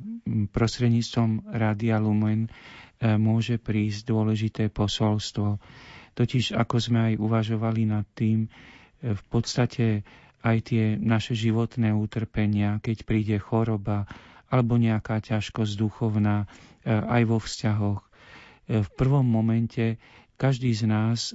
prostredníctvom 0.52 1.56
Rádia 1.56 1.96
Lumen 1.98 2.46
e, 2.46 2.50
môže 3.16 3.56
prísť 3.56 4.12
dôležité 4.12 4.68
posolstvo. 4.68 5.58
Totiž, 6.14 6.54
ako 6.54 6.76
sme 6.76 6.98
aj 7.12 7.14
uvažovali 7.18 7.88
nad 7.88 8.04
tým, 8.12 8.48
v 9.02 9.22
podstate 9.28 10.04
aj 10.40 10.56
tie 10.72 10.84
naše 10.96 11.34
životné 11.34 11.92
utrpenia, 11.92 12.78
keď 12.80 12.96
príde 13.02 13.36
choroba 13.42 14.06
alebo 14.48 14.78
nejaká 14.78 15.18
ťažkosť 15.22 15.72
duchovná, 15.78 16.46
e, 16.82 16.92
aj 16.92 17.22
vo 17.26 17.38
vzťahoch. 17.38 18.00
E, 18.02 18.06
v 18.82 18.88
prvom 18.94 19.26
momente 19.26 19.98
každý 20.36 20.76
z 20.76 20.84
nás 20.84 21.32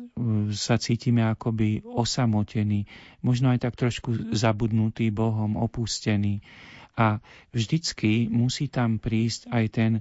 sa 0.53 0.77
cítime 0.77 1.25
akoby 1.25 1.81
osamotení, 1.81 2.85
možno 3.25 3.49
aj 3.49 3.65
tak 3.65 3.73
trošku 3.73 4.37
zabudnutý 4.37 5.09
Bohom, 5.09 5.57
opustený. 5.57 6.45
A 6.93 7.17
vždycky 7.49 8.29
musí 8.29 8.69
tam 8.69 9.01
prísť 9.01 9.49
aj 9.49 9.65
ten, 9.73 9.91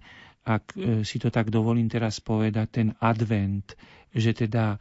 ak 0.44 0.76
si 1.00 1.16
to 1.16 1.32
tak 1.32 1.48
dovolím 1.48 1.88
teraz 1.88 2.20
povedať, 2.20 2.66
ten 2.68 2.88
advent, 3.00 3.72
že 4.12 4.36
teda 4.36 4.76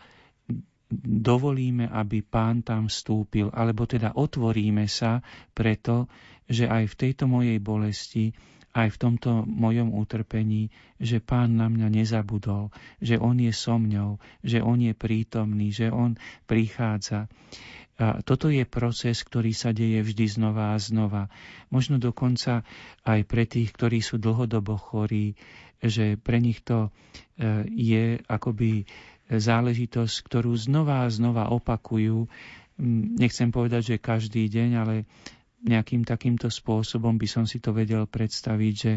dovolíme, 1.00 1.86
aby 1.86 2.26
pán 2.26 2.66
tam 2.66 2.90
vstúpil, 2.90 3.54
alebo 3.54 3.86
teda 3.86 4.18
otvoríme 4.18 4.90
sa 4.90 5.22
preto, 5.54 6.10
že 6.50 6.66
aj 6.66 6.90
v 6.90 6.98
tejto 6.98 7.30
mojej 7.30 7.62
bolesti, 7.62 8.34
aj 8.74 8.94
v 8.94 9.02
tomto 9.02 9.46
mojom 9.46 9.94
utrpení, 9.94 10.70
že 11.02 11.22
pán 11.22 11.58
na 11.58 11.70
mňa 11.70 11.90
nezabudol, 11.90 12.70
že 13.02 13.18
on 13.18 13.42
je 13.42 13.50
so 13.50 13.82
mňou, 13.82 14.22
že 14.46 14.62
on 14.62 14.78
je 14.78 14.94
prítomný, 14.94 15.74
že 15.74 15.90
on 15.90 16.18
prichádza. 16.46 17.26
A 18.00 18.24
toto 18.24 18.48
je 18.48 18.64
proces, 18.64 19.20
ktorý 19.20 19.52
sa 19.52 19.76
deje 19.76 20.00
vždy 20.00 20.26
znova 20.40 20.72
a 20.72 20.78
znova. 20.80 21.28
Možno 21.68 22.00
dokonca 22.00 22.64
aj 23.04 23.20
pre 23.28 23.44
tých, 23.44 23.76
ktorí 23.76 24.00
sú 24.00 24.16
dlhodobo 24.22 24.80
chorí, 24.80 25.36
že 25.84 26.16
pre 26.16 26.40
nich 26.40 26.64
to 26.64 26.88
e, 26.88 26.90
je 27.68 28.04
akoby 28.24 28.88
záležitosť, 29.28 30.16
ktorú 30.26 30.56
znova 30.56 31.06
a 31.06 31.12
znova 31.12 31.52
opakujú. 31.52 32.32
Mm, 32.80 33.20
nechcem 33.20 33.52
povedať, 33.52 33.96
že 33.96 34.02
každý 34.02 34.48
deň, 34.48 34.70
ale 34.80 34.96
nejakým 35.66 36.08
takýmto 36.08 36.48
spôsobom 36.48 37.20
by 37.20 37.28
som 37.28 37.44
si 37.44 37.60
to 37.60 37.76
vedel 37.76 38.08
predstaviť, 38.08 38.74
že 38.74 38.94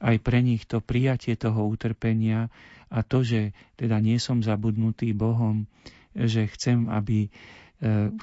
aj 0.00 0.16
pre 0.22 0.42
nich 0.42 0.66
to 0.66 0.82
prijatie 0.82 1.38
toho 1.38 1.66
utrpenia 1.70 2.50
a 2.90 3.06
to, 3.06 3.22
že 3.22 3.54
teda 3.78 4.02
nie 4.02 4.18
som 4.18 4.42
zabudnutý 4.42 5.14
Bohom, 5.14 5.70
že 6.10 6.50
chcem, 6.50 6.90
aby 6.90 7.26
e, 7.26 7.30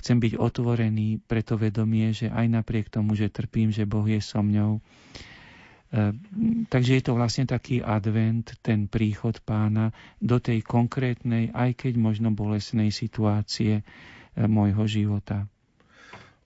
chcem 0.03 0.17
byť 0.19 0.33
otvorený 0.35 1.23
pre 1.23 1.39
to 1.39 1.55
vedomie, 1.55 2.11
že 2.11 2.27
aj 2.27 2.45
napriek 2.51 2.91
tomu, 2.91 3.15
že 3.15 3.31
trpím, 3.31 3.71
že 3.71 3.87
Boh 3.87 4.03
je 4.03 4.19
so 4.19 4.43
mňou, 4.43 4.83
Ehm, 5.87 6.67
takže 6.67 6.99
je 6.99 7.03
to 7.03 7.15
vlastne 7.15 7.47
taký 7.47 7.79
advent, 7.79 8.59
ten 8.59 8.91
príchod 8.91 9.39
pána 9.47 9.95
do 10.19 10.35
tej 10.35 10.59
konkrétnej, 10.59 11.55
aj 11.55 11.79
keď 11.79 11.93
možno 11.95 12.35
bolesnej 12.35 12.91
situácie 12.91 13.79
ehm, 13.79 14.51
môjho 14.51 14.83
života. 14.83 15.47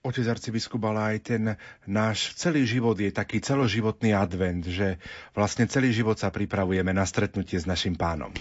Otec 0.01 0.25
arcibiskup, 0.33 0.81
ale 0.89 1.13
aj 1.13 1.17
ten 1.21 1.43
náš 1.85 2.33
celý 2.33 2.65
život 2.65 2.97
je 2.97 3.13
taký 3.13 3.37
celoživotný 3.37 4.17
advent, 4.17 4.65
že 4.65 4.97
vlastne 5.37 5.69
celý 5.69 5.93
život 5.93 6.17
sa 6.17 6.33
pripravujeme 6.33 6.89
na 6.89 7.05
stretnutie 7.05 7.61
s 7.61 7.69
našim 7.69 7.93
pánom. 7.93 8.33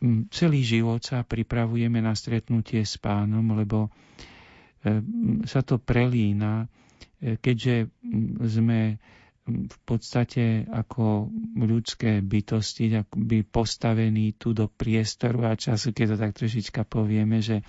Hm, 0.00 0.32
celý 0.32 0.64
život 0.64 1.04
sa 1.04 1.20
pripravujeme 1.20 2.00
na 2.00 2.16
stretnutie 2.16 2.80
s 2.80 2.96
pánom, 2.96 3.44
lebo 3.52 3.92
ehm, 4.88 5.44
sa 5.44 5.60
to 5.60 5.76
prelína, 5.76 6.64
keďže 7.20 7.92
hm, 7.92 8.48
sme 8.48 8.80
v 9.46 9.78
podstate 9.86 10.66
ako 10.66 11.30
ľudské 11.54 12.18
bytosti 12.18 12.90
akoby 12.90 13.46
postavení 13.46 14.34
tu 14.34 14.50
do 14.50 14.66
priestoru 14.66 15.46
a 15.46 15.54
času, 15.54 15.94
keď 15.94 16.06
to 16.14 16.16
tak 16.18 16.32
trošička 16.34 16.82
povieme, 16.82 17.38
že 17.38 17.62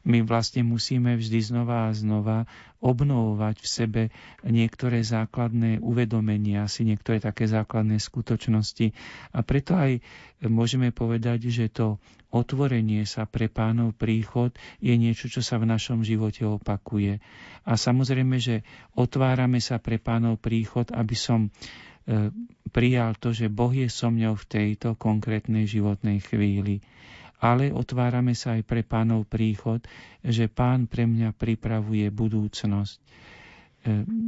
my 0.00 0.24
vlastne 0.24 0.64
musíme 0.64 1.12
vždy 1.12 1.40
znova 1.44 1.92
a 1.92 1.96
znova 1.96 2.48
obnovovať 2.80 3.56
v 3.60 3.68
sebe 3.68 4.02
niektoré 4.40 5.04
základné 5.04 5.84
uvedomenia, 5.84 6.64
si 6.72 6.88
niektoré 6.88 7.20
také 7.20 7.44
základné 7.44 8.00
skutočnosti. 8.00 8.96
A 9.36 9.44
preto 9.44 9.76
aj 9.76 10.00
môžeme 10.40 10.88
povedať, 10.88 11.52
že 11.52 11.68
to 11.68 12.00
otvorenie 12.32 13.04
sa 13.04 13.28
pre 13.28 13.52
pánov 13.52 13.92
príchod 13.92 14.56
je 14.80 14.96
niečo, 14.96 15.28
čo 15.28 15.44
sa 15.44 15.60
v 15.60 15.68
našom 15.68 16.00
živote 16.00 16.48
opakuje. 16.48 17.20
A 17.68 17.76
samozrejme, 17.76 18.40
že 18.40 18.64
otvárame 18.96 19.60
sa 19.60 19.76
pre 19.76 20.00
pánov 20.00 20.40
príchod, 20.40 20.88
aby 20.96 21.12
som 21.12 21.52
e, 22.08 22.32
prijal 22.72 23.20
to, 23.20 23.36
že 23.36 23.52
Boh 23.52 23.74
je 23.74 23.92
so 23.92 24.08
mňou 24.08 24.32
v 24.32 24.48
tejto 24.48 24.96
konkrétnej 24.96 25.68
životnej 25.68 26.24
chvíli 26.24 26.80
ale 27.40 27.72
otvárame 27.72 28.36
sa 28.36 28.60
aj 28.60 28.62
pre 28.68 28.84
pánov 28.84 29.24
príchod, 29.24 29.80
že 30.20 30.46
pán 30.46 30.84
pre 30.84 31.08
mňa 31.08 31.32
pripravuje 31.32 32.12
budúcnosť, 32.12 32.98
e, 33.00 33.04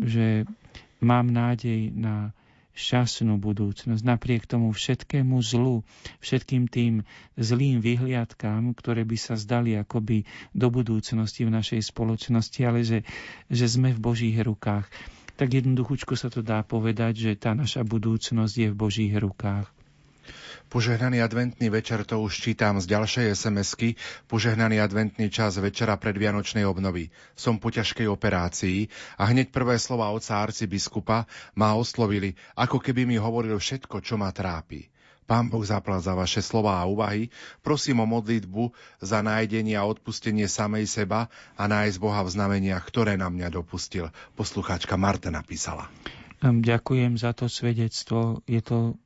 že 0.09 0.27
mám 1.05 1.29
nádej 1.29 1.93
na 1.93 2.33
šťastnú 2.73 3.37
budúcnosť, 3.37 4.01
napriek 4.01 4.49
tomu 4.49 4.73
všetkému 4.73 5.37
zlu, 5.45 5.85
všetkým 6.25 6.73
tým 6.73 7.05
zlým 7.37 7.85
vyhliadkám, 7.85 8.73
ktoré 8.73 9.05
by 9.05 9.17
sa 9.21 9.37
zdali 9.37 9.77
akoby 9.77 10.25
do 10.57 10.73
budúcnosti 10.73 11.45
v 11.45 11.53
našej 11.53 11.85
spoločnosti, 11.85 12.61
ale 12.65 12.81
že, 12.81 13.05
že 13.53 13.67
sme 13.69 13.93
v 13.93 14.01
Božích 14.01 14.41
rukách. 14.41 14.89
Tak 15.37 15.53
jednoduchúčko 15.53 16.17
sa 16.17 16.33
to 16.33 16.41
dá 16.41 16.65
povedať, 16.65 17.13
že 17.21 17.33
tá 17.37 17.53
naša 17.53 17.85
budúcnosť 17.85 18.55
je 18.57 18.69
v 18.73 18.77
Božích 18.77 19.15
rukách. 19.21 19.69
Požehnaný 20.69 21.25
adventný 21.25 21.73
večer 21.73 22.07
to 22.07 22.23
už 22.23 22.39
čítam 22.39 22.79
z 22.79 22.87
ďalšej 22.91 23.35
SMS-ky. 23.35 23.99
Požehnaný 24.29 24.79
adventný 24.79 25.33
čas 25.33 25.59
večera 25.59 25.99
pred 25.99 26.15
Vianočnej 26.15 26.69
obnovy. 26.69 27.11
Som 27.35 27.59
po 27.59 27.73
ťažkej 27.73 28.07
operácii 28.07 28.87
a 29.19 29.31
hneď 29.33 29.51
prvé 29.51 29.81
slova 29.81 30.13
oca 30.13 30.39
arcibiskupa 30.39 31.25
ma 31.59 31.75
oslovili, 31.75 32.37
ako 32.55 32.79
keby 32.79 33.09
mi 33.09 33.17
hovoril 33.19 33.59
všetko, 33.59 34.05
čo 34.05 34.15
ma 34.21 34.31
trápi. 34.31 34.93
Pán 35.23 35.49
Boh 35.49 35.63
zaplá 35.63 36.03
za 36.03 36.13
vaše 36.13 36.43
slova 36.43 36.83
a 36.83 36.85
úvahy. 36.85 37.31
Prosím 37.63 38.03
o 38.03 38.07
modlitbu 38.07 38.75
za 39.01 39.23
nájdenie 39.23 39.79
a 39.79 39.87
odpustenie 39.87 40.51
samej 40.51 40.91
seba 40.91 41.31
a 41.55 41.65
nájsť 41.71 41.97
Boha 42.03 42.21
v 42.27 42.33
znameniach, 42.37 42.85
ktoré 42.85 43.15
na 43.15 43.31
mňa 43.31 43.49
dopustil. 43.49 44.11
Poslucháčka 44.35 44.99
Marta 44.99 45.31
napísala. 45.31 45.89
Ďakujem 46.43 47.15
za 47.15 47.31
to 47.31 47.47
svedectvo. 47.47 48.43
Je 48.45 48.59
to 48.59 48.99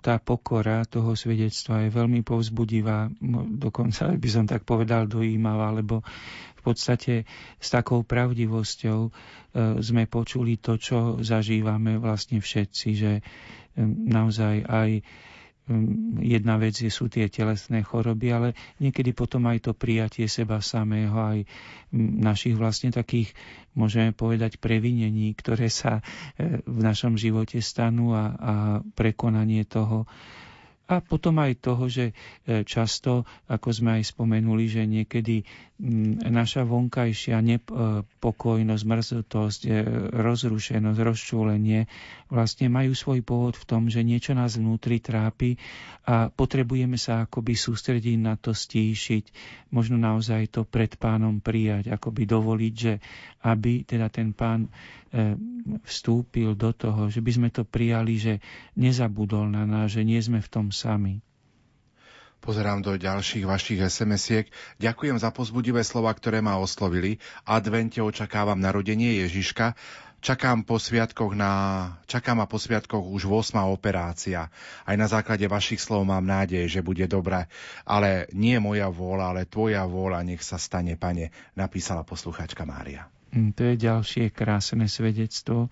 tá 0.00 0.16
pokora 0.16 0.86
toho 0.86 1.12
svedectva 1.12 1.84
je 1.84 1.90
veľmi 1.90 2.22
povzbudivá, 2.22 3.12
dokonca 3.52 4.08
by 4.22 4.28
som 4.28 4.44
tak 4.44 4.64
povedal 4.64 5.04
dojímavá, 5.04 5.74
lebo 5.74 6.00
v 6.56 6.62
podstate 6.64 7.28
s 7.56 7.68
takou 7.68 8.02
pravdivosťou 8.02 9.00
e, 9.04 9.10
sme 9.78 10.04
počuli 10.06 10.56
to, 10.56 10.74
čo 10.74 10.98
zažívame 11.18 11.96
vlastne 11.96 12.40
všetci, 12.40 12.88
že 12.94 13.12
e, 13.14 13.22
naozaj 14.08 14.64
aj 14.64 14.90
Hm, 15.00 15.27
jedna 16.24 16.56
vec 16.56 16.80
sú 16.80 17.12
tie 17.12 17.28
telesné 17.28 17.84
choroby, 17.84 18.28
ale 18.32 18.48
niekedy 18.80 19.12
potom 19.12 19.44
aj 19.46 19.68
to 19.68 19.72
prijatie 19.76 20.24
seba 20.24 20.64
samého, 20.64 21.12
aj 21.12 21.38
hm, 21.92 22.24
našich 22.24 22.56
vlastne 22.56 22.88
takých, 22.90 23.36
môžeme 23.76 24.16
povedať, 24.16 24.56
previnení, 24.56 25.36
ktoré 25.36 25.68
sa 25.68 26.00
e, 26.00 26.62
v 26.64 26.78
našom 26.80 27.20
živote 27.20 27.60
stanú 27.60 28.16
a, 28.16 28.24
a 28.32 28.54
prekonanie 28.96 29.68
toho, 29.68 30.08
a 30.88 31.04
potom 31.04 31.36
aj 31.36 31.60
toho, 31.60 31.84
že 31.86 32.16
e, 32.48 32.64
často, 32.64 33.28
ako 33.44 33.68
sme 33.68 34.00
aj 34.00 34.08
spomenuli, 34.08 34.64
že 34.64 34.88
niekedy 34.88 35.44
naša 36.26 36.66
vonkajšia 36.66 37.38
nepokojnosť, 37.38 38.82
mrzutosť, 38.82 39.60
e, 39.62 39.72
rozrušenosť, 40.10 40.98
rozčúlenie 40.98 41.86
vlastne 42.26 42.66
majú 42.66 42.98
svoj 42.98 43.22
pôvod 43.22 43.54
v 43.54 43.64
tom, 43.68 43.86
že 43.86 44.02
niečo 44.02 44.34
nás 44.34 44.58
vnútri 44.58 44.98
trápi 44.98 45.54
a 46.02 46.34
potrebujeme 46.34 46.98
sa 46.98 47.30
akoby 47.30 47.54
sústrediť 47.54 48.18
na 48.18 48.34
to 48.34 48.50
stíšiť, 48.50 49.30
možno 49.70 50.02
naozaj 50.02 50.50
to 50.50 50.66
pred 50.66 50.98
pánom 50.98 51.38
prijať, 51.38 51.94
akoby 51.94 52.26
dovoliť, 52.26 52.74
že 52.74 52.98
aby 53.46 53.86
teda 53.86 54.10
ten 54.10 54.34
pán 54.34 54.66
e, 54.66 54.70
vstúpil 55.84 56.52
do 56.56 56.70
toho, 56.72 57.08
že 57.08 57.20
by 57.24 57.30
sme 57.32 57.48
to 57.48 57.64
prijali, 57.64 58.20
že 58.20 58.34
nezabudol 58.76 59.48
na 59.48 59.64
nás, 59.64 59.92
že 59.92 60.04
nie 60.04 60.20
sme 60.20 60.40
v 60.40 60.48
tom 60.48 60.68
sami. 60.68 61.20
Pozerám 62.38 62.86
do 62.86 62.94
ďalších 62.94 63.44
vašich 63.50 63.82
SMS-iek. 63.82 64.46
Ďakujem 64.78 65.18
za 65.18 65.34
pozbudivé 65.34 65.82
slova, 65.82 66.14
ktoré 66.14 66.38
ma 66.38 66.54
oslovili. 66.54 67.18
Advente 67.42 67.98
očakávam 67.98 68.62
narodenie 68.62 69.18
Ježiška. 69.26 69.74
Čakám, 70.18 70.66
po 70.66 70.82
sviatkoch 70.82 71.34
na, 71.34 71.52
čakám 72.10 72.42
a 72.42 72.50
po 72.50 72.58
sviatkoch 72.58 73.06
už 73.06 73.26
8. 73.26 73.58
operácia. 73.70 74.50
Aj 74.82 74.96
na 74.98 75.06
základe 75.06 75.46
vašich 75.46 75.82
slov 75.82 76.06
mám 76.06 76.26
nádej, 76.26 76.66
že 76.66 76.80
bude 76.82 77.06
dobré. 77.10 77.46
Ale 77.86 78.30
nie 78.34 78.58
moja 78.62 78.86
vôľa, 78.90 79.34
ale 79.34 79.42
tvoja 79.46 79.86
vôľa, 79.86 80.22
nech 80.26 80.42
sa 80.42 80.58
stane, 80.58 80.94
pane, 80.94 81.34
napísala 81.54 82.06
posluchačka 82.06 82.62
Mária. 82.66 83.17
Mm, 83.30 83.52
to 83.52 83.62
je 83.64 83.74
ďalšie 83.78 84.24
krásne 84.30 84.84
svedectvo 84.84 85.66
e, 85.66 85.70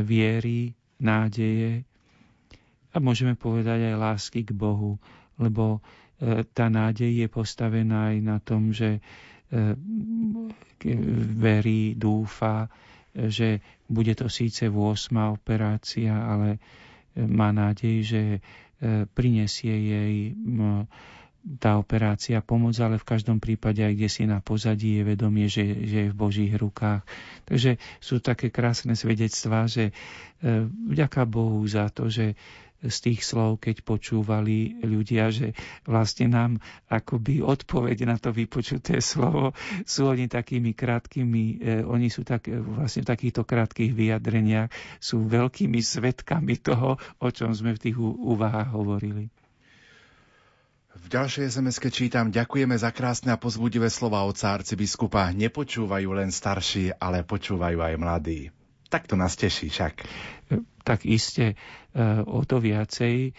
viery, 0.00 0.70
nádeje 0.96 1.86
a 2.88 2.98
môžeme 2.98 3.34
povedať 3.34 3.86
aj 3.86 3.94
lásky 3.96 4.42
k 4.42 4.50
Bohu 4.50 4.98
lebo 5.36 5.78
e, 6.18 6.42
tá 6.44 6.66
nádej 6.66 7.14
je 7.16 7.28
postavená 7.28 8.10
aj 8.10 8.16
na 8.18 8.36
tom, 8.38 8.70
že 8.70 8.98
verí, 11.34 11.96
dúfa, 11.96 12.68
že 13.16 13.58
bude 13.84 14.12
to 14.12 14.28
síce 14.28 14.68
8. 14.68 14.76
operácia, 15.32 16.12
ale 16.12 16.60
má 17.16 17.48
nádej, 17.48 17.96
že 18.04 18.22
prinesie 19.08 19.72
jej 19.72 20.14
tá 21.58 21.78
operácia 21.78 22.42
pomoc, 22.42 22.76
ale 22.82 22.98
v 23.00 23.08
každom 23.08 23.38
prípade 23.38 23.80
aj 23.80 23.94
kde 23.94 24.08
si 24.10 24.22
na 24.26 24.42
pozadí 24.42 25.00
je 25.00 25.02
vedomie, 25.06 25.46
že, 25.46 25.64
že 25.86 25.98
je 26.08 26.12
v 26.12 26.18
Božích 26.18 26.52
rukách. 26.52 27.06
Takže 27.46 27.78
sú 28.02 28.20
také 28.20 28.50
krásne 28.52 28.92
svedectvá, 28.98 29.70
že 29.70 29.94
vďaka 30.92 31.24
Bohu 31.24 31.62
za 31.64 31.88
to, 31.88 32.10
že 32.10 32.36
z 32.78 32.98
tých 33.10 33.26
slov, 33.26 33.58
keď 33.58 33.82
počúvali 33.82 34.78
ľudia, 34.86 35.34
že 35.34 35.50
vlastne 35.82 36.30
nám 36.30 36.52
akoby 36.86 37.42
odpoveď 37.42 38.06
na 38.06 38.16
to 38.22 38.30
vypočuté 38.30 39.02
slovo 39.02 39.50
sú 39.82 40.06
oni 40.06 40.30
takými 40.30 40.78
krátkými, 40.78 41.44
eh, 41.58 41.82
oni 41.82 42.06
sú 42.06 42.22
tak, 42.22 42.46
vlastne 42.46 43.02
v 43.02 43.10
takýchto 43.10 43.42
krátkých 43.42 43.90
vyjadreniach 43.90 44.70
sú 45.02 45.26
veľkými 45.26 45.82
svetkami 45.82 46.54
toho, 46.62 47.02
o 47.18 47.28
čom 47.34 47.50
sme 47.50 47.74
v 47.74 47.82
tých 47.90 47.96
úvahách 47.98 48.70
hovorili. 48.70 49.26
V 50.98 51.06
ďalšej 51.06 51.56
sms 51.56 51.78
čítam, 51.94 52.26
ďakujeme 52.34 52.74
za 52.74 52.90
krásne 52.90 53.30
a 53.30 53.38
pozbudivé 53.38 53.86
slova 53.88 54.26
oca 54.26 54.58
arcibiskupa. 54.58 55.30
Nepočúvajú 55.30 56.10
len 56.12 56.34
starší, 56.34 56.98
ale 56.98 57.22
počúvajú 57.22 57.78
aj 57.78 57.94
mladí. 57.96 58.50
Tak 58.88 59.04
to 59.04 59.20
nás 59.20 59.36
teší 59.36 59.68
však. 59.68 59.94
Tak 60.80 61.04
iste 61.04 61.52
e, 61.52 61.56
o 62.24 62.40
to 62.48 62.56
viacej, 62.56 63.16
e, 63.28 63.30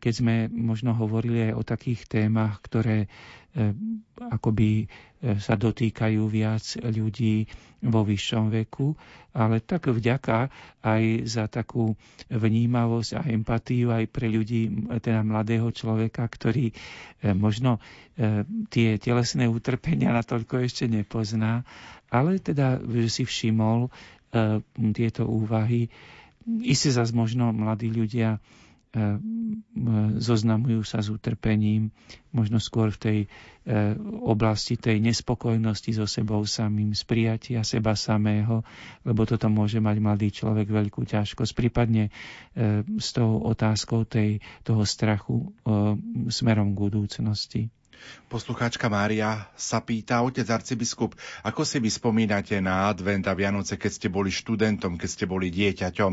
keď 0.00 0.12
sme 0.16 0.34
možno 0.48 0.96
hovorili 0.96 1.52
aj 1.52 1.52
o 1.52 1.62
takých 1.68 2.08
témach, 2.08 2.64
ktoré 2.64 3.04
e, 3.04 3.08
akoby 4.16 4.88
sa 5.26 5.56
dotýkajú 5.56 6.28
viac 6.28 6.76
ľudí 6.78 7.48
vo 7.82 8.04
vyššom 8.04 8.52
veku, 8.52 8.94
ale 9.32 9.58
tak 9.64 9.88
vďaka 9.90 10.52
aj 10.84 11.02
za 11.26 11.50
takú 11.50 11.98
vnímavosť 12.30 13.10
a 13.16 13.20
empatiu 13.32 13.90
aj 13.90 14.06
pre 14.12 14.28
ľudí, 14.30 14.86
teda 15.00 15.24
mladého 15.26 15.72
človeka, 15.72 16.22
ktorý 16.30 16.70
možno 17.32 17.80
tie 18.70 19.00
telesné 19.00 19.50
utrpenia 19.50 20.14
natoľko 20.14 20.62
ešte 20.62 20.84
nepozná, 20.84 21.64
ale 22.12 22.38
teda 22.38 22.78
si 23.08 23.26
všimol, 23.26 23.88
E, 23.88 24.15
tieto 24.92 25.24
úvahy. 25.24 25.88
Isté 26.62 26.94
zase 26.94 27.10
možno 27.10 27.50
mladí 27.50 27.90
ľudia 27.90 28.36
e, 28.36 28.38
zoznamujú 30.16 30.86
sa 30.86 31.02
s 31.02 31.10
utrpením, 31.10 31.90
možno 32.30 32.62
skôr 32.62 32.94
v 32.94 33.00
tej 33.02 33.18
e, 33.22 33.26
oblasti 34.22 34.78
tej 34.78 35.02
nespokojnosti 35.02 35.90
so 35.90 36.06
sebou 36.06 36.46
samým, 36.46 36.94
z 36.94 37.02
prijatia 37.02 37.60
seba 37.66 37.98
samého, 37.98 38.62
lebo 39.02 39.26
toto 39.26 39.50
môže 39.50 39.82
mať 39.82 39.96
mladý 39.98 40.28
človek 40.30 40.70
veľkú 40.70 41.02
ťažkosť, 41.02 41.52
prípadne 41.52 42.14
s 42.96 43.08
tou 43.10 43.42
otázkou 43.42 44.06
tej, 44.06 44.38
toho 44.62 44.86
strachu 44.86 45.50
smerom 46.30 46.72
k 46.72 46.78
budúcnosti. 46.78 47.62
Poslucháčka 48.26 48.90
Mária 48.90 49.46
sa 49.54 49.82
pýta, 49.84 50.22
otec 50.22 50.46
arcibiskup, 50.48 51.14
ako 51.46 51.62
si 51.62 51.78
vy 51.78 51.90
spomínate 51.92 52.58
na 52.58 52.90
advent 52.90 53.26
a 53.28 53.34
Vianoce, 53.34 53.78
keď 53.78 53.92
ste 53.92 54.08
boli 54.10 54.34
študentom, 54.34 54.98
keď 54.98 55.08
ste 55.08 55.26
boli 55.28 55.48
dieťaťom, 55.52 56.12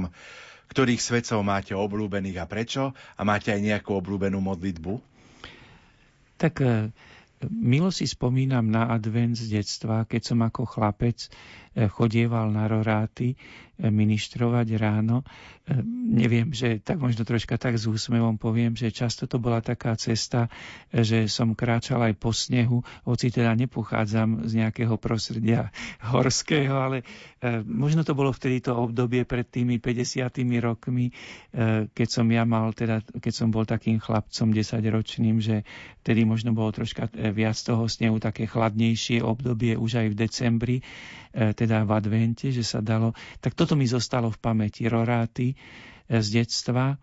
ktorých 0.69 1.01
svetcov 1.01 1.43
máte 1.45 1.73
obľúbených 1.77 2.37
a 2.41 2.45
prečo? 2.49 2.95
A 3.17 3.21
máte 3.21 3.53
aj 3.53 3.61
nejakú 3.61 3.93
obľúbenú 3.93 4.41
modlitbu? 4.41 4.93
Tak 6.39 6.53
e, 6.63 6.89
milo 7.51 7.93
si 7.93 8.09
spomínam 8.09 8.65
na 8.67 8.89
advent 8.89 9.37
z 9.37 9.59
detstva, 9.59 10.07
keď 10.07 10.21
som 10.33 10.39
ako 10.41 10.65
chlapec 10.65 11.29
chodieval 11.73 12.53
na 12.53 12.69
roráty 12.69 13.33
ministrovať 13.81 14.77
ráno. 14.77 15.25
E, 15.65 15.81
neviem, 16.13 16.53
že 16.53 16.77
tak 16.77 17.01
možno 17.01 17.25
troška 17.25 17.57
tak 17.57 17.81
s 17.81 17.89
úsmevom 17.89 18.37
poviem, 18.37 18.77
že 18.77 18.93
často 18.93 19.25
to 19.25 19.41
bola 19.41 19.65
taká 19.65 19.97
cesta, 19.97 20.53
že 20.93 21.25
som 21.25 21.57
kráčal 21.57 22.05
aj 22.05 22.13
po 22.21 22.29
snehu, 22.29 22.85
hoci 23.07 23.33
teda 23.33 23.57
nepochádzam 23.57 24.45
z 24.45 24.61
nejakého 24.61 24.93
prostredia 25.01 25.73
horského, 26.13 26.75
ale 26.77 27.01
e, 27.41 27.65
možno 27.65 28.05
to 28.05 28.13
bolo 28.13 28.29
vtedy 28.29 28.61
to 28.61 28.77
obdobie 28.77 29.25
pred 29.25 29.49
tými 29.49 29.81
50 29.81 30.29
rokmi, 30.61 31.09
e, 31.09 31.13
keď 31.89 32.07
som 32.07 32.29
ja 32.29 32.45
mal, 32.45 32.77
teda, 32.77 33.01
keď 33.01 33.33
som 33.33 33.49
bol 33.49 33.65
takým 33.65 33.97
chlapcom 33.97 34.53
10-ročným, 34.53 35.41
že 35.41 35.65
vtedy 36.05 36.29
možno 36.29 36.53
bolo 36.53 36.69
troška 36.69 37.09
viac 37.33 37.57
toho 37.57 37.89
snehu, 37.89 38.21
také 38.21 38.45
chladnejšie 38.45 39.25
obdobie 39.25 39.73
už 39.79 40.03
aj 40.03 40.07
v 40.13 40.15
decembri, 40.15 40.77
teda 41.33 41.81
v 41.81 41.91
advente, 41.91 42.47
že 42.49 42.61
sa 42.61 42.79
dalo. 42.79 43.11
Tak 43.39 43.53
toto 43.53 43.73
mi 43.73 43.85
zostalo 43.85 44.29
v 44.29 44.37
pamäti. 44.39 44.85
Roráty 44.85 45.51
eh, 45.51 45.57
z 46.15 46.27
detstva 46.35 46.93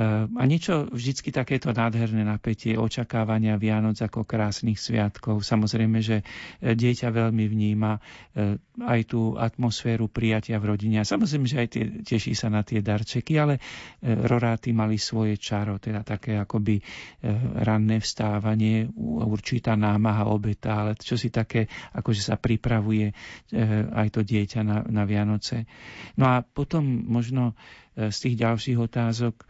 a 0.00 0.42
niečo 0.48 0.88
vždycky 0.88 1.28
takéto 1.28 1.68
nádherné 1.68 2.24
napätie 2.24 2.80
očakávania 2.80 3.60
Vianoc 3.60 4.00
ako 4.00 4.24
krásnych 4.24 4.80
sviatkov. 4.80 5.44
Samozrejme, 5.44 6.00
že 6.00 6.24
e, 6.64 6.72
dieťa 6.72 7.12
veľmi 7.12 7.44
vníma 7.44 8.00
e, 8.32 8.56
aj 8.88 9.00
tú 9.04 9.36
atmosféru 9.36 10.08
prijatia 10.08 10.56
v 10.56 10.72
rodine. 10.72 10.96
A 10.96 11.04
samozrejme, 11.04 11.44
že 11.44 11.60
aj 11.60 11.68
tie, 11.68 11.84
teší 12.08 12.32
sa 12.32 12.48
na 12.48 12.64
tie 12.64 12.80
darčeky, 12.80 13.36
ale 13.36 13.60
e, 14.00 14.16
roráty 14.16 14.72
mali 14.72 14.96
svoje 14.96 15.36
čaro, 15.36 15.76
teda 15.76 16.00
také 16.00 16.40
akoby 16.40 16.80
ranné 17.60 18.00
vstávanie, 18.00 18.88
určitá 18.96 19.76
námaha 19.76 20.24
obeta, 20.24 20.88
ale 20.88 20.96
čo 20.96 21.20
si 21.20 21.28
také, 21.28 21.68
akože 21.92 22.32
sa 22.32 22.40
pripravuje 22.40 23.12
aj 23.92 24.08
to 24.08 24.24
dieťa 24.24 24.60
na, 24.64 24.82
na 24.88 25.04
Vianoce. 25.04 25.68
No 26.16 26.32
a 26.32 26.40
potom 26.40 26.82
možno 27.06 27.52
z 27.92 28.16
tých 28.16 28.36
ďalších 28.40 28.78
otázok 28.80 29.44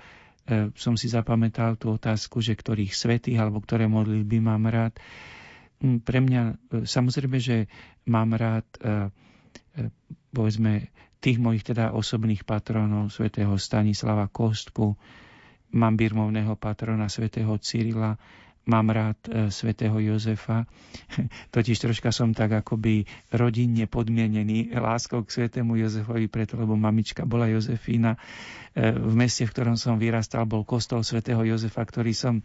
som 0.75 0.99
si 0.99 1.07
zapamätal 1.07 1.79
tú 1.79 1.95
otázku, 1.95 2.43
že 2.43 2.59
ktorých 2.59 2.93
svetých 2.93 3.39
alebo 3.39 3.62
ktoré 3.62 3.87
modlitby 3.87 4.43
mám 4.43 4.67
rád. 4.67 4.99
Mm, 5.79 6.03
pre 6.03 6.19
mňa 6.19 6.43
e, 6.43 6.55
samozrejme, 6.83 7.39
že 7.39 7.71
mám 8.07 8.35
rád 8.35 8.67
e, 8.83 9.07
povedzme 10.31 10.91
tých 11.23 11.39
mojich 11.39 11.62
teda 11.62 11.95
osobných 11.95 12.43
patronov, 12.43 13.15
svätého 13.15 13.55
Stanislava 13.55 14.27
Kostku, 14.27 14.99
mám 15.73 15.95
birmovného 15.95 16.59
patrona 16.59 17.07
svätého 17.07 17.55
Cyrila, 17.62 18.19
mám 18.66 18.91
rád 18.91 19.18
e, 19.26 19.50
svätého 19.50 19.99
Jozefa. 19.99 20.66
Totiž 21.55 21.78
troška 21.82 22.15
som 22.15 22.31
tak 22.31 22.62
akoby 22.62 23.05
rodinne 23.34 23.91
podmienený 23.91 24.74
láskou 24.78 25.26
k 25.26 25.34
svätému 25.42 25.74
Jozefovi, 25.78 26.31
preto 26.31 26.55
lebo 26.55 26.78
mamička 26.78 27.26
bola 27.26 27.50
Jozefína. 27.50 28.15
E, 28.15 28.91
v 28.94 29.15
meste, 29.18 29.42
v 29.42 29.52
ktorom 29.52 29.74
som 29.74 29.99
vyrastal, 29.99 30.47
bol 30.47 30.62
kostol 30.62 31.02
svätého 31.02 31.42
Jozefa, 31.42 31.82
ktorý 31.82 32.15
som 32.15 32.39
e, 32.39 32.42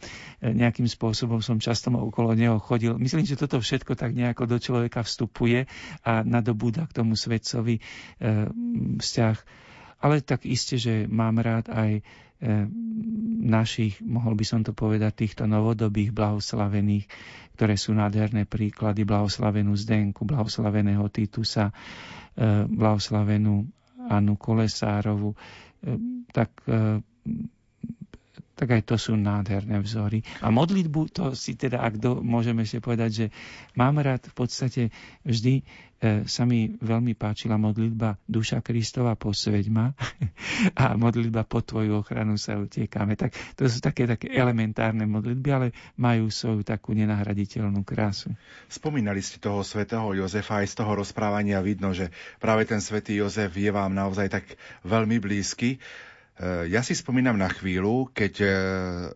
nejakým 0.49 0.89
spôsobom 0.89 1.39
som 1.45 1.61
často 1.61 1.93
okolo 1.93 2.33
neho 2.33 2.57
chodil. 2.57 2.97
Myslím, 2.97 3.29
že 3.29 3.37
toto 3.37 3.61
všetko 3.61 3.93
tak 3.93 4.17
nejako 4.17 4.49
do 4.49 4.57
človeka 4.57 5.05
vstupuje 5.05 5.69
a 6.01 6.25
nadobúda 6.25 6.89
k 6.89 6.95
tomu 6.97 7.13
svetcovi 7.13 7.79
vzťah. 8.97 9.37
Ale 9.97 10.21
tak 10.21 10.45
iste, 10.45 10.77
že 10.77 11.09
mám 11.09 11.41
rád 11.41 11.73
aj 11.73 12.05
našich, 13.48 13.98
mohol 14.06 14.38
by 14.38 14.45
som 14.45 14.61
to 14.61 14.75
povedať, 14.75 15.25
týchto 15.25 15.49
novodobých 15.49 16.14
blahoslavených, 16.14 17.06
ktoré 17.57 17.74
sú 17.74 17.98
nádherné 17.98 18.45
príklady, 18.45 19.07
blahoslavenú 19.09 19.74
Zdenku, 19.74 20.22
blahoslaveného 20.27 21.09
Titusa, 21.09 21.74
e, 21.74 21.74
blahoslavenú 22.69 23.66
Anu 24.06 24.38
Kolesárovu, 24.38 25.33
e, 25.33 25.38
tak 26.30 26.61
tak 28.57 28.73
aj 28.73 28.89
to 28.89 28.97
sú 28.97 29.13
nádherné 29.13 29.77
vzory. 29.85 30.25
A 30.41 30.49
modlitbu, 30.49 31.01
to 31.13 31.37
si 31.37 31.53
teda, 31.53 31.85
ak 31.85 32.01
do, 32.01 32.25
môžeme 32.25 32.65
ešte 32.65 32.81
povedať, 32.81 33.09
že 33.13 33.25
mám 33.77 34.01
rád 34.01 34.25
v 34.25 34.33
podstate 34.33 34.81
vždy 35.21 35.61
e, 35.61 36.25
sa 36.25 36.49
mi 36.49 36.73
veľmi 36.73 37.13
páčila 37.13 37.61
modlitba 37.61 38.17
Duša 38.25 38.65
Kristova 38.65 39.13
posveď 39.13 39.65
ma 39.69 39.93
a 40.81 40.97
modlitba 40.97 41.45
po 41.45 41.61
Tvoju 41.61 42.01
ochranu 42.01 42.41
sa 42.41 42.57
utiekame. 42.57 43.13
Tak 43.13 43.37
to 43.53 43.69
sú 43.69 43.77
také, 43.77 44.09
také 44.09 44.33
elementárne 44.33 45.05
modlitby, 45.05 45.49
ale 45.53 45.67
majú 45.93 46.33
svoju 46.33 46.65
takú 46.65 46.97
nenahraditeľnú 46.97 47.85
krásu. 47.85 48.33
Spomínali 48.65 49.21
ste 49.21 49.37
toho 49.37 49.61
svätého 49.61 50.09
Jozefa, 50.17 50.65
aj 50.65 50.73
z 50.73 50.75
toho 50.81 50.97
rozprávania 50.97 51.61
vidno, 51.61 51.93
že 51.93 52.09
práve 52.41 52.65
ten 52.65 52.81
svätý 52.81 53.21
Jozef 53.21 53.53
je 53.53 53.69
vám 53.69 53.93
naozaj 53.93 54.33
tak 54.33 54.45
veľmi 54.81 55.21
blízky. 55.21 55.77
Eh, 56.38 56.69
ja 56.69 56.85
si 56.85 56.93
spomínam 56.93 57.33
na 57.33 57.49
chvíľu, 57.49 58.14
keď 58.14 58.33
eh, 58.45 58.51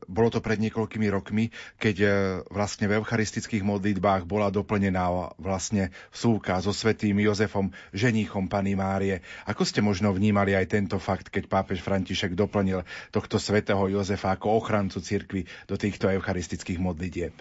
bolo 0.10 0.34
to 0.34 0.42
pred 0.42 0.58
niekoľkými 0.58 1.06
rokmi, 1.14 1.54
keď 1.78 1.96
eh, 2.02 2.12
vlastne 2.50 2.90
v 2.90 2.98
eucharistických 2.98 3.62
modlitbách 3.62 4.26
bola 4.26 4.50
doplnená 4.50 5.38
vlastne 5.38 5.94
súka 6.10 6.58
so 6.66 6.74
svetým 6.74 7.22
Jozefom, 7.22 7.70
ženíchom 7.94 8.50
Pany 8.50 8.74
Márie. 8.74 9.22
Ako 9.46 9.62
ste 9.62 9.86
možno 9.86 10.10
vnímali 10.10 10.58
aj 10.58 10.74
tento 10.74 10.98
fakt, 10.98 11.30
keď 11.30 11.46
pápež 11.46 11.86
František 11.86 12.34
doplnil 12.34 12.82
tohto 13.14 13.38
svetého 13.38 13.86
Jozefa 13.86 14.34
ako 14.34 14.58
ochrancu 14.58 14.98
cirkvi 14.98 15.46
do 15.70 15.78
týchto 15.78 16.10
eucharistických 16.10 16.82
modlitieb? 16.82 17.38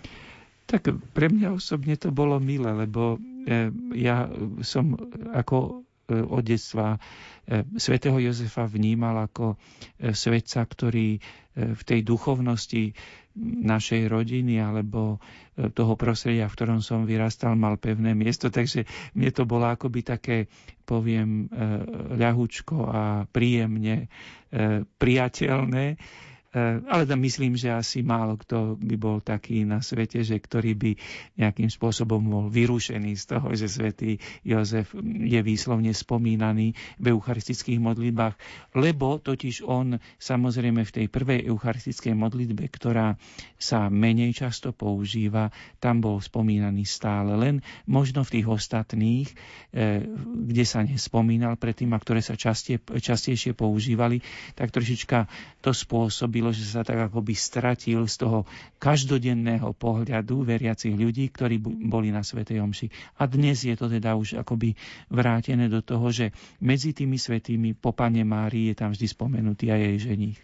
Tak 0.69 0.93
pre 1.17 1.33
mňa 1.33 1.57
osobne 1.57 1.97
to 1.97 2.13
bolo 2.13 2.37
milé, 2.37 2.71
lebo 2.71 3.19
ja 3.91 4.31
som 4.63 4.95
ako 5.35 5.83
od 6.11 6.43
detstva 6.43 6.95
e, 6.95 6.99
svätého 7.75 8.19
Jozefa 8.19 8.67
vnímal 8.67 9.27
ako 9.27 9.55
svetca, 9.99 10.63
ktorý 10.63 11.19
v 11.51 11.83
tej 11.83 12.01
duchovnosti 12.03 12.95
našej 13.41 14.07
rodiny 14.07 14.59
alebo 14.59 15.19
toho 15.55 15.95
prostredia, 15.95 16.47
v 16.47 16.57
ktorom 16.57 16.81
som 16.81 17.05
vyrastal, 17.05 17.55
mal 17.55 17.77
pevné 17.77 18.15
miesto. 18.15 18.49
Takže 18.49 18.87
mne 19.13 19.31
to 19.31 19.45
bolo 19.45 19.67
akoby 19.67 20.01
také, 20.01 20.37
poviem, 20.83 21.51
ľahučko 22.17 22.77
a 22.87 23.03
príjemne 23.27 24.09
priateľné 24.97 25.99
ale 26.91 27.07
tam 27.07 27.23
myslím, 27.23 27.55
že 27.55 27.71
asi 27.71 28.03
málo 28.03 28.35
kto 28.35 28.75
by 28.75 28.97
bol 28.99 29.23
taký 29.23 29.63
na 29.63 29.79
svete, 29.79 30.27
že 30.27 30.35
ktorý 30.35 30.75
by 30.75 30.91
nejakým 31.39 31.71
spôsobom 31.71 32.19
bol 32.19 32.51
vyrušený 32.51 33.15
z 33.15 33.25
toho, 33.31 33.55
že 33.55 33.71
svätý 33.71 34.19
Jozef 34.43 34.91
je 35.05 35.41
výslovne 35.47 35.95
spomínaný 35.95 36.75
v 36.99 37.15
eucharistických 37.15 37.79
modlitbách, 37.79 38.35
lebo 38.75 39.23
totiž 39.23 39.63
on 39.63 40.03
samozrejme 40.19 40.83
v 40.83 40.95
tej 40.95 41.07
prvej 41.07 41.47
eucharistickej 41.47 42.19
modlitbe, 42.19 42.67
ktorá 42.67 43.15
sa 43.55 43.87
menej 43.87 44.35
často 44.35 44.75
používa, 44.75 45.55
tam 45.79 46.03
bol 46.03 46.19
spomínaný 46.19 46.83
stále. 46.83 47.39
Len 47.39 47.63
možno 47.87 48.27
v 48.27 48.41
tých 48.41 48.47
ostatných, 48.51 49.29
eh, 49.71 50.03
kde 50.27 50.65
sa 50.67 50.83
nespomínal 50.83 51.55
predtým 51.55 51.95
a 51.95 52.03
ktoré 52.03 52.19
sa 52.25 52.35
častie, 52.35 52.83
častejšie 52.83 53.55
používali, 53.55 54.19
tak 54.59 54.75
trošička 54.75 55.31
to 55.63 55.71
spôsobí 55.71 56.40
spôsobilo, 56.41 56.57
že 56.57 56.73
sa 56.73 56.81
tak 56.81 56.97
akoby 57.13 57.37
stratil 57.37 58.09
z 58.09 58.17
toho 58.25 58.49
každodenného 58.81 59.77
pohľadu 59.77 60.49
veriacich 60.49 60.97
ľudí, 60.97 61.29
ktorí 61.29 61.61
boli 61.61 62.09
na 62.09 62.25
Svetej 62.25 62.65
Omši. 62.65 62.89
A 63.21 63.29
dnes 63.29 63.61
je 63.61 63.77
to 63.77 63.93
teda 63.93 64.17
už 64.17 64.41
akoby 64.41 64.73
vrátené 65.13 65.69
do 65.69 65.85
toho, 65.85 66.09
že 66.09 66.33
medzi 66.65 66.97
tými 66.97 67.21
svetými 67.21 67.77
po 67.77 67.93
Pane 67.93 68.25
Márii 68.25 68.73
je 68.73 68.77
tam 68.77 68.91
vždy 68.97 69.07
spomenutý 69.07 69.69
aj 69.69 69.81
jej 69.85 69.99
ženích 70.13 70.41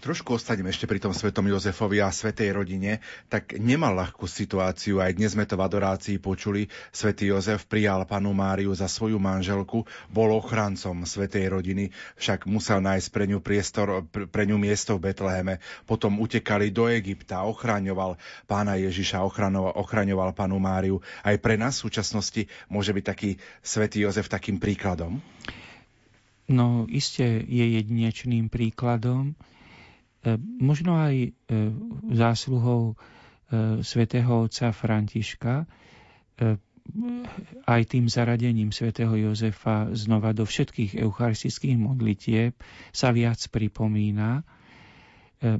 trošku 0.00 0.40
ostanem 0.40 0.72
ešte 0.72 0.88
pri 0.88 0.96
tom 0.96 1.12
svetom 1.12 1.44
Jozefovi 1.44 2.00
a 2.00 2.08
svetej 2.08 2.56
rodine, 2.56 3.04
tak 3.28 3.60
nemal 3.60 3.92
ľahkú 3.92 4.24
situáciu. 4.24 5.04
Aj 5.04 5.12
dnes 5.12 5.36
sme 5.36 5.44
to 5.44 5.60
v 5.60 5.64
adorácii 5.68 6.16
počuli. 6.16 6.72
Svetý 6.88 7.28
Jozef 7.28 7.68
prijal 7.68 8.08
panu 8.08 8.32
Máriu 8.32 8.72
za 8.72 8.88
svoju 8.88 9.20
manželku, 9.20 9.84
bol 10.08 10.32
ochrancom 10.32 11.04
svetej 11.04 11.52
rodiny, 11.52 11.92
však 12.16 12.48
musel 12.48 12.80
nájsť 12.80 13.08
pre 13.12 13.28
ňu, 13.28 13.38
priestor, 13.44 14.02
pre 14.08 14.48
ňu 14.48 14.56
miesto 14.56 14.96
v 14.96 15.12
Betleheme. 15.12 15.60
Potom 15.84 16.16
utekali 16.16 16.72
do 16.72 16.88
Egypta, 16.88 17.44
ochraňoval 17.44 18.16
pána 18.48 18.80
Ježiša, 18.80 19.20
ochraňoval, 19.22 19.76
ochraňoval 19.76 20.32
panu 20.32 20.56
Máriu. 20.56 21.04
Aj 21.20 21.36
pre 21.36 21.60
nás 21.60 21.76
v 21.76 21.92
súčasnosti 21.92 22.48
môže 22.72 22.96
byť 22.96 23.04
taký 23.04 23.36
svätý 23.60 24.08
Jozef 24.08 24.32
takým 24.32 24.56
príkladom? 24.56 25.20
No, 26.50 26.82
iste 26.90 27.46
je 27.46 27.64
jedinečným 27.78 28.50
príkladom. 28.50 29.38
E, 30.20 30.36
možno 30.60 31.00
aj 31.00 31.16
e, 31.16 31.28
zásluhou 32.12 32.92
e, 32.92 32.94
svätého 33.80 34.44
otca 34.44 34.68
Františka, 34.72 35.64
aj 37.68 37.82
tým 37.84 38.08
zaradením 38.08 38.72
svätého 38.72 39.12
Jozefa 39.12 39.92
znova 39.92 40.32
do 40.32 40.48
všetkých 40.48 41.04
eucharistických 41.04 41.76
modlitieb 41.76 42.56
sa 42.90 43.12
viac 43.12 43.38
pripomína. 43.52 44.40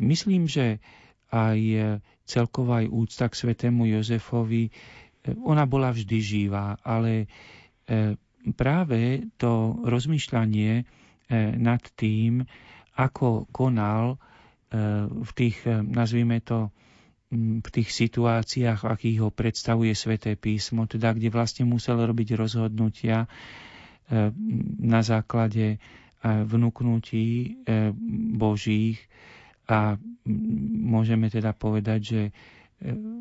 Myslím, 0.00 0.48
že 0.48 0.80
aj 1.28 1.60
celková 2.24 2.80
aj 2.80 2.88
úcta 2.96 3.28
k 3.28 3.38
svätému 3.44 3.92
Jozefovi, 3.92 4.72
ona 5.44 5.68
bola 5.68 5.92
vždy 5.92 6.18
živá, 6.18 6.80
ale 6.80 7.28
práve 8.56 9.28
to 9.36 9.84
rozmýšľanie 9.84 10.82
nad 11.60 11.82
tým, 11.94 12.42
ako 12.96 13.44
konal 13.52 14.16
v 15.02 15.30
tých, 15.34 15.66
eh, 15.66 15.82
nazvime 15.82 16.38
to, 16.38 16.70
mm, 17.30 17.66
v 17.66 17.68
tých 17.70 17.90
situáciách, 17.90 18.86
akých 18.86 19.18
ho 19.20 19.30
predstavuje 19.30 19.90
sväté 19.92 20.38
písmo, 20.38 20.86
teda 20.86 21.10
kde 21.10 21.28
vlastne 21.28 21.66
musel 21.66 21.98
robiť 21.98 22.38
rozhodnutia 22.38 23.26
eh, 23.26 24.30
na 24.78 25.00
základe 25.02 25.74
eh, 25.74 25.78
vnúknutí 26.22 27.58
Božích. 28.34 28.98
A 29.70 29.94
môžeme 30.82 31.30
teda 31.30 31.54
povedať, 31.54 32.00
že 32.02 32.22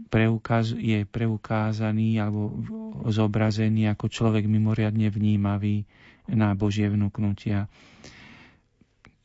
preukaz, 0.10 0.74
je 0.74 1.06
preukázaný 1.06 2.18
alebo 2.18 2.58
zobrazený 3.06 3.86
ako 3.94 4.10
človek 4.10 4.50
mimoriadne 4.50 5.14
vnímavý 5.14 5.86
na 6.26 6.58
Božie 6.58 6.90
vnúknutia 6.90 7.69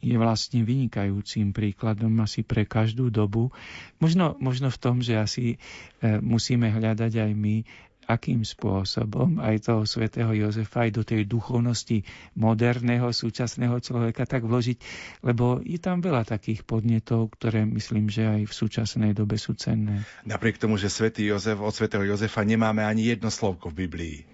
je 0.05 0.17
vlastne 0.21 0.61
vynikajúcim 0.69 1.57
príkladom 1.57 2.13
asi 2.21 2.45
pre 2.45 2.69
každú 2.69 3.09
dobu. 3.09 3.49
Možno, 3.97 4.37
možno 4.37 4.69
v 4.69 4.79
tom, 4.79 5.01
že 5.01 5.17
asi 5.17 5.57
e, 6.05 6.21
musíme 6.21 6.69
hľadať 6.69 7.13
aj 7.25 7.33
my, 7.33 7.57
akým 8.05 8.45
spôsobom 8.45 9.41
aj 9.41 9.73
toho 9.73 9.89
svätého 9.89 10.29
Jozefa 10.37 10.85
aj 10.85 10.91
do 10.93 11.03
tej 11.03 11.25
duchovnosti 11.25 12.05
moderného, 12.37 13.09
súčasného 13.11 13.81
človeka 13.81 14.29
tak 14.29 14.45
vložiť, 14.45 14.79
lebo 15.25 15.65
je 15.65 15.81
tam 15.81 16.05
veľa 16.05 16.29
takých 16.29 16.69
podnetov, 16.69 17.33
ktoré 17.41 17.65
myslím, 17.65 18.13
že 18.13 18.29
aj 18.29 18.41
v 18.45 18.53
súčasnej 18.53 19.13
dobe 19.17 19.41
sú 19.41 19.57
cenné. 19.57 20.05
Napriek 20.29 20.61
tomu, 20.61 20.77
že 20.77 20.93
svätý 20.93 21.25
Jozef, 21.25 21.57
od 21.61 21.73
svätého 21.73 22.05
Jozefa 22.05 22.45
nemáme 22.45 22.85
ani 22.85 23.09
jedno 23.09 23.33
slovko 23.33 23.73
v 23.73 23.89
Biblii. 23.89 24.34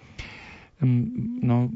No, 0.81 1.69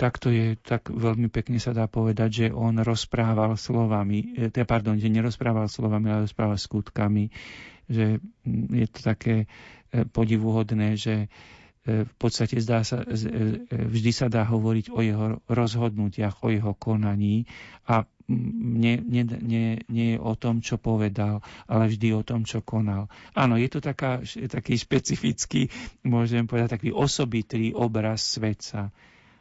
tak 0.00 0.16
to 0.16 0.32
je, 0.32 0.56
tak 0.56 0.88
veľmi 0.88 1.28
pekne 1.28 1.60
sa 1.60 1.76
dá 1.76 1.84
povedať, 1.84 2.30
že 2.32 2.46
on 2.56 2.80
rozprával 2.80 3.52
slovami, 3.60 4.32
e, 4.32 4.64
pardon, 4.64 4.96
že 4.96 5.12
nerozprával 5.12 5.68
slovami, 5.68 6.08
ale 6.08 6.24
rozprával 6.24 6.56
skutkami, 6.56 7.28
že 7.84 8.16
je 8.72 8.86
to 8.88 9.00
také 9.04 9.44
e, 9.44 9.46
podivuhodné, 10.08 10.96
že 10.96 11.28
e, 11.84 12.08
v 12.08 12.14
podstate 12.16 12.56
zdá 12.64 12.80
sa, 12.80 13.04
vždy 13.04 14.10
sa 14.16 14.32
dá 14.32 14.48
hovoriť 14.48 14.88
o 14.88 15.04
jeho 15.04 15.26
rozhodnutiach, 15.52 16.40
o 16.40 16.48
jeho 16.48 16.72
konaní 16.72 17.44
a 17.84 18.08
nie, 18.28 18.98
nie, 18.98 19.22
nie, 19.22 19.66
nie 19.86 20.08
je 20.14 20.18
o 20.18 20.34
tom, 20.34 20.58
čo 20.58 20.82
povedal, 20.82 21.46
ale 21.70 21.86
vždy 21.86 22.08
o 22.10 22.26
tom, 22.26 22.42
čo 22.42 22.58
konal. 22.58 23.06
Áno, 23.38 23.54
je 23.54 23.70
to 23.70 23.78
taká, 23.78 24.22
taký 24.50 24.74
špecifický, 24.74 25.70
môžem 26.02 26.50
povedať, 26.50 26.82
taký 26.82 26.90
osobitý 26.90 27.70
obraz 27.70 28.26
svetca. 28.26 28.90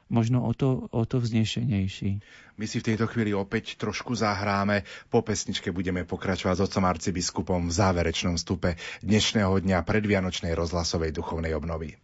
Možno 0.06 0.46
o 0.46 0.54
to, 0.54 0.86
o 0.94 1.02
to 1.10 1.18
vznešenejší. 1.18 2.22
My 2.62 2.70
si 2.70 2.78
v 2.78 2.94
tejto 2.94 3.10
chvíli 3.10 3.34
opäť 3.34 3.74
trošku 3.82 4.14
zahráme. 4.14 4.86
Po 5.10 5.26
pesničke 5.26 5.74
budeme 5.74 6.06
pokračovať 6.06 6.62
s 6.62 6.64
otcom 6.70 6.86
arcibiskupom 6.86 7.62
v 7.66 7.74
záverečnom 7.74 8.38
stupe 8.38 8.78
dnešného 9.02 9.66
dňa 9.66 9.82
predvianočnej 9.82 10.54
rozhlasovej 10.54 11.10
duchovnej 11.10 11.58
obnovy. 11.58 11.98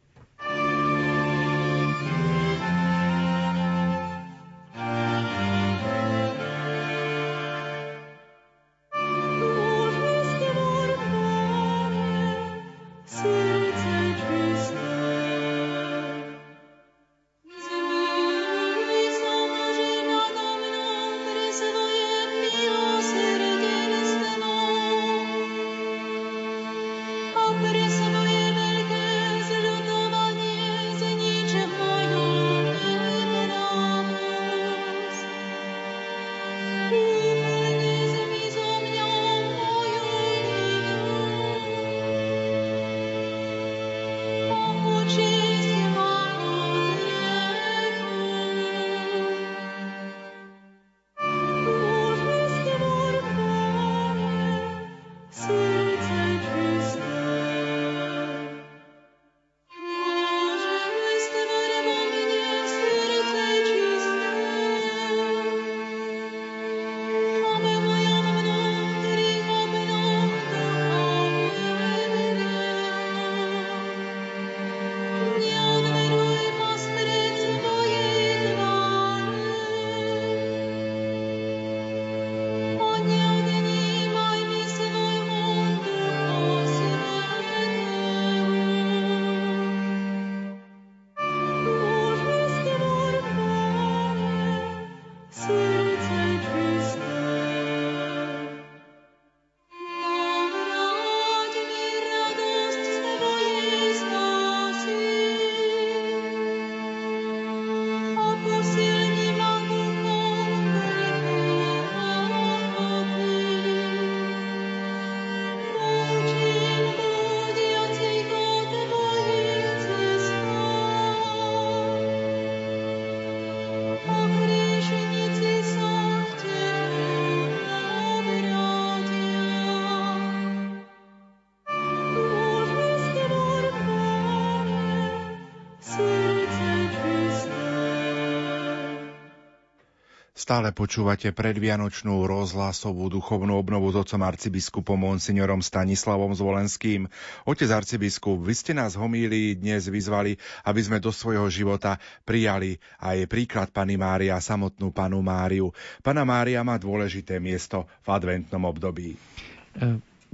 Stále 140.52 140.76
počúvate 140.76 141.32
predvianočnú 141.32 142.28
rozhlasovú 142.28 143.08
duchovnú 143.08 143.56
obnovu 143.56 143.88
s 143.88 144.04
otcom 144.04 144.20
arcibiskupom 144.20 145.00
monsignorom 145.00 145.64
Stanislavom 145.64 146.36
Zvolenským. 146.36 147.08
Otec 147.48 147.72
arcibiskup, 147.72 148.36
vy 148.36 148.52
ste 148.52 148.76
nás 148.76 149.00
homíli 149.00 149.56
dnes 149.56 149.88
vyzvali, 149.88 150.36
aby 150.68 150.82
sme 150.84 151.00
do 151.00 151.08
svojho 151.08 151.48
života 151.48 152.04
prijali 152.28 152.84
aj 153.00 153.32
príklad 153.32 153.72
Pany 153.72 153.96
Mária, 153.96 154.36
samotnú 154.44 154.92
Panu 154.92 155.24
Máriu. 155.24 155.72
Pana 156.04 156.28
Mária 156.28 156.60
má 156.68 156.76
dôležité 156.76 157.40
miesto 157.40 157.88
v 158.04 158.12
adventnom 158.12 158.68
období. 158.68 159.16
E, 159.16 159.18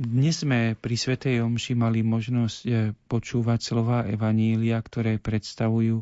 dnes 0.01 0.41
sme 0.41 0.73
pri 0.81 0.97
Svetej 0.97 1.45
Omši 1.45 1.77
mali 1.77 2.01
možnosť 2.01 2.59
e, 2.65 2.89
počúvať 3.05 3.59
slova 3.61 4.01
Evanília, 4.09 4.81
ktoré 4.81 5.21
predstavujú 5.21 6.01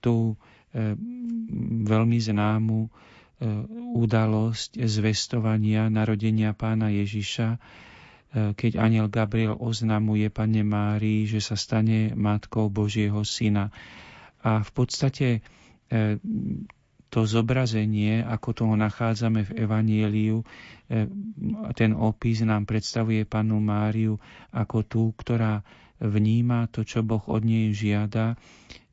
tú 0.00 0.32
e, 0.72 0.96
veľmi 1.84 2.16
známu 2.24 3.10
udalosť 3.96 4.84
zvestovania 4.84 5.88
narodenia 5.88 6.52
pána 6.52 6.92
Ježiša, 6.92 7.48
e, 7.50 7.58
keď 8.52 8.76
aniel 8.76 9.08
Gabriel 9.08 9.56
oznamuje 9.56 10.28
pane 10.28 10.60
Márii, 10.60 11.24
že 11.24 11.40
sa 11.40 11.56
stane 11.56 12.12
matkou 12.12 12.68
Božieho 12.68 13.24
syna. 13.24 13.72
A 14.40 14.60
v 14.60 14.70
podstate 14.70 15.28
e, 15.88 16.20
to 17.10 17.26
zobrazenie, 17.26 18.22
ako 18.22 18.48
toho 18.54 18.74
nachádzame 18.78 19.42
v 19.42 19.66
Evanieliu, 19.66 20.46
ten 21.74 21.90
opis 21.90 22.38
nám 22.38 22.70
predstavuje 22.70 23.26
panu 23.26 23.58
Máriu 23.58 24.14
ako 24.54 24.86
tú, 24.86 25.02
ktorá 25.18 25.66
vníma 25.98 26.70
to, 26.70 26.86
čo 26.86 27.02
Boh 27.02 27.26
od 27.26 27.42
nej 27.42 27.74
žiada, 27.74 28.38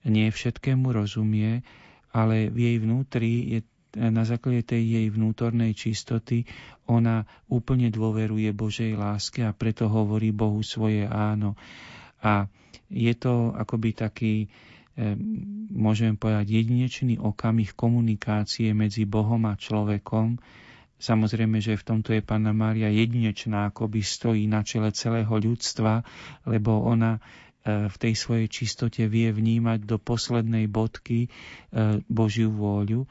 nie 0.02 0.34
všetkému 0.34 0.90
rozumie, 0.90 1.62
ale 2.10 2.50
v 2.50 2.58
jej 2.58 2.78
vnútri 2.82 3.34
je 3.54 3.60
na 3.96 4.24
základe 4.28 4.68
tej 4.68 4.84
jej 4.84 5.08
vnútornej 5.08 5.72
čistoty 5.72 6.44
ona 6.88 7.24
úplne 7.48 7.88
dôveruje 7.88 8.52
Božej 8.52 9.00
láske 9.00 9.44
a 9.44 9.56
preto 9.56 9.88
hovorí 9.88 10.36
Bohu 10.36 10.60
svoje 10.64 11.08
áno. 11.08 11.56
A 12.24 12.52
je 12.88 13.14
to 13.16 13.52
akoby 13.56 13.92
taký, 13.92 14.34
eh, 14.96 15.16
môžeme 15.72 16.16
povedať, 16.16 16.64
jedinečný 16.64 17.20
okamih 17.20 17.76
komunikácie 17.76 18.72
medzi 18.72 19.04
Bohom 19.04 19.44
a 19.48 19.60
človekom. 19.60 20.40
Samozrejme, 20.98 21.62
že 21.62 21.78
v 21.78 21.86
tomto 21.86 22.10
je 22.16 22.26
Panna 22.26 22.58
Mária 22.58 22.90
jedinečná, 22.90 23.70
akoby 23.70 24.02
stojí 24.02 24.50
na 24.50 24.66
čele 24.66 24.90
celého 24.90 25.30
ľudstva, 25.30 26.02
lebo 26.48 26.82
ona 26.82 27.20
eh, 27.20 27.92
v 27.92 27.96
tej 28.00 28.14
svojej 28.16 28.48
čistote 28.48 29.06
vie 29.06 29.30
vnímať 29.30 29.84
do 29.84 30.00
poslednej 30.00 30.66
bodky 30.72 31.28
eh, 31.28 32.02
Božiu 32.08 32.50
vôľu 32.50 33.06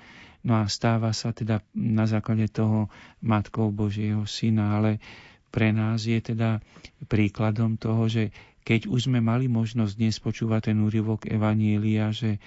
No 0.47 0.63
a 0.63 0.71
stáva 0.71 1.11
sa 1.11 1.35
teda 1.35 1.59
na 1.75 2.07
základe 2.07 2.47
toho 2.47 2.87
Matkou 3.19 3.75
Božieho 3.75 4.23
Syna, 4.31 4.79
ale 4.79 5.03
pre 5.51 5.75
nás 5.75 6.07
je 6.07 6.23
teda 6.23 6.63
príkladom 7.11 7.75
toho, 7.75 8.07
že 8.07 8.31
keď 8.63 8.87
už 8.87 9.11
sme 9.11 9.19
mali 9.19 9.51
možnosť 9.51 9.93
dnes 9.99 10.23
počúvať 10.23 10.71
ten 10.71 10.79
úryvok 10.79 11.27
Evanília, 11.27 12.15
že 12.15 12.39
e, 12.39 12.41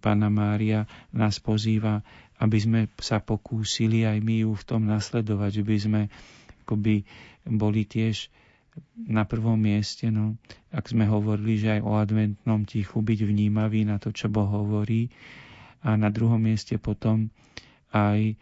Pána 0.00 0.28
Mária 0.28 0.84
nás 1.12 1.40
pozýva, 1.40 2.04
aby 2.36 2.58
sme 2.60 2.80
sa 3.00 3.20
pokúsili 3.20 4.04
aj 4.04 4.20
my 4.20 4.44
ju 4.44 4.52
v 4.52 4.64
tom 4.68 4.84
nasledovať, 4.84 5.60
že 5.60 5.62
by 5.64 5.76
sme 5.80 6.00
akoby 6.64 7.04
boli 7.44 7.84
tiež 7.84 8.28
na 8.96 9.22
prvom 9.22 9.54
mieste, 9.54 10.10
no, 10.10 10.34
ak 10.74 10.90
sme 10.90 11.06
hovorili, 11.06 11.60
že 11.60 11.78
aj 11.78 11.80
o 11.84 11.92
adventnom 11.94 12.66
tichu 12.66 13.00
byť 13.00 13.20
vnímavý 13.22 13.86
na 13.86 14.02
to, 14.02 14.10
čo 14.10 14.26
Boh 14.26 14.48
hovorí, 14.48 15.12
a 15.84 16.00
na 16.00 16.08
druhom 16.08 16.40
mieste 16.40 16.80
potom 16.80 17.28
aj 17.92 18.32
e, 18.32 18.34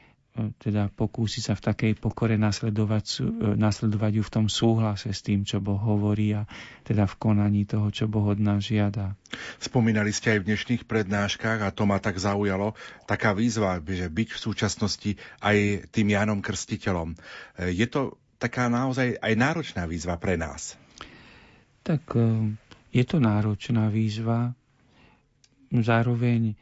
teda 0.62 0.88
pokúsi 0.94 1.42
sa 1.42 1.58
v 1.58 1.66
takej 1.66 1.92
pokore 1.98 2.38
nasledovať, 2.38 3.06
e, 3.18 3.58
nasledovať 3.58 4.12
ju 4.16 4.22
v 4.22 4.32
tom 4.32 4.46
súhlase 4.46 5.10
s 5.10 5.26
tým, 5.26 5.42
čo 5.42 5.58
Boh 5.58 5.76
hovorí 5.76 6.38
a 6.38 6.46
teda 6.86 7.10
v 7.10 7.18
konaní 7.18 7.66
toho, 7.66 7.90
čo 7.90 8.06
Boh 8.06 8.30
od 8.30 8.38
nás 8.38 8.62
žiada. 8.62 9.18
Spomínali 9.58 10.14
ste 10.14 10.38
aj 10.38 10.46
v 10.46 10.48
dnešných 10.54 10.82
prednáškach 10.86 11.66
a 11.66 11.74
to 11.74 11.82
ma 11.84 11.98
tak 11.98 12.16
zaujalo, 12.22 12.78
taká 13.10 13.34
výzva, 13.34 13.82
že 13.82 14.06
byť 14.06 14.28
v 14.32 14.38
súčasnosti 14.38 15.10
aj 15.42 15.90
tým 15.90 16.14
Jánom 16.14 16.38
Krstiteľom. 16.38 17.12
E, 17.12 17.74
je 17.74 17.86
to 17.90 18.16
taká 18.38 18.70
naozaj 18.70 19.18
aj 19.18 19.34
náročná 19.34 19.84
výzva 19.90 20.14
pre 20.16 20.38
nás? 20.38 20.78
Tak 21.82 22.14
je 22.94 23.02
to 23.02 23.18
náročná 23.18 23.90
výzva, 23.90 24.54
zároveň 25.74 26.54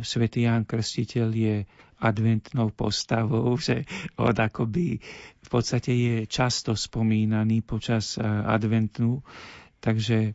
svätý 0.00 0.46
Ján 0.46 0.62
Krstiteľ 0.62 1.28
je 1.30 1.56
adventnou 1.98 2.70
postavou, 2.70 3.56
že 3.66 3.88
on 4.14 4.34
akoby 4.34 5.00
v 5.40 5.48
podstate 5.48 5.92
je 5.92 6.14
často 6.26 6.74
spomínaný 6.74 7.62
počas 7.62 8.14
e, 8.14 8.22
adventu, 8.24 9.24
takže 9.80 10.18
e, 10.20 10.32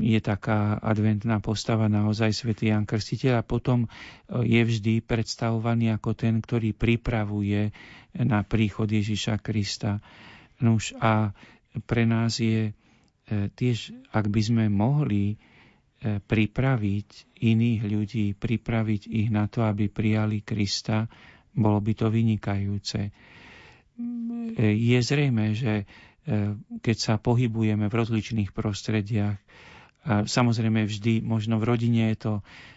je 0.00 0.20
taká 0.20 0.78
adventná 0.78 1.40
postava 1.40 1.90
naozaj 1.90 2.32
svätý 2.32 2.70
Ján 2.70 2.86
Krstiteľ 2.86 3.40
a 3.40 3.46
potom 3.46 3.90
je 4.30 4.60
vždy 4.62 5.02
predstavovaný 5.02 5.94
ako 5.94 6.10
ten, 6.14 6.40
ktorý 6.40 6.72
pripravuje 6.72 7.74
na 8.14 8.46
príchod 8.46 8.86
Ježiša 8.86 9.42
Krista. 9.42 9.98
Nuž 10.62 10.94
a 10.96 11.34
pre 11.84 12.06
nás 12.06 12.38
je 12.38 12.70
tiež, 13.58 13.90
ak 14.14 14.30
by 14.30 14.40
sme 14.40 14.64
mohli 14.70 15.34
pripraviť 16.04 17.08
iných 17.40 17.80
ľudí, 17.82 18.26
pripraviť 18.32 19.02
ich 19.06 19.28
na 19.28 19.46
to, 19.46 19.62
aby 19.62 19.88
prijali 19.88 20.40
Krista, 20.40 21.08
bolo 21.50 21.78
by 21.78 21.92
to 21.92 22.06
vynikajúce. 22.08 23.00
Je 24.58 24.98
zrejme, 24.98 25.54
že 25.54 25.72
e, 25.76 25.84
keď 26.76 26.96
sa 26.96 27.14
pohybujeme 27.16 27.86
v 27.86 27.94
rozličných 27.94 28.50
prostrediach, 28.50 29.38
a 30.04 30.20
samozrejme 30.20 30.84
vždy, 30.84 31.24
možno 31.24 31.56
v 31.56 31.64
rodine 31.64 32.12
je 32.12 32.18
to 32.20 32.32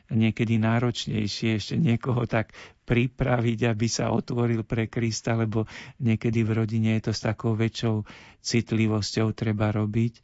niekedy 0.07 0.55
náročnejšie 0.55 1.59
ešte 1.59 1.75
niekoho 1.75 2.23
tak 2.23 2.55
pripraviť, 2.87 3.67
aby 3.67 3.87
sa 3.91 4.15
otvoril 4.15 4.63
pre 4.63 4.87
Krista, 4.87 5.35
lebo 5.35 5.67
niekedy 5.99 6.47
v 6.47 6.55
rodine 6.55 6.95
je 6.95 7.03
to 7.03 7.13
s 7.13 7.19
takou 7.19 7.51
väčšou 7.51 8.07
citlivosťou 8.39 9.35
treba 9.35 9.75
robiť. 9.75 10.23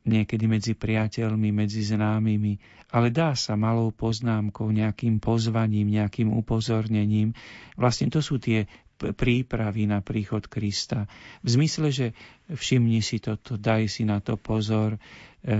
Niekedy 0.00 0.48
medzi 0.48 0.72
priateľmi, 0.72 1.52
medzi 1.52 1.84
známymi, 1.84 2.56
ale 2.96 3.12
dá 3.12 3.36
sa 3.36 3.52
malou 3.52 3.92
poznámkou, 3.92 4.72
nejakým 4.72 5.20
pozvaním, 5.20 5.92
nejakým 5.92 6.32
upozornením. 6.32 7.36
Vlastne 7.76 8.08
to 8.08 8.24
sú 8.24 8.40
tie 8.40 8.64
prípravy 9.00 9.88
na 9.88 10.04
príchod 10.04 10.44
Krista. 10.44 11.08
V 11.40 11.48
zmysle, 11.56 11.88
že 11.88 12.06
všimni 12.52 13.00
si 13.00 13.20
toto, 13.20 13.56
daj 13.56 13.88
si 13.88 14.04
na 14.04 14.20
to 14.20 14.36
pozor, 14.36 14.96
e, 14.96 15.00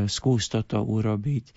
skús 0.09 0.53
toto 0.53 0.85
urobiť. 0.85 1.45
E, 1.49 1.53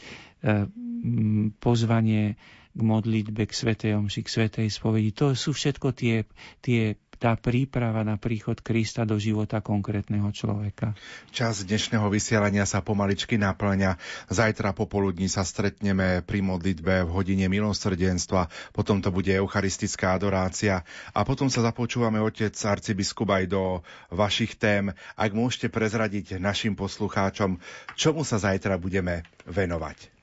pozvanie 1.59 2.39
k 2.73 2.81
modlitbe, 2.81 3.43
k 3.45 3.53
Svetej 3.53 3.99
Omši, 3.99 4.21
k 4.23 4.33
Svetej 4.33 4.67
spovedi. 4.71 5.11
To 5.19 5.35
sú 5.35 5.51
všetko 5.51 5.93
tie, 5.93 6.23
tie 6.63 6.95
tá 7.23 7.39
príprava 7.39 8.03
na 8.03 8.19
príchod 8.19 8.59
Krista 8.59 9.07
do 9.07 9.15
života 9.15 9.63
konkrétneho 9.63 10.27
človeka. 10.35 10.91
Čas 11.31 11.63
dnešného 11.63 12.03
vysielania 12.11 12.67
sa 12.67 12.83
pomaličky 12.83 13.39
naplňa. 13.39 13.95
Zajtra 14.27 14.75
popoludní 14.75 15.31
sa 15.31 15.47
stretneme 15.47 16.19
pri 16.27 16.43
modlitbe 16.43 17.07
v 17.07 17.13
hodine 17.15 17.47
milosrdenstva, 17.47 18.51
potom 18.75 18.99
to 18.99 19.07
bude 19.07 19.31
eucharistická 19.31 20.19
adorácia 20.19 20.83
a 21.15 21.23
potom 21.23 21.47
sa 21.47 21.63
započúvame 21.63 22.19
otec 22.19 22.51
arcibiskup 22.51 23.31
aj 23.31 23.45
do 23.47 23.79
vašich 24.11 24.59
tém. 24.59 24.91
Ak 25.15 25.31
môžete 25.31 25.71
prezradiť 25.71 26.43
našim 26.43 26.75
poslucháčom, 26.75 27.55
čomu 27.95 28.27
sa 28.27 28.35
zajtra 28.35 28.75
budeme 28.75 29.23
venovať. 29.47 30.22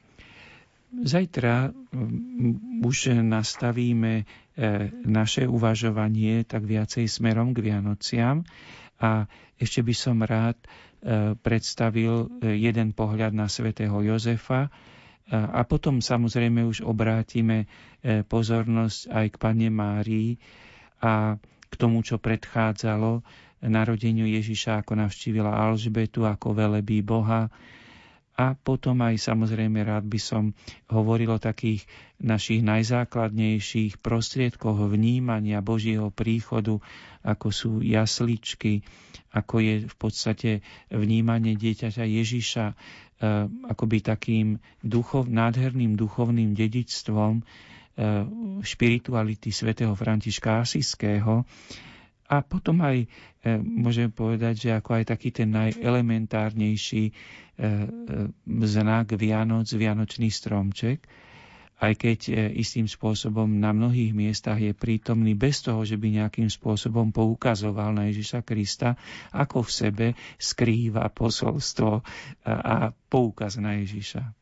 Zajtra 0.90 1.70
mm, 1.70 2.82
už 2.82 3.14
nastavíme 3.16 4.14
e, 4.16 4.24
naše 5.00 5.46
uvažovanie 5.46 6.42
tak 6.42 6.66
viacej 6.66 7.06
smerom 7.06 7.54
k 7.54 7.62
Vianociam. 7.62 8.42
A 8.98 9.30
ešte 9.54 9.80
by 9.80 9.94
som 9.94 10.18
rád 10.18 10.58
e, 10.58 10.66
predstavil 11.36 12.26
e, 12.42 12.58
jeden 12.58 12.90
pohľad 12.90 13.30
na 13.30 13.46
svätého 13.46 13.94
Jozefa. 14.00 14.68
A 15.30 15.62
potom 15.62 16.02
samozrejme 16.02 16.66
už 16.66 16.82
obrátime 16.82 17.70
pozornosť 18.02 19.00
aj 19.14 19.26
k 19.30 19.36
Pane 19.38 19.70
Márii 19.70 20.34
a 20.98 21.38
k 21.70 21.74
tomu, 21.78 22.02
čo 22.02 22.18
predchádzalo 22.18 23.22
narodeniu 23.62 24.26
Ježiša, 24.26 24.82
ako 24.82 24.98
navštívila 24.98 25.54
Alžbetu, 25.54 26.26
ako 26.26 26.50
velebí 26.50 26.98
Boha, 26.98 27.46
a 28.40 28.56
potom 28.56 28.96
aj 29.04 29.20
samozrejme 29.20 29.84
rád 29.84 30.08
by 30.08 30.16
som 30.16 30.56
hovoril 30.88 31.36
o 31.36 31.42
takých 31.42 31.84
našich 32.16 32.64
najzákladnejších 32.64 34.00
prostriedkoch 34.00 34.80
vnímania 34.88 35.60
Božieho 35.60 36.08
príchodu, 36.08 36.80
ako 37.20 37.48
sú 37.52 37.70
jasličky, 37.84 38.80
ako 39.30 39.60
je 39.60 39.74
v 39.84 39.94
podstate 39.94 40.50
vnímanie 40.88 41.52
dieťaťa 41.54 42.00
Ježiša 42.00 42.64
eh, 42.64 42.76
akoby 43.68 43.98
takým 44.00 44.48
duchov, 44.80 45.28
nádherným 45.28 45.92
duchovným 45.92 46.56
dedičstvom, 46.56 47.34
eh, 47.36 47.44
špirituality 48.62 49.52
svätého 49.52 49.92
Františka 49.92 50.64
Asiského. 50.64 51.44
A 52.30 52.46
potom 52.46 52.78
aj 52.80 53.02
e, 53.02 53.06
môžem 53.58 54.06
povedať, 54.06 54.54
že 54.66 54.70
ako 54.70 55.02
aj 55.02 55.04
taký 55.10 55.34
ten 55.34 55.50
najelementárnejší 55.50 57.10
e, 57.10 57.12
znak 58.46 59.18
Vianoc, 59.18 59.66
Vianočný 59.66 60.30
stromček, 60.30 61.10
aj 61.80 61.96
keď 61.96 62.18
istým 62.60 62.84
spôsobom 62.84 63.48
na 63.56 63.72
mnohých 63.72 64.12
miestach 64.12 64.60
je 64.60 64.76
prítomný 64.76 65.32
bez 65.32 65.64
toho, 65.64 65.80
že 65.80 65.96
by 65.96 66.12
nejakým 66.12 66.52
spôsobom 66.52 67.08
poukazoval 67.08 67.96
na 67.96 68.12
Ježiša 68.12 68.44
Krista, 68.44 69.00
ako 69.32 69.64
v 69.64 69.70
sebe 69.72 70.06
skrýva 70.36 71.08
posolstvo 71.08 72.04
a 72.44 72.92
poukaz 73.08 73.56
na 73.56 73.80
Ježiša. 73.80 74.39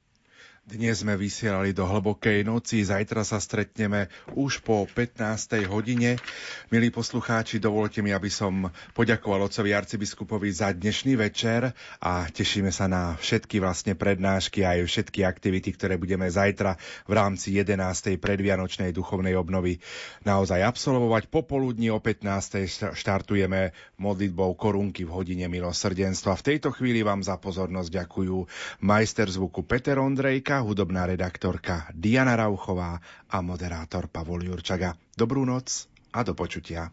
Dnes 0.69 1.01
sme 1.01 1.17
vysielali 1.17 1.73
do 1.73 1.89
hlbokej 1.89 2.45
noci, 2.45 2.85
zajtra 2.85 3.25
sa 3.25 3.41
stretneme 3.41 4.13
už 4.37 4.61
po 4.61 4.85
15. 4.85 5.65
hodine. 5.65 6.21
Milí 6.69 6.93
poslucháči, 6.93 7.57
dovolte 7.57 8.05
mi, 8.05 8.13
aby 8.13 8.29
som 8.29 8.69
poďakoval 8.93 9.49
otcovi 9.49 9.73
arcibiskupovi 9.73 10.53
za 10.53 10.69
dnešný 10.77 11.17
večer 11.17 11.73
a 12.05 12.29
tešíme 12.29 12.69
sa 12.69 12.85
na 12.85 13.17
všetky 13.17 13.65
vlastne 13.65 13.97
prednášky 13.97 14.61
a 14.61 14.77
aj 14.77 14.93
všetky 14.93 15.25
aktivity, 15.25 15.73
ktoré 15.73 15.97
budeme 15.97 16.29
zajtra 16.29 16.77
v 17.09 17.13
rámci 17.17 17.57
11. 17.57 18.21
predvianočnej 18.21 18.93
duchovnej 18.93 19.41
obnovy 19.41 19.81
naozaj 20.29 20.69
absolvovať. 20.69 21.33
Popoludní 21.33 21.89
o 21.89 21.97
15. 21.97 22.93
štartujeme 22.93 23.73
modlitbou 23.97 24.53
korunky 24.53 25.09
v 25.09 25.17
hodine 25.17 25.49
milosrdenstva. 25.49 26.37
V 26.37 26.47
tejto 26.53 26.77
chvíli 26.77 27.01
vám 27.01 27.25
za 27.25 27.41
pozornosť 27.41 28.05
ďakujú 28.05 28.37
majster 28.85 29.33
zvuku 29.33 29.65
Peter 29.65 29.97
Ondrejka, 29.97 30.58
hudobná 30.61 31.07
redaktorka 31.09 31.91
Diana 31.95 32.37
Rauchová 32.37 33.01
a 33.31 33.39
moderátor 33.41 34.11
Pavol 34.11 34.45
Jurčaga. 34.45 34.95
Dobrú 35.17 35.43
noc 35.47 35.87
a 36.13 36.25
do 36.25 36.33
počutia. 36.33 36.93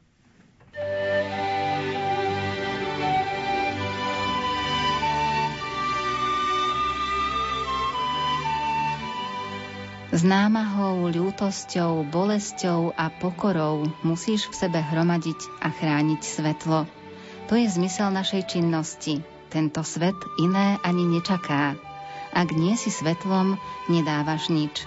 S 10.15 10.23
námahou, 10.23 11.11
ľútosťou, 11.11 12.07
bolesťou 12.07 12.95
a 12.95 13.11
pokorou 13.11 13.83
musíš 13.99 14.47
v 14.47 14.55
sebe 14.55 14.79
hromadiť 14.79 15.59
a 15.59 15.67
chrániť 15.75 16.21
svetlo. 16.23 16.87
To 17.51 17.53
je 17.59 17.67
zmysel 17.67 18.15
našej 18.15 18.47
činnosti. 18.47 19.19
Tento 19.51 19.83
svet 19.83 20.15
iné 20.39 20.79
ani 20.87 21.03
nečaká. 21.03 21.75
Ak 22.35 22.51
nie 22.51 22.75
si 22.75 22.91
svetlom, 22.91 23.55
nedávaš 23.87 24.51
nič. 24.51 24.83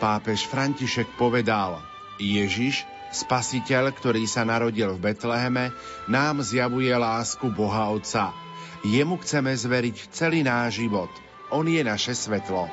Pápež 0.00 0.48
František 0.48 1.12
povedal, 1.20 1.76
Ježiš, 2.16 2.88
spasiteľ, 3.12 3.92
ktorý 3.92 4.24
sa 4.24 4.48
narodil 4.48 4.96
v 4.96 5.12
Betleheme, 5.12 5.76
nám 6.08 6.40
zjavuje 6.40 6.88
lásku 6.96 7.52
Boha 7.52 7.92
Otca. 7.92 8.32
Jemu 8.80 9.20
chceme 9.20 9.52
zveriť 9.52 10.08
celý 10.08 10.40
náš 10.40 10.80
život. 10.80 11.12
On 11.52 11.68
je 11.68 11.84
naše 11.84 12.16
svetlo. 12.16 12.64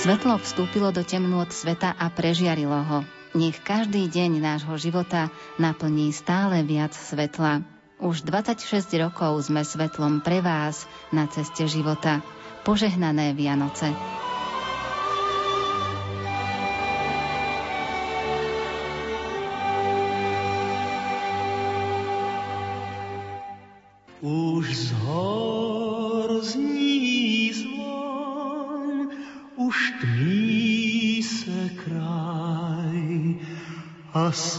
Svetlo 0.00 0.40
vstúpilo 0.40 0.88
do 0.96 1.04
temnôt 1.04 1.44
sveta 1.52 1.92
a 1.92 2.08
prežiarilo 2.08 2.72
ho. 2.72 3.04
Nech 3.36 3.60
každý 3.60 4.08
deň 4.08 4.40
nášho 4.40 4.72
života 4.80 5.28
naplní 5.60 6.08
stále 6.16 6.64
viac 6.64 6.96
svetla. 6.96 7.60
Už 8.00 8.24
26 8.24 8.96
rokov 8.96 9.52
sme 9.52 9.60
svetlom 9.60 10.24
pre 10.24 10.40
vás 10.40 10.88
na 11.12 11.28
ceste 11.28 11.68
života. 11.68 12.24
Požehnané 12.64 13.36
Vianoce. 13.36 13.92
A 34.12 34.26
s 34.32 34.58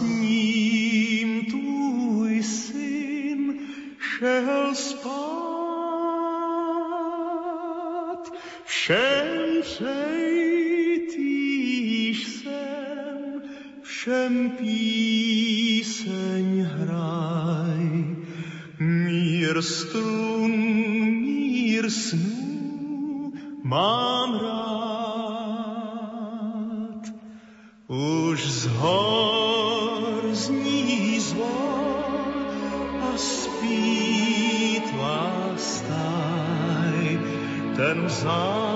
Ten 38.22 38.71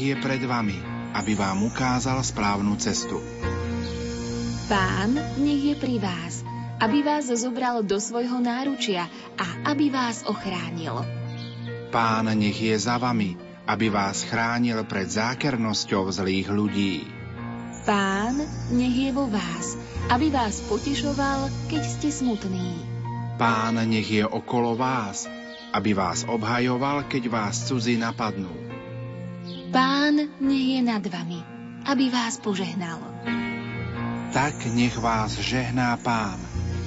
je 0.00 0.14
pred 0.16 0.40
vami, 0.40 0.80
aby 1.12 1.36
vám 1.36 1.68
ukázal 1.68 2.24
správnu 2.24 2.76
cestu. 2.80 3.20
Pán 4.70 5.18
nech 5.36 5.62
je 5.72 5.74
pri 5.76 5.98
vás, 6.00 6.46
aby 6.80 7.04
vás 7.04 7.28
zobral 7.28 7.82
do 7.84 8.00
svojho 8.00 8.40
náručia 8.40 9.10
a 9.36 9.74
aby 9.74 9.92
vás 9.92 10.24
ochránil. 10.24 11.04
Pán 11.90 12.30
nech 12.38 12.54
je 12.54 12.78
za 12.78 12.96
vami, 12.96 13.34
aby 13.66 13.90
vás 13.90 14.22
chránil 14.24 14.86
pred 14.86 15.10
zákernosťou 15.10 16.08
zlých 16.14 16.48
ľudí. 16.48 17.04
Pán 17.82 18.38
nech 18.70 18.96
je 18.96 19.10
vo 19.10 19.26
vás, 19.26 19.74
aby 20.12 20.30
vás 20.30 20.62
potešoval, 20.70 21.50
keď 21.66 21.82
ste 21.82 22.08
smutní. 22.14 22.86
Pán 23.40 23.80
nech 23.88 24.06
je 24.06 24.22
okolo 24.22 24.76
vás, 24.76 25.26
aby 25.72 25.96
vás 25.96 26.28
obhajoval, 26.28 27.08
keď 27.08 27.32
vás 27.32 27.66
cudzí 27.66 27.96
napadnú. 27.96 28.59
Aby 31.90 32.06
vás 32.06 32.38
požehnal. 32.38 33.02
Tak 34.30 34.54
nech 34.70 34.94
vás 34.94 35.34
žehná 35.42 35.98
Pán 35.98 36.38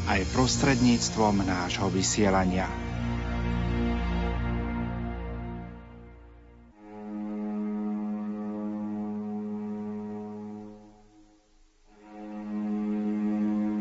aj 0.07 0.23
prostredníctvom 0.31 1.43
nášho 1.43 1.91
vysielania. 1.91 2.71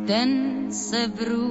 Ten 0.03 0.67
se 0.75 1.07
v 1.07 1.39